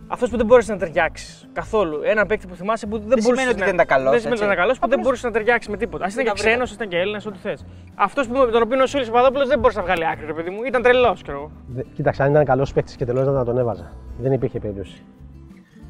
αυτός 0.08 0.30
που 0.30 0.38
δεν 0.38 0.46
μπορούσε 0.46 0.72
να 0.72 0.78
ταιριάξεις 0.78 1.48
καθόλου. 1.54 2.00
Ένα 2.04 2.26
παίκτη 2.26 2.48
που 2.48 2.56
θυμάσαι 2.56 2.86
που 2.88 2.98
δεν, 2.98 3.06
μπορούσες 3.08 3.26
σημαίνει 3.26 3.50
ότι 3.50 3.60
να... 3.60 3.66
δεν 3.66 3.74
ήταν 3.74 3.86
καλός, 3.86 4.12
Δεν 4.12 4.20
σημαίνει 4.20 4.36
ότι 4.36 4.44
έτσι. 4.44 4.54
ήταν 4.54 4.56
καλός 4.64 4.80
που 4.80 4.88
δεν 4.88 5.00
μπορούσες 5.00 5.24
να 5.24 5.32
ταιριάξεις 5.32 5.70
με 5.72 5.78
τίποτα. 5.78 6.06
Α 6.06 6.08
ήταν 6.12 6.26
τα 6.26 6.32
και 6.32 6.38
βρήκα. 6.38 6.50
ξένος, 6.50 6.72
ήταν 6.72 6.88
και 6.88 6.98
Έλληνας, 6.98 7.26
ό,τι 7.26 7.38
θες. 7.38 7.66
Αυτός 7.96 8.28
που 8.28 8.34
με 8.38 8.52
τον 8.52 8.62
οποίο 8.62 8.84
ο 8.84 8.86
Σούλης 8.86 9.08
Παπαδόπουλος 9.08 9.48
δεν 9.48 9.60
μπορούσε 9.60 9.80
να 9.80 9.86
βγάλει 9.86 10.08
άκρη, 10.08 10.26
ρε 10.26 10.34
παιδί 10.34 10.50
μου. 10.50 10.64
Ήταν 10.64 10.82
τρελός, 10.82 11.22
ξέρω 11.24 11.38
εγώ. 11.38 11.52
Δε- 11.68 11.84
Κοίταξε, 11.94 12.24
αν 12.24 12.30
ήταν 12.32 12.46
καλός 12.46 12.74
παίκτης 12.74 12.96
και 12.96 13.06
τελώ 13.06 13.24
να 13.32 13.46
τον 13.46 13.58
έβαζα. 13.58 13.92
Δεν 14.20 14.32
υπήρχε 14.32 14.60
περίπτωση. 14.60 15.04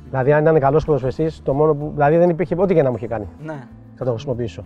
Δηλαδή, 0.09 0.34
αν 0.34 0.41
ήταν 0.41 0.59
καλός 0.59 0.86
ποδοσφαιστή, 0.86 1.32
το 1.43 1.53
μόνο 1.53 1.76
που. 1.76 1.91
Δηλαδή, 1.93 2.18
δεν 2.18 2.30
υπήρχε 2.30 2.55
ό,τι 2.57 2.74
και 2.74 2.82
να 2.84 2.89
μου 2.89 2.95
είχε 2.97 3.07
κάνει. 3.07 3.28
Ναι. 3.43 3.68
Θα 3.95 4.05
το 4.05 4.11
χρησιμοποιήσω. 4.11 4.63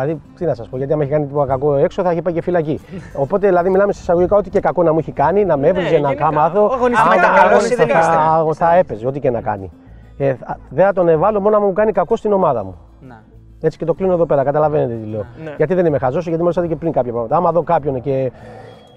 Δηλαδή, 0.00 0.20
τι 0.36 0.44
να 0.44 0.54
σας 0.54 0.68
πω, 0.68 0.76
γιατί 0.76 0.92
άμα 0.92 1.02
είχε 1.02 1.12
κάνει 1.12 1.26
τίποτα 1.26 1.46
κακό 1.46 1.74
έξω 1.74 2.02
θα 2.02 2.12
είχε 2.12 2.22
πάει 2.22 2.34
και 2.34 2.42
φυλακή. 2.42 2.80
Οπότε, 3.16 3.46
δηλαδή, 3.46 3.70
μιλάμε 3.70 3.92
σε 3.92 4.00
εισαγωγικά 4.02 4.36
ό,τι 4.36 4.50
και 4.50 4.60
κακό 4.60 4.82
να 4.82 4.92
μου 4.92 4.98
έχει 4.98 5.12
κάνει, 5.12 5.44
να 5.44 5.56
με 5.56 5.68
έβριζε, 5.68 5.90
να 5.90 5.96
γενικά. 5.98 6.24
κάμαθω. 6.24 6.70
Αγωνιστικά, 6.72 7.10
άμα 7.10 7.14
ήταν 7.22 7.34
καλός 7.34 7.48
καλός, 7.50 7.70
ή 7.70 7.74
δεν 7.74 7.88
θα, 7.88 7.98
είστε. 7.98 8.12
θα, 8.12 8.66
θα 8.66 8.74
έπαιζε, 8.74 9.06
ό,τι 9.06 9.20
και 9.20 9.30
να 9.30 9.40
κάνει. 9.40 9.70
Ε, 10.18 10.34
θα- 10.34 10.58
δεν 10.68 10.84
θα 10.86 10.92
τον 10.92 11.08
εβάλω 11.08 11.40
μόνο 11.40 11.56
άμα 11.56 11.66
μου 11.66 11.72
κάνει 11.72 11.92
κακό 11.92 12.16
στην 12.16 12.32
ομάδα 12.32 12.64
μου. 12.64 12.74
Να. 13.00 13.22
Έτσι 13.60 13.78
και 13.78 13.84
το 13.84 13.94
κλείνω 13.94 14.12
εδώ 14.12 14.26
πέρα, 14.26 14.42
καταλαβαίνετε 14.44 14.94
τι 15.02 15.08
λέω. 15.10 15.24
Ναι. 15.44 15.54
Γιατί 15.56 15.74
δεν 15.74 15.86
είμαι 15.86 15.98
χαζός, 15.98 16.22
γιατί 16.26 16.38
μου 16.38 16.44
ρωτήσατε 16.44 16.66
και 16.66 16.76
πριν 16.76 16.92
κάποια 16.92 17.12
πράγματα. 17.12 17.36
Άμα 17.36 17.52
δω 17.52 17.62
κάποιον 17.62 18.00
και. 18.00 18.10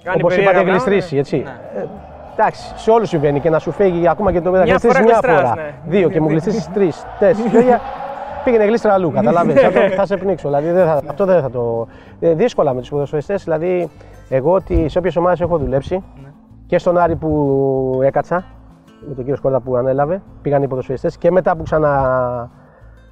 Κάνει 0.03 0.21
Όπως 0.21 0.35
περίεργα 0.35 0.59
είπατε, 0.59 0.71
πράγματα, 0.71 0.91
γλιστρήσει, 0.91 1.17
έτσι. 1.17 1.37
Ναι. 1.37 1.81
Ε, 1.81 1.85
εντάξει, 2.33 2.71
σε 2.75 2.91
όλους 2.91 3.09
συμβαίνει 3.09 3.39
και 3.39 3.49
να 3.49 3.59
σου 3.59 3.71
φύγει 3.71 4.07
ακόμα 4.07 4.31
και 4.31 4.41
το 4.41 4.51
μετά 4.51 4.63
Μια 4.63 4.71
γλιστρήσεις 4.71 4.97
φορά 4.99 5.09
μια 5.09 5.19
γλιστράς, 5.33 5.49
φορά. 5.49 5.61
ναι. 5.63 5.73
Δύο 5.97 6.09
και 6.09 6.21
μου 6.21 6.27
γλιστρήσεις 6.29 6.69
τρεις, 6.73 7.05
τέσσερις. 7.19 7.51
Πήγαινε 8.43 8.65
γλίστρα 8.65 8.93
αλλού, 8.93 9.11
καταλαβαίνεις. 9.11 9.61
θα, 9.63 9.71
το- 9.71 9.79
θα 9.95 10.05
σε 10.05 10.17
πνίξω. 10.17 10.47
Δηλαδή, 10.47 10.71
δεν 10.71 10.85
θα, 10.85 11.01
αυτό 11.09 11.25
δεν 11.25 11.41
θα 11.41 11.49
το. 11.49 11.87
ε, 12.19 12.33
δύσκολα 12.33 12.73
με 12.73 12.79
τους 12.79 12.89
ποδοσφαιριστές. 12.89 13.43
Δηλαδή, 13.43 13.89
εγώ 14.29 14.51
ότι 14.53 14.89
σε 14.89 14.97
όποιες 14.97 15.15
ομάδες 15.15 15.41
έχω 15.41 15.57
δουλέψει 15.57 16.03
και 16.65 16.77
στον 16.77 16.97
Άρη 16.97 17.15
που 17.15 17.99
έκατσα, 18.03 18.43
με 18.99 19.07
τον 19.13 19.17
κύριο 19.23 19.35
Σκόρδα 19.35 19.59
που 19.59 19.75
ανέλαβε, 19.75 20.21
πήγαν 20.41 20.63
οι 20.63 20.67
ποδοσφαιριστές 20.67 21.17
και 21.17 21.31
μετά 21.31 21.55
που 21.55 21.63
ξανά 21.63 22.49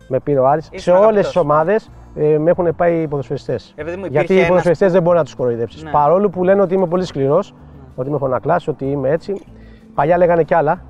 με 0.07 0.19
πήρε 0.19 0.39
ο 0.39 0.47
Άρης, 0.47 0.65
σε 0.65 0.69
Ήσουν 0.73 0.93
όλες 0.93 1.03
αγαπητός. 1.05 1.27
τις 1.27 1.35
ομάδες 1.41 1.89
ε, 2.15 2.37
με 2.37 2.49
έχουν 2.49 2.75
πάει 2.75 3.01
οι 3.01 3.07
ποδοσφαιριστές. 3.07 3.73
Ε, 3.75 3.83
παιδί 3.83 3.97
μου, 3.97 4.05
Γιατί 4.05 4.15
υπήρχε 4.15 4.33
οι 4.33 4.37
ένας- 4.37 4.47
ποδοσφαιριστές 4.49 4.91
δεν 4.91 5.01
μπορεί 5.01 5.17
να 5.17 5.23
τους 5.23 5.35
κοροϊδέψεις. 5.35 5.83
Ναι. 5.83 5.89
Παρόλο 5.91 6.29
που 6.29 6.43
λένε 6.43 6.61
ότι 6.61 6.73
είμαι 6.73 6.87
πολύ 6.87 7.05
σκληρός, 7.05 7.53
ότι 7.95 8.09
είμαι 8.09 8.17
φωνακλάς, 8.17 8.67
ότι 8.67 8.85
είμαι 8.85 9.09
έτσι. 9.09 9.41
Παλιά 9.95 10.17
λέγανε 10.17 10.43
κι 10.43 10.53
άλλα, 10.53 10.81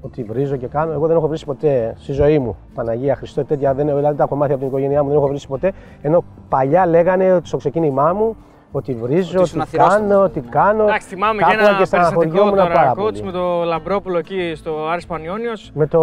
ότι 0.00 0.22
βρίζω 0.22 0.56
και 0.56 0.66
κάνω. 0.66 0.92
Εγώ 0.92 1.06
δεν 1.06 1.16
έχω 1.16 1.26
βρει 1.28 1.38
ποτέ 1.46 1.94
στη 1.98 2.12
ζωή 2.12 2.38
μου. 2.38 2.56
Παναγία 2.74 3.16
Χριστό, 3.16 3.44
τέτοια 3.44 3.74
δεν 3.74 3.86
δηλαδή 3.86 4.16
τα 4.16 4.24
κομμάτια 4.26 4.54
από 4.54 4.64
την 4.64 4.72
οικογένειά 4.72 5.02
μου 5.02 5.08
δεν 5.08 5.18
έχω 5.18 5.26
βρει 5.26 5.38
ποτέ. 5.48 5.72
Ενώ 6.02 6.24
παλιά 6.48 6.86
λέγανε 6.86 7.32
ότι 7.32 7.48
στο 7.48 7.56
ξεκίνημά 7.56 8.12
μου 8.12 8.36
ότι 8.72 8.94
βρίζω, 8.94 9.28
Ότι 9.28 9.36
ότι, 9.36 9.42
ήσουν 9.46 9.60
αθυρόστομος, 9.60 9.98
κάνω, 10.08 10.18
ναι. 10.18 10.24
ότι 10.24 10.40
κάνω. 10.40 10.82
Εντάξει, 10.82 11.08
θυμάμαι 11.08 11.42
και 11.42 11.50
Κάπου 11.50 11.64
ένα 11.64 11.72
περιστατικό 11.76 12.10
στεναχωριόμουν 12.10 12.56
τώρα, 12.58 12.74
πάρα 12.74 12.92
coach, 12.92 12.96
πολύ. 12.96 13.22
με 13.22 13.30
το 13.32 13.62
Λαμπρόπουλο 13.64 14.18
εκεί 14.18 14.52
στο 14.56 14.70
Άρης 14.92 15.06
Πανιόνιος. 15.06 15.70
Με 15.74 15.86
το 15.86 16.00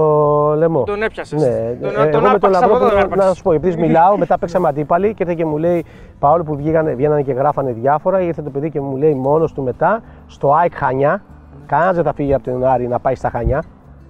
λαιμό. 0.58 0.84
Τον 0.84 1.02
έπιασες. 1.04 1.42
Ναι, 1.42 1.78
Τον- 1.82 2.06
ε, 2.08 2.10
τον 2.10 2.24
εγώ 2.26 2.32
με 2.32 2.40
τον 2.40 2.56
άρπαξες 2.56 2.62
από 2.62 2.76
εδώ, 2.76 2.86
τον 2.86 2.94
Λαμπρόπουλο, 2.94 3.00
άρπαξες. 3.00 3.28
να 3.28 3.34
σου 3.34 3.44
πω, 3.44 3.52
επειδή 3.52 3.82
μιλάω, 3.86 4.18
μετά 4.18 4.38
παίξαμε 4.40 4.68
αντίπαλοι 4.68 5.08
και 5.14 5.24
ήρθε 5.24 5.34
και 5.36 5.46
μου 5.46 5.58
λέει, 5.58 5.86
παρόλο 6.20 6.44
που 6.44 6.56
βγήκανε, 6.56 6.94
βγαίνανε 6.94 7.22
και 7.22 7.32
γράφανε 7.34 7.72
διάφορα, 7.72 8.22
ήρθε 8.22 8.42
το 8.42 8.50
παιδί 8.50 8.70
και 8.70 8.82
μου 8.82 8.98
λέει 8.98 9.14
μόνος 9.14 9.54
του 9.54 9.62
μετά, 9.64 10.02
στο 10.28 10.54
ΑΕΚ 10.54 10.72
Χανιά, 10.76 11.24
κανένας 11.66 11.96
δεν 11.96 12.04
θα 12.04 12.14
φύγει 12.14 12.34
από 12.34 12.44
τον 12.44 12.64
Άρη 12.66 12.88
να 12.88 13.00
πάει 13.00 13.16
στα 13.16 13.30
Χανιά. 13.30 13.64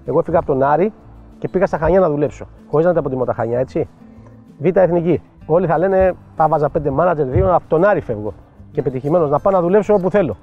Εγώ 0.05 0.19
έφυγα 0.19 0.37
από 0.37 0.47
τον 0.47 0.63
Άρη 0.63 0.93
και 1.37 1.47
πήγα 1.47 1.65
στα 1.65 1.77
Χανιά 1.77 1.99
να 1.99 2.09
δουλέψω. 2.09 2.45
Χωρίς 2.69 2.85
να 2.85 2.93
τα 2.93 2.99
αποτιμώ 2.99 3.25
τα 3.25 3.33
Χανιά, 3.33 3.59
έτσι. 3.59 3.87
Β' 4.57 4.77
εθνική. 4.77 5.21
Όλοι 5.45 5.67
θα 5.67 5.77
λένε, 5.77 6.13
τα 6.35 6.47
βάζα 6.47 6.69
πέντε 6.69 6.89
μάνατζερ, 6.89 7.27
δύο, 7.27 7.55
από 7.55 7.63
τον 7.67 7.83
Άρη 7.83 8.01
φεύγω. 8.01 8.33
Και 8.71 8.81
πετυχημένο 8.81 9.27
να 9.27 9.39
πάω 9.39 9.53
να 9.53 9.61
δουλέψω 9.61 9.93
όπου 9.93 10.09
θέλω. 10.09 10.37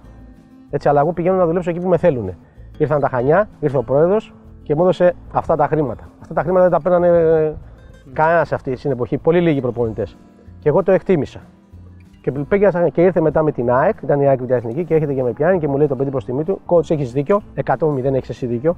Έτσι, 0.70 0.88
αλλά 0.88 1.00
εγώ 1.00 1.12
πηγαίνω 1.12 1.36
να 1.36 1.46
δουλέψω 1.46 1.70
εκεί 1.70 1.80
που 1.80 1.88
με 1.88 1.96
θέλουν. 1.96 2.30
Ήρθαν 2.78 3.00
τα 3.00 3.08
Χανιά, 3.08 3.48
ήρθε 3.60 3.76
ο 3.76 3.82
πρόεδρος 3.82 4.34
και 4.62 4.74
μου 4.74 4.82
έδωσε 4.82 5.14
αυτά 5.32 5.56
τα 5.56 5.66
χρήματα. 5.66 6.08
Αυτά 6.20 6.34
τα 6.34 6.42
χρήματα 6.42 6.62
δεν 6.62 6.70
τα 6.70 6.80
παίρνανε 6.80 7.06
ε, 7.06 7.52
κανένας 8.12 8.48
σε 8.48 8.54
αυτή 8.54 8.72
την 8.72 8.90
εποχή. 8.90 9.18
Πολύ 9.18 9.40
λίγοι 9.40 9.60
προπονητές. 9.60 10.16
Και 10.58 10.68
εγώ 10.68 10.82
το 10.82 10.92
εκτίμησα. 10.92 11.40
Και, 12.22 12.32
πήγα, 12.32 12.88
και 12.88 13.02
ήρθε 13.02 13.20
μετά 13.20 13.42
με 13.42 13.52
την 13.52 13.70
ΑΕΚ, 13.70 13.96
ήταν 14.02 14.20
η 14.20 14.28
ΑΕΚ 14.28 14.42
Β' 14.42 14.50
Εθνική 14.50 14.84
και 14.84 14.94
έρχεται 14.94 15.14
και 15.14 15.22
με 15.22 15.32
πιάνει 15.32 15.58
και 15.58 15.68
μου 15.68 15.76
λέει 15.76 15.86
το 15.86 15.96
παιδί 15.96 16.10
προς 16.10 16.24
τιμή 16.24 16.44
του: 16.44 16.60
Κότς, 16.66 16.90
έχεις 16.90 17.12
δίκιο, 17.12 17.42
100-0 17.64 18.04
έχεις 18.04 18.28
εσύ 18.28 18.46
δίκιο. 18.46 18.76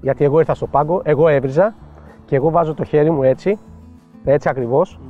Γιατί 0.00 0.24
εγώ 0.24 0.38
ήρθα 0.38 0.54
στο 0.54 0.66
πάγκο, 0.66 1.00
εγώ 1.04 1.28
έβριζα 1.28 1.74
και 2.24 2.36
εγώ 2.36 2.50
βάζω 2.50 2.74
το 2.74 2.84
χέρι 2.84 3.10
μου 3.10 3.22
έτσι, 3.22 3.58
έτσι 4.24 4.48
ακριβώς. 4.48 5.00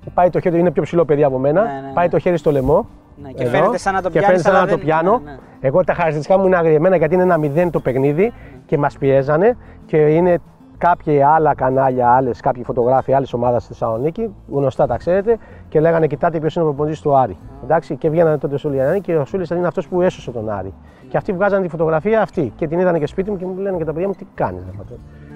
Και 0.00 0.10
πάει 0.14 0.30
το 0.30 0.40
χέρι, 0.40 0.58
είναι 0.58 0.70
πιο 0.70 0.82
ψηλό 0.82 1.04
παιδί 1.04 1.24
από 1.24 1.38
μένα, 1.38 1.62
Ναι, 1.62 1.68
ναι, 1.72 1.86
ναι. 1.86 1.92
πάει 1.94 2.08
το 2.08 2.18
χέρι 2.18 2.36
στο 2.36 2.50
λαιμό. 2.50 2.86
Ναι, 3.22 3.30
και 3.30 3.44
φαίνεται 3.46 3.78
σαν 3.78 3.94
να 3.94 4.02
το 4.02 4.10
και 4.10 4.18
πιάνεις, 4.18 4.26
φαίνεται 4.26 4.42
σαν 4.42 4.52
αλλά 4.54 4.60
να 4.64 4.70
το 4.70 4.76
δεν- 4.76 4.84
πιάνω. 4.84 5.20
ναι, 5.24 5.30
ναι. 5.30 5.36
Εγώ 5.60 5.84
τα 5.84 5.92
χαρακτηριστικά 5.94 6.38
μου 6.38 6.46
είναι 6.46 6.56
αγριεμένα 6.56 6.96
γιατί 6.96 7.14
είναι 7.14 7.22
ένα 7.22 7.38
μηδέν 7.38 7.70
το 7.70 7.80
παιχνίδι 7.80 8.32
και 8.66 8.78
μας 8.78 8.98
πιέζανε 8.98 9.56
και 9.86 9.96
είναι 9.96 10.38
κάποια 10.78 11.28
άλλα 11.28 11.54
κανάλια, 11.54 12.08
άλλες, 12.08 12.40
κάποιοι 12.40 12.64
φωτογράφοι 12.64 13.12
άλλης 13.12 13.32
ομάδας 13.32 13.62
στη 13.62 13.72
Θεσσαλονίκη, 13.72 14.34
γνωστά 14.50 14.86
τα 14.86 14.96
ξέρετε, 14.96 15.38
και 15.68 15.80
λέγανε 15.80 16.06
Κοιτάτε 16.06 16.38
ποιος 16.38 16.54
είναι 16.54 16.64
ο 16.64 16.68
προπονητής 16.68 17.00
του 17.00 17.16
Άρη. 17.16 17.36
Εντάξει, 17.64 17.96
και 17.96 18.10
βγαίνανε 18.10 18.38
τότε 18.38 18.54
ο 18.54 18.58
Σουλιανάκη 18.58 19.00
και 19.00 19.16
ο 19.16 19.24
Σούλης 19.24 19.50
είναι 19.50 19.66
αυτός 19.66 19.88
που 19.88 20.00
έσωσε 20.00 20.30
τον 20.30 20.50
Άρη. 20.50 20.74
Και 21.08 21.16
αυτοί 21.16 21.32
βγάζανε 21.32 21.62
τη 21.62 21.68
φωτογραφία 21.68 22.22
αυτή 22.22 22.52
και 22.56 22.68
την 22.68 22.78
είδανε 22.78 22.98
και 22.98 23.06
σπίτι 23.06 23.30
μου 23.30 23.36
και 23.36 23.46
μου 23.46 23.56
λένε 23.58 23.76
και 23.76 23.84
τα 23.84 23.92
παιδιά 23.92 24.08
μου 24.08 24.14
τι 24.14 24.26
κάνεις. 24.34 24.62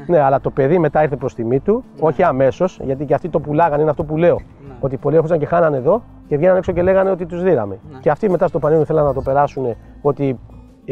Ναι, 0.06 0.20
αλλά 0.20 0.40
το 0.40 0.50
παιδί 0.50 0.78
μετά 0.78 1.02
ήρθε 1.02 1.16
προς 1.16 1.34
τιμή 1.34 1.60
του, 1.60 1.84
όχι 2.00 2.22
αμέσως, 2.22 2.80
γιατί 2.82 3.04
και 3.04 3.14
αυτοί 3.14 3.28
το 3.28 3.40
πουλάγανε, 3.40 3.80
είναι 3.80 3.90
αυτό 3.90 4.04
που 4.04 4.16
λέω. 4.16 4.40
Ότι 4.80 4.96
πολλοί 4.96 5.14
έρχονταν 5.16 5.38
και 5.38 5.46
χάνανε 5.46 5.76
εδώ 5.76 6.02
και 6.28 6.36
βγαίνανε 6.36 6.58
έξω 6.58 6.72
και 6.72 6.82
λέγανε 6.82 7.10
ότι 7.10 7.26
τους 7.26 7.42
δίραμε. 7.42 7.78
Και 8.00 8.10
αυτοί 8.10 8.30
μετά 8.30 8.46
στο 8.46 8.58
πανέλο 8.58 8.84
θέλανε 8.84 9.06
να 9.06 9.14
το 9.14 9.20
περάσουν 9.20 9.76
ότι 10.02 10.38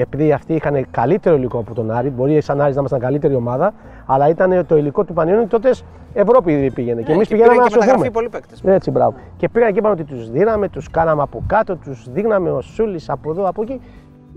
επειδή 0.01 0.33
αυτοί 0.33 0.55
είχαν 0.55 0.87
καλύτερο 0.91 1.37
υλικό 1.37 1.59
από 1.59 1.75
τον 1.75 1.91
Άρη, 1.91 2.11
μπορεί 2.11 2.41
σαν 2.41 2.61
Άρης 2.61 2.75
να 2.75 2.79
ήμασταν 2.81 3.01
καλύτερη 3.01 3.35
ομάδα, 3.35 3.75
αλλά 4.07 4.29
ήταν 4.29 4.67
το 4.67 4.77
υλικό 4.77 5.05
του 5.05 5.13
Πανιόνιου 5.13 5.47
τότε 5.47 5.71
Ευρώπη 6.13 6.71
πήγαινε. 6.75 7.03
και 7.03 7.13
εμείς 7.13 7.31
Ναι, 7.31 7.37
και 7.37 7.43
πηγαίναμε 7.43 7.53
πήραν 7.53 7.57
να 7.57 7.69
και 7.69 7.75
μεταγραφή 7.75 7.89
σωθούμε. 7.91 8.11
πολλοί 8.11 8.29
παίκτες. 8.29 8.63
Έτσι, 8.65 8.91
μπράβο. 8.91 9.15
Και 9.37 9.49
πήγαν 9.49 9.73
και 9.73 9.79
είπαν 9.79 9.93
ότι 9.93 10.05
τους 10.05 10.31
δίναμε, 10.31 10.69
τους 10.69 10.91
κάναμε 10.91 11.23
από 11.23 11.43
κάτω, 11.47 11.77
τους 11.77 12.11
δείχναμε 12.13 12.51
ο 12.51 12.61
Σούλης 12.61 13.09
από 13.11 13.31
εδώ, 13.31 13.49
από 13.49 13.63
εκεί. 13.63 13.81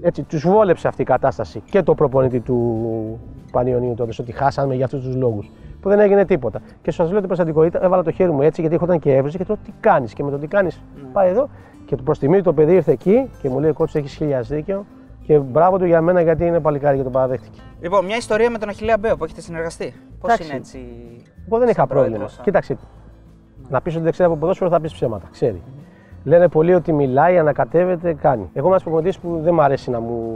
Έτσι, 0.02 0.24
τους 0.24 0.48
βόλεψε 0.48 0.88
αυτή 0.88 1.02
η 1.02 1.06
κατάσταση 1.06 1.62
και 1.70 1.84
το 1.84 1.94
προπονητή 1.96 2.40
του 2.40 3.20
Πανιωνίου 3.52 3.94
τότε, 3.94 4.12
ότι 4.20 4.32
χάσαμε 4.32 4.76
για 4.76 4.86
αυτούς 4.86 5.04
τους 5.04 5.16
λόγους. 5.16 5.52
Που 5.82 5.90
δεν 5.90 6.00
έγινε 6.00 6.26
τίποτα. 6.26 6.60
Και 6.82 6.92
σας 6.92 7.10
λέω 7.10 7.18
την 7.18 7.28
προστατικότητα, 7.28 7.84
έβαλα 7.84 8.04
το 8.04 8.12
χέρι 8.12 8.32
μου 8.32 8.42
έτσι, 8.42 8.62
γιατί 8.62 8.76
έρχονταν 8.76 9.00
και 9.00 9.16
έβριζε 9.16 9.38
και 9.38 9.44
του 9.46 9.52
λέω 9.54 9.62
τι 9.66 9.72
κάνεις; 9.80 10.14
Και 10.14 10.24
με 10.24 10.32
το 10.32 10.38
τι 10.38 10.48
κάνεις, 10.48 10.82
πάει 11.14 11.30
εδώ. 11.30 11.50
Και 11.86 11.96
προς 11.96 12.20
τιμή 12.20 12.42
το 12.42 12.54
παιδί 12.54 12.74
ήρθε 12.74 12.92
εκεί 12.92 13.30
και 13.42 13.50
μου 13.50 13.60
λέει: 13.60 13.72
Κότσο, 13.72 13.98
έχεις 13.98 14.14
χίλιας 14.14 14.48
δίκιο. 14.48 14.86
Και 15.30 15.40
μπράβο 15.40 15.78
του 15.78 15.86
για 15.86 16.02
μένα 16.02 16.22
γιατί 16.22 16.46
είναι 16.46 16.60
παλικάρι 16.60 16.98
και 16.98 17.04
το 17.04 17.10
παραδέχτηκε. 17.10 17.60
Λοιπόν, 17.82 18.06
μια 18.06 18.16
ιστορία 18.18 18.50
με 18.50 18.58
τον 18.58 18.70
Αχιλέα 18.70 18.98
Μπέο 18.98 19.18
που 19.18 19.24
έχετε 19.24 19.42
συνεργαστεί. 19.42 19.94
Πώς 20.20 20.30
Εντάξει. 20.34 20.44
είναι 20.50 20.58
έτσι. 20.58 20.78
Εγώ 21.48 21.58
δεν 21.60 21.68
είχα 21.68 21.78
σαν 21.80 21.88
πρόβλημα. 21.88 22.08
πρόεδρος, 22.16 22.34
σαν- 22.34 22.44
Κοίταξε, 22.44 22.78
να 23.70 23.82
πεις 23.82 23.94
ότι 23.96 24.04
δεν 24.04 24.12
ξέρει 24.12 24.30
από 24.30 24.40
ποδόσφαιρο 24.40 24.70
θα 24.70 24.80
πεις 24.80 24.94
ψέματα. 24.94 25.28
Ξέρει. 25.32 25.62
Λένε 26.24 26.48
πολλοί 26.48 26.74
ότι 26.74 26.94
μιλάει, 26.94 27.38
ανακατεύεται, 27.38 28.14
κάνει. 28.14 28.42
Εγώ 28.54 28.60
είμαι 28.60 28.68
ένας 28.68 28.84
προπονητής 28.84 29.20
που 29.20 29.40
δεν 29.44 29.54
μου 29.54 29.62
αρέσει 29.62 29.90
να 29.90 30.00
μου, 30.00 30.36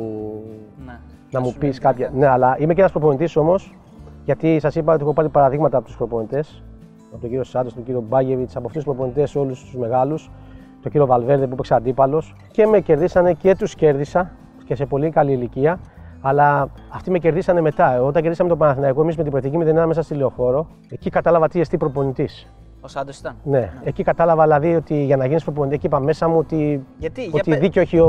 Ναι. 0.86 1.00
να 1.32 1.40
μου 1.40 1.46
σου 1.50 1.58
πεις 1.58 1.80
λένε 1.80 1.80
κάποια. 1.80 2.12
Ναι, 2.16 2.28
αλλά 2.28 2.56
είμαι 2.60 2.74
και 2.74 2.80
ένας 2.80 2.92
προπονητής 2.92 3.36
όμως, 3.36 3.76
γιατί 4.26 4.60
σας 4.60 4.76
είπα 4.76 4.94
ότι 4.94 5.02
έχω 5.04 5.14
πάρει 5.14 5.30
παραδείγματα 5.30 5.78
από 5.78 5.86
τους 5.86 5.96
προπονητές. 5.98 6.64
Από 7.12 7.20
τον 7.22 7.30
κύριο 7.30 7.44
Σάντος, 7.44 7.74
τον 7.74 7.84
κύριο 7.84 8.02
Μπάγεβιτς, 8.08 8.56
από 8.56 8.68
αυτούς 8.68 8.84
τους 8.84 8.94
προπονητές 8.94 9.36
όλους 9.36 9.60
τους 9.64 9.76
μεγάλους. 9.76 10.32
Τον 10.82 10.92
κύριο 10.92 11.06
Βαλβέρδε 11.08 11.46
που 11.48 11.54
έπαιξε 11.54 11.74
αντίπαλος. 11.76 12.36
Και 12.52 12.66
με 12.66 12.80
κερδίσανε 12.80 13.34
και 13.34 13.56
τους 13.56 13.76
κέρδισα 13.76 14.32
και 14.66 14.76
σε 14.76 14.86
πολύ 14.86 15.10
καλή 15.10 15.32
ηλικία. 15.32 15.80
Αλλά 16.22 16.68
αυτοί 16.94 17.12
με 17.12 17.20
κερδίσανε 17.20 17.62
μετά. 17.62 18.02
Όταν 18.04 18.22
κερδίσαμε 18.22 18.50
τον 18.50 18.58
Παναθηναϊκό, 18.58 19.02
εμείς 19.02 19.16
με 19.18 19.22
την 19.22 19.32
προεθνική 19.32 19.58
μηδενάδα 19.58 19.88
μέσα 19.88 20.02
στη 20.02 20.14
λεωφόρο, 20.14 20.68
εκεί 20.90 21.10
κατάλαβα 21.10 21.48
τι 21.48 21.60
εστί 21.60 21.78
προπονητής. 21.78 22.48
Ο 22.82 22.88
Σάντος 22.88 23.18
ήταν. 23.20 23.36
Ναι. 23.44 23.72
εκεί 23.84 24.04
κατάλαβα 24.04 24.44
δηλαδή 24.44 24.76
ότι 24.76 25.04
για 25.04 25.18
να 25.18 25.26
γίνεις 25.26 25.44
προπονητής, 25.44 25.78
εκεί 25.78 25.86
είπα 25.86 26.00
μέσα 26.00 26.28
μου 26.28 26.38
ότι, 26.38 26.86
Γιατί, 26.98 27.22
για 27.22 27.32
ότι 27.34 27.50
πε- 27.50 27.60
δίκιο 27.60 27.82
έχει 27.82 28.00
ο, 28.00 28.08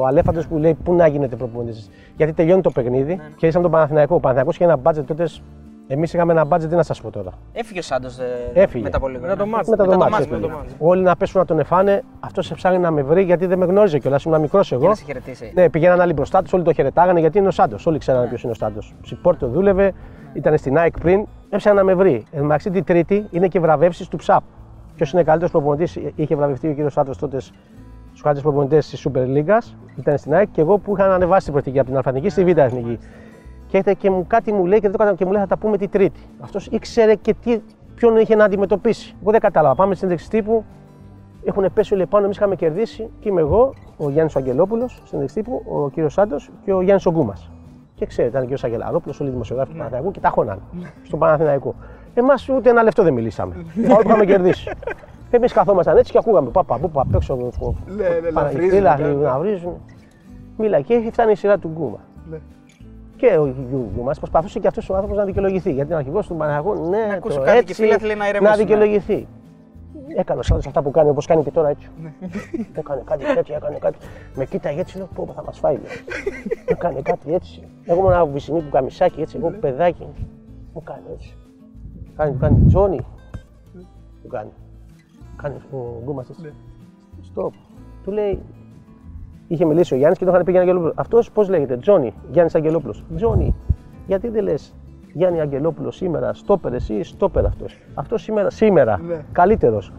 ο 0.00 0.06
Αλέφαντος 0.06 0.46
που 0.46 0.58
λέει 0.58 0.74
πού 0.84 0.94
να 0.94 1.06
γίνεται 1.06 1.36
προπονητής; 1.36 1.90
Γιατί 2.16 2.32
τελειώνει 2.32 2.60
το 2.62 2.70
παιχνίδι 2.70 3.14
Ναι. 3.16 3.22
και 3.36 3.46
ήσαμε 3.46 3.62
τον 3.62 3.72
Παναθηναϊκό. 3.72 4.14
Ο 4.14 4.18
Παναθηναϊκός 4.20 4.54
είχε 4.54 4.64
ένα 4.64 4.76
μπάτζετ 4.76 5.06
τότε. 5.06 5.26
Εμείς 5.92 6.12
είχαμε 6.12 6.32
ένα 6.32 6.44
μπάτζετ, 6.44 6.70
τι 6.70 6.76
να 6.76 6.82
σας 6.82 7.00
πω 7.00 7.10
τώρα. 7.10 7.30
Έφυγε 7.52 7.78
ο 7.78 7.82
Σάντος 7.82 8.18
Έφυγε. 8.52 8.84
μετά 8.84 8.96
από 8.96 9.08
λίγο. 9.08 9.20
Μετά 9.20 9.36
το 9.36 9.44
ναι. 9.44 9.50
μάτς. 9.50 9.68
Μετά 9.68 9.84
το 9.84 9.90
Μετά 9.90 10.04
το 10.04 10.10
μάτς 10.10 10.26
μάτς, 10.26 10.32
έφυγε. 10.32 10.52
μετά 10.52 10.64
το 10.78 10.86
Όλοι 10.86 11.02
να 11.02 11.16
πέσουν 11.16 11.40
να 11.40 11.46
τον 11.46 11.58
εφάνε, 11.58 12.02
αυτό 12.20 12.42
σε 12.42 12.54
ψάχνει 12.54 12.78
να 12.78 12.90
με 12.90 13.02
βρει 13.02 13.22
γιατί 13.22 13.46
δεν 13.46 13.58
με 13.58 13.64
γνώριζε 13.64 13.98
κιόλας. 13.98 14.22
Ήμουν 14.22 14.40
μικρός 14.40 14.72
εγώ. 14.72 14.80
Για 14.80 14.88
να 14.88 14.94
σε 14.94 15.04
χαιρετήσει. 15.04 15.52
Ναι, 15.54 15.70
πηγαίναν 15.70 16.00
άλλοι 16.00 16.12
μπροστά 16.12 16.42
τους, 16.42 16.52
όλοι 16.52 16.62
το 16.62 16.72
χαιρετάγανε 16.72 17.20
γιατί 17.20 17.38
είναι 17.38 17.48
ο 17.48 17.50
Σάντος. 17.50 17.86
Όλοι 17.86 17.98
ξέρανε 17.98 18.26
ποιος 18.26 18.42
είναι 18.42 18.52
ο 18.52 18.54
Σάντος. 18.54 18.94
Σιπόρτο 19.04 19.48
δούλευε, 19.48 19.92
ήταν 20.32 20.58
στην 20.58 20.78
ΑΕΚ 20.78 20.98
πριν, 21.00 21.26
έψανε 21.50 21.76
να 21.76 21.84
με 21.84 21.94
βρει. 21.94 22.24
Εν 22.30 22.38
τω 22.38 22.44
μεταξύ 22.44 22.70
την 22.70 22.84
Τρίτη 22.84 23.26
είναι 23.30 23.48
και 23.48 23.60
βραβεύσεις 23.60 24.08
του 24.08 24.18
ΨΑΠ. 24.26 24.42
Ποιος 24.96 25.12
είναι 25.12 25.22
καλύτερος 25.22 25.50
προπονητής, 25.50 25.98
είχε 26.14 26.36
βραβευτεί 26.36 26.68
ο 26.68 26.72
κύριος 26.72 26.92
Σάντος 26.92 27.18
τότε 27.18 27.40
στους 27.40 28.22
καλύτερου 28.22 28.48
προπονητές 28.48 28.88
της 28.88 29.08
Super 29.08 29.22
League. 29.22 29.58
Ήταν 29.96 30.18
στην 30.18 30.34
ΑΕΚ 30.34 30.50
και 30.50 30.60
εγώ 30.60 30.78
που 30.78 30.96
είχα 30.96 31.14
ανεβάσει 31.14 31.44
την 31.44 31.52
προθήκη 31.52 31.78
από 31.78 31.88
την 31.88 31.96
Αλφανική 31.96 32.28
στη 32.28 32.44
Β' 32.44 32.58
Εθνική. 32.58 32.98
Και, 33.70 33.76
έρχεται 33.76 33.94
και 33.94 34.10
μου, 34.10 34.26
κάτι 34.26 34.52
μου 34.52 34.66
λέει 34.66 34.80
και, 34.80 34.88
δεν 34.88 34.90
το 34.90 34.98
κατάλαβα 34.98 35.16
και 35.16 35.24
μου 35.24 35.32
λέει 35.32 35.40
θα 35.40 35.46
τα 35.46 35.56
πούμε 35.56 35.76
την 35.76 35.90
Τρίτη. 35.90 36.20
Αυτός 36.40 36.66
ήξερε 36.66 37.14
και 37.14 37.34
τι, 37.34 37.60
ποιον 37.94 38.16
είχε 38.16 38.34
να 38.34 38.44
αντιμετωπίσει. 38.44 39.14
Εγώ 39.22 39.30
δεν 39.30 39.40
κατάλαβα. 39.40 39.74
Πάμε 39.74 39.94
στην 39.94 40.08
συνέντευξη 40.08 40.42
τύπου, 40.42 40.64
έχουν 41.44 41.72
πέσει 41.74 41.94
όλοι 41.94 42.06
πάνω, 42.06 42.24
εμείς 42.24 42.36
είχαμε 42.36 42.56
κερδίσει 42.56 43.10
και 43.20 43.28
είμαι 43.28 43.40
εγώ, 43.40 43.74
ο 43.96 44.10
Γιάννης 44.10 44.36
Αγγελόπουλος, 44.36 45.02
συνέντευξη 45.04 45.42
τύπου, 45.42 45.62
ο 45.68 45.90
κύριος 45.90 46.12
Σάντος 46.12 46.50
και 46.64 46.72
ο 46.72 46.82
Γιάννης 46.82 47.06
Ογκούμας. 47.06 47.50
Και 47.94 48.06
ξέρετε, 48.06 48.28
ήταν 48.28 48.40
ο 48.40 48.44
κύριος 48.44 48.64
Αγγελαρόπουλο, 48.64 49.14
όλοι 49.20 49.28
οι 49.28 49.32
δημοσιογράφοι 49.32 49.70
του 49.70 49.76
Παναθηναϊκού 49.76 50.10
και 50.10 50.20
τα 50.20 50.28
χώνανε 50.28 50.60
στον 51.02 51.18
Παναθηναϊκό. 51.18 51.74
Εμάς 52.14 52.48
ούτε 52.48 52.70
ένα 52.70 52.82
λεπτό 52.82 53.02
δεν 53.02 53.12
μιλήσαμε. 53.12 53.54
Παρόλο 53.82 53.96
που 53.96 54.08
είχαμε 54.08 54.24
κερδίσει. 54.24 54.70
Εμείς 55.30 55.52
καθόμασταν 55.52 55.96
έτσι 55.96 56.12
και 56.12 56.18
ακούγαμε 56.18 56.50
παπα, 56.50 56.78
πού 56.78 56.90
απ' 56.94 57.14
έξω. 57.14 57.36
Παναγιστήλα, 58.32 58.98
να 58.98 59.38
βρίζουν. 59.38 59.80
Μίλα 60.56 60.80
και 60.80 60.94
έχει 60.94 61.10
φτάνει 61.10 61.32
η 61.32 61.34
σειρά 61.34 61.58
του 61.58 61.70
Γκούμα. 61.74 61.98
Και 63.20 63.36
ο 63.36 63.54
Γκούμα 63.94 64.12
προσπαθούσε 64.12 64.58
και 64.58 64.66
αυτός 64.66 64.90
ο 64.90 64.94
άνθρωπος 64.94 65.18
να 65.18 65.24
δικαιολογηθεί. 65.24 65.72
Γιατί 65.72 65.88
είναι 65.88 65.98
αρχηγός 65.98 66.26
του 66.26 66.36
Παναγιώτου, 66.36 66.88
ναι, 66.88 67.08
ακούσει 67.12 67.36
το 67.36 67.42
κάτι 67.42 67.64
και 67.64 67.70
έτσι, 67.70 67.82
φίλαθλοι 67.82 68.08
να 68.08 68.16
να 68.16 68.28
ηρεμήσουν, 68.28 68.56
ναι. 68.56 68.62
δικαιολογηθεί. 68.62 69.28
Έκανε 70.16 70.40
ο 70.40 70.42
Σάντο 70.42 70.60
αυτά 70.66 70.82
που 70.82 70.90
κάνει, 70.90 71.08
όπως 71.08 71.26
κάνει 71.26 71.42
και 71.42 71.50
τώρα 71.50 71.68
έτσι. 71.68 71.88
έκανε 72.80 73.02
κάτι 73.04 73.24
τέτοιο, 73.34 73.54
έκανε 73.54 73.78
κάτι. 73.78 73.98
Με 74.34 74.44
κοίταγε 74.44 74.80
έτσι, 74.80 74.96
λέω 74.96 75.08
πω 75.14 75.24
πω, 75.26 75.32
θα 75.32 75.42
μας 75.44 75.58
φάει. 75.58 75.74
λέω. 75.74 75.84
έκανε 76.74 77.00
κάτι 77.02 77.34
έτσι. 77.34 77.62
Εγώ 77.84 77.98
ήμουν 77.98 78.12
ένα 78.12 78.26
βυσινί 78.26 78.62
του 78.62 78.70
καμισάκι 78.70 79.20
έτσι, 79.20 79.36
εγώ 79.36 79.50
παιδάκι. 79.50 80.06
Μου 80.74 80.82
κάνει 80.82 81.04
έτσι. 81.12 81.36
Κάνει, 82.16 82.32
του 82.32 82.38
κάνει 82.38 82.64
Τζόνι. 82.66 83.06
Του 84.22 84.28
κάνει. 84.28 84.50
Κάνει 85.42 85.56
ο 85.70 86.00
Γκούμας 86.04 86.30
έτσι. 86.30 86.52
Στοπ. 87.22 87.52
Του 88.04 88.10
λέει, 88.10 88.42
είχε 89.50 89.64
μιλήσει 89.64 89.94
ο 89.94 89.96
Γιάννης 89.96 90.18
και 90.18 90.24
το 90.24 90.30
είχαν 90.30 90.44
πει 90.44 90.50
για 90.50 90.60
Αγγελόπουλος. 90.60 90.94
Αυτός 90.96 91.30
πώς 91.30 91.48
λέγεται, 91.48 91.76
Τζόνι, 91.76 92.14
Γιάννης 92.30 92.54
Αγγελόπουλος. 92.54 93.04
Τζόνι, 93.16 93.54
γιατί 94.06 94.28
δεν 94.28 94.42
λες 94.42 94.74
Γιάννη 95.12 95.40
Αγγελόπουλος 95.40 95.96
σήμερα, 95.96 96.34
στόπερ 96.34 96.72
εσύ, 96.72 97.02
στόπερ 97.02 97.44
αυτός. 97.46 97.78
Αυτός 97.94 98.22
σήμερα, 98.22 98.50
σήμερα 98.50 99.00
Ναι. 99.08 99.24
καλύτερος. 99.32 99.92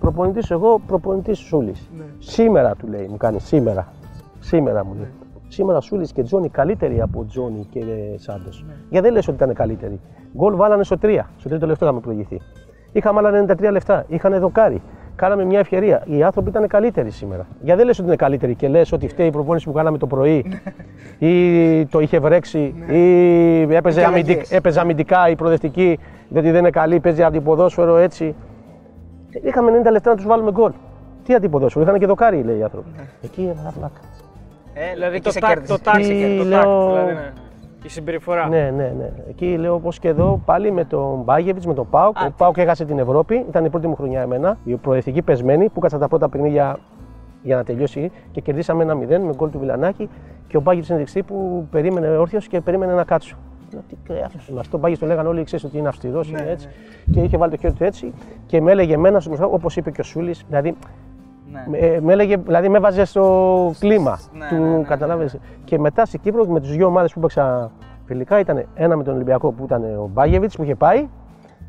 Προπονητής 0.00 0.50
εγώ, 0.50 0.80
προπονητής 0.86 1.38
Σούλης. 1.38 1.90
Σήμερα 2.18 2.74
του 2.74 2.86
λέει, 2.88 3.06
μου 3.10 3.16
κάνει 3.16 3.40
σήμερα. 3.40 3.86
Σήμερα 4.38 4.84
μου 4.84 4.94
λέει. 4.94 5.10
Σήμερα 5.48 5.80
Σούλης 5.80 6.12
και 6.12 6.22
Τζόνι 6.22 6.48
καλύτεροι 6.48 7.00
από 7.00 7.24
Τζόνι 7.24 7.66
και 7.70 7.80
Σάντος. 8.16 8.64
Γιατί 8.90 9.06
δεν 9.06 9.14
λες 9.14 9.28
ότι 9.28 9.36
ήταν 9.42 9.54
καλύτεροι. 9.54 10.00
Γκολ 10.36 10.56
βάλανε 10.56 10.84
στο 10.84 10.96
3. 10.98 11.30
Στο 11.36 11.48
τρίτο 11.48 11.66
λεπτό 11.66 11.84
είχαμε 11.84 12.00
προηγηθεί. 12.00 12.40
Είχαμε 12.92 13.18
άλλα 13.18 13.30
93 13.30 13.70
λεφτά. 13.70 14.04
Είχαν 14.08 14.38
δοκάρι. 14.40 14.82
Κάναμε 15.22 15.44
μια 15.44 15.58
ευκαιρία. 15.58 16.02
Οι 16.06 16.22
άνθρωποι 16.22 16.48
ήταν 16.48 16.66
καλύτεροι 16.66 17.10
σήμερα. 17.10 17.46
Γιατί 17.60 17.78
δεν 17.78 17.86
λες 17.86 17.98
ότι 17.98 18.06
είναι 18.06 18.16
καλύτεροι 18.16 18.54
και 18.54 18.68
λες 18.68 18.92
ότι 18.92 19.08
φταίει 19.08 19.26
η 19.26 19.30
προπόνηση 19.30 19.66
που 19.66 19.72
κάναμε 19.72 19.98
το 19.98 20.06
πρωί 20.06 20.44
ή 21.18 21.86
το 21.86 22.00
είχε 22.00 22.18
βρέξει 22.18 22.74
ή 22.88 23.74
έπαιζε, 23.74 24.00
Και 24.00 24.06
αμυντικ, 24.06 24.30
αλλαγές. 24.30 24.50
έπαιζε 24.52 24.80
αμυντικά 24.80 25.28
η 25.28 25.36
προοδευτική 25.36 25.98
διότι 26.28 26.50
δεν 26.50 26.58
είναι 26.60 26.70
καλή, 26.70 27.00
παίζει 27.00 27.22
αντιποδόσφαιρο 27.22 27.96
έτσι. 27.96 28.34
Είχαμε 29.42 29.70
90 29.84 29.90
λεπτά 29.90 30.10
να 30.10 30.16
τους 30.16 30.26
βάλουμε 30.26 30.50
γκολ. 30.50 30.72
Τι 31.24 31.34
αντιποδόσφαιρο, 31.34 31.84
είχαν 31.84 31.98
και 31.98 32.06
δοκάρι 32.06 32.42
λέει 32.42 32.58
οι 32.58 32.62
άνθρωποι. 32.62 32.88
Εκεί 33.22 33.42
έβαλα 33.52 33.72
πλάκα. 33.78 34.00
Ε, 34.74 34.92
Δηλαδή 34.92 35.14
εκεί 35.14 35.24
το 35.24 35.30
σε 35.30 35.38
τάκ, 35.40 35.50
κέρδισε. 35.50 35.72
το 35.72 35.78
τάκ, 35.82 35.94
σε 36.02 36.08
Τι 36.10 36.18
κέρδισε, 36.18 36.42
το 36.42 36.44
λέω- 36.48 36.62
τάκ, 36.62 36.88
δηλαδή, 36.88 37.12
ναι. 37.12 37.32
Η 37.82 37.88
συμπεριφορά. 37.88 38.48
Ναι, 38.48 38.70
ναι, 38.76 38.94
ναι. 38.98 39.12
Εκεί 39.28 39.56
λέω 39.56 39.74
όπως 39.74 39.98
και 39.98 40.08
εδώ 40.08 40.42
πάλι 40.44 40.70
με 40.72 40.84
τον 40.84 41.22
Μπάγεβιτς, 41.22 41.66
με 41.66 41.74
τον 41.74 41.86
Πάουκ. 41.90 42.18
Α, 42.18 42.26
Ο 42.26 42.32
Πάουκ 42.36 42.56
έχασε 42.56 42.84
την 42.84 42.98
Ευρώπη, 42.98 43.44
ήταν 43.48 43.64
η 43.64 43.70
πρώτη 43.70 43.86
μου 43.86 43.94
χρονιά 43.94 44.20
εμένα. 44.20 44.58
Η 44.64 44.74
προοδευτική 44.74 45.22
πεσμένη 45.22 45.68
που 45.68 45.80
κάτσα 45.80 45.98
τα 45.98 46.08
πρώτα 46.08 46.28
παιχνίδια 46.28 46.78
για 47.42 47.56
να 47.56 47.64
τελειώσει 47.64 48.10
και 48.30 48.40
κερδίσαμε 48.40 48.82
ένα 48.82 48.94
0 48.94 48.96
με 49.06 49.32
γκολ 49.34 49.50
του 49.50 49.58
Βιλανάκη 49.58 50.08
και 50.46 50.56
ο 50.56 50.60
Μπάγεβιτς 50.60 50.88
είναι 50.88 50.98
δεξί 50.98 51.22
που 51.22 51.66
περίμενε 51.70 52.08
όρθιος 52.16 52.46
και 52.48 52.60
περίμενε 52.60 52.94
να 52.94 53.04
κάτσω. 53.04 53.36
Λέω, 53.72 53.82
τι 53.88 53.96
κρέατο 54.04 54.38
είναι 54.50 54.60
αυτό. 54.60 54.76
Ο 54.76 54.80
Μπάγεβιτς 54.80 55.00
το 55.00 55.06
λέγανε 55.06 55.28
όλοι, 55.28 55.44
ξέρεις 55.44 55.64
ότι 55.64 55.78
είναι 55.78 55.88
αυστηρός, 55.88 56.30
Ναι, 56.30 56.40
είναι 56.40 56.50
έτσι. 56.50 56.68
Και 57.12 57.20
είχε 57.20 57.36
βάλει 57.36 57.50
το 57.50 57.56
χέρι 57.56 57.72
του 57.72 57.84
έτσι 57.84 58.12
και 58.46 58.60
με 58.60 58.70
έλεγε 58.70 58.94
εμένα, 58.94 59.22
όπως 59.40 59.76
είπε 59.76 59.90
και 59.90 60.00
ο 60.00 60.04
Σούλης, 60.04 60.44
δηλαδή 60.48 60.76
Ναι. 61.52 61.64
με, 61.68 61.78
ε, 61.78 62.00
με 62.00 62.12
έλεγε, 62.12 62.36
δηλαδή 62.36 62.68
με 62.68 62.76
έβαζε 62.76 63.04
στο 63.04 63.72
κλίμα 63.78 64.18
Ναι, 64.32 64.46
του, 64.48 64.54
ναι, 64.54 64.68
ναι, 64.70 64.76
ναι. 64.76 64.82
καταλάβες. 64.82 65.38
Και 65.64 65.78
μετά 65.78 66.04
στην 66.04 66.20
Κύπρος 66.20 66.48
με 66.48 66.60
τις 66.60 66.70
δύο 66.70 66.86
ομάδες 66.86 67.12
που 67.12 67.20
παίξα 67.20 67.70
φιλικά 68.04 68.38
ήταν 68.38 68.66
ένα 68.74 68.96
με 68.96 69.02
τον 69.04 69.14
Ολυμπιακό 69.14 69.52
που 69.52 69.64
ήταν 69.64 69.82
ο 69.84 70.10
Μπάγεβιτς 70.12 70.56
που 70.56 70.62
είχε 70.62 70.74
πάει 70.74 71.08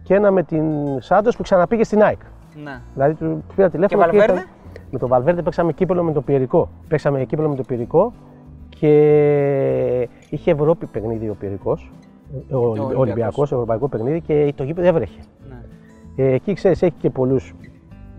και 0.03 0.13
ένα 0.15 0.31
με 0.31 0.43
την 0.43 0.63
Σάντος 0.99 1.35
που 1.35 1.43
ξαναπήγε 1.43 1.83
στην 1.83 2.01
ΑΕΚ. 2.03 2.19
Ναι. 2.63 2.81
Δηλαδή 2.93 3.13
του 3.13 3.43
πήρα 3.55 3.69
τηλέφωνο 3.69 4.01
Και 4.03 4.07
Βαλβέρντε; 4.09 4.33
ήταν- 4.41 4.49
με 4.91 4.99
τον 4.99 5.09
Βαλβέρντε 5.09 5.41
παίξαμε 5.41 5.73
κύπελο 5.73 6.03
με 6.03 6.11
τον 6.11 6.23
Πιερικό. 6.23 6.69
Παίξαμε 6.87 7.23
κύπελο 7.23 7.49
με 7.49 7.55
τον 7.55 7.65
Πιερικό 7.65 8.13
και 8.69 10.09
είχε 10.29 10.51
Ευρώπη 10.51 10.85
παιχνίδι 10.85 11.29
ο 11.29 11.35
Πιερικός. 11.39 11.91
Ο, 12.51 12.55
ο 12.57 12.59
Ολυμπιακός. 12.59 12.95
Ολυμπιακός, 12.97 13.51
ευρωπαϊκό 13.51 13.87
παιχνίδι 13.87 14.21
και 14.21 14.53
το 14.55 14.63
γήπεδο 14.63 14.87
έβρεχε. 14.87 15.19
Ναι. 15.49 16.25
Ε, 16.25 16.33
εκεί 16.33 16.53
ξέρεις, 16.53 16.81
έχει 16.81 16.93
και 16.99 17.09
πολλούς 17.09 17.53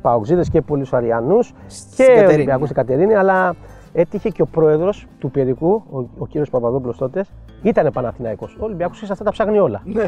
Παοξίδες 0.04 0.48
και 0.48 0.60
πολλούς 0.60 0.92
Αριανούς 0.92 1.52
Στην 1.66 1.96
και 1.96 2.12
Κατερίνη, 2.12 2.34
Ολυμπιακούς 2.34 2.60
ναι. 2.60 2.66
στην 2.66 2.76
Κατερίνη, 2.76 3.14
αλλά 3.14 3.54
έτυχε 3.92 4.28
και 4.28 4.42
ο 4.42 4.46
πρόεδρος 4.46 5.06
του 5.18 5.30
Πιερικού, 5.30 5.82
ο, 5.90 5.98
ο 6.18 6.26
κύριος 6.26 6.50
Παπαδόπουλος 6.50 6.96
τότε, 6.96 7.24
ήταν 7.62 7.90
Παναθηναϊκός. 7.92 8.56
Ο 8.60 8.64
Ολυμπιακός 8.64 8.98
σε 8.98 9.12
αυτά 9.12 9.24
τα 9.24 9.30
ψάχνει 9.30 9.58
όλα. 9.58 9.82
Ναι. 9.84 10.04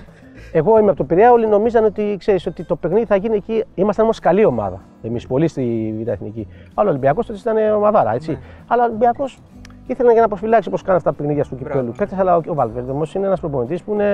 Εγώ 0.53 0.79
είμαι 0.79 0.89
από 0.89 0.97
το 0.97 1.05
Πειραιά, 1.05 1.33
όλοι 1.33 1.47
νομίζανε 1.47 1.87
ότι, 1.87 2.17
ξέρεις, 2.19 2.47
ότι 2.47 2.65
το 2.65 2.77
παιχνίδι 2.77 3.07
θα 3.07 3.17
γίνει 3.17 3.37
εκεί. 3.37 3.65
Ήμασταν 3.75 4.05
όμως 4.05 4.19
καλή 4.19 4.45
ομάδα. 4.45 4.81
Εμείς 5.03 5.27
πολύ 5.27 5.49
στη 5.49 5.95
Β' 6.05 6.09
Εθνική. 6.09 6.49
Αλλά 6.75 6.89
ο 6.89 6.91
Ολυμπιακός 6.91 7.27
τότε 7.27 7.39
ήταν 7.39 7.75
ομαδάρα, 7.75 8.15
έτσι. 8.15 8.31
Ναι. 8.31 8.39
Αλλά 8.67 8.83
ο 8.83 8.87
Ολυμπιακός 8.87 9.39
ήθελε 9.87 10.13
για 10.13 10.21
να 10.21 10.29
προφυλάξει 10.29 10.69
όπω 10.69 10.79
κάνουν 10.79 10.97
αυτά 10.97 11.11
τα 11.11 11.17
παιχνίδια 11.17 11.43
του 11.43 11.49
Μπράβο. 11.55 11.71
κυπέλου. 11.71 11.93
Παίκτες, 11.99 12.19
αλλά 12.19 12.37
ο, 12.37 12.41
ο 12.47 12.55
Βαλβέρντε 12.55 12.91
όμως 12.91 13.15
είναι 13.15 13.27
ένας 13.27 13.41
προπονητής 13.41 13.83
που 13.83 13.93
είναι 13.93 14.05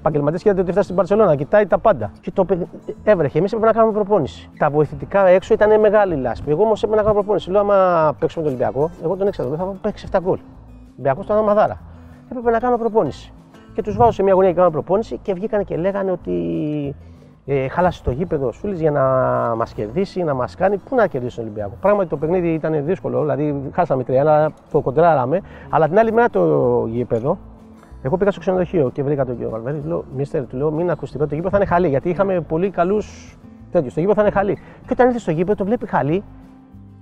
επαγγελματή 0.00 0.38
και 0.38 0.50
δεν 0.52 0.58
ότι 0.58 0.70
φτάσει 0.70 0.84
στην 0.84 0.96
Παρσελόνα. 0.96 1.34
Κοιτάει 1.36 1.66
τα 1.66 1.78
πάντα. 1.78 2.10
Και 2.20 2.30
το 2.30 2.44
παι- 2.44 2.66
έβρεχε. 3.04 3.38
Εμείς 3.38 3.52
έπρεπε 3.52 3.72
να 3.72 3.78
κάνουμε 3.78 3.92
προπόνηση. 4.02 4.50
Τα 4.58 4.70
βοηθητικά 4.70 5.26
έξω 5.26 5.54
ήταν 5.54 5.80
μεγάλη 5.80 6.14
λάσπη. 6.16 6.50
Εγώ 6.50 6.62
όμως 6.62 6.82
έπρεπε 6.82 6.96
να 6.96 7.08
κάνω 7.08 7.14
προπόνηση. 7.20 7.50
Λέω, 7.50 7.60
άμα 7.60 8.16
παίξουμε 8.18 8.44
τον 8.44 8.52
Ολυμπιακό, 8.54 8.90
εγώ 9.04 9.16
τον 9.16 9.26
έξερα. 9.26 9.48
Θα 9.56 9.64
παίξει 9.80 10.06
7 10.12 10.18
γκολ. 10.22 10.38
Ο 10.38 10.42
Ολυμπιακός 10.92 11.24
ήταν 11.24 11.44
μαδάρα. 11.44 11.80
Έπρεπε 12.30 12.50
να 12.50 12.58
κάνω 12.58 12.76
προπόνηση. 12.78 13.32
Και 13.74 13.82
τους 13.82 13.96
βάζω 13.96 14.10
σε 14.10 14.22
μια 14.22 14.32
γωνία 14.34 14.50
και 14.50 14.56
κάνω 14.56 14.70
προπόνηση 14.70 15.18
και 15.22 15.32
βγήκαν 15.34 15.64
και 15.64 15.76
λέγανε 15.76 16.10
ότι 16.10 16.32
ε, 17.48 17.68
χάλασε 17.68 18.02
το 18.02 18.10
γήπεδο 18.10 18.46
ο 18.46 18.52
Σούλης 18.52 18.80
για 18.80 18.90
να 18.90 19.02
μας 19.56 19.72
κερδίσει, 19.72 20.22
να 20.22 20.34
μας 20.34 20.54
κάνει. 20.54 20.76
Πού 20.76 20.94
να 20.94 21.06
κερδίσει 21.06 21.36
τον 21.36 21.44
Ολυμπιακό; 21.44 21.76
Πράγματι 21.80 22.08
το 22.08 22.16
παιχνίδι 22.16 22.48
ήταν 22.52 22.84
δύσκολο, 22.84 23.20
δηλαδή 23.20 23.70
χάσαμε 23.72 24.04
3 24.06 24.12
αλλά 24.14 24.52
το 24.70 24.80
κοντράραμε. 24.80 25.40
Αλλά 25.70 25.88
την 25.88 25.98
άλλη 25.98 26.12
μέρα 26.12 26.28
το 26.30 26.84
γήπεδο, 26.88 27.38
εγώ 28.02 28.16
πήγα 28.16 28.30
στο 28.30 28.40
ξενοδοχείο 28.40 28.90
και 28.90 29.02
βρήκα 29.02 29.24
τον 29.24 29.34
κύριο 29.34 29.50
Βαλβέρης. 29.50 29.82
Του 29.82 29.88
λέω, 29.88 30.04
Μίστερ, 30.16 30.46
του 30.46 30.56
λέω, 30.56 30.70
μην 30.70 30.90
ακουστικό, 30.90 31.26
το 31.26 31.34
γήπεδο 31.34 31.50
θα 31.50 31.56
είναι 31.56 31.66
χαλή. 31.66 31.88
Γιατί 31.88 32.08
είχαμε 32.08 32.40
πολύ 32.40 32.70
καλούς 32.70 33.38
τέτοιους. 33.70 33.94
Το 33.94 34.00
γήπεδο 34.00 34.20
θα 34.20 34.26
είναι 34.26 34.36
χαλή. 34.36 34.54
Και 34.54 34.88
όταν 34.92 35.06
ήρθε 35.06 35.18
στο 35.18 35.30
γήπεδο, 35.30 35.54
το 35.54 35.64
βλέπει 35.64 35.86
χαλή. 35.86 36.24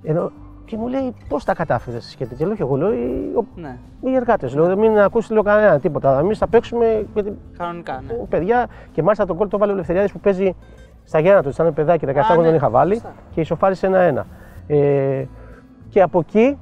Ενώ, 0.02 0.32
και 0.64 0.76
μου 0.76 0.88
λέει, 0.88 1.14
πώς 1.28 1.44
τα 1.44 1.54
κατάφερες 1.54 2.14
και 2.18 2.26
τέτοια. 2.26 2.46
Λέω, 2.46 2.56
και 2.56 2.62
εγώ 2.62 2.76
λέω, 2.76 2.92
«Οι- 2.92 3.32
ο- 3.36 3.44
Ναι. 3.54 3.76
οι 4.00 4.14
εργάτες. 4.14 4.54
Λέω, 4.54 4.76
μην 4.76 4.98
ακούσεις 4.98 5.30
λέω, 5.30 5.42
κανένα 5.42 5.78
τίποτα. 5.80 6.18
Εμείς 6.18 6.38
θα 6.38 6.46
παίξουμε. 6.48 7.06
Γιατί 7.14 7.36
Κανονικά, 7.58 8.02
ναι. 8.06 8.14
παιδιά 8.14 8.66
και 8.92 9.02
μάλιστα 9.02 9.26
τον 9.26 9.36
κόλ 9.36 9.48
το 9.48 9.58
βάλε 9.58 9.70
ο 9.70 9.74
Ελευθεριάδης 9.74 10.12
που 10.12 10.20
παίζει 10.20 10.54
στα 11.04 11.18
γέννα 11.20 11.42
του. 11.42 11.48
Ήταν 11.48 11.74
παιδάκι, 11.74 12.06
17 12.06 12.18
Α, 12.18 12.22
χρόνια 12.22 12.42
ναι. 12.42 12.46
τον 12.48 12.56
είχα 12.56 12.70
βάλει 12.70 12.94
Σωστά. 12.94 13.12
και 13.30 13.40
ισοφάρισε 13.40 13.86
ένα-ένα. 13.86 14.26
Ε, 14.66 15.24
και 15.88 16.02
από 16.02 16.18
εκεί 16.18 16.58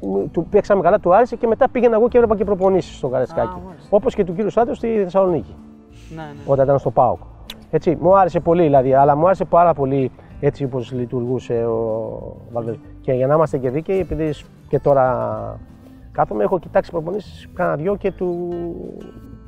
μου- 0.00 0.28
του 0.32 0.46
παίξαμε 0.50 0.82
καλά, 0.82 0.98
του 1.00 1.14
άρεσε 1.14 1.36
και 1.36 1.46
μετά 1.46 1.68
πήγαινα 1.68 1.94
εγώ 1.96 2.08
και 2.08 2.16
έβλεπα 2.18 2.36
και 2.36 2.44
προπονήσεις 2.44 2.96
στο 2.96 3.08
Καραϊσκάκη. 3.08 3.56
μάλιστα. 3.66 3.88
Όπως 3.96 4.14
και 4.14 4.24
του 4.24 4.34
κύριου 4.34 4.50
Σάντο 4.50 4.74
στη 4.74 5.00
Θεσσαλονίκη, 5.02 5.54
Ναι, 6.14 6.22
ναι. 6.22 6.28
όταν 6.46 6.64
ήταν 6.64 6.78
στο 6.78 6.90
ΠΑΟΚ. 6.90 7.18
Έτσι, 7.70 7.96
μου 8.00 8.18
άρεσε 8.18 8.40
πολύ 8.40 8.62
δηλαδή, 8.62 8.94
αλλά 8.94 9.16
μου 9.16 9.24
άρεσε 9.26 9.44
πάρα 9.44 9.74
πολύ 9.74 10.10
έτσι 10.40 10.64
όπως 10.64 10.92
λειτουργούσε 10.92 11.64
ο 11.64 12.36
Βαλβέρδε. 12.52 12.80
Και 13.02 13.12
για 13.12 13.26
να 13.26 13.34
είμαστε 13.34 13.58
και 13.58 13.70
δίκαιοι, 13.70 13.98
επειδή 13.98 14.32
σ- 14.32 14.46
και 14.68 14.78
τώρα 14.78 15.58
κάθομαι, 16.12 16.44
έχω 16.44 16.58
κοιτάξει 16.58 16.90
προπονήσεις 16.90 17.48
κάνα 17.54 17.76
δυο 17.76 17.96
και 17.96 18.12
του 18.12 18.48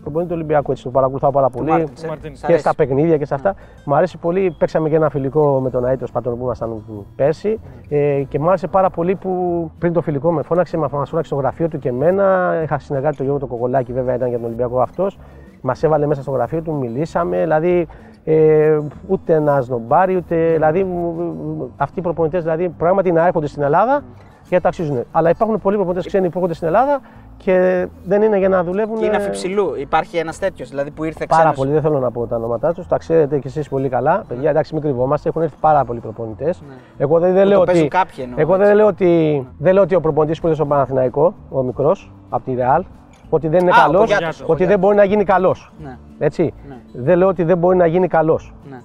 προπονητή 0.00 0.30
του 0.30 0.36
Ολυμπιακού. 0.36 0.70
Έτσι, 0.70 0.82
το 0.84 0.90
παρακολουθάω 0.90 1.30
πάρα 1.30 1.50
πολύ 1.50 1.70
Μάρτινς, 1.70 2.02
ε. 2.02 2.06
Μάρτινς. 2.06 2.38
Σ' 2.38 2.40
και 2.40 2.46
αρέσει. 2.46 2.60
στα 2.62 2.74
παιχνίδια 2.74 3.16
και 3.16 3.24
σε 3.26 3.34
αυτά. 3.34 3.54
Μου 3.84 3.94
αρέσει 3.94 4.18
πολύ. 4.18 4.54
Παίξαμε 4.58 4.88
και 4.88 4.96
ένα 4.96 5.10
φιλικό 5.10 5.60
με 5.60 5.70
τον 5.70 5.84
Αίτος 5.84 6.08
Σπατόν 6.08 6.38
που 6.38 6.44
ήμασταν 6.44 6.82
πέρσι. 7.16 7.60
Ε, 7.88 8.22
και 8.28 8.38
μου 8.38 8.48
άρεσε 8.48 8.66
πάρα 8.66 8.90
πολύ 8.90 9.14
που 9.14 9.70
πριν 9.78 9.92
το 9.92 10.00
φιλικό 10.02 10.32
με 10.32 10.42
φώναξε, 10.42 10.76
μα 10.76 10.88
φώναξε 10.88 11.22
στο 11.22 11.36
γραφείο 11.36 11.68
του 11.68 11.78
και 11.78 11.88
εμένα. 11.88 12.54
Είχα 12.62 12.78
συνεργάτη 12.78 13.16
τον 13.16 13.24
Γιώργο 13.26 13.46
το 13.46 13.52
Κοκολάκη, 13.52 13.92
βέβαια 13.92 14.14
ήταν 14.14 14.28
για 14.28 14.36
τον 14.36 14.46
Ολυμπιακό 14.46 14.80
αυτός. 14.80 15.18
Μας 15.60 15.82
έβαλε 15.82 16.06
μέσα 16.06 16.22
στο 16.22 16.30
γραφείο 16.30 16.62
του, 16.62 16.72
μιλήσαμε. 16.74 17.40
Δηλαδή, 17.40 17.86
ε, 18.24 18.78
ούτε 19.06 19.34
ένας 19.34 19.64
σνομπάρι, 19.64 20.16
ούτε. 20.16 20.50
Δηλαδή, 20.52 20.84
μου- 20.84 21.12
μου- 21.56 21.70
αυτοί 21.76 21.98
οι 21.98 22.02
προπονητές 22.02 22.42
δηλαδή, 22.42 22.68
πράγματι 22.68 23.12
να 23.12 23.26
έρχονται 23.26 23.46
στην 23.46 23.62
Ελλάδα 23.62 24.02
γιατί 24.48 24.62
τα 24.62 24.68
αξίζουν. 24.68 25.04
Αλλά 25.12 25.30
υπάρχουν 25.30 25.60
πολλοί 25.60 25.76
προπονητές 25.76 26.06
ξένοι 26.06 26.26
που 26.28 26.32
έρχονται 26.34 26.54
στην 26.54 26.66
Ελλάδα 26.66 27.00
και 27.36 27.86
δεν 28.04 28.22
είναι 28.22 28.38
για 28.38 28.48
να 28.48 28.64
δουλεύουν. 28.64 28.98
Και 28.98 29.04
είναι 29.04 29.14
ε, 29.14 29.18
αφιψηλού. 29.18 29.74
Υπάρχει 29.78 30.16
ένας 30.16 30.38
τέτοιος, 30.38 30.68
δηλαδή 30.68 30.90
που 30.90 31.04
ήρθε 31.04 31.26
Πάρα 31.26 31.40
ξένος. 31.42 31.56
πολύ, 31.58 31.70
δεν 31.72 31.80
θέλω 31.80 31.98
να 31.98 32.10
πω 32.10 32.26
τα 32.26 32.36
ονόματά 32.36 32.72
τους. 32.72 32.86
Τα 32.86 32.96
ξέρετε 32.98 33.38
κι 33.38 33.46
εσείς 33.46 33.68
πολύ 33.68 33.88
καλά. 33.88 34.24
Παιδιά, 34.28 34.50
εντάξει, 34.50 34.74
μην 34.74 34.82
κρυβόμαστε. 34.82 35.28
Έχουν 35.28 35.42
έρθει 35.42 35.56
πάρα 35.60 35.84
πολλοί 35.84 36.00
προπονητές. 36.00 36.62
Εγώ 36.96 37.18
δεν, 37.18 37.32
δεν 37.32 37.38
Ναι. 37.38 37.42
το 37.42 37.48
λέω 37.56 37.64
παίζουν 37.64 37.84
ότι. 37.84 37.96
κάποιοι 37.96 38.18
εννοώ, 38.24 38.40
εγώ 38.40 38.52
δεν 38.52 38.60
έτσι. 38.60 38.74
λέω 38.76 38.86
ότι, 38.86 39.46
δεν 39.58 39.72
λέω 39.74 39.82
ότι 39.82 39.94
ο 39.94 40.00
προπονητής 40.00 40.40
που 40.40 40.46
ήρθε 40.46 40.56
στον 40.58 40.68
Παναθηναϊκό, 40.68 41.34
ο 41.50 41.62
μικρός, 41.62 42.12
από 42.30 42.44
τη 42.44 42.54
Ρεάλ, 42.54 42.84
ότι 43.30 43.48
δεν 43.48 43.60
είναι 43.60 43.70
Α, 43.70 43.74
ο 43.74 43.80
καλός, 43.86 44.00
Κογιάτος, 44.00 44.40
ο 44.40 44.44
ότι 44.46 44.46
δεν 44.46 44.56
Κογιάτος. 44.56 44.80
μπορεί 44.80 44.96
να 44.96 45.04
γίνει 45.04 45.24
καλός. 45.24 45.72
Ναι, 45.82 45.98
Έτσι. 46.18 46.52
Ναι. 46.68 46.76
Δεν 46.92 47.18
λέω 47.18 47.28
ότι 47.28 47.42
δεν 47.44 47.58
μπορεί 47.58 47.76
να 47.76 47.86
γίνει 47.86 48.08
καλός. 48.08 48.54
ναι. 48.70 48.80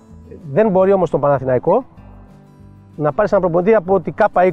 Δεν 0.52 0.70
μπορεί 0.70 0.94
όμως 0.94 1.10
τον 1.10 1.20
Παναθηναϊκό 1.20 1.84
να 2.96 3.12
πάρεις 3.14 3.32
έναν 3.32 3.44
προπονητή 3.44 3.76
από 3.76 4.00
την 4.00 4.14
K20. 4.18 4.52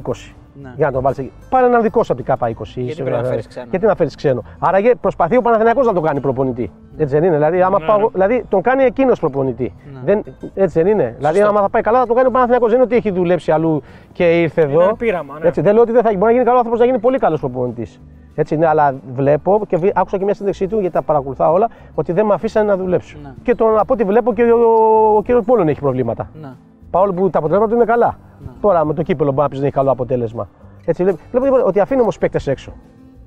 Ναι. 0.61 0.73
Για 0.75 0.85
να 0.85 0.91
τον 0.91 1.01
βάλεις 1.01 1.17
εκεί. 1.17 1.31
Πάρε 1.49 1.65
έναν 1.65 1.81
δικό 1.81 2.03
σου 2.03 2.13
από 2.13 2.23
την 2.23 2.33
K20. 2.39 2.63
Γιατί 2.75 3.01
πρέπει 3.03 3.21
να 3.21 3.23
φέρεις 3.23 3.47
ξένο. 3.47 3.67
Γιατί 3.69 3.85
να 3.85 3.95
φέρεις 3.95 4.15
ξένο. 4.15 4.43
Άρα 4.59 4.79
γε- 4.79 4.95
προσπαθεί 4.95 5.37
ο 5.37 5.41
Παναθηναϊκός 5.41 5.85
να 5.85 5.93
τον 5.93 6.03
κάνει 6.03 6.19
προπονητή. 6.19 6.71
Έτσι 6.97 7.15
δεν 7.15 7.23
είναι. 7.23 7.35
Δηλαδή, 7.35 7.61
άμα 7.61 7.79
Ναι, 7.79 7.85
πάω, 7.85 7.97
ναι. 7.99 8.05
δηλαδή 8.11 8.45
τον 8.49 8.61
κάνει 8.61 8.83
εκείνος 8.83 9.19
προπονητή. 9.19 9.73
Ναι. 9.93 9.99
Δεν, 10.05 10.23
έτσι 10.53 10.81
δεν 10.81 10.91
είναι. 10.91 11.13
Δηλαδή, 11.17 11.41
άμα 11.41 11.61
θα 11.61 11.69
πάει 11.69 11.81
καλά, 11.81 11.99
θα 11.99 12.05
τον 12.05 12.15
κάνει 12.15 12.27
ο 12.27 12.31
Παναθηναϊκός. 12.31 12.69
Δεν 12.69 12.77
είναι 12.77 12.85
ότι 12.87 12.95
έχει 12.95 13.11
δουλέψει 13.11 13.51
αλλού 13.51 13.81
και 14.11 14.41
ήρθε 14.41 14.61
εδώ. 14.61 14.81
ένα 14.81 14.95
πείραμα, 14.95 15.39
ναι. 15.39 15.47
Έτσι, 15.47 15.61
δεν 15.61 15.73
λέω 15.73 15.81
ότι 15.81 15.91
δεν 15.91 16.01
θα 16.03 16.09
μπορεί 16.11 16.23
να 16.23 16.31
γίνει 16.31 16.43
καλό 16.43 16.55
άνθρωπος, 16.57 16.79
να 16.79 16.85
γίνει 16.85 16.99
πολύ 16.99 17.17
καλός 17.17 17.39
προπονητής. 17.39 18.01
Έτσι, 18.35 18.55
ναι, 18.57 18.67
αλλά 18.67 18.95
βλέπω 19.13 19.61
και 19.67 19.77
βι- 19.77 19.97
άκουσα 19.97 20.17
και 20.17 20.23
μια 20.23 20.33
συνέντευξή 20.33 20.67
του 20.67 20.79
γιατί 20.79 20.93
τα 20.95 21.01
παρακολουθάω 21.01 21.53
όλα 21.53 21.69
ότι 21.95 22.11
δεν 22.11 22.25
με 22.25 22.33
αφήσανε 22.33 22.65
να 22.69 22.77
δουλέψω. 22.77 23.17
Ναι. 23.23 23.33
Και 23.43 23.55
τον, 23.55 23.77
από 23.79 23.93
ό,τι 23.93 24.03
βλέπω 24.03 24.33
και 24.33 24.43
ο, 24.43 24.57
ο, 24.57 25.15
ο 25.17 25.21
κύριος 25.21 25.43
Πόλων 25.45 25.67
έχει 25.67 25.79
προβλήματα. 25.79 26.29
ναι. 26.41 26.47
Παρόλο 26.91 27.13
που 27.13 27.29
τα 27.29 27.37
αποτελέσματα 27.39 27.71
του 27.71 27.75
είναι 27.81 27.91
καλά. 27.91 28.17
Τώρα 28.61 28.85
με 28.85 28.93
το 28.93 29.01
κύπελο 29.03 29.29
μπορεί 29.29 29.41
να 29.41 29.47
πεις 29.49 29.57
δεν 29.57 29.67
έχει 29.67 29.75
καλό 29.77 29.91
αποτέλεσμα. 29.91 30.49
Έτσι, 30.85 31.03
βλέπω, 31.03 31.19
βλέπω 31.31 31.45
λοιπόν 31.45 31.61
ότι 31.67 31.79
αφήνει 31.79 32.01
όμως 32.01 32.17
παίκτες 32.17 32.47
έξω. 32.47 32.71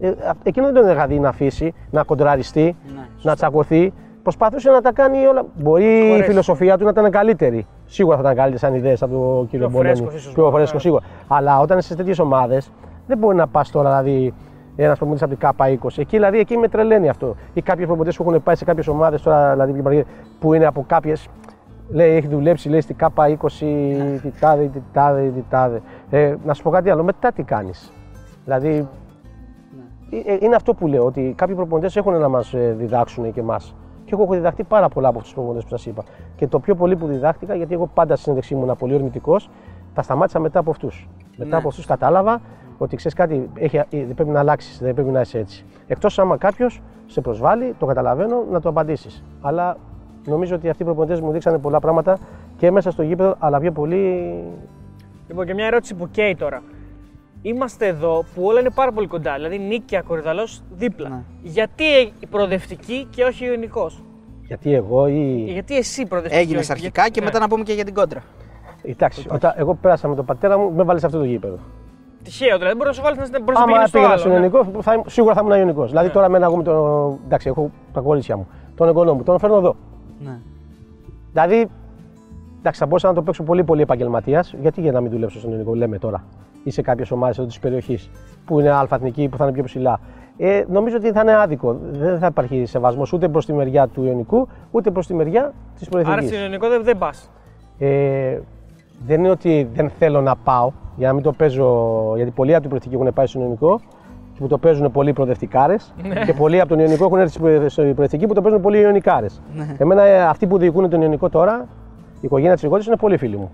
Ε, 0.00 0.08
α- 0.08 0.12
εκείνο 0.42 0.66
δεν 0.72 0.82
τον 0.82 0.90
είχα 0.92 1.06
δει 1.06 1.18
να 1.18 1.28
αφήσει, 1.28 1.74
να 1.90 2.02
κοντραριστεί, 2.02 2.76
Ναι, 2.94 3.00
να 3.22 3.34
τσακωθεί. 3.34 3.92
Προσπαθούσε 4.22 4.70
να 4.70 4.80
τα 4.80 4.92
κάνει 4.92 5.26
όλα. 5.26 5.44
Μπορεί 5.54 5.84
η 6.06 6.08
Χωρές. 6.10 6.26
φιλοσοφία 6.26 6.78
του 6.78 6.84
να 6.84 6.90
ήταν 6.90 7.10
καλύτερη. 7.10 7.66
Σίγουρα 7.86 8.16
θα 8.16 8.22
ήταν 8.22 8.34
καλύτερη 8.34 8.58
σαν 8.58 8.74
ιδέες 8.74 9.02
από 9.02 9.12
τον 9.12 9.48
κύριο 9.48 9.68
Πιο 9.68 9.76
Μπολόνι. 9.76 9.96
φρέσκος 9.96 10.14
ίσως, 10.20 10.32
Πιο 10.32 10.44
ναι. 10.44 10.50
φρέσκος 10.50 10.82
σίγουρα. 10.82 11.02
Αλλά 11.28 11.60
όταν 11.60 11.78
είσαι 11.78 11.88
σε 11.88 11.94
τέτοιες 11.96 12.18
ομάδες, 12.18 12.72
δεν 13.06 13.18
μπορεί 13.18 13.36
να 13.36 13.46
πας 13.46 13.70
τώρα 13.70 14.02
δηλαδή 14.02 14.34
ένας 14.76 14.96
προπονητή 14.98 15.24
από 15.24 15.32
την 15.32 15.42
ΚΑΠΑ 15.46 15.68
20. 15.68 16.00
Εκεί 16.00 16.16
δηλαδή 16.16 16.38
εκεί 16.38 16.56
με 16.56 16.68
τρελαίνει 16.68 17.08
αυτό. 17.08 17.34
Ή 17.52 17.62
κάποιοι 17.62 17.84
προπονητές 17.86 18.16
που 18.16 18.22
έχουν 18.28 18.42
πάει 18.42 18.54
σε 18.54 18.64
κάποιες 18.64 18.88
ομάδες 18.88 19.22
τώρα, 19.22 19.50
δηλαδή 19.52 20.04
που 20.40 20.54
είναι 20.54 20.66
από 20.66 20.84
κάποιες. 20.86 21.28
Λέει, 21.92 22.16
έχει 22.16 22.26
δουλέψει 22.26 22.68
λέει, 22.68 22.80
στην 22.80 22.96
ΚΑΠΑ 22.96 23.28
20, 23.28 23.48
τι 24.22 24.30
τάδε, 24.40 24.64
τι 24.66 24.82
τάδε, 24.92 25.28
τι 25.28 25.44
τάδε. 25.48 25.82
Ε, 26.10 26.34
να 26.44 26.54
σου 26.54 26.62
πω 26.62 26.70
κάτι 26.70 26.90
άλλο, 26.90 27.02
μετά 27.02 27.32
τι 27.32 27.42
κάνεις; 27.42 27.92
Δηλαδή, 28.44 28.88
ε, 30.26 30.36
είναι 30.40 30.54
αυτό 30.54 30.74
που 30.74 30.86
λέω, 30.86 31.04
ότι 31.04 31.34
κάποιοι 31.36 31.54
προπονητές 31.54 31.96
έχουν 31.96 32.18
να 32.18 32.28
μας 32.28 32.54
διδάξουν 32.76 33.32
και 33.32 33.40
εμάς. 33.40 33.74
Και 34.04 34.10
εγώ 34.14 34.22
έχω 34.22 34.32
διδαχτεί 34.34 34.64
πάρα 34.64 34.88
πολλά 34.88 35.08
από 35.08 35.18
αυτούς 35.18 35.32
τους 35.32 35.42
προπονητές 35.42 35.70
που 35.70 35.76
σας 35.76 35.86
είπα. 35.86 36.04
Και 36.36 36.46
το 36.46 36.60
πιο 36.60 36.74
πολύ 36.74 36.96
που 36.96 37.06
διδάχτηκα, 37.06 37.54
γιατί 37.54 37.74
εγώ 37.74 37.86
πάντα 37.94 38.14
στη 38.14 38.22
συνέντευξή 38.22 38.54
μου 38.54 38.62
ήμουν 38.64 38.76
πολύ 38.76 38.94
ορμητικός, 38.94 39.50
τα 39.94 40.02
σταμάτησα 40.02 40.38
μετά 40.38 40.58
από 40.58 40.70
αυτούς. 40.70 41.08
Μετά 41.36 41.56
από 41.56 41.68
αυτούς 41.68 41.86
κατάλαβα 41.86 42.40
ότι 42.78 42.96
ξέρεις 42.96 43.16
κάτι, 43.16 43.50
έχει, 43.54 43.76
ε, 43.76 43.84
δεν 43.90 44.14
πρέπει 44.14 44.30
να 44.30 44.38
αλλάξεις, 44.38 44.78
δεν 44.78 44.94
πρέπει 44.94 45.10
να 45.10 45.20
είσαι 45.20 45.38
έτσι. 45.38 45.64
Εκτός 45.86 46.18
άμα 46.18 46.36
κάποιος 46.36 46.82
σε 47.06 47.20
προσβάλλει, 47.20 47.74
το 47.78 47.86
καταλαβαίνω, 47.86 48.44
να 48.50 48.60
το 48.60 48.68
απαντήσεις. 48.68 49.24
Αλλά 49.40 49.76
νομίζω 50.24 50.54
ότι 50.54 50.68
αυτοί 50.68 50.82
οι 50.82 50.84
προπονητές 50.84 51.20
μου 51.20 51.30
δείξανε 51.32 51.58
πολλά 51.58 51.78
πράγματα 51.80 52.18
και 52.56 52.70
μέσα 52.70 52.90
στο 52.90 53.02
γήπεδο, 53.02 53.34
αλλά 53.38 53.58
πιο 53.60 53.72
πολύ. 53.72 54.34
Λοιπόν, 55.28 55.46
και 55.46 55.54
μια 55.54 55.66
ερώτηση 55.66 55.94
που 55.94 56.10
καίει 56.10 56.36
τώρα. 56.36 56.62
Είμαστε 57.42 57.86
εδώ 57.86 58.24
που 58.34 58.42
όλα 58.44 58.60
είναι 58.60 58.70
πάρα 58.70 58.92
πολύ 58.92 59.06
κοντά. 59.06 59.34
Δηλαδή, 59.34 59.58
Νίκαια 59.58 60.02
Κορυδαλό 60.02 60.48
δίπλα. 60.70 61.08
Ναι. 61.08 61.22
Γιατί 61.42 61.84
η 62.20 62.26
προοδευτική 62.30 63.06
και 63.10 63.24
όχι 63.24 63.48
ο 63.48 63.52
Ιωνικό. 63.52 63.90
Γιατί 64.46 64.74
εγώ 64.74 65.06
ή. 65.06 65.44
Γιατί 65.48 65.76
εσύ 65.76 66.06
προοδευτική. 66.06 66.42
Έγινες 66.42 66.62
όχι- 66.62 66.72
αρχικά 66.72 67.08
και 67.08 67.20
Ναι. 67.20 67.26
μετά 67.26 67.38
να 67.38 67.48
πούμε 67.48 67.62
και 67.62 67.72
για 67.72 67.84
την 67.84 67.94
κόντρα. 67.94 68.22
Εντάξει, 68.82 69.26
όταν 69.32 69.52
εγώ 69.56 69.74
πέρασα 69.74 70.08
με 70.08 70.14
τον 70.14 70.24
πατέρα 70.24 70.58
μου, 70.58 70.72
με 70.72 70.82
βάλε 70.82 70.98
σε 70.98 71.06
αυτό 71.06 71.18
το 71.18 71.24
γήπεδο. 71.24 71.58
Τυχαίο 72.22 72.56
δηλαδή. 72.58 72.76
Μπορείς 72.76 72.88
να 72.88 72.92
σου 72.92 73.02
βάλεις 73.16 73.30
να 73.30 73.38
μπορείς 73.40 73.54
να 73.58 73.62
Άμα 73.64 73.66
πηγαίνει 73.66 73.88
στο 73.88 73.98
πήγαινα 73.98 74.12
άλλο. 74.12 74.20
στον 74.20 74.32
ναι. 74.32 74.38
Ιωνικό, 74.38 74.80
θα, 74.82 74.92
ήμουν- 74.92 75.08
σίγουρα 75.08 75.34
θα 75.34 75.40
ήμουν 75.44 75.58
Ιωνικό. 75.58 75.84
Δηλαδή 75.86 76.08
τώρα 76.10 76.28
με 76.28 76.38
εγώ 76.38 76.56
με 76.56 76.62
τον. 76.62 77.18
Εντάξει, 77.24 77.48
έχω 77.48 77.70
τα 77.92 78.00
κορίτσια 78.00 78.36
μου. 78.36 78.46
Τον 78.74 78.88
εγγονό 78.88 79.14
μου, 79.14 79.22
τον 79.22 79.38
φέρνω 79.38 79.56
εδώ. 79.56 79.76
Ναι. 80.24 80.38
Δηλαδή, 81.32 81.68
εντάξει, 82.58 82.80
θα 82.80 82.86
μπορούσα 82.86 83.08
να 83.08 83.14
το 83.14 83.22
παίξω 83.22 83.42
πολύ 83.42 83.64
πολύ 83.64 83.82
επαγγελματίας. 83.82 84.54
Γιατί 84.60 84.80
για 84.80 84.92
να 84.92 85.00
μην 85.00 85.10
δουλέψω 85.10 85.38
στον 85.38 85.50
Ιωνικό, 85.50 85.74
λέμε 85.74 85.98
τώρα. 85.98 86.24
Ή 86.64 86.70
σε 86.70 86.82
κάποιε 86.82 87.04
ομάδε 87.10 87.32
εδώ 87.32 87.46
της 87.46 87.58
περιοχής 87.58 88.10
που 88.44 88.60
είναι 88.60 88.70
αλφαθνική, 88.70 89.28
που 89.28 89.36
θα 89.36 89.44
είναι 89.44 89.52
πιο 89.52 89.62
ψηλά. 89.64 90.00
Ε, 90.36 90.64
νομίζω 90.68 90.96
ότι 90.96 91.12
θα 91.12 91.20
είναι 91.20 91.36
άδικο. 91.36 91.78
Δεν 91.92 92.18
θα 92.18 92.26
υπάρχει 92.26 92.66
σεβασμός 92.66 93.12
ούτε 93.12 93.28
προς 93.28 93.46
τη 93.46 93.52
μεριά 93.52 93.88
του 93.88 94.04
Ιωνικού, 94.04 94.48
ούτε 94.70 94.90
προς 94.90 95.06
τη 95.06 95.14
μεριά 95.14 95.52
της 95.78 95.88
Άρα 95.88 96.02
προεθνική. 96.02 96.32
στον 96.34 96.44
Ιωνικό 96.44 96.68
δεν, 96.68 96.84
δεν 96.84 96.98
πας. 96.98 97.30
Ε, 97.78 98.38
δεν 99.06 99.18
είναι 99.18 99.30
ότι 99.30 99.68
δεν 99.74 99.90
θέλω 99.90 100.20
να 100.20 100.36
πάω 100.36 100.72
για 100.96 101.08
να 101.08 101.14
μην 101.14 101.22
το 101.22 101.32
παίζω. 101.32 102.12
Γιατί 102.16 102.30
πολλοί 102.30 102.50
από 102.52 102.60
την 102.60 102.68
προεθνική 102.70 103.00
έχουν 103.00 103.12
πάει 103.14 103.26
στον 103.26 103.42
Ιωνικό 103.42 103.80
και 103.80 103.99
που 104.40 104.46
το 104.46 104.58
παίζουν 104.58 104.90
πολλοί 104.90 105.12
προοδευτικάρες. 105.12 105.94
και 106.26 106.32
πολλοί 106.32 106.60
από 106.60 106.68
τον 106.68 106.78
Ιωνικό 106.78 107.04
έχουν 107.04 107.18
έρθει 107.18 107.68
στην 107.68 107.94
προεθνική 107.94 108.26
που 108.26 108.34
το 108.34 108.42
παίζουν 108.42 108.60
πολλοί 108.60 108.78
Ιωνικάρες. 108.78 109.42
Εμένα 109.78 110.02
ε, 110.02 110.22
αυτοί 110.22 110.46
που 110.46 110.58
διοικούν 110.58 110.90
τον 110.90 111.02
Ιωνικό 111.02 111.28
τώρα, 111.28 111.66
η 112.14 112.18
οικογένεια 112.20 112.54
της 112.54 112.62
Ιωνικού 112.62 112.82
είναι 112.86 112.96
πολύ 112.96 113.16
φίλοι 113.16 113.36
μου. 113.36 113.50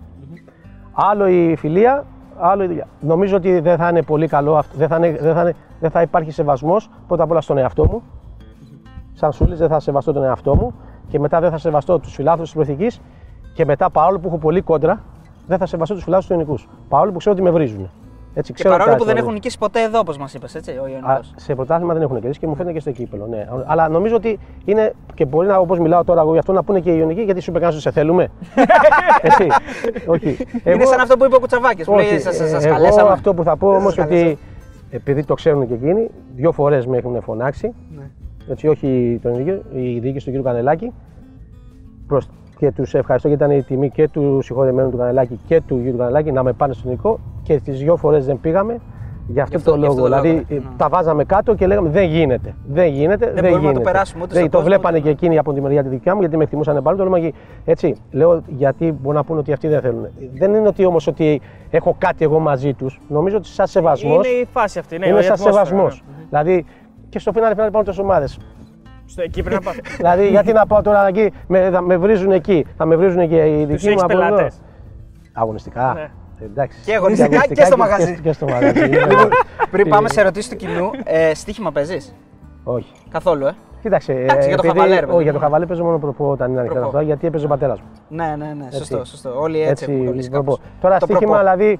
Άλλο 0.92 1.26
η 1.26 1.56
φιλία, 1.56 2.04
άλλο 2.38 2.62
η 2.62 2.66
δουλειά. 2.66 2.86
Νομίζω 3.00 3.36
ότι 3.36 3.60
δεν 3.60 3.76
θα 3.76 3.88
είναι 3.88 4.02
πολύ 4.02 4.28
καλό 4.28 4.56
αυτό. 4.56 4.76
Δεν 4.76 4.88
θα, 4.88 4.96
είναι, 4.96 5.16
δεν 5.20 5.34
θα, 5.34 5.40
είναι, 5.40 5.54
δεν 5.80 5.90
θα 5.90 6.02
υπάρχει 6.02 6.30
σεβασμός 6.30 6.90
πρώτα 7.06 7.22
απ' 7.22 7.30
όλα 7.30 7.40
στον 7.40 7.58
εαυτό 7.58 7.84
μου. 7.84 8.02
Σαν 9.12 9.32
σούλης 9.32 9.58
δεν 9.58 9.68
θα 9.68 9.80
σεβαστώ 9.80 10.12
τον 10.12 10.24
εαυτό 10.24 10.54
μου 10.54 10.74
και 11.08 11.18
μετά 11.18 11.40
δεν 11.40 11.50
θα 11.50 11.58
σεβαστώ 11.58 11.98
τους 11.98 12.14
φιλάθλους 12.14 12.52
της 12.52 12.64
προεθνική 12.64 12.98
και 13.54 13.64
μετά 13.64 13.90
παρόλο 13.90 14.18
που 14.18 14.28
έχω 14.28 14.38
πολύ 14.38 14.60
κόντρα, 14.60 15.00
δεν 15.46 15.58
θα 15.58 15.66
σεβαστώ 15.66 15.94
τους 15.94 16.02
φιλάθλους 16.02 16.28
τους 16.28 16.36
Ιωνικούς. 16.36 16.68
Παρόλο 16.88 17.12
που 17.12 17.18
ξέρω 17.18 17.34
ότι 17.34 17.44
με 17.44 17.50
βρίζουν. 17.50 17.90
Έτσι, 18.38 18.52
Και 18.52 18.58
ξέρω 18.58 18.70
παρόλο 18.76 18.90
τα 18.90 18.96
που 18.96 19.04
δεν 19.04 19.16
ιστορία. 19.16 19.22
έχουν 19.22 19.32
νικήσει 19.32 19.58
ποτέ 19.58 19.82
εδώ, 19.82 19.98
όπως 19.98 20.18
μας 20.18 20.34
είπες, 20.34 20.54
έτσι, 20.54 20.70
ο 20.70 20.84
Α, 20.84 20.88
Ιωνικός. 20.88 21.32
σε 21.36 21.54
πρωτάθλημα 21.54 21.92
δεν 21.92 22.02
έχουν 22.02 22.14
κερδίσει 22.20 22.38
και 22.38 22.46
μου 22.46 22.54
φαίνεται 22.54 22.74
και 22.74 22.80
στο 22.80 22.90
κύπελο. 22.90 23.26
Ναι. 23.26 23.46
Αλλά 23.66 23.88
νομίζω 23.88 24.16
ότι 24.16 24.38
είναι 24.64 24.92
και 25.14 25.24
μπορεί 25.24 25.46
να, 25.46 25.56
όπως 25.58 25.78
μιλάω 25.78 26.04
τώρα 26.04 26.20
εγώ 26.20 26.32
γι' 26.32 26.38
αυτό, 26.38 26.52
να 26.52 26.62
πούνε 26.64 26.80
και 26.80 26.90
οι 26.90 26.96
Ιωνικοί 26.98 27.22
γιατί 27.22 27.40
σου 27.40 27.50
είπε 27.50 27.58
κανένα 27.60 27.80
σε 27.80 27.90
θέλουμε. 27.90 28.28
Εσύ. 29.28 29.46
Όχι. 30.06 30.36
Είναι 30.64 30.84
σαν 30.84 31.00
αυτό 31.00 31.16
που 31.16 31.24
είπε 31.24 31.34
ο 31.36 31.38
Κουτσαβάκης 31.40 31.86
που 31.86 31.94
λέει: 31.94 32.18
Σα 32.18 32.44
ε, 32.44 32.48
εγώ 32.50 32.68
καλέσαμε. 32.68 33.10
αυτό 33.10 33.34
που 33.34 33.42
θα 33.42 33.56
πω 33.56 33.68
όμως 33.68 33.94
Σας 33.94 34.04
ότι 34.04 34.38
επειδή 34.90 35.24
το 35.24 35.34
ξέρουν 35.34 35.68
και 35.68 35.74
εκείνοι, 35.74 36.10
δύο 36.34 36.52
φορές 36.52 36.86
με 36.86 36.96
έχουν 36.96 37.22
φωνάξει. 37.22 37.74
Ναι. 37.96 38.10
Έτσι, 38.50 38.68
όχι 38.68 39.18
τον 39.22 39.34
ίδιο, 39.38 39.62
η 39.74 39.98
διοίκηση 39.98 40.30
του 40.30 40.40
κ. 40.40 40.44
Κανελάκη. 40.44 40.92
Προς, 42.06 42.28
και 42.58 42.70
τους 42.72 42.94
ευχαριστώ 42.94 43.28
γιατί 43.28 43.44
ήταν 43.44 43.56
η 43.56 43.62
τιμή 43.62 43.90
και 43.90 44.08
του 44.08 44.40
συγχωρεμένου 44.42 44.90
του 44.90 44.96
Κανελάκη 44.96 45.40
και 45.46 45.60
του 45.66 45.78
γιου 45.82 45.90
του 45.92 45.98
Κανελάκη 45.98 46.32
να 46.32 46.42
με 46.42 46.52
πάνε 46.52 46.72
στον 46.72 46.90
Νικό 46.90 47.18
και 47.42 47.60
τι 47.60 47.70
δύο 47.70 47.96
φορές 47.96 48.26
δεν 48.26 48.40
πήγαμε. 48.40 48.78
Γι' 49.28 49.40
αυτό, 49.40 49.56
αυτό- 49.56 49.70
το 49.70 49.76
γι' 49.76 49.82
λόγο. 49.82 49.92
αυτό 49.92 50.02
το 50.02 50.08
λόγο, 50.08 50.22
δηλαδή 50.24 50.46
ναι. 50.54 50.56
ε, 50.56 50.62
τα 50.76 50.88
βάζαμε 50.88 51.24
κάτω 51.24 51.54
και 51.54 51.66
λέγαμε 51.66 51.88
δεν 51.88 52.04
γίνεται. 52.08 52.54
Δεν 52.68 52.86
γίνεται. 52.88 53.24
Δεν, 53.26 53.34
μπορούμε 53.34 53.50
να 53.50 53.60
το 53.60 53.66
γίνεται. 53.66 53.80
περάσουμε 53.90 54.22
ούτε 54.22 54.32
Δεν- 54.32 54.40
στον 54.42 54.50
το 54.52 54.56
κόσμο, 54.58 54.74
βλέπανε 54.74 54.96
ούτε- 54.98 55.06
και 55.06 55.12
εκείνοι 55.14 55.38
από 55.38 55.52
τη 55.52 55.60
μεριά 55.60 55.82
τη 55.82 55.88
δικιά 55.88 56.14
μου 56.14 56.20
γιατί 56.20 56.36
με 56.36 56.42
εκτιμούσαν 56.42 56.82
πάλι. 56.82 56.98
Το 56.98 57.04
λέμε 57.04 57.18
εκεί. 57.18 57.34
Έτσι, 57.64 57.94
λέω 58.10 58.42
γιατί 58.46 58.92
μπορεί 59.02 59.16
να 59.16 59.24
πούνε 59.24 59.38
ότι 59.38 59.52
αυτοί 59.52 59.68
δεν 59.68 59.80
θέλουν. 59.80 60.06
Δεν 60.38 60.54
είναι 60.54 60.68
ότι 60.68 60.84
όμως 60.84 61.06
ότι 61.06 61.40
έχω 61.70 61.94
κάτι 61.98 62.24
εγώ 62.24 62.38
μαζί 62.38 62.74
τους. 62.74 63.00
Νομίζω 63.08 63.36
ότι 63.36 63.46
σαν 63.46 63.66
σεβασμός. 63.66 64.26
Είναι 64.28 64.36
η 64.36 64.46
φάση 64.52 64.78
αυτή. 64.78 64.98
Ναι, 64.98 65.06
είναι 65.06 65.18
η 65.18 65.22
σαν 65.22 65.32
ατμόσφαιρα, 65.32 65.64
σεβασμός. 65.64 66.02
ναι. 66.18 66.24
Δηλαδή 66.28 66.64
και 67.08 67.18
στο 67.18 67.32
φινάλε 67.32 67.54
φινάλε 67.54 67.70
πάνω 67.70 67.84
τόσε 67.84 68.00
ομάδες. 68.00 68.38
Στο 69.06 69.22
εκεί 69.22 69.42
πρέπει 69.42 69.64
να 69.64 69.70
πας. 69.70 69.76
δηλαδή, 69.96 70.28
γιατί 70.28 70.52
να 70.52 70.66
πάω 70.66 70.82
τώρα 70.82 71.06
εκεί, 71.08 71.32
με, 71.46 71.70
θα 71.72 71.80
με 71.80 71.96
βρίζουν 71.96 72.30
εκεί, 72.32 72.66
θα 72.76 72.84
με 72.86 72.96
βρίζουν 72.96 73.28
και 73.28 73.36
οι 73.44 73.66
Τους 73.66 73.66
δικοί 73.66 73.84
μου 73.86 73.90
έχεις 73.90 74.02
από 74.02 74.12
εδώ. 74.12 74.22
πελάτες. 74.22 74.60
Αγωνιστικά. 75.32 75.92
Ναι. 75.94 76.10
Εντάξει. 76.44 76.78
Και 76.84 76.94
αγωνιστικά 76.94 77.46
και 77.46 77.64
στο 77.64 77.76
μαγαζί. 77.76 78.14
Και, 78.14 78.20
και 78.20 78.32
στο 78.32 78.46
μαγαζί. 78.48 78.80
Λοιπόν, 78.88 79.28
πριν 79.70 79.88
πάμε 79.88 80.08
σε 80.08 80.20
ερωτήσεις 80.20 80.50
του 80.50 80.56
κοινού, 80.56 80.90
ε, 81.04 81.34
στοίχημα 81.34 81.72
παίζεις; 81.72 82.14
Όχι. 82.64 82.92
Καθόλου, 83.10 83.46
ε; 83.46 83.54
Κοίταξε. 83.82 84.12
Εντάξει, 84.12 84.48
για 84.48 84.56
το 84.56 84.62
επειδή- 84.66 84.78
χαβαλέ, 84.82 84.94
ρε 84.94 85.00
παιδί 85.00 85.12
Όχι, 85.14 85.22
για 85.22 85.32
μου. 85.32 85.38
το 85.38 85.44
χαβαλέ 85.44 85.66
παίζω 85.66 85.84
μόνο 85.84 85.98
προπό 85.98 86.30
όταν 86.30 86.50
είναι 86.50 86.58
ανοιχτά 86.58 86.78
Προπό. 86.78 86.90
αυτά, 86.96 87.06
γιατί 87.06 87.26
έπαιζε 87.26 87.44
ο 87.44 87.48
πατέρας 87.48 87.80
μου. 87.80 87.86
Ναι, 88.08 88.34
ναι, 88.38 88.52
ναι. 88.58 88.70
Σωστό, 88.72 88.96
Έτσι. 88.98 89.10
σωστό. 89.10 89.40
Όλοι 89.40 89.60
έτσι, 89.62 89.84
έχουν 89.92 90.06
κολλήσει 90.06 90.30
προπό. 90.30 90.50
κάπως. 90.52 90.66
Τώρα 90.80 90.98
Το 90.98 91.04
στοίχημα 91.06 91.36
προπό. 91.36 91.38
δηλαδή 91.38 91.78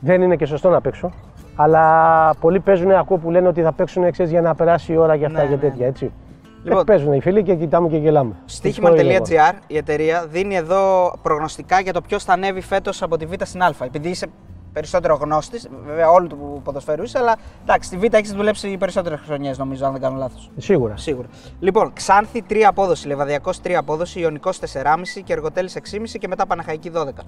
δεν 0.00 0.22
είναι 0.22 0.36
και 0.36 0.46
σωστό 0.46 0.70
να 0.70 0.80
παίξω. 0.80 1.10
Αλλά 1.56 2.34
πολλοί 2.40 2.60
παίζουν 2.60 2.90
ακούω 2.90 3.16
που 3.16 3.30
λένε 3.30 3.48
ότι 3.48 3.62
θα 3.62 3.72
παίξουν 3.72 4.04
εξή 4.04 4.24
για 4.24 4.40
να 4.40 4.54
περάσει 4.54 4.92
η 4.92 4.96
ώρα 4.96 5.16
και 5.16 5.24
αυτά 5.24 5.42
Ναι, 5.42 5.48
και 5.48 5.54
ναι. 5.54 5.60
τέτοια. 5.60 5.86
Έτσι. 5.86 6.04
Λοιπόν, 6.04 6.20
Λοιπόν, 6.64 6.84
παίζουν 6.84 7.12
οι 7.12 7.20
φίλοι 7.20 7.42
και 7.42 7.54
κοιτάμε 7.54 7.88
και 7.88 7.96
γελάμε. 7.96 8.34
Στοίχημα.gr 8.44 9.52
η 9.66 9.76
εταιρεία 9.76 10.26
δίνει 10.26 10.56
εδώ 10.56 11.12
προγνωστικά 11.22 11.80
για 11.80 11.92
το 11.92 12.00
ποιος 12.00 12.24
θα 12.24 12.32
ανέβει 12.32 12.60
φέτος 12.60 13.02
από 13.02 13.16
τη 13.16 13.26
Β 13.26 13.32
στην 13.42 13.62
Α. 13.62 13.72
Επειδή 13.84 14.08
είσαι 14.08 14.26
περισσότερο 14.72 15.14
γνώστης, 15.14 15.68
βέβαια 15.86 16.10
όλου 16.10 16.26
του 16.26 16.60
ποδοσφαίρου 16.64 17.02
είσαι, 17.02 17.18
αλλά 17.18 17.36
εντάξει, 17.62 17.88
στη 17.88 17.96
Β 17.96 18.14
έχεις 18.14 18.32
δουλέψει 18.32 18.76
περισσότερες 18.76 19.20
χρονιές 19.26 19.58
νομίζω, 19.58 19.86
αν 19.86 19.92
δεν 19.92 20.00
κάνω 20.00 20.16
λάθος. 20.16 20.50
Σίγουρα. 20.56 20.96
Σίγουρα. 20.96 21.28
Λοιπόν, 21.60 21.92
Ξάνθη 21.92 22.44
3 22.50 22.54
απόδοση, 22.66 23.06
Λεβαδιακός 23.06 23.60
3 23.60 23.70
απόδοση, 23.76 24.20
Ιωνικός 24.20 24.58
4,5 24.58 25.20
και 25.24 25.32
Εργοτέλης 25.32 25.76
6,5 25.76 26.18
και 26.18 26.28
μετά 26.28 26.46
Παναχαϊκή 26.46 26.90
12. 26.94 27.24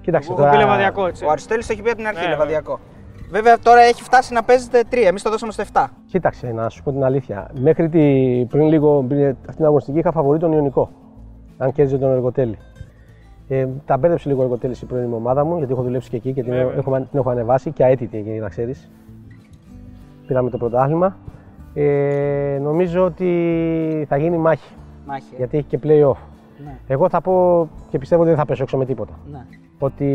Κοίταξε 0.00 0.32
Εγώ 0.32 0.42
έχω 0.42 0.50
πει 0.52 0.56
λεβαδιακό 0.58 1.06
έτσι. 1.06 1.24
Ο 1.24 1.30
Αριστοτέλη 1.30 1.62
το 1.62 1.68
έχει 1.72 1.82
πει 1.82 1.88
από 1.88 1.98
την 1.98 2.06
αρχή, 2.06 2.24
Ναι, 2.24 2.28
Λεβαδιακό. 2.30 2.80
Βέβαια 3.32 3.58
τώρα 3.58 3.80
έχει 3.80 4.02
φτάσει 4.02 4.32
να 4.32 4.42
παίζετε 4.42 4.82
3, 4.90 4.96
εμείς 5.06 5.22
το 5.22 5.30
δώσαμε 5.30 5.52
στο 5.52 5.64
7. 5.72 5.84
Κοίταξε, 6.06 6.52
να 6.52 6.68
σου 6.68 6.82
πω 6.82 6.90
την 6.92 7.04
αλήθεια. 7.04 7.50
Μέχρι 7.60 7.88
τη, 7.88 8.00
πριν 8.48 8.66
λίγο, 8.66 9.04
πριν 9.08 9.26
αυτήν 9.28 9.54
την 9.54 9.64
αγωνιστική, 9.64 9.98
είχα 9.98 10.12
φαβορεί 10.12 10.38
τον 10.38 10.52
Ιωνικό. 10.52 10.90
Αν 11.58 11.72
κέρδιζε 11.72 11.98
τον 11.98 12.10
Εργοτέλη. 12.10 12.58
Ε, 13.48 13.66
τα 13.84 13.96
μπέρδεψε 13.96 14.28
λίγο 14.28 14.40
ο 14.40 14.42
Εργοτέλης 14.44 14.82
η 14.82 14.86
πρώην 14.86 15.08
μου 15.08 15.16
ομάδα 15.16 15.44
μου, 15.44 15.56
γιατί 15.56 15.72
έχω 15.72 15.82
δουλέψει 15.82 16.10
και 16.10 16.16
εκεί 16.16 16.32
και 16.32 16.42
την, 16.42 16.52
Βέβαια. 16.52 16.74
έχω, 16.76 16.96
την 16.96 17.18
έχω 17.18 17.30
ανεβάσει 17.30 17.70
και 17.70 17.84
αίτητη, 17.84 18.20
για 18.20 18.40
να 18.40 18.48
ξέρεις. 18.48 18.90
Πήραμε 20.26 20.50
το 20.50 20.58
πρωτάθλημα. 20.58 21.16
Ε, 21.74 22.58
νομίζω 22.62 23.04
ότι 23.04 24.06
θα 24.08 24.16
γίνει 24.16 24.36
μάχη, 24.36 24.74
Μάχη. 25.06 25.28
ε. 25.32 25.36
γιατί 25.36 25.56
έχει 25.56 25.66
και 25.66 25.78
play-off. 25.82 26.31
Ναι. 26.64 26.78
Εγώ 26.86 27.08
θα 27.08 27.20
πω 27.20 27.68
και 27.88 27.98
πιστεύω 27.98 28.20
ότι 28.20 28.30
δεν 28.30 28.38
θα 28.38 28.44
πέσω 28.46 28.62
έξω 28.62 28.76
με 28.76 28.84
τίποτα. 28.84 29.12
Ναι. 29.32 29.38
Ότι 29.78 30.06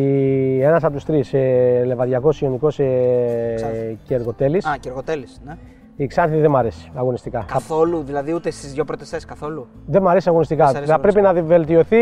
ένας 0.62 0.84
από 0.84 0.94
τους 0.94 1.06
τρεις, 1.06 1.34
ε, 1.34 1.84
Λεβαδιακός, 1.86 2.42
Ιωνικός 2.42 2.80
ε, 2.80 3.54
Ξάνθη. 3.56 3.98
και 4.04 4.14
Εργοτέλης, 4.16 4.66
Α, 4.66 4.78
και 4.80 4.90
Εργοτέλης. 4.90 5.42
Ναι. 5.46 5.58
η 5.96 6.08
Ξάνθη 6.08 6.38
δεν 6.40 6.50
μ' 6.52 6.56
αρέσει 6.56 6.92
αγωνιστικά. 6.96 7.46
Καθόλου, 7.48 8.04
δηλαδή 8.04 8.34
ούτε 8.34 8.52
στις 8.52 8.74
δύο 8.74 8.84
πρώτες 8.86 9.10
θέσεις 9.10 9.26
καθόλου. 9.26 9.68
Δεν 9.86 10.02
μου 10.02 10.10
αρέσει 10.10 10.30
αγωνιστικά. 10.30 10.64
Δεν 10.66 10.74
σ' 10.74 10.76
αρέσει 10.76 10.92
θα 10.92 11.00
πρέπει 11.00 11.22
να 11.22 11.34
βελτιωθεί 11.34 11.98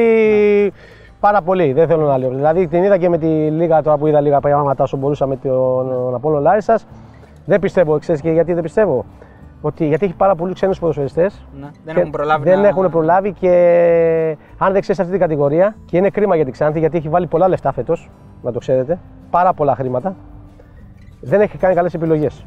πάρα 1.20 1.41
πολύ. 1.41 1.74
Δεν 1.74 1.88
θέλω 1.88 2.06
να 2.06 2.18
λέω. 2.18 2.30
Δηλαδή 2.30 2.68
την 2.68 2.84
είδα 2.84 2.98
και 2.98 3.10
με 3.10 3.18
τη 3.18 3.28
Λίγα 3.52 3.82
τώρα 3.82 3.98
που 3.98 4.07
είδα 4.07 4.22
λίγα 4.22 4.40
πράγματα 4.40 4.84
όσο 4.84 4.98
μπορούσα 4.98 5.26
με 5.28 5.36
τον 5.38 6.15
Απόλο 6.15 6.40
Λάρισας. 6.40 6.86
Δεν 7.45 7.60
πιστεύω, 7.60 7.99
ξέρεις 7.99 8.22
και 8.22 8.32
γιατί 8.32 8.53
δεν 8.53 8.64
πιστεύω. 8.64 9.06
Ότι, 9.66 9.86
γιατί 9.88 10.06
έχει 10.06 10.14
πάρα 10.16 10.36
πολλού 10.36 10.54
ξένους 10.54 10.80
ποδοσφαιριστές. 10.80 11.46
Ναι. 11.60 11.68
Δεν 11.86 11.98
έχουν 11.98 12.10
προλάβει 12.10 12.44
Δεν 12.44 12.60
να... 12.60 12.68
έχουν 12.68 12.90
προλάβει 12.90 13.32
και 13.34 14.38
αν 14.58 14.72
δεν 14.72 14.82
ξέρεις 14.82 15.00
αυτή 15.00 15.12
την 15.12 15.20
κατηγορία, 15.22 15.76
και 15.86 15.98
είναι 15.98 16.10
κρίμα 16.10 16.36
για 16.36 16.44
την 16.44 16.54
Ξάνθη 16.54 16.80
γιατί 16.80 16.98
έχει 16.98 17.10
βάλει 17.10 17.28
πολλά 17.28 17.48
λεφτά 17.48 17.72
φέτος, 17.72 18.10
να 18.42 18.52
το 18.52 18.60
ξέρετε. 18.60 19.00
Πάρα 19.30 19.54
πολλά 19.54 19.76
χρήματα. 19.76 20.16
Δεν 21.22 21.42
έχει 21.42 21.58
κάνει 21.58 21.76
καλές 21.76 22.46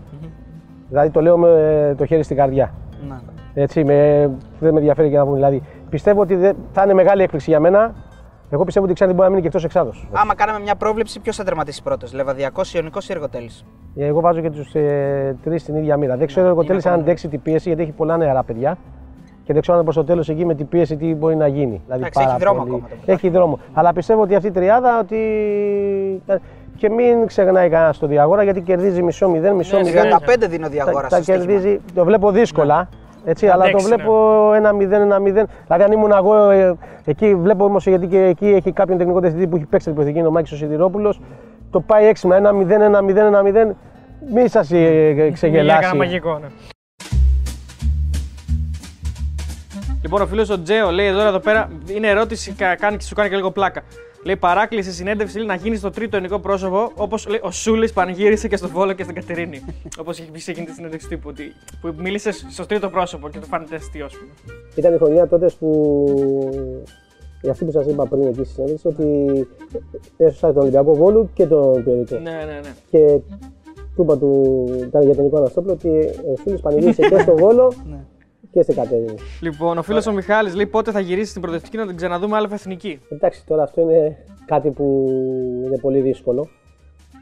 Δηλαδή 0.89 1.11
το 1.11 1.21
λέω 1.21 1.39
με 1.39 1.95
το 1.99 2.05
χέρι 2.07 2.23
στην 2.23 2.37
καρδιά. 2.37 2.73
Ναι. 3.09 3.17
Έτσι, 3.55 3.85
με, 3.85 4.31
δεν 4.61 4.73
με 4.73 4.79
ενδιαφέρει 4.79 5.11
και 5.11 5.17
να 5.17 5.25
πούμε. 5.25 5.35
Δηλαδή, 5.35 5.63
πιστεύω 5.91 6.21
ότι 6.21 6.35
δεν- 6.35 6.57
θα 6.73 6.83
είναι 6.83 6.95
μεγάλη 6.95 7.23
έκπληξη 7.23 7.51
για 7.51 7.61
μένα 7.61 7.95
Εγώ 8.51 8.65
πιστεύω 8.65 8.85
ότι 8.85 8.93
η 8.93 8.95
Ξάνθη 8.97 9.15
μπορεί 9.15 9.25
να 9.29 9.31
μείνει 9.31 9.41
και 9.41 9.47
εκτός 9.49 9.65
εξάδος. 9.65 10.09
Άμα 10.13 10.35
κάναμε 10.35 10.59
μια 10.61 10.75
πρόβλεψη, 10.75 11.21
ποιος 11.21 11.37
θα 11.37 11.45
τερματίσει 11.45 11.83
πρώτος, 11.83 12.13
Λεβαδιακός, 12.13 12.75
Ιωνικός 12.75 13.09
ή 13.09 13.13
Εργοτέλης; 13.13 13.65
Εγώ 13.97 14.21
βάζω 14.21 14.41
και 14.41 14.51
τους 14.51 14.75
ε, 14.75 15.37
τρεις 15.45 15.63
στην 15.63 15.75
ίδια 15.77 15.97
μοίρα. 15.97 16.17
Δεν 16.17 16.27
ξέρω 16.27 16.47
ο 16.47 16.49
Εργοτέλης 16.49 16.87
αν 16.87 16.93
αντέξει 17.01 17.29
την 17.29 17.43
πίεση 17.43 17.69
γιατί 17.69 17.83
έχει 17.83 17.93
πολλά 17.93 18.17
νεαρά 18.17 18.43
παιδιά. 18.45 18.79
Και 19.45 19.53
δεν 19.53 19.63
ξέρω 19.63 19.79
αν 19.79 19.85
προς 19.85 19.97
το 19.97 20.05
τέλος 20.05 20.29
εκεί 20.29 20.45
με 20.45 20.55
την 20.55 20.69
πίεση 20.69 20.97
τι 20.97 21.15
μπορεί 21.15 21.37
να 21.37 21.47
γίνει. 21.47 21.81
Δηλαδή, 21.85 22.01
Εντάξει, 22.01 22.21
έχει 22.29 22.39
δρόμο 22.39 22.61
ακόμα 22.61 22.79
το 22.79 22.87
πρωτάθλημα. 22.87 23.13
Έχει 23.13 23.29
δρόμο. 23.29 23.59
Αλλά 23.73 23.93
πιστεύω 23.93 24.23
ότι 24.23 24.35
αυτή 24.35 24.49
η 24.49 24.51
τριάδα 24.51 24.99
ότι. 24.99 25.19
Και 26.77 26.91
μην 26.91 27.27
ξεχνάει 27.27 27.69
κανένας 27.69 27.99
το 27.99 28.07
διαγόρα 28.07 28.43
γιατί 28.43 28.61
κερδίζει 28.61 29.03
μισό 29.03 29.29
μηδέν, 29.29 29.55
μισό 29.55 29.77
Ναι, 29.77 29.83
μηδέν. 29.83 30.17
35 30.19 30.49
δίνω 30.49 30.63
Τα, 30.65 30.69
διαγόρας 30.69 31.01
τα 31.11 31.23
στο 31.23 31.33
στοίχημα. 31.33 31.45
κερδίζει, 31.45 31.81
το 31.95 32.05
βλέπω 32.05 32.31
δύσκολα. 32.31 32.89
Έτσι, 33.29 33.47
αλλά 33.47 33.63
το 33.63 33.69
αντέξει, 33.69 33.89
ναι. 33.89 33.95
βλέπω 33.97 34.53
ένα 34.55 34.71
0-1-0. 34.73 34.77
Δηλαδή, 35.67 35.83
αν 35.85 35.93
ήμουν 35.93 36.13
εγώ 36.13 36.51
ε, 36.51 36.75
εκεί, 37.05 37.35
βλέπω 37.35 37.65
όμως 37.65 37.87
γιατί 37.87 38.07
και 38.07 38.19
εκεί 38.25 38.47
έχει 38.47 38.73
κάποιον 38.73 38.99
τεχνικό 38.99 39.21
διευθυντή 39.21 39.47
που 39.47 39.57
έχει 39.57 39.65
παίξει 39.65 39.87
την 39.87 39.95
υποθήκη, 39.97 40.21
ο 40.27 40.31
Μάκης 40.31 40.53
ο 40.53 40.57
Σιδηρόπουλος. 40.57 41.21
Το 41.71 41.81
πάει 41.81 42.07
έξιμα, 42.07 42.37
ένα 42.37 42.51
0-1-0-1-0. 42.53 43.71
Μη 44.35 44.49
σας 44.49 44.69
Μια 44.71 45.31
ξεγελάσει. 45.31 45.79
έκανα 45.79 45.95
μαγικό, 45.97 46.39
ναι. 46.39 46.47
Λοιπόν, 50.03 50.21
ο 50.23 50.27
φίλος 50.27 50.51
ο 50.51 50.63
Τζέο 50.63 50.91
λέει 50.91 51.07
εδώ, 51.07 51.27
εδώ 51.27 51.39
πέρα 51.39 51.69
είναι 51.97 52.09
ερώτηση, 52.09 52.53
κα- 52.53 52.77
κάνει 52.77 52.97
και 52.97 53.05
σου 53.05 53.15
κάνει 53.15 53.29
και 53.29 53.37
λίγο 53.37 53.51
πλάκα. 53.51 53.81
Λέει 54.29 54.37
παράκληση 54.37 54.93
συνέντευξη 54.93 55.37
λέει, 55.37 55.47
να 55.47 55.55
γίνει 55.55 55.79
το 55.79 55.91
τρίτο 55.91 56.17
ενικό 56.17 56.39
πρόσωπο 56.39 56.93
όπως 56.95 57.27
ο 57.43 57.51
Σούλης 57.51 57.93
πανηγύρισε 57.93 58.49
και 58.49 58.57
στο 58.57 58.69
Βόλο 58.69 58.93
και 58.93 59.03
στην 59.03 59.15
Κατερίνη. 59.15 59.65
όπως 60.01 60.21
έχει 60.21 60.31
πει 60.31 60.39
σε 60.39 60.51
εκείνη 60.51 60.67
τη 60.67 60.73
συνέντευξη 60.73 61.09
τύπου. 61.09 61.29
Ότι, 61.29 61.53
που 61.81 61.95
μίλησε 61.99 62.33
στο 62.33 62.67
τρίτο 62.67 62.89
πρόσωπο 62.89 63.29
και 63.29 63.39
το 63.39 63.47
φάνηκε 63.47 63.75
αστείο, 63.75 64.05
ας 64.05 64.13
πούμε. 64.17 64.33
Ήταν 64.75 64.95
η 64.95 64.97
χρονιά 64.97 65.29
τότε 65.29 65.51
που. 65.59 65.69
Για 67.43 67.51
αυτή 67.51 67.65
που 67.65 67.71
σας 67.71 67.87
είπα 67.87 68.07
πριν 68.07 68.23
εκεί 68.23 68.45
στη 68.45 68.53
συνέντευξη, 68.53 68.87
ότι 68.87 69.47
έσωσα 70.17 70.53
τον 70.53 70.63
Ολυμπιακό 70.63 70.95
Βόλου 70.95 71.31
και 71.35 71.47
τον 71.47 71.85
Πιερικό. 71.85 72.17
Ναι, 72.17 72.31
ναι, 72.31 72.61
ναι. 72.63 72.73
Και 72.91 73.19
του 73.97 74.03
είπα 74.03 74.19
του, 74.19 74.65
ήταν 74.87 75.03
για 75.03 75.15
τον 75.15 75.25
Νικό 75.25 75.37
Αναστόπουλο 75.37 75.73
ότι 75.73 75.89
ο 76.33 76.37
Φίλος 76.37 76.61
πανηγύρισε 76.61 77.03
και 77.09 77.19
στο 77.19 77.37
Βόλο 77.37 77.73
και 78.51 78.63
στην 78.63 78.75
Κατερίνη. 78.75 79.15
Λοιπόν, 79.41 79.79
ο 79.79 79.83
φίλος 79.83 80.07
ο 80.07 80.13
Μιχάλης 80.13 80.55
λέει 80.55 80.67
πότε 80.67 80.91
θα 80.91 81.01
γυρίσει 81.01 81.31
στην 81.31 81.43
πρωτευτική 81.43 81.77
να 81.77 81.87
την 81.87 81.97
ξαναδούμε 81.97 82.37
άλλη 82.37 82.49
εθνική. 82.53 83.01
Εντάξει, 83.09 83.47
τώρα 83.47 83.63
αυτό 83.63 83.81
είναι 83.81 84.17
κάτι 84.47 84.71
που 84.71 85.07
είναι 85.65 85.79
πολύ 85.79 86.01
δύσκολο. 86.01 86.49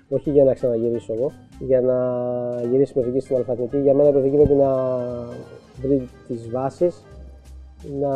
Όχι 0.08 0.30
για 0.30 0.44
να 0.44 0.54
ξαναγυρίσω 0.54 1.12
εγώ. 1.12 1.32
Για 1.58 1.80
να 1.80 1.96
γυρίσει 2.70 2.90
η 2.90 3.00
Πρωτική 3.00 3.20
στην 3.20 3.36
Αλφαθνική, 3.36 3.78
για 3.78 3.94
μένα 3.94 4.08
η 4.08 4.12
Πρωτική 4.12 4.36
πρέπει 4.36 4.54
να 4.54 4.98
βρει 5.82 6.08
τις 6.26 6.50
βάσεις, 6.50 7.04
να 8.00 8.12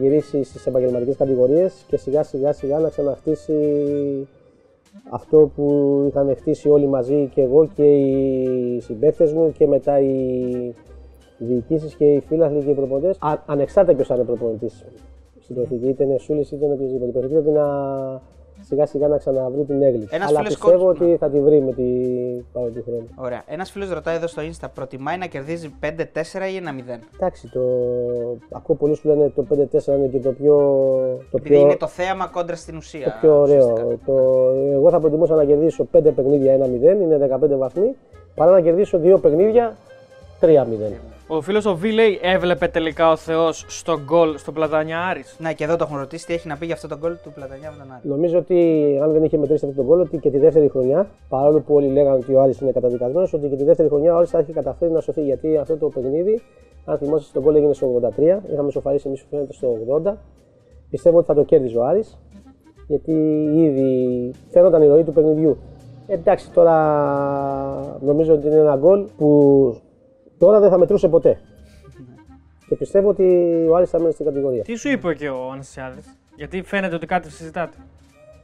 γυρίσει 0.00 0.42
στις 0.42 0.66
επαγγελματικές 0.66 1.16
κατηγορίες 1.16 1.84
και 1.88 1.96
σιγά 1.96 2.22
σιγά 2.22 2.52
σιγά 2.52 2.78
να 2.78 2.88
ξαναχτίσει 2.88 3.52
αυτό 5.10 5.50
που 5.54 6.04
είχαν 6.08 6.36
χτίσει 6.36 6.68
όλοι 6.68 6.86
μαζί 6.86 7.30
και 7.34 7.40
εγώ 7.40 7.66
και 7.74 7.84
οι 7.84 8.80
συμπαίκτες 8.80 9.32
μου 9.32 9.52
και 9.52 9.66
μετά 9.66 10.00
οι 10.00 10.74
διοικήσεις 11.44 11.94
και 11.94 12.04
οι 12.04 12.20
φίλαθλοι 12.20 12.62
και 12.62 12.70
οι 12.70 12.74
προπονητές. 12.74 13.18
Ανεξάρτητα 13.46 13.94
ποιος 13.96 14.06
θα 14.08 14.14
είναι 14.14 14.24
προπονητής 14.24 14.84
στην 15.40 15.54
Πρωτική, 15.54 15.88
είτε 15.88 16.04
είναι 16.04 16.18
Σούλης 16.18 16.50
είτε 16.52 16.64
είναι 16.64 16.74
οποιοδήποτε. 16.74 17.08
Η 17.08 17.12
Πρωτική 17.12 17.32
πρέπει 17.32 17.50
να 17.50 17.66
σιγά 18.64 18.86
σιγά 18.86 19.08
να 19.08 19.18
ξαναβρει 19.18 19.64
την 19.64 19.82
έγκληση. 19.82 20.08
Ένας 20.10 20.28
Αλλά 20.28 20.38
φίλος 20.38 20.54
πιστεύω 20.54 20.86
coach- 20.86 20.94
ότι 20.94 21.16
θα 21.16 21.30
τη 21.30 21.40
βρει 21.40 21.60
με 21.60 21.72
την 21.72 22.44
παρόν 22.52 22.74
του 22.74 22.82
χρόνου. 22.86 23.08
Ωραία. 23.16 23.42
Ένας 23.46 23.70
φίλος 23.70 23.90
ρωτάει 23.90 24.16
εδώ 24.16 24.26
στο 24.26 24.42
Insta, 24.42 24.66
προτιμάει 24.74 25.18
να 25.18 25.26
κερδίζει 25.26 25.74
5-4 25.80 25.86
ή 26.52 26.56
1-0. 26.56 27.00
Εντάξει, 27.14 27.48
το... 27.52 27.60
ακούω 28.52 28.76
πολλούς 28.76 29.00
που 29.00 29.08
λένε 29.08 29.28
το 29.34 29.44
5-4 29.50 29.86
είναι 29.96 30.06
και 30.06 30.18
το 30.18 30.30
πιο. 30.32 30.56
Το 31.30 31.36
Επειδή 31.40 31.58
είναι 31.60 31.76
το 31.76 31.86
θέαμα 31.86 32.26
κόντρα 32.26 32.56
στην 32.56 32.76
ουσία. 32.76 33.04
το 33.04 33.12
πιο 33.20 33.40
ωραίο. 33.40 33.56
ουσιαστικά. 33.56 33.98
Το... 34.06 34.14
Εγώ 34.72 34.90
θα 34.90 35.00
προτιμούσα 35.00 35.34
να 35.34 35.44
κερδίσω 35.44 35.86
5 35.92 36.02
παιχνίδια 36.14 36.56
1-0, 36.58 36.62
είναι 37.02 37.38
15 37.42 37.56
βαθμοί, 37.58 37.94
παρά 38.34 38.50
να 38.50 38.60
κερδίσω 38.60 39.00
2 39.04 39.20
παιχνίδια 39.22 39.76
3-0. 40.40 40.46
Ο 41.34 41.40
φίλος 41.40 41.66
ο 41.66 41.76
Β 41.76 41.84
λέει 41.84 42.18
έβλεπε 42.22 42.68
τελικά 42.68 43.10
ο 43.10 43.16
Θεός 43.16 43.64
στο 43.68 44.00
γκολ 44.04 44.36
στο 44.36 44.52
Πλατανιά 44.52 44.98
Άρης. 45.00 45.36
Ναι, 45.40 45.52
και 45.52 45.64
εδώ 45.64 45.76
το 45.76 45.84
έχουν 45.86 45.98
ρωτήσει 45.98 46.26
τι 46.26 46.34
έχει 46.34 46.48
να 46.48 46.56
πει 46.56 46.66
για 46.66 46.74
αυτό 46.74 46.88
το 46.88 46.96
γκολ 46.98 47.16
του 47.22 47.32
Πλατανιά 47.32 47.70
με 47.70 47.76
τον 47.82 47.92
Άρη. 47.92 48.08
Νομίζω 48.08 48.38
ότι 48.38 48.58
αν 49.02 49.12
δεν 49.12 49.24
είχε 49.24 49.38
μετρήσει 49.38 49.64
αυτό 49.64 49.76
τον 49.76 49.86
κόλλο, 49.86 50.02
ότι 50.02 50.18
και 50.18 50.30
τη 50.30 50.38
δεύτερη 50.38 50.68
χρονιά, 50.68 51.10
παρόλο 51.28 51.60
που 51.60 51.74
όλοι 51.74 51.86
λέγανε 51.86 52.16
ότι 52.16 52.34
ο 52.34 52.40
Άρης 52.40 52.60
είναι 52.60 52.72
καταδικασμένος, 52.72 53.32
ότι 53.32 53.48
και 53.48 53.56
τη 53.56 53.64
δεύτερη 53.64 53.88
χρονιά 53.88 54.14
ο 54.14 54.16
Άρης 54.16 54.30
θα 54.30 54.38
έχει 54.38 54.52
καταφέρει 54.52 54.92
να 54.92 55.00
σωθεί. 55.00 55.22
Γιατί 55.22 55.56
αυτό 55.56 55.76
το 55.76 55.88
παιχνίδι, 55.88 56.40
αν 56.84 56.98
θυμόσαστε, 56.98 57.32
τον 57.32 57.42
κόλλο 57.42 57.56
έγινε 57.56 57.72
στο 57.72 58.00
83, 58.16 58.40
είχαμε 58.52 58.70
σοφαρίσει 58.70 59.08
εμείς 59.08 59.26
φαίνεται 59.30 59.52
στο 59.52 59.76
80. 60.04 60.12
Πιστεύω 60.90 61.18
ότι 61.18 61.26
θα 61.26 61.34
το 61.34 61.42
κέρδιζε 61.42 61.78
ο 61.78 61.84
Άρης, 61.84 62.18
γιατί 62.86 63.12
ήδη 63.54 64.30
φαίνονταν 64.50 64.82
η 64.82 64.86
ροή 64.86 65.02
του 65.02 65.12
παιχνιδιού. 65.12 65.56
Εντάξει, 66.06 66.50
τώρα 66.50 67.98
νομίζω 68.00 68.34
ότι 68.34 68.46
είναι 68.46 68.56
ένα 68.56 68.76
γκολ 68.76 69.04
που 69.16 69.28
τώρα 70.46 70.60
δεν 70.60 70.70
θα 70.70 70.78
μετρούσε 70.78 71.08
ποτέ. 71.08 71.40
Και 72.68 72.74
πιστεύω 72.76 73.08
ότι 73.08 73.24
ο 73.70 73.76
Άρης 73.76 73.90
θα 73.90 73.98
μένει 73.98 74.12
στην 74.12 74.24
κατηγορία. 74.24 74.62
Τι 74.62 74.74
σου 74.74 74.88
είπε 74.88 75.14
και 75.14 75.28
ο 75.28 75.50
Ανασιάδης, 75.52 76.04
Γιατί 76.36 76.62
φαίνεται 76.62 76.94
ότι 76.94 77.06
κάτι 77.06 77.30
συζητάτε. 77.30 77.76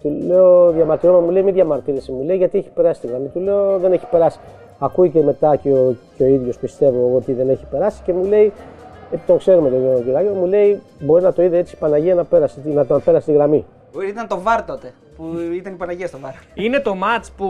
Του 0.03 0.23
λέω 0.27 0.71
διαμαρτυρόμαι, 0.71 1.25
μου 1.25 1.31
λέει 1.31 1.43
μη 1.43 1.53
διαμαρτύρεσαι, 1.53 2.13
μου 2.13 2.23
λέει 2.23 2.37
γιατί 2.37 2.59
έχει 2.59 2.69
περάσει 2.75 3.01
τη 3.01 3.07
γραμμή. 3.07 3.29
Του 3.29 3.41
λέω 3.41 3.79
δεν 3.79 3.93
έχει 3.93 4.07
περάσει. 4.11 4.39
Ακούει 4.79 5.09
και 5.11 5.23
μετά 5.23 5.57
και 5.57 5.69
ο, 5.73 5.97
και 6.17 6.23
ο 6.23 6.27
ίδιος 6.27 6.59
πιστεύω 6.59 7.17
ότι 7.17 7.33
δεν 7.33 7.49
έχει 7.49 7.65
περάσει 7.71 8.03
και 8.05 8.13
μου 8.13 8.25
λέει, 8.25 8.53
επειδή 9.07 9.23
τον 9.27 9.39
ξέρουμε 9.39 9.71
τον 9.71 9.81
Γιώργο 9.81 10.03
Κυράγιο, 10.03 10.33
μου 10.33 10.47
λέει 10.47 10.81
μπορεί 11.01 11.23
να 11.23 11.33
το 11.33 11.43
είδε 11.43 11.59
έτσι 11.59 11.75
η 11.75 11.79
Παναγία 11.79 12.15
να 12.15 12.25
πέρασε, 12.25 12.61
να 12.65 12.87
τον 12.87 13.03
πέρασε 13.05 13.27
τη 13.27 13.33
γραμμή. 13.33 13.65
Ήταν 14.09 14.27
το 14.29 14.41
βαρ 14.41 14.63
τότε. 14.65 14.93
Που 15.17 15.25
ήταν 15.55 15.73
η 15.73 15.77
Παναγία 15.77 16.07
στο 16.07 16.19
βαρ. 16.19 16.33
Είναι 16.55 16.81
το 16.81 16.93
match 17.03 17.27
που 17.37 17.47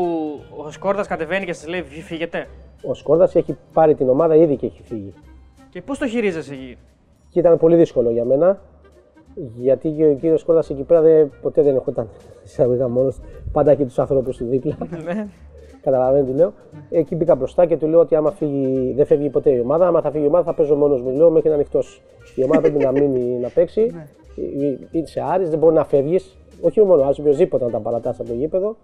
ο 0.56 0.70
Σκόρδας 0.70 1.06
κατεβαίνει 1.06 1.44
και 1.44 1.52
σας 1.52 1.66
λέει 1.68 1.82
«Φύ- 1.82 2.02
φύγετε. 2.02 2.46
Ο 2.82 2.94
Σκόρδας 2.94 3.34
έχει 3.34 3.56
πάρει 3.72 3.94
την 3.94 4.09
ομάδα 4.09 4.34
ήδη 4.36 4.56
και 4.56 4.66
έχει 4.66 4.82
φύγει. 4.82 5.14
Και 5.70 5.82
πώς 5.82 5.98
το 5.98 6.06
χειρίζεσαι 6.06 6.52
εκεί; 6.52 6.76
Και 7.30 7.38
ήταν 7.38 7.59
πολύ 7.59 7.76
δύσκολο 7.76 8.10
για 8.10 8.24
μένα. 8.24 8.60
Γιατί 9.56 9.90
και 9.90 10.05
ο 10.06 10.14
κύριος 10.14 10.40
Σκόρδας 10.40 10.70
εκεί 10.70 10.82
πέρα 10.82 11.00
δεν, 11.00 11.30
ποτέ 11.42 11.62
δεν 11.62 11.74
ερχόταν 11.74 12.09
εισαγωγικά 12.44 12.88
μόνος. 12.88 13.20
Πάντα 13.52 13.70
έχει 13.70 13.84
τους 13.84 13.98
ανθρώπου 13.98 14.30
του 14.30 14.44
δίπλα. 14.44 14.76
Ναι. 15.05 15.26
Καταλαβαίνετε, 15.82 16.30
του 16.30 16.36
λέω. 16.36 16.52
Εκεί 16.90 17.14
μπήκα 17.14 17.34
μπροστά 17.34 17.66
και 17.66 17.76
του 17.76 17.86
λέω 17.86 18.00
ότι 18.00 18.14
άμα 18.14 18.30
φύγει, 18.30 18.92
δεν 18.96 19.06
φεύγει 19.06 19.28
ποτέ 19.28 19.50
η 19.50 19.60
ομάδα. 19.60 19.86
Άμα 19.86 20.00
θα 20.00 20.10
φύγει 20.10 20.24
η 20.24 20.26
ομάδα, 20.26 20.44
θα 20.44 20.55
παίζω 20.55 20.74
μόνος 20.76 21.02
μου. 21.02 21.10
Λέω 21.10 21.30
μέχρι 21.30 21.48
να 21.48 21.55
ανοιχτός. 21.55 22.02
Η 22.34 22.44
ομάδα 22.44 22.60
πρέπει 22.60 22.84
να 22.84 22.90
μείνει 22.90 23.38
να 23.38 23.48
παίξει. 23.48 23.90
Είσαι 24.90 25.22
Άρης, 25.32 25.50
δεν 25.50 25.59
μπορεί 25.59 25.74
να 25.74 25.84
φεύγεις. 25.84 26.36
Όχι 26.60 26.82
μόνο 26.82 27.02
Άρης, 27.02 27.18
οποιοδήποτε 27.18 27.64
να 27.64 27.70
τα 27.70 27.78
παρατάς 27.78 28.20
από 28.20 28.28
το 28.28 28.34
γήπεδο. 28.34 28.76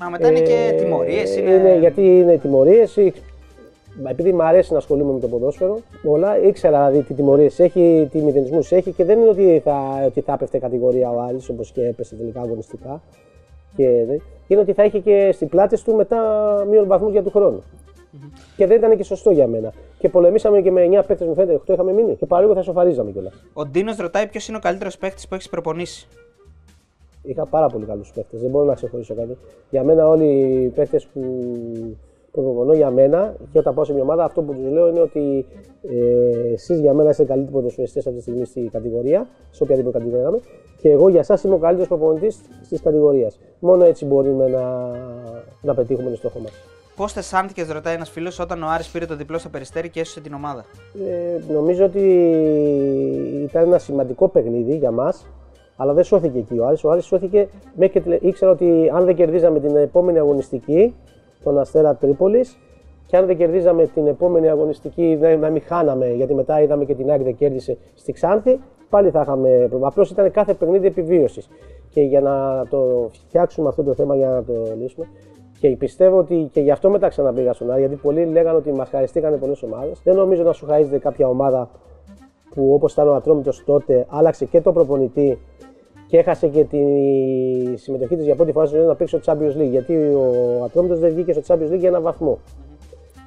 Μα 0.00 0.08
μετά 0.08 0.28
είναι 0.28 0.40
και 0.40 0.70
Ε, 0.72 0.72
τιμωρίες. 0.72 1.36
Είναι... 1.36 1.50
Είναι... 1.50 1.78
γιατί 1.78 2.18
είναι 2.18 2.36
τιμωρίες. 2.36 2.96
Επειδή 4.04 4.32
μου 4.32 4.42
αρέσει 4.42 4.72
να 4.72 4.78
ασχολούμαι 4.78 5.12
με 5.12 5.20
το 5.20 5.28
ποδόσφαιρο, 5.28 5.78
όλα 6.04 6.38
ήξερα 6.38 6.88
δηλαδή 6.88 7.06
τι 7.06 7.14
τιμωρίες 7.14 7.58
έχει, 7.60 8.08
τι 8.12 8.18
μηδενισμούς 8.20 8.72
έχει 8.72 8.92
και 8.92 9.04
δεν 9.04 9.18
είναι 9.20 9.28
ότι 9.28 9.60
θα, 9.64 10.02
ότι 10.06 10.20
θα 10.20 10.32
έπεφτε 10.32 10.58
κατηγορία 10.58 11.10
ο 11.10 11.20
Άρης 11.20 11.48
όπως 11.48 11.72
και 11.72 11.86
έπεσε 11.86 12.14
τελικά 12.14 12.40
αγωνιστικά. 12.40 13.00
Και, 13.76 14.04
δε- 14.06 14.18
είναι 14.46 14.60
ότι 14.60 14.72
θα 14.72 14.84
είχε 14.84 14.98
και 14.98 15.30
στην 15.32 15.48
πλάτη 15.48 15.82
του 15.82 15.94
μετά 15.94 16.20
μείον 16.70 16.86
βαθμούς 16.86 17.12
για 17.12 17.22
του 17.22 17.30
χρόνου. 17.30 17.62
Και 18.56 18.66
δεν 18.66 18.76
ήταν 18.76 18.96
και 18.96 19.02
σωστό 19.04 19.30
για 19.30 19.46
μένα. 19.46 19.72
Και 19.98 20.08
πολεμήσαμε 20.08 20.60
και 20.60 20.70
με 20.70 20.84
9 20.84 21.02
παίκτες 21.06 21.26
μου 21.26 21.34
φαίνεται, 21.34 21.54
8 21.66 21.72
είχαμε 21.72 21.92
μείνει. 21.92 22.14
Και 22.16 22.26
παρόλο 22.26 22.48
που 22.48 22.54
θα 22.56 22.62
σοφαρίζαμε 22.62 23.10
κιόλας. 23.10 23.44
Ο 23.52 23.64
Ντίνος 23.66 23.96
ρωτάει 23.96 24.26
ποιος 24.28 24.48
είναι 24.48 24.56
ο 24.56 24.60
καλύτερος 24.60 24.98
παίχτη 24.98 25.26
που 25.28 25.34
έχεις 25.34 25.48
προπονήσει. 25.48 26.08
Είχα 27.22 27.46
πάρα 27.46 27.66
πολύ 27.66 27.84
καλούς 27.84 28.12
παίκτες. 28.14 28.40
Δεν 28.40 28.50
μπορώ 28.50 28.64
να 28.64 28.74
ξεχωρίσω 28.74 29.14
κάτι. 29.14 29.36
Για 29.70 29.82
μένα, 29.84 30.08
όλοι 30.08 30.24
οι 30.26 30.68
παίκτες 30.68 31.06
που 31.06 31.20
προπονώ 32.42 32.72
για 32.72 32.90
μένα 32.90 33.36
και 33.52 33.58
όταν 33.58 33.74
πάω 33.74 33.84
σε 33.84 33.92
μια 33.92 34.02
ομάδα, 34.02 34.24
αυτό 34.24 34.42
που 34.42 34.54
τους 34.54 34.70
λέω 34.72 34.88
είναι 34.88 35.00
ότι 35.00 35.46
ε, 35.82 36.52
εσείς 36.52 36.80
για 36.80 36.94
μένα 36.94 37.10
είστε 37.10 37.24
καλύτεροι 37.24 37.52
ποδοσφαιριστές 37.52 38.06
αυτή 38.06 38.16
τη 38.18 38.22
στιγμή 38.22 38.44
στη 38.44 38.68
κατηγορία, 38.72 39.26
σε 39.50 39.62
οποιαδήποτε 39.62 39.98
κατηγορία 39.98 40.28
είμαι, 40.28 40.40
και 40.80 40.90
εγώ 40.90 41.08
για 41.08 41.20
εσά 41.20 41.38
είμαι 41.44 41.54
ο 41.54 41.58
καλύτερος 41.58 41.88
προπονητής 41.88 42.40
της 42.68 42.82
κατηγορίας. 42.82 43.38
Μόνο 43.58 43.84
έτσι 43.84 44.04
μπορούμε 44.04 44.48
να, 44.48 44.90
να 45.62 45.74
πετύχουμε 45.74 46.10
το 46.10 46.16
στόχο 46.16 46.38
μας. 46.38 46.52
Πώ 46.96 47.04
αισθάνθηκε, 47.16 47.66
ρωτάει 47.72 47.94
ένας 47.94 48.10
φίλος, 48.10 48.38
όταν 48.38 48.62
ο 48.62 48.66
Άρης 48.68 48.88
πήρε 48.88 49.06
το 49.06 49.16
διπλό 49.16 49.38
στο 49.38 49.48
περιστέρι 49.48 49.88
και 49.88 50.00
έσωσε 50.00 50.20
την 50.20 50.34
ομάδα. 50.34 50.64
Ε, 51.08 51.52
νομίζω 51.52 51.84
ότι 51.84 52.00
ήταν 53.42 53.62
ένα 53.62 53.78
σημαντικό 53.78 54.28
παιχνίδι 54.28 54.76
για 54.76 54.90
μας, 54.90 55.26
αλλά 55.76 55.92
δεν 55.92 56.04
σώθηκε 56.04 56.38
εκεί 56.38 56.58
ο 56.58 56.66
Άρης. 56.66 56.84
Ο 56.84 56.90
Άρης 56.90 57.04
σώθηκε 57.04 57.48
μέχρι 57.74 57.92
και 57.92 58.00
τελε- 58.00 58.22
ήξερα 58.22 58.50
ότι 58.50 58.90
αν 58.94 59.04
δεν 59.04 59.14
κερδίζαμε 59.14 59.60
την 59.60 59.76
επόμενη 59.76 60.18
αγωνιστική, 60.18 60.94
τον 61.46 61.58
Αστέρα 61.58 61.94
Τρίπολης, 61.94 62.58
και 63.06 63.16
αν 63.16 63.26
δεν 63.26 63.36
κερδίζαμε 63.36 63.86
την 63.86 64.06
επόμενη 64.06 64.48
αγωνιστική, 64.48 65.18
να, 65.20 65.36
να 65.36 65.50
μην 65.50 65.62
χάναμε, 65.62 66.06
γιατί 66.12 66.34
μετά 66.34 66.60
είδαμε 66.62 66.84
και 66.84 66.94
την 66.94 67.10
ΑΕΚ 67.10 67.22
δεν 67.22 67.34
κέρδισε 67.34 67.76
στη 67.94 68.12
Ξάνθη, 68.12 68.60
πάλι 68.88 69.10
θα 69.10 69.20
είχαμε 69.20 69.48
πρόβλημα. 69.48 69.86
Απλώς 69.86 70.10
ήταν 70.10 70.30
κάθε 70.30 70.54
παιχνίδι 70.54 70.86
επιβίωσης. 70.86 71.48
Και 71.90 72.00
για 72.00 72.20
να 72.20 72.66
το 72.70 73.08
φτιάξουμε 73.12 73.68
αυτό 73.68 73.82
το 73.82 73.94
θέμα, 73.94 74.16
για 74.16 74.28
να 74.28 74.44
το 74.44 74.52
λύσουμε, 74.80 75.06
και 75.60 75.68
πιστεύω 75.68 76.18
ότι 76.18 76.48
και 76.52 76.60
γι' 76.60 76.70
αυτό 76.70 76.90
μετά 76.90 77.08
ξαναπήγα 77.08 77.52
στον 77.52 77.70
Άρη, 77.70 77.80
γιατί 77.80 77.94
πολλοί 77.96 78.24
λέγανε 78.24 78.56
ότι 78.56 78.72
μας 78.72 78.88
χαριστήκανε 78.88 79.36
πολλές 79.36 79.62
ομάδες. 79.62 80.00
Δεν 80.04 80.14
νομίζω 80.14 80.42
να 80.42 80.52
σου 80.52 80.66
χαρίζεται 80.66 80.98
κάποια 80.98 81.28
ομάδα 81.28 81.70
που 82.54 82.74
όπως 82.74 82.92
ήταν 82.92 83.08
ο 83.08 83.14
Ατρόμητος 83.14 83.64
τότε, 83.64 84.06
άλλαξε 84.08 84.44
και 84.44 84.60
το 84.60 84.72
προπονητή 84.72 85.38
και 86.16 86.22
και 86.22 86.28
έχασε 86.30 86.48
και 86.48 86.64
τη 86.64 87.76
συμμετοχή 87.76 88.16
της 88.16 88.24
για 88.24 88.34
πρώτη 88.34 88.52
φορά 88.52 88.66
στη 88.66 88.76
ζωή 88.76 88.86
να 88.86 88.94
παίξει 88.94 89.18
στο 89.22 89.32
Champions 89.32 89.60
League. 89.60 89.70
Γιατί 89.70 89.94
ο 89.94 90.62
Ατρόμητος 90.64 90.98
δεν 90.98 91.12
βγήκε 91.12 91.32
στο 91.32 91.42
Champions 91.46 91.72
League 91.72 91.78
για 91.78 91.88
ένα 91.88 92.00
βαθμό. 92.00 92.38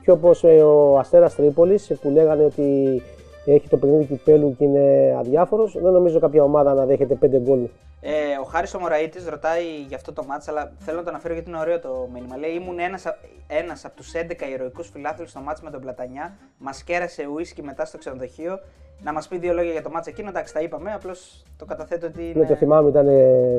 Και 0.04 0.12
όπως 0.12 0.44
ο 0.44 0.98
Αστέρας 0.98 1.36
Τρίπολης 1.36 1.92
που 2.02 2.10
λέγανε 2.10 2.44
ότι 2.44 3.02
έχει 3.46 3.68
το 3.70 3.78
παιχνίδι 3.78 4.06
κυπέλου 4.06 4.56
και 4.58 4.64
είναι 4.64 5.16
αδιάφορος, 5.20 5.78
δεν 5.82 5.92
νομίζω 5.92 6.20
κάποια 6.20 6.44
ομάδα 6.44 6.74
να 6.74 6.86
δέχεται 6.86 7.18
5 7.22 7.40
γκολ. 7.40 7.60
Ε, 8.02 8.12
ο 8.42 8.44
Χάρης 8.44 8.74
Ομοραήτη 8.74 9.30
ρωτάει 9.30 9.64
για 9.88 9.98
αυτό 9.98 10.14
το 10.14 10.24
μάτς, 10.24 10.48
αλλά 10.48 10.72
θέλω 10.80 10.98
να 10.98 11.04
το 11.04 11.10
αναφέρω 11.10 11.34
γιατί 11.34 11.50
είναι 11.50 11.60
ωραίο 11.60 11.80
το 11.80 12.10
μήνυμα. 12.14 12.38
Λέει: 12.38 12.52
Ήμουν 12.52 12.80
ένας 12.80 13.06
ένας 13.48 13.86
από 13.86 13.96
τους 13.96 14.12
11 14.14 14.50
ηρωικούς 14.54 14.90
φιλάθλους 14.90 15.30
στο 15.30 15.40
μάτς 15.40 15.62
με 15.62 15.70
τον 15.70 15.82
Πλατανιά. 15.82 16.38
Μας 16.58 16.84
κέρασε 16.84 17.28
ουίσκι 17.34 17.64
μετά 17.64 17.86
στο 17.86 17.98
ξενοδοχείο. 17.98 18.60
Να 19.04 19.14
μας 19.14 19.28
πει 19.28 19.38
δύο 19.38 19.54
λόγια 19.54 19.72
για 19.72 19.82
το 19.82 19.90
μάτς 19.90 20.08
εκείνο. 20.08 20.30
Εντάξει, 20.30 20.54
τα 20.54 20.62
είπαμε, 20.62 20.92
απλώς 20.94 21.44
το 21.58 21.66
καταθέτω 21.66 22.08
ότι. 22.08 22.22
Είναι... 22.24 22.34
Ναι, 22.40 22.46
το 22.46 22.56
θυμάμαι, 22.56 22.90
ήταν 22.90 23.06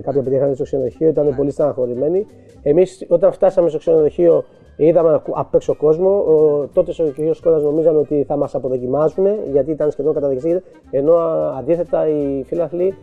κάποια 0.03 0.23
παιδιά 0.23 0.39
είχαν 0.39 0.55
στο 0.55 0.65
ξενοδοχείο, 0.65 1.09
ήταν 1.09 1.27
Ναι. 1.27 1.33
πολύ 1.37 1.51
στεναχωρημένοι. 1.51 2.27
Εμείς 2.63 3.07
όταν 3.09 3.33
φτάσαμε 3.33 3.69
στο 3.69 3.79
ξενοδοχείο, 3.79 4.45
είδαμε 4.77 5.23
απ' 5.35 5.55
έξω 5.55 5.75
κόσμο. 5.75 6.09
Ο, 6.11 6.67
τότε 6.73 6.91
ο 7.03 7.31
κ. 7.31 7.35
Σκόρα 7.35 7.59
νομίζαν 7.59 7.97
ότι 7.97 8.25
θα 8.29 8.37
μας 8.37 8.55
αποδοκιμάσουν, 8.55 9.27
γιατί 9.53 9.71
ήταν 9.71 9.91
σχεδόν 9.91 10.15
καταδικασμένοι. 10.15 10.61
Ενώ 10.91 11.15
α, 11.15 11.57
αντίθετα 11.59 12.09
οι 12.09 12.43
φίλαθλοι, 12.47 12.95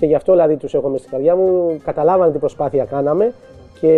και 0.00 0.06
γι' 0.06 0.14
αυτό 0.14 0.32
δηλαδή 0.32 0.56
τους 0.56 0.74
έχω 0.74 0.88
μες 0.88 1.00
στην 1.00 1.12
καρδιά 1.12 1.36
μου, 1.36 1.80
καταλάβανε 1.84 2.32
τι 2.32 2.38
προσπάθεια 2.38 2.84
κάναμε 2.84 3.32
και 3.80 3.92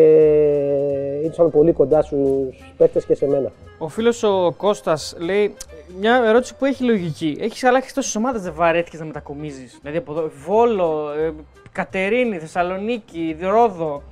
ήρθαν 1.22 1.50
πολύ 1.50 1.72
κοντά 1.72 2.02
στους 2.02 2.74
παίκτες 2.76 3.04
και 3.04 3.14
σε 3.14 3.26
μένα. 3.26 3.50
Ο 3.78 3.88
φίλος 3.88 4.22
ο 4.22 4.52
Κώστας 4.56 5.16
λέει 5.20 5.54
μια 5.98 6.22
ερώτηση 6.24 6.56
που 6.56 6.64
έχει 6.64 6.84
λογική. 6.84 7.36
Έχεις 7.40 7.64
αλλάξει 7.64 7.94
τόσες 7.94 8.16
ομάδες, 8.16 8.42
δεν 8.42 8.52
βαρέθηκες 8.54 9.00
να 9.00 9.06
μετακομίζεις. 9.06 9.78
Δηλαδή 9.80 9.98
από 9.98 10.12
εδώ, 10.12 10.30
Βόλο, 10.46 11.10
ε, 11.18 11.32
Κατερίνη, 11.72 12.38
Θεσσαλονίκη, 12.38 13.36
Ρόδο. 13.40 14.02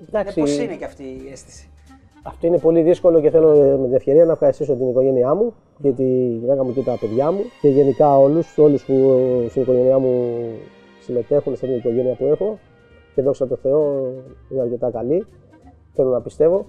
Ε, 0.00 0.04
Εντάξει, 0.08 0.40
Πώς 0.40 0.58
είναι 0.58 0.74
και 0.74 0.84
αυτή 0.84 1.02
η 1.02 1.28
αίσθηση; 1.32 1.68
Αυτό 2.22 2.46
είναι 2.46 2.58
πολύ 2.58 2.82
δύσκολο 2.82 3.20
και 3.20 3.30
θέλω 3.30 3.50
ε, 3.50 3.76
με 3.76 3.86
την 3.86 3.94
ευκαιρία 3.94 4.24
να 4.24 4.32
ευχαριστήσω 4.32 4.74
την 4.74 4.88
οικογένειά 4.88 5.34
μου 5.34 5.54
και 5.82 5.90
τη 5.90 6.04
γυναίκα 6.40 6.64
μου 6.64 6.72
και 6.72 6.82
τα 6.82 6.96
παιδιά 7.00 7.30
μου 7.30 7.40
και 7.60 7.68
γενικά 7.68 8.18
όλους, 8.18 8.58
όλους 8.58 8.84
που 8.84 8.92
ε, 9.44 9.48
στην 9.48 9.62
οικογένειά 9.62 9.98
μου 9.98 10.44
συμμετέχουν 11.00 11.56
στην 11.56 11.76
οικογένεια 11.76 12.14
που 12.14 12.24
έχω 12.24 12.58
και 13.14 13.22
δόξα 13.22 13.46
τω 13.46 13.56
Θεώ 13.56 14.12
είναι 14.50 14.60
αρκετά 14.60 14.90
καλή. 14.90 15.26
Θέλω 15.94 16.10
να 16.10 16.20
πιστεύω 16.20 16.66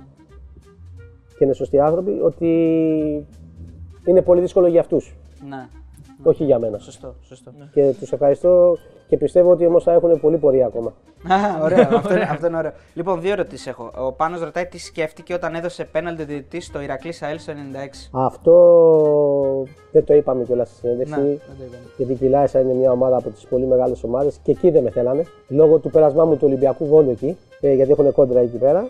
και 1.38 1.44
είναι 1.46 1.54
σωστοί 1.54 1.80
άνθρωποι 1.80 2.20
ότι 2.22 2.48
είναι 4.06 4.22
πολύ 4.22 4.42
δύσκολο 4.42 4.68
για 4.68 4.80
αυτούς, 4.80 5.16
Ναι. 5.50 5.68
όχι 6.24 6.44
για 6.44 6.60
μένα. 6.60 6.78
Σωστό, 6.78 7.16
σωστό. 7.22 7.52
Και 7.74 7.94
τους 8.00 8.12
ευχαριστώ 8.12 8.78
και 9.08 9.18
πιστεύω 9.18 9.52
ότι 9.52 9.66
όμως 9.66 9.84
θα 9.84 9.92
έχουν 9.94 10.20
πολύ 10.20 10.38
πορεία 10.38 10.66
ακόμα. 10.66 10.94
Α, 11.28 11.64
ωραίο, 11.64 11.82
αυτό, 11.98 12.14
είναι, 12.14 12.28
αυτό 12.32 12.48
είναι 12.48 12.58
ωραίο. 12.58 12.72
Λοιπόν, 12.94 13.22
δύο 13.22 13.32
ερωτήσεις 13.32 13.68
έχω. 13.68 13.92
Ο 13.98 14.12
Πάνος 14.12 14.42
ρωτάει 14.42 14.66
τι 14.66 14.78
σκέφτηκε 14.80 15.34
όταν 15.34 15.56
έδωσε 15.56 15.86
πέναλτι 15.86 16.24
διαιτητής 16.24 16.66
στο 16.66 16.82
Ηρακλή 16.82 17.12
Σαέλ 17.12 17.40
στο 17.40 17.54
96. 17.54 18.10
Αυτό 18.12 18.54
δεν 19.92 20.04
το 20.04 20.14
είπαμε 20.14 20.44
κιόλας 20.44 20.68
στη 20.70 20.78
συνέντευξη. 20.78 21.14
Ναι, 21.20 21.26
δεν 21.28 21.38
το 21.38 21.64
είπαμε. 21.64 21.80
Γιατί 21.98 22.12
η 22.12 22.16
Κιλάησα 22.16 22.60
είναι 22.60 22.74
μια 22.74 22.92
ομάδα 22.92 23.18
από 23.18 23.30
τις 23.30 23.46
πολύ 23.46 23.66
μεγάλες 23.66 24.04
ομάδες 24.04 24.40
και 24.44 24.52
εκεί 24.52 24.70
δεν 24.70 24.84
με 24.84 24.90
θέλανε. 24.90 25.24
Λόγω 25.48 25.78
του 25.78 25.90
πέρασμά 25.90 26.26
μου 26.26 26.34
του 26.34 26.44
Ολυμπιακού 26.46 26.86
Βόλου 26.86 27.10
εκεί, 27.10 27.38
ε, 27.62 27.74
γιατί 27.74 27.92
έχουν 27.92 28.12
κόντρα 28.12 28.40
εκεί 28.40 28.58
πέρα. 28.58 28.88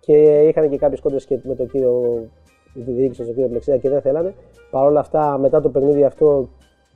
Και 0.00 0.12
είχαν 0.48 0.70
και 0.70 0.76
κάποιες 0.76 1.00
κόντρες 1.00 1.24
και 1.24 1.38
με 1.42 1.54
τον 1.54 1.68
κύριο, 1.70 1.92
με 2.12 2.28
τη 2.74 2.90
διοίκηση, 2.92 3.24
τον 3.24 3.34
κύριο 3.34 3.48
Πλεξία 3.48 3.76
και 3.76 3.88
δεν 3.88 4.00
θέλανε. 4.00 4.34
Παρ' 4.70 4.86
όλα 4.86 5.00
αυτά, 5.00 5.38
μετά 5.38 5.60
το 5.60 5.68
παιχνίδι 5.68 6.04
αυτό 6.04 6.48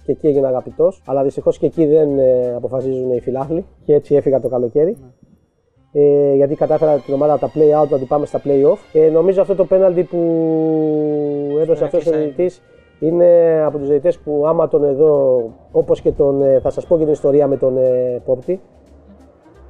και 0.04 0.12
εκεί 0.12 0.26
έγινε 0.26 0.46
αγαπητός. 0.46 1.02
Αλλά 1.06 1.22
δυστυχώς 1.22 1.58
και 1.58 1.66
εκεί 1.66 1.86
δεν 1.86 2.18
ε, 2.18 2.54
αποφασίζουν 2.54 3.12
οι 3.12 3.20
φιλάθλοι. 3.20 3.66
Και 3.84 3.94
έτσι 3.94 4.14
έφυγα 4.14 4.40
το 4.40 4.48
καλοκαίρι. 4.48 4.96
Ε, 5.92 6.34
γιατί 6.34 6.54
κατάφερα 6.54 6.96
την 6.96 7.14
ομάδα 7.14 7.32
από 7.32 7.40
τα 7.40 7.50
play 7.54 7.82
out 7.82 7.88
να 7.88 7.98
την 7.98 8.06
πάμε 8.06 8.26
στα 8.26 8.40
play 8.44 8.64
off. 8.72 8.78
Ε, 8.92 9.08
νομίζω 9.08 9.40
αυτό 9.40 9.54
το 9.54 9.64
πέναλτι 9.64 10.02
που 10.02 10.18
έδωσε 11.60 11.84
αυτός 11.84 12.06
ο 12.06 12.08
Ηρακλή 12.08 12.24
διαιτητής 12.26 12.62
είναι 13.00 13.62
από 13.66 13.78
τους 13.78 13.88
διαιτητές 13.88 14.18
που 14.18 14.44
άμα 14.46 14.68
τον 14.68 14.84
εδώ, 14.84 15.42
όπως 15.72 16.00
και 16.00 16.12
τον. 16.12 16.42
ε, 16.42 16.60
θα 16.60 16.70
σας 16.70 16.86
πω 16.86 16.96
και 16.98 17.04
την 17.04 17.12
ιστορία 17.12 17.46
με 17.46 17.56
τον 17.56 17.76
ε, 17.76 18.22
Πόπτη. 18.24 18.60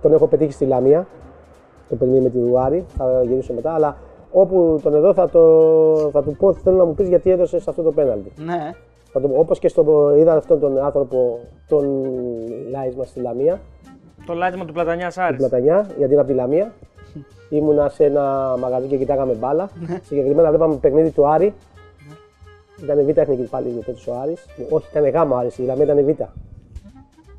Τον 0.02 0.12
έχω 0.12 0.26
πετύχει 0.26 0.52
στη 0.52 0.64
Λαμία. 0.64 1.06
Το 1.88 1.96
παιχνίδι 1.96 2.20
με 2.20 2.28
τη 2.28 2.38
Δουάρη. 2.38 2.84
Θα 2.88 3.22
γυρίσω 3.26 3.52
μετά. 3.54 3.72
Αλλά 3.72 3.96
όπου 4.30 4.80
τον 4.82 4.94
εδώ 4.94 5.14
θα, 5.14 5.28
το, 5.28 6.10
θα 6.12 6.22
του 6.22 6.36
πω, 6.36 6.54
θέλω 6.54 6.76
να 6.76 6.84
μου 6.84 6.94
πεις 6.94 7.08
γιατί 7.08 7.30
έδωσες 7.30 7.68
αυτό 7.68 7.82
το 7.82 7.92
πέναλτι. 7.92 8.32
Ναι. 8.36 8.72
Θα 9.12 9.20
το 9.20 9.28
πω, 9.28 9.38
όπως 9.38 9.58
και 9.58 9.68
στο, 9.68 10.14
είδα 10.16 10.34
αυτόν 10.34 10.60
τον 10.60 10.78
άνθρωπο, 10.78 11.38
τον 11.68 12.04
Λάισμα 12.70 13.04
στη 13.04 13.20
Λαμία, 13.20 13.60
Το 14.28 14.34
λάτιμα 14.34 14.64
του 14.64 14.72
Πλατανιάς 14.72 15.14
την 15.14 15.22
Άρης. 15.22 15.36
Πλατανιά, 15.36 15.86
γιατί 15.96 16.12
είναι 16.12 16.20
από 16.20 16.30
τη 16.30 16.36
Λαμία. 16.36 16.72
Ήμουνα 17.50 17.88
σε 17.88 18.04
ένα 18.04 18.56
μαγαζί 18.58 18.86
και 18.86 18.96
κοιτάγαμε 18.96 19.32
μπάλα. 19.32 19.68
Συγκεκριμένα 20.02 20.48
βλέπαμε 20.48 20.74
παιχνίδι 20.74 21.10
του 21.10 21.28
Άρη. 21.28 21.54
Ήταν 22.82 23.04
β' 23.04 23.18
εθνική 23.18 23.42
πάλι 23.42 23.82
τότε 23.86 24.10
ο 24.10 24.14
Άρης. 24.22 24.46
Όχι, 24.70 24.86
ήταν 24.90 25.08
γ' 25.08 25.34
Άρης, 25.34 25.58
η 25.58 25.62
Λαμία 25.62 25.84
ήταν 25.84 26.04
β'. 26.04 26.22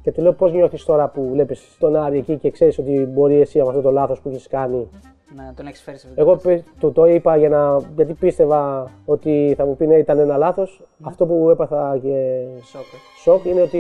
Και 0.02 0.12
του 0.12 0.22
λέω 0.22 0.34
πώς 0.34 0.52
νιώθεις 0.52 0.86
τώρα 0.86 1.08
που 1.08 1.30
βλέπεις 1.32 1.76
τον 1.80 1.96
Άρη 1.96 2.18
εκεί 2.18 2.38
και 2.38 2.52
ξέρεις 2.52 2.78
ότι 2.78 3.10
μπορεί 3.14 3.42
εσύ 3.42 3.60
από 3.60 3.70
αυτό 3.70 3.82
το 3.82 3.92
λάθος 3.92 4.20
που 4.20 4.30
έχεις 4.30 4.48
κάνει. 4.48 4.90
Ναι, 5.36 5.52
τον 5.56 5.66
έχεις 5.68 5.82
φέρει 5.82 5.98
σε 5.98 6.08
αυτό. 6.10 6.22
Εγώ 6.22 6.36
πε- 6.36 6.64
του 6.80 6.92
το 6.92 7.06
είπα 7.06 7.38
για 7.38 7.50
να, 7.50 7.78
γιατί 7.96 8.14
πίστευα 8.14 8.92
ότι 9.06 9.54
θα 9.58 9.66
μου 9.66 9.76
πει 9.76 9.88
ναι, 9.88 9.96
ήταν 9.96 10.20
ένα 10.20 10.38
λάθος. 10.38 10.84
Αυτό 11.02 11.26
που 11.26 11.50
έπαθα 11.50 12.00
και 12.02 12.44
Σοκ. 12.64 12.82
ε. 12.82 12.98
σοκ 13.22 13.46
είναι 13.46 13.62
ότι 13.62 13.78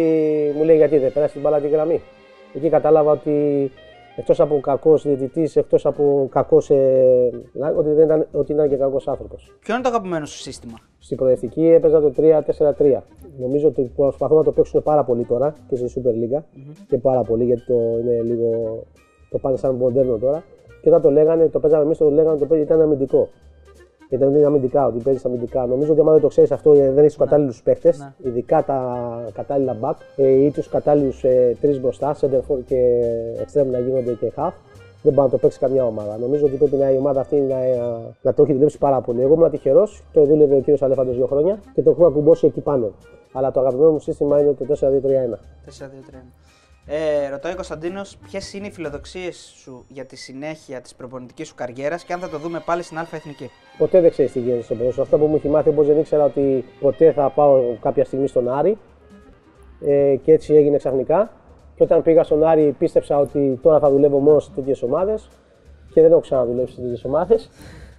μου 0.58 0.64
λέει 0.64 0.76
γιατί 0.78 0.98
δεν 0.98 1.14
πέρασε 1.14 1.34
την 1.34 1.42
μπάλα 1.42 1.60
τη 1.60 1.68
γραμμή. 1.68 2.02
Εκεί 2.54 2.70
κατάλαβα 2.70 3.12
ότι 3.12 3.72
εκτός 4.16 4.40
από 4.40 4.60
κακός 4.60 5.04
διαιτητής, 5.04 5.56
εκτός 5.56 5.86
από 5.86 6.28
κακός. 6.32 6.70
Ε, 6.70 7.30
ότι, 7.78 7.90
δεν 7.90 8.06
ήταν, 8.06 8.28
ότι 8.32 8.52
ήταν 8.52 8.70
και 8.70 8.76
κακός 8.76 9.08
άνθρωπος. 9.08 9.58
Ποιο 9.60 9.74
είναι 9.74 9.84
το 9.84 9.90
αγαπημένο 9.90 10.26
σου 10.26 10.38
σύστημα; 10.38 10.78
Στην 11.00 11.18
προοδευτική 11.18 11.66
έπαιζα 11.68 12.02
το 12.02 12.12
3-4-3. 12.18 13.02
Νομίζω 13.40 13.68
ότι 13.68 13.92
προσπαθούν 13.96 14.38
να 14.38 14.44
το 14.44 14.52
παίξουν 14.52 14.84
πάρα 14.84 15.04
πολύ 15.04 15.24
τώρα 15.26 15.54
και 15.68 15.76
στη 15.76 16.02
Super 16.02 16.10
League. 16.38 16.44
Και 16.88 16.98
πάρα 16.98 17.22
πολύ 17.22 17.44
γιατί 17.44 17.66
το 17.66 17.74
είναι 17.74 18.22
λίγο. 18.22 18.84
Το 19.30 19.38
πάνε 19.38 19.58
σαν 19.58 19.76
μοντέρνο 19.76 20.18
τώρα. 20.18 20.44
Και 20.82 20.90
όταν 20.90 21.02
το 21.02 21.12
λέγανε, 21.12 21.48
το 21.48 21.60
παίζαμε 21.60 21.84
εμείς, 21.84 21.98
το 21.98 22.10
λέγανε 22.10 22.30
ότι 22.30 22.40
το 22.40 22.46
παίζει 22.46 22.64
ήταν 22.64 22.82
αμυντικό. 22.82 23.30
Ήταν 24.10 24.36
είναι 24.36 24.46
αμυντικά, 24.46 24.86
ότι 24.86 25.00
παίζεις 25.00 25.26
αμυντικά. 25.26 25.66
Νομίζω 25.66 25.92
ότι 25.92 26.02
άμα 26.02 26.12
δεν 26.12 26.22
το 26.22 26.28
ξέρεις 26.28 26.52
αυτό, 26.52 26.74
ε, 26.74 26.92
δεν 26.92 26.98
έχεις 26.98 27.16
τους 27.16 27.26
κατάλληλους 27.26 27.62
παίχτε, 27.64 27.94
ειδικά 28.18 28.64
τα 28.64 29.32
κατάλληλα 29.34 29.78
back 29.82 29.96
ε, 30.16 30.28
ή 30.28 30.52
τους 30.52 30.70
κατάλληλους 30.70 31.24
ε, 31.24 31.58
τρεις 31.62 31.82
μπροστά, 31.82 32.16
center 32.22 32.42
for 32.48 32.58
και 32.66 33.02
extreme 33.46 33.66
να 33.66 33.80
γίνονται 33.80 34.14
και 34.14 34.32
half. 34.36 34.52
Δεν 35.02 35.14
μπορεί 35.14 35.26
να 35.26 35.30
το 35.30 35.38
παίξει 35.38 35.60
καμιά 35.60 35.86
ομάδα. 35.86 36.18
Νομίζω 36.18 36.46
ότι 36.46 36.56
πρέπει 36.56 36.76
να, 36.76 36.92
η 36.92 36.98
ομάδα 36.98 37.20
αυτή 37.20 37.36
να, 37.36 37.56
να 38.22 38.34
το 38.34 38.44
έχει 38.44 38.54
δουλέψει 38.54 38.78
πάρα 38.78 39.02
πολύ. 39.02 39.22
Εγώ 39.22 39.34
ήμουν 39.34 39.50
τυχερός, 39.50 40.04
το 40.14 40.24
δούλευε 40.24 40.56
ο 40.56 40.60
κύριος 40.60 40.82
Αλέφαντος 40.82 41.16
δύο 41.16 41.26
χρόνια 41.26 41.60
και 41.74 41.82
το 41.82 41.90
έχω 41.90 42.06
ακουμπώσει 42.06 42.46
εκεί 42.46 42.62
πάνω. 42.62 42.92
Αλλά 43.34 43.52
το 43.52 43.60
αγαπημένο 43.60 43.92
μου 43.92 44.00
σύστημα 44.00 44.40
είναι 44.40 44.54
το 44.54 44.66
4-2-3-1. 44.80 44.86
4-2-3. 44.86 44.90
Ε, 46.92 47.30
ρωτάει 47.30 47.52
ο 47.52 47.56
Κωνσταντίνος, 47.56 48.18
ποιες 48.18 48.54
είναι 48.54 48.68
οι 48.68 48.72
φιλοδοξίες 48.72 49.54
σου 49.56 49.86
για 49.88 50.06
τη 50.06 50.16
συνέχεια 50.16 50.82
της 50.82 50.96
προπονητικής 50.96 51.48
σου 51.48 51.56
καριέρας 51.56 52.04
και 52.04 52.14
αν 52.14 52.20
θα 52.20 52.30
το 52.30 52.38
δούμε 52.38 52.62
πάλι 52.66 52.84
στην 52.84 52.98
Α 52.98 53.08
Εθνική; 53.14 53.50
Ποτέ 53.78 54.02
δεν 54.02 54.10
ξέρεις 54.10 54.32
τι 54.32 54.40
γίνεται 54.40 54.62
στο 54.62 54.76
ποδόσφαιρο. 54.76 55.04
Αυτό 55.04 55.18
που 55.18 55.26
μου 55.26 55.36
έχει 55.36 55.48
μάθει, 55.48 55.70
όπως 55.70 55.88
δεν 55.88 56.00
ήξερα 56.00 56.24
ότι 56.24 56.66
ποτέ 56.80 57.12
θα 57.12 57.30
πάω 57.30 57.76
κάποια 57.82 58.06
στιγμή 58.06 58.28
στον 58.28 58.50
Άρη. 58.50 58.78
Ε, 59.82 60.16
και 60.16 60.32
έτσι 60.32 60.54
έγινε 60.54 60.78
ξαφνικά. 60.78 61.32
Και 61.76 61.84
όταν 61.84 62.02
πήγα 62.02 62.24
στον 62.24 62.44
Άρη, 62.44 62.76
πίστεψα 62.78 63.18
ότι 63.18 63.60
τώρα 63.62 63.80
θα 63.80 63.90
δουλεύω 63.90 64.20
μόνο 64.20 64.40
σε 64.40 64.52
τέτοιες 64.56 64.84
ομάδες 64.84 65.30
και 65.94 66.02
δεν 66.02 66.12
έχω 66.12 66.20
ξαναδουλέψει 66.20 66.74
σε 66.74 66.82
τέτοιες 66.82 67.04
ομάδες. 67.04 67.50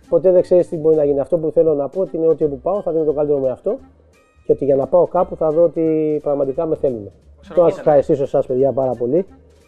Ποτέ 0.09 0.31
δεν 0.31 0.43
ξέρεις 0.43 0.69
τι 0.69 0.77
μπορεί 0.77 0.97
να 0.97 1.05
γίνει. 1.05 1.21
Αυτό 1.21 1.39
που 1.39 1.51
θέλω 1.51 1.75
να 1.75 1.89
πω 1.89 2.09
είναι 2.13 2.27
ότι 2.27 2.45
όπου 2.45 2.61
πάω 2.61 2.83
θα 2.83 2.93
δίνω 2.93 3.05
το 3.05 3.13
καλύτερο 3.13 3.39
με 3.39 3.51
αυτό 3.51 3.79
και 4.45 4.53
ότι 4.53 4.65
για 4.65 4.77
να 4.77 4.87
πάω 4.87 5.07
κάπου 5.07 5.37
θα 5.37 5.51
δω 5.51 5.63
ότι 5.63 6.19
πραγματικά 6.23 6.67
με 6.67 6.77
θέλουν. 6.77 7.13
Θέλω 7.43 7.63
να 7.63 7.69
σας 7.69 7.79
ευχαριστήσω 7.79 8.23
εσά, 8.23 8.43
παιδιά, 8.47 8.73
πάρα 8.73 8.91
πολύ 8.93 9.27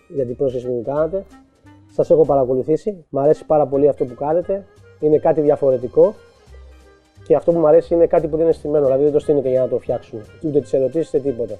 για 0.09 0.24
την 0.27 0.36
πρόσκληση 0.36 0.66
που 0.66 0.73
μου 0.73 0.82
κάνατε. 0.82 1.24
Σας 1.94 2.11
έχω 2.11 2.24
παρακολουθήσει. 2.24 3.05
Μ' 3.09 3.19
αρέσει 3.19 3.44
πάρα 3.47 3.66
πολύ 3.66 3.89
αυτό 3.89 4.05
που 4.05 4.15
κάνετε. 4.15 4.65
Είναι 5.01 5.19
κάτι 5.19 5.40
διαφορετικό. 5.40 6.15
Και 7.27 7.36
αυτό 7.36 7.53
που 7.53 7.59
μου 7.59 7.66
αρέσει 7.66 7.94
είναι 7.94 8.07
κάτι 8.07 8.27
που 8.28 8.36
δεν 8.36 8.44
είναι 8.44 8.55
στημένο. 8.55 8.85
Δηλαδή 8.85 9.03
δεν 9.03 9.12
το 9.12 9.19
στείνετε 9.19 9.49
για 9.49 9.61
να 9.61 9.69
το 9.69 9.78
φτιάξουν. 9.78 10.20
Ούτε 10.43 10.61
τις 10.61 10.73
ερωτήσεις, 10.73 11.09
ούτε 11.15 11.19
τίποτα. 11.31 11.55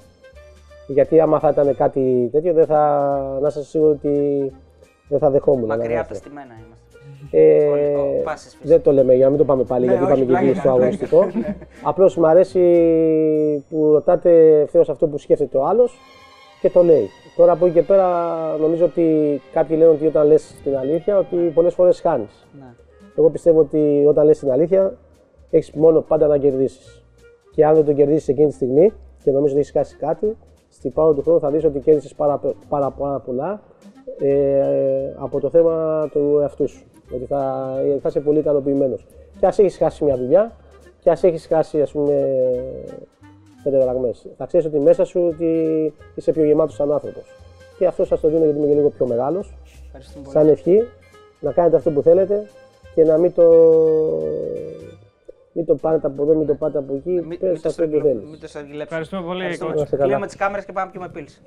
Γιατί 0.87 1.19
άμα 1.19 1.39
θα 1.39 1.49
ήταν 1.49 1.75
κάτι 1.75 2.29
τέτοιο, 2.31 2.53
δεν 2.53 2.65
θα, 2.65 3.39
να 3.41 3.49
σα 3.49 3.63
σίγουρο 3.63 3.91
ότι 3.91 4.51
δεν 5.07 5.19
θα 5.19 5.29
δεχόμουν. 5.29 5.67
να 5.67 5.75
Μακριά 5.75 5.99
από 5.99 6.07
τα 6.09 6.13
έρθετε. 6.15 6.29
στημένα 6.29 6.53
είμαστε. 6.53 6.82
Ε, 7.31 7.65
Ο- 7.67 8.19
ο 8.19 8.23
πάσης 8.23 8.45
φυσικά. 8.51 8.67
δεν 8.69 8.81
το 8.81 8.91
λέμε 8.91 9.13
για 9.13 9.23
να 9.23 9.29
μην 9.29 9.39
το 9.39 9.45
πάμε 9.45 9.63
πάλι, 9.63 9.85
Ναι, 9.85 9.91
γιατί 9.91 10.11
όχι, 10.11 10.13
πάμε 10.13 10.25
και 10.25 10.31
εκεί 10.31 10.41
πλάκα, 10.41 10.59
στο 10.59 10.61
πλάκα. 10.61 10.77
αγωνιστικό. 10.77 11.25
Απλώς 11.83 12.17
μου 12.17 12.27
αρέσει 12.27 12.61
που 13.69 13.91
ρωτάτε 13.91 14.59
ευθέως 14.61 14.89
αυτό 14.89 15.07
που 15.07 15.17
σκέφτεται 15.17 15.57
ο 15.57 15.65
άλλος 15.65 15.97
και 16.61 16.69
το 16.69 16.83
λέει. 16.83 17.07
Τώρα 17.35 17.51
από 17.51 17.65
εκεί 17.65 17.73
και 17.73 17.81
πέρα 17.81 18.07
νομίζω 18.59 18.85
ότι 18.85 19.41
κάποιοι 19.53 19.75
λένε 19.79 19.91
ότι 19.91 20.05
όταν 20.07 20.27
λες 20.27 20.59
την 20.63 20.77
αλήθεια, 20.77 21.17
ότι 21.17 21.35
πολλές 21.35 21.73
φορές 21.73 21.99
χάνεις. 22.01 22.47
Ναι. 22.59 22.65
Εγώ 23.17 23.29
πιστεύω 23.29 23.59
ότι 23.59 24.05
όταν 24.07 24.25
λες 24.25 24.39
την 24.39 24.51
αλήθεια, 24.51 24.97
έχεις 25.49 25.71
μόνο 25.71 26.01
πάντα 26.01 26.27
να 26.27 26.37
κερδίσεις. 26.37 27.03
Και 27.51 27.65
αν 27.65 27.75
δεν 27.75 27.85
το 27.85 27.93
κερδίσεις 27.93 28.27
εκείνη 28.27 28.47
τη 28.47 28.53
στιγμή 28.53 28.91
και 29.23 29.31
νομίζω 29.31 29.51
ότι 29.53 29.59
έχεις 29.59 29.71
χάσει 29.71 29.97
κάτι, 29.97 30.37
στην 30.69 30.93
πάροδο 30.93 31.13
του 31.15 31.21
χρόνου 31.21 31.39
θα 31.39 31.49
δεις 31.49 31.63
ότι 31.65 31.79
κέρδισες 31.79 32.13
πάρα, 32.15 32.39
πάρα, 32.69 32.91
πάρα 32.91 33.19
πολλά 33.19 33.61
ε, 34.19 35.13
από 35.19 35.39
το 35.39 35.49
θέμα 35.49 36.07
του 36.11 36.37
εαυτού 36.41 36.67
σου. 36.67 36.83
Ότι 37.15 37.25
θα, 37.25 37.73
θα 38.01 38.07
είσαι 38.09 38.19
πολύ 38.19 38.39
ικανοποιημένος. 38.39 39.05
Και 39.39 39.45
ας 39.45 39.59
έχεις 39.59 39.77
χάσει 39.77 40.03
μια 40.03 40.17
δουλειά, 40.17 40.51
και 40.99 41.09
ας 41.09 41.23
έχεις 41.23 41.45
χάσει 41.47 41.81
ας 41.81 41.91
πούμε 41.91 42.13
πέντε 43.63 43.77
δραγμέ. 43.79 44.11
Θα 44.37 44.45
ξέρεις 44.45 44.65
ότι 44.65 44.79
μέσα 44.79 45.05
σου 45.05 45.21
ότι 45.33 45.93
είσαι 46.15 46.31
πιο 46.31 46.43
γεμάτος 46.43 46.75
σαν 46.75 46.91
άνθρωπος. 46.91 47.23
Και 47.77 47.85
αυτό 47.87 48.05
σας 48.05 48.19
το 48.19 48.27
δίνω 48.27 48.43
γιατί 48.43 48.57
είμαι 48.59 48.67
και 48.67 48.73
λίγο 48.73 48.89
πιο 48.89 49.05
μεγάλος. 49.05 49.53
Σαν 50.29 50.47
ευχή 50.47 50.83
να 51.39 51.51
κάνετε 51.51 51.75
αυτό 51.75 51.91
που 51.91 52.01
θέλετε 52.01 52.49
και 52.95 53.03
να 53.03 53.17
μην 53.17 53.33
το, 53.33 53.43
μην 55.53 55.65
το 55.65 55.75
πάρετε 55.75 56.07
από 56.07 56.23
εδώ, 56.23 56.33
μην 56.35 56.47
το 56.47 56.53
πάτε 56.55 56.77
από 56.77 56.93
εκεί. 56.93 57.09
Μην 57.09 57.27
Πες 57.27 57.27
μην 57.27 57.39
το 57.39 57.47
αυτό 57.51 57.67
που 57.67 57.73
στραγγυλέψουμε. 57.73 58.13
θέλεις. 58.13 58.29
Μην 58.31 58.39
το 58.39 58.47
στραγγυλέψουμε. 58.47 58.83
Ευχαριστούμε 58.83 59.21
πολύ, 59.23 59.39
Ευχαριστούμε. 59.41 59.71
coach. 59.71 59.75
Να 59.75 59.81
είστε 59.83 59.95
καλά. 59.95 60.05
Κλείνουμε 60.07 60.25
τις 60.27 60.35
κάμερες 60.35 60.65
και 60.65 60.71
πάμε 60.71 60.85
να 60.85 60.91
πιούμε 60.91 61.09
πίλση. 61.09 61.41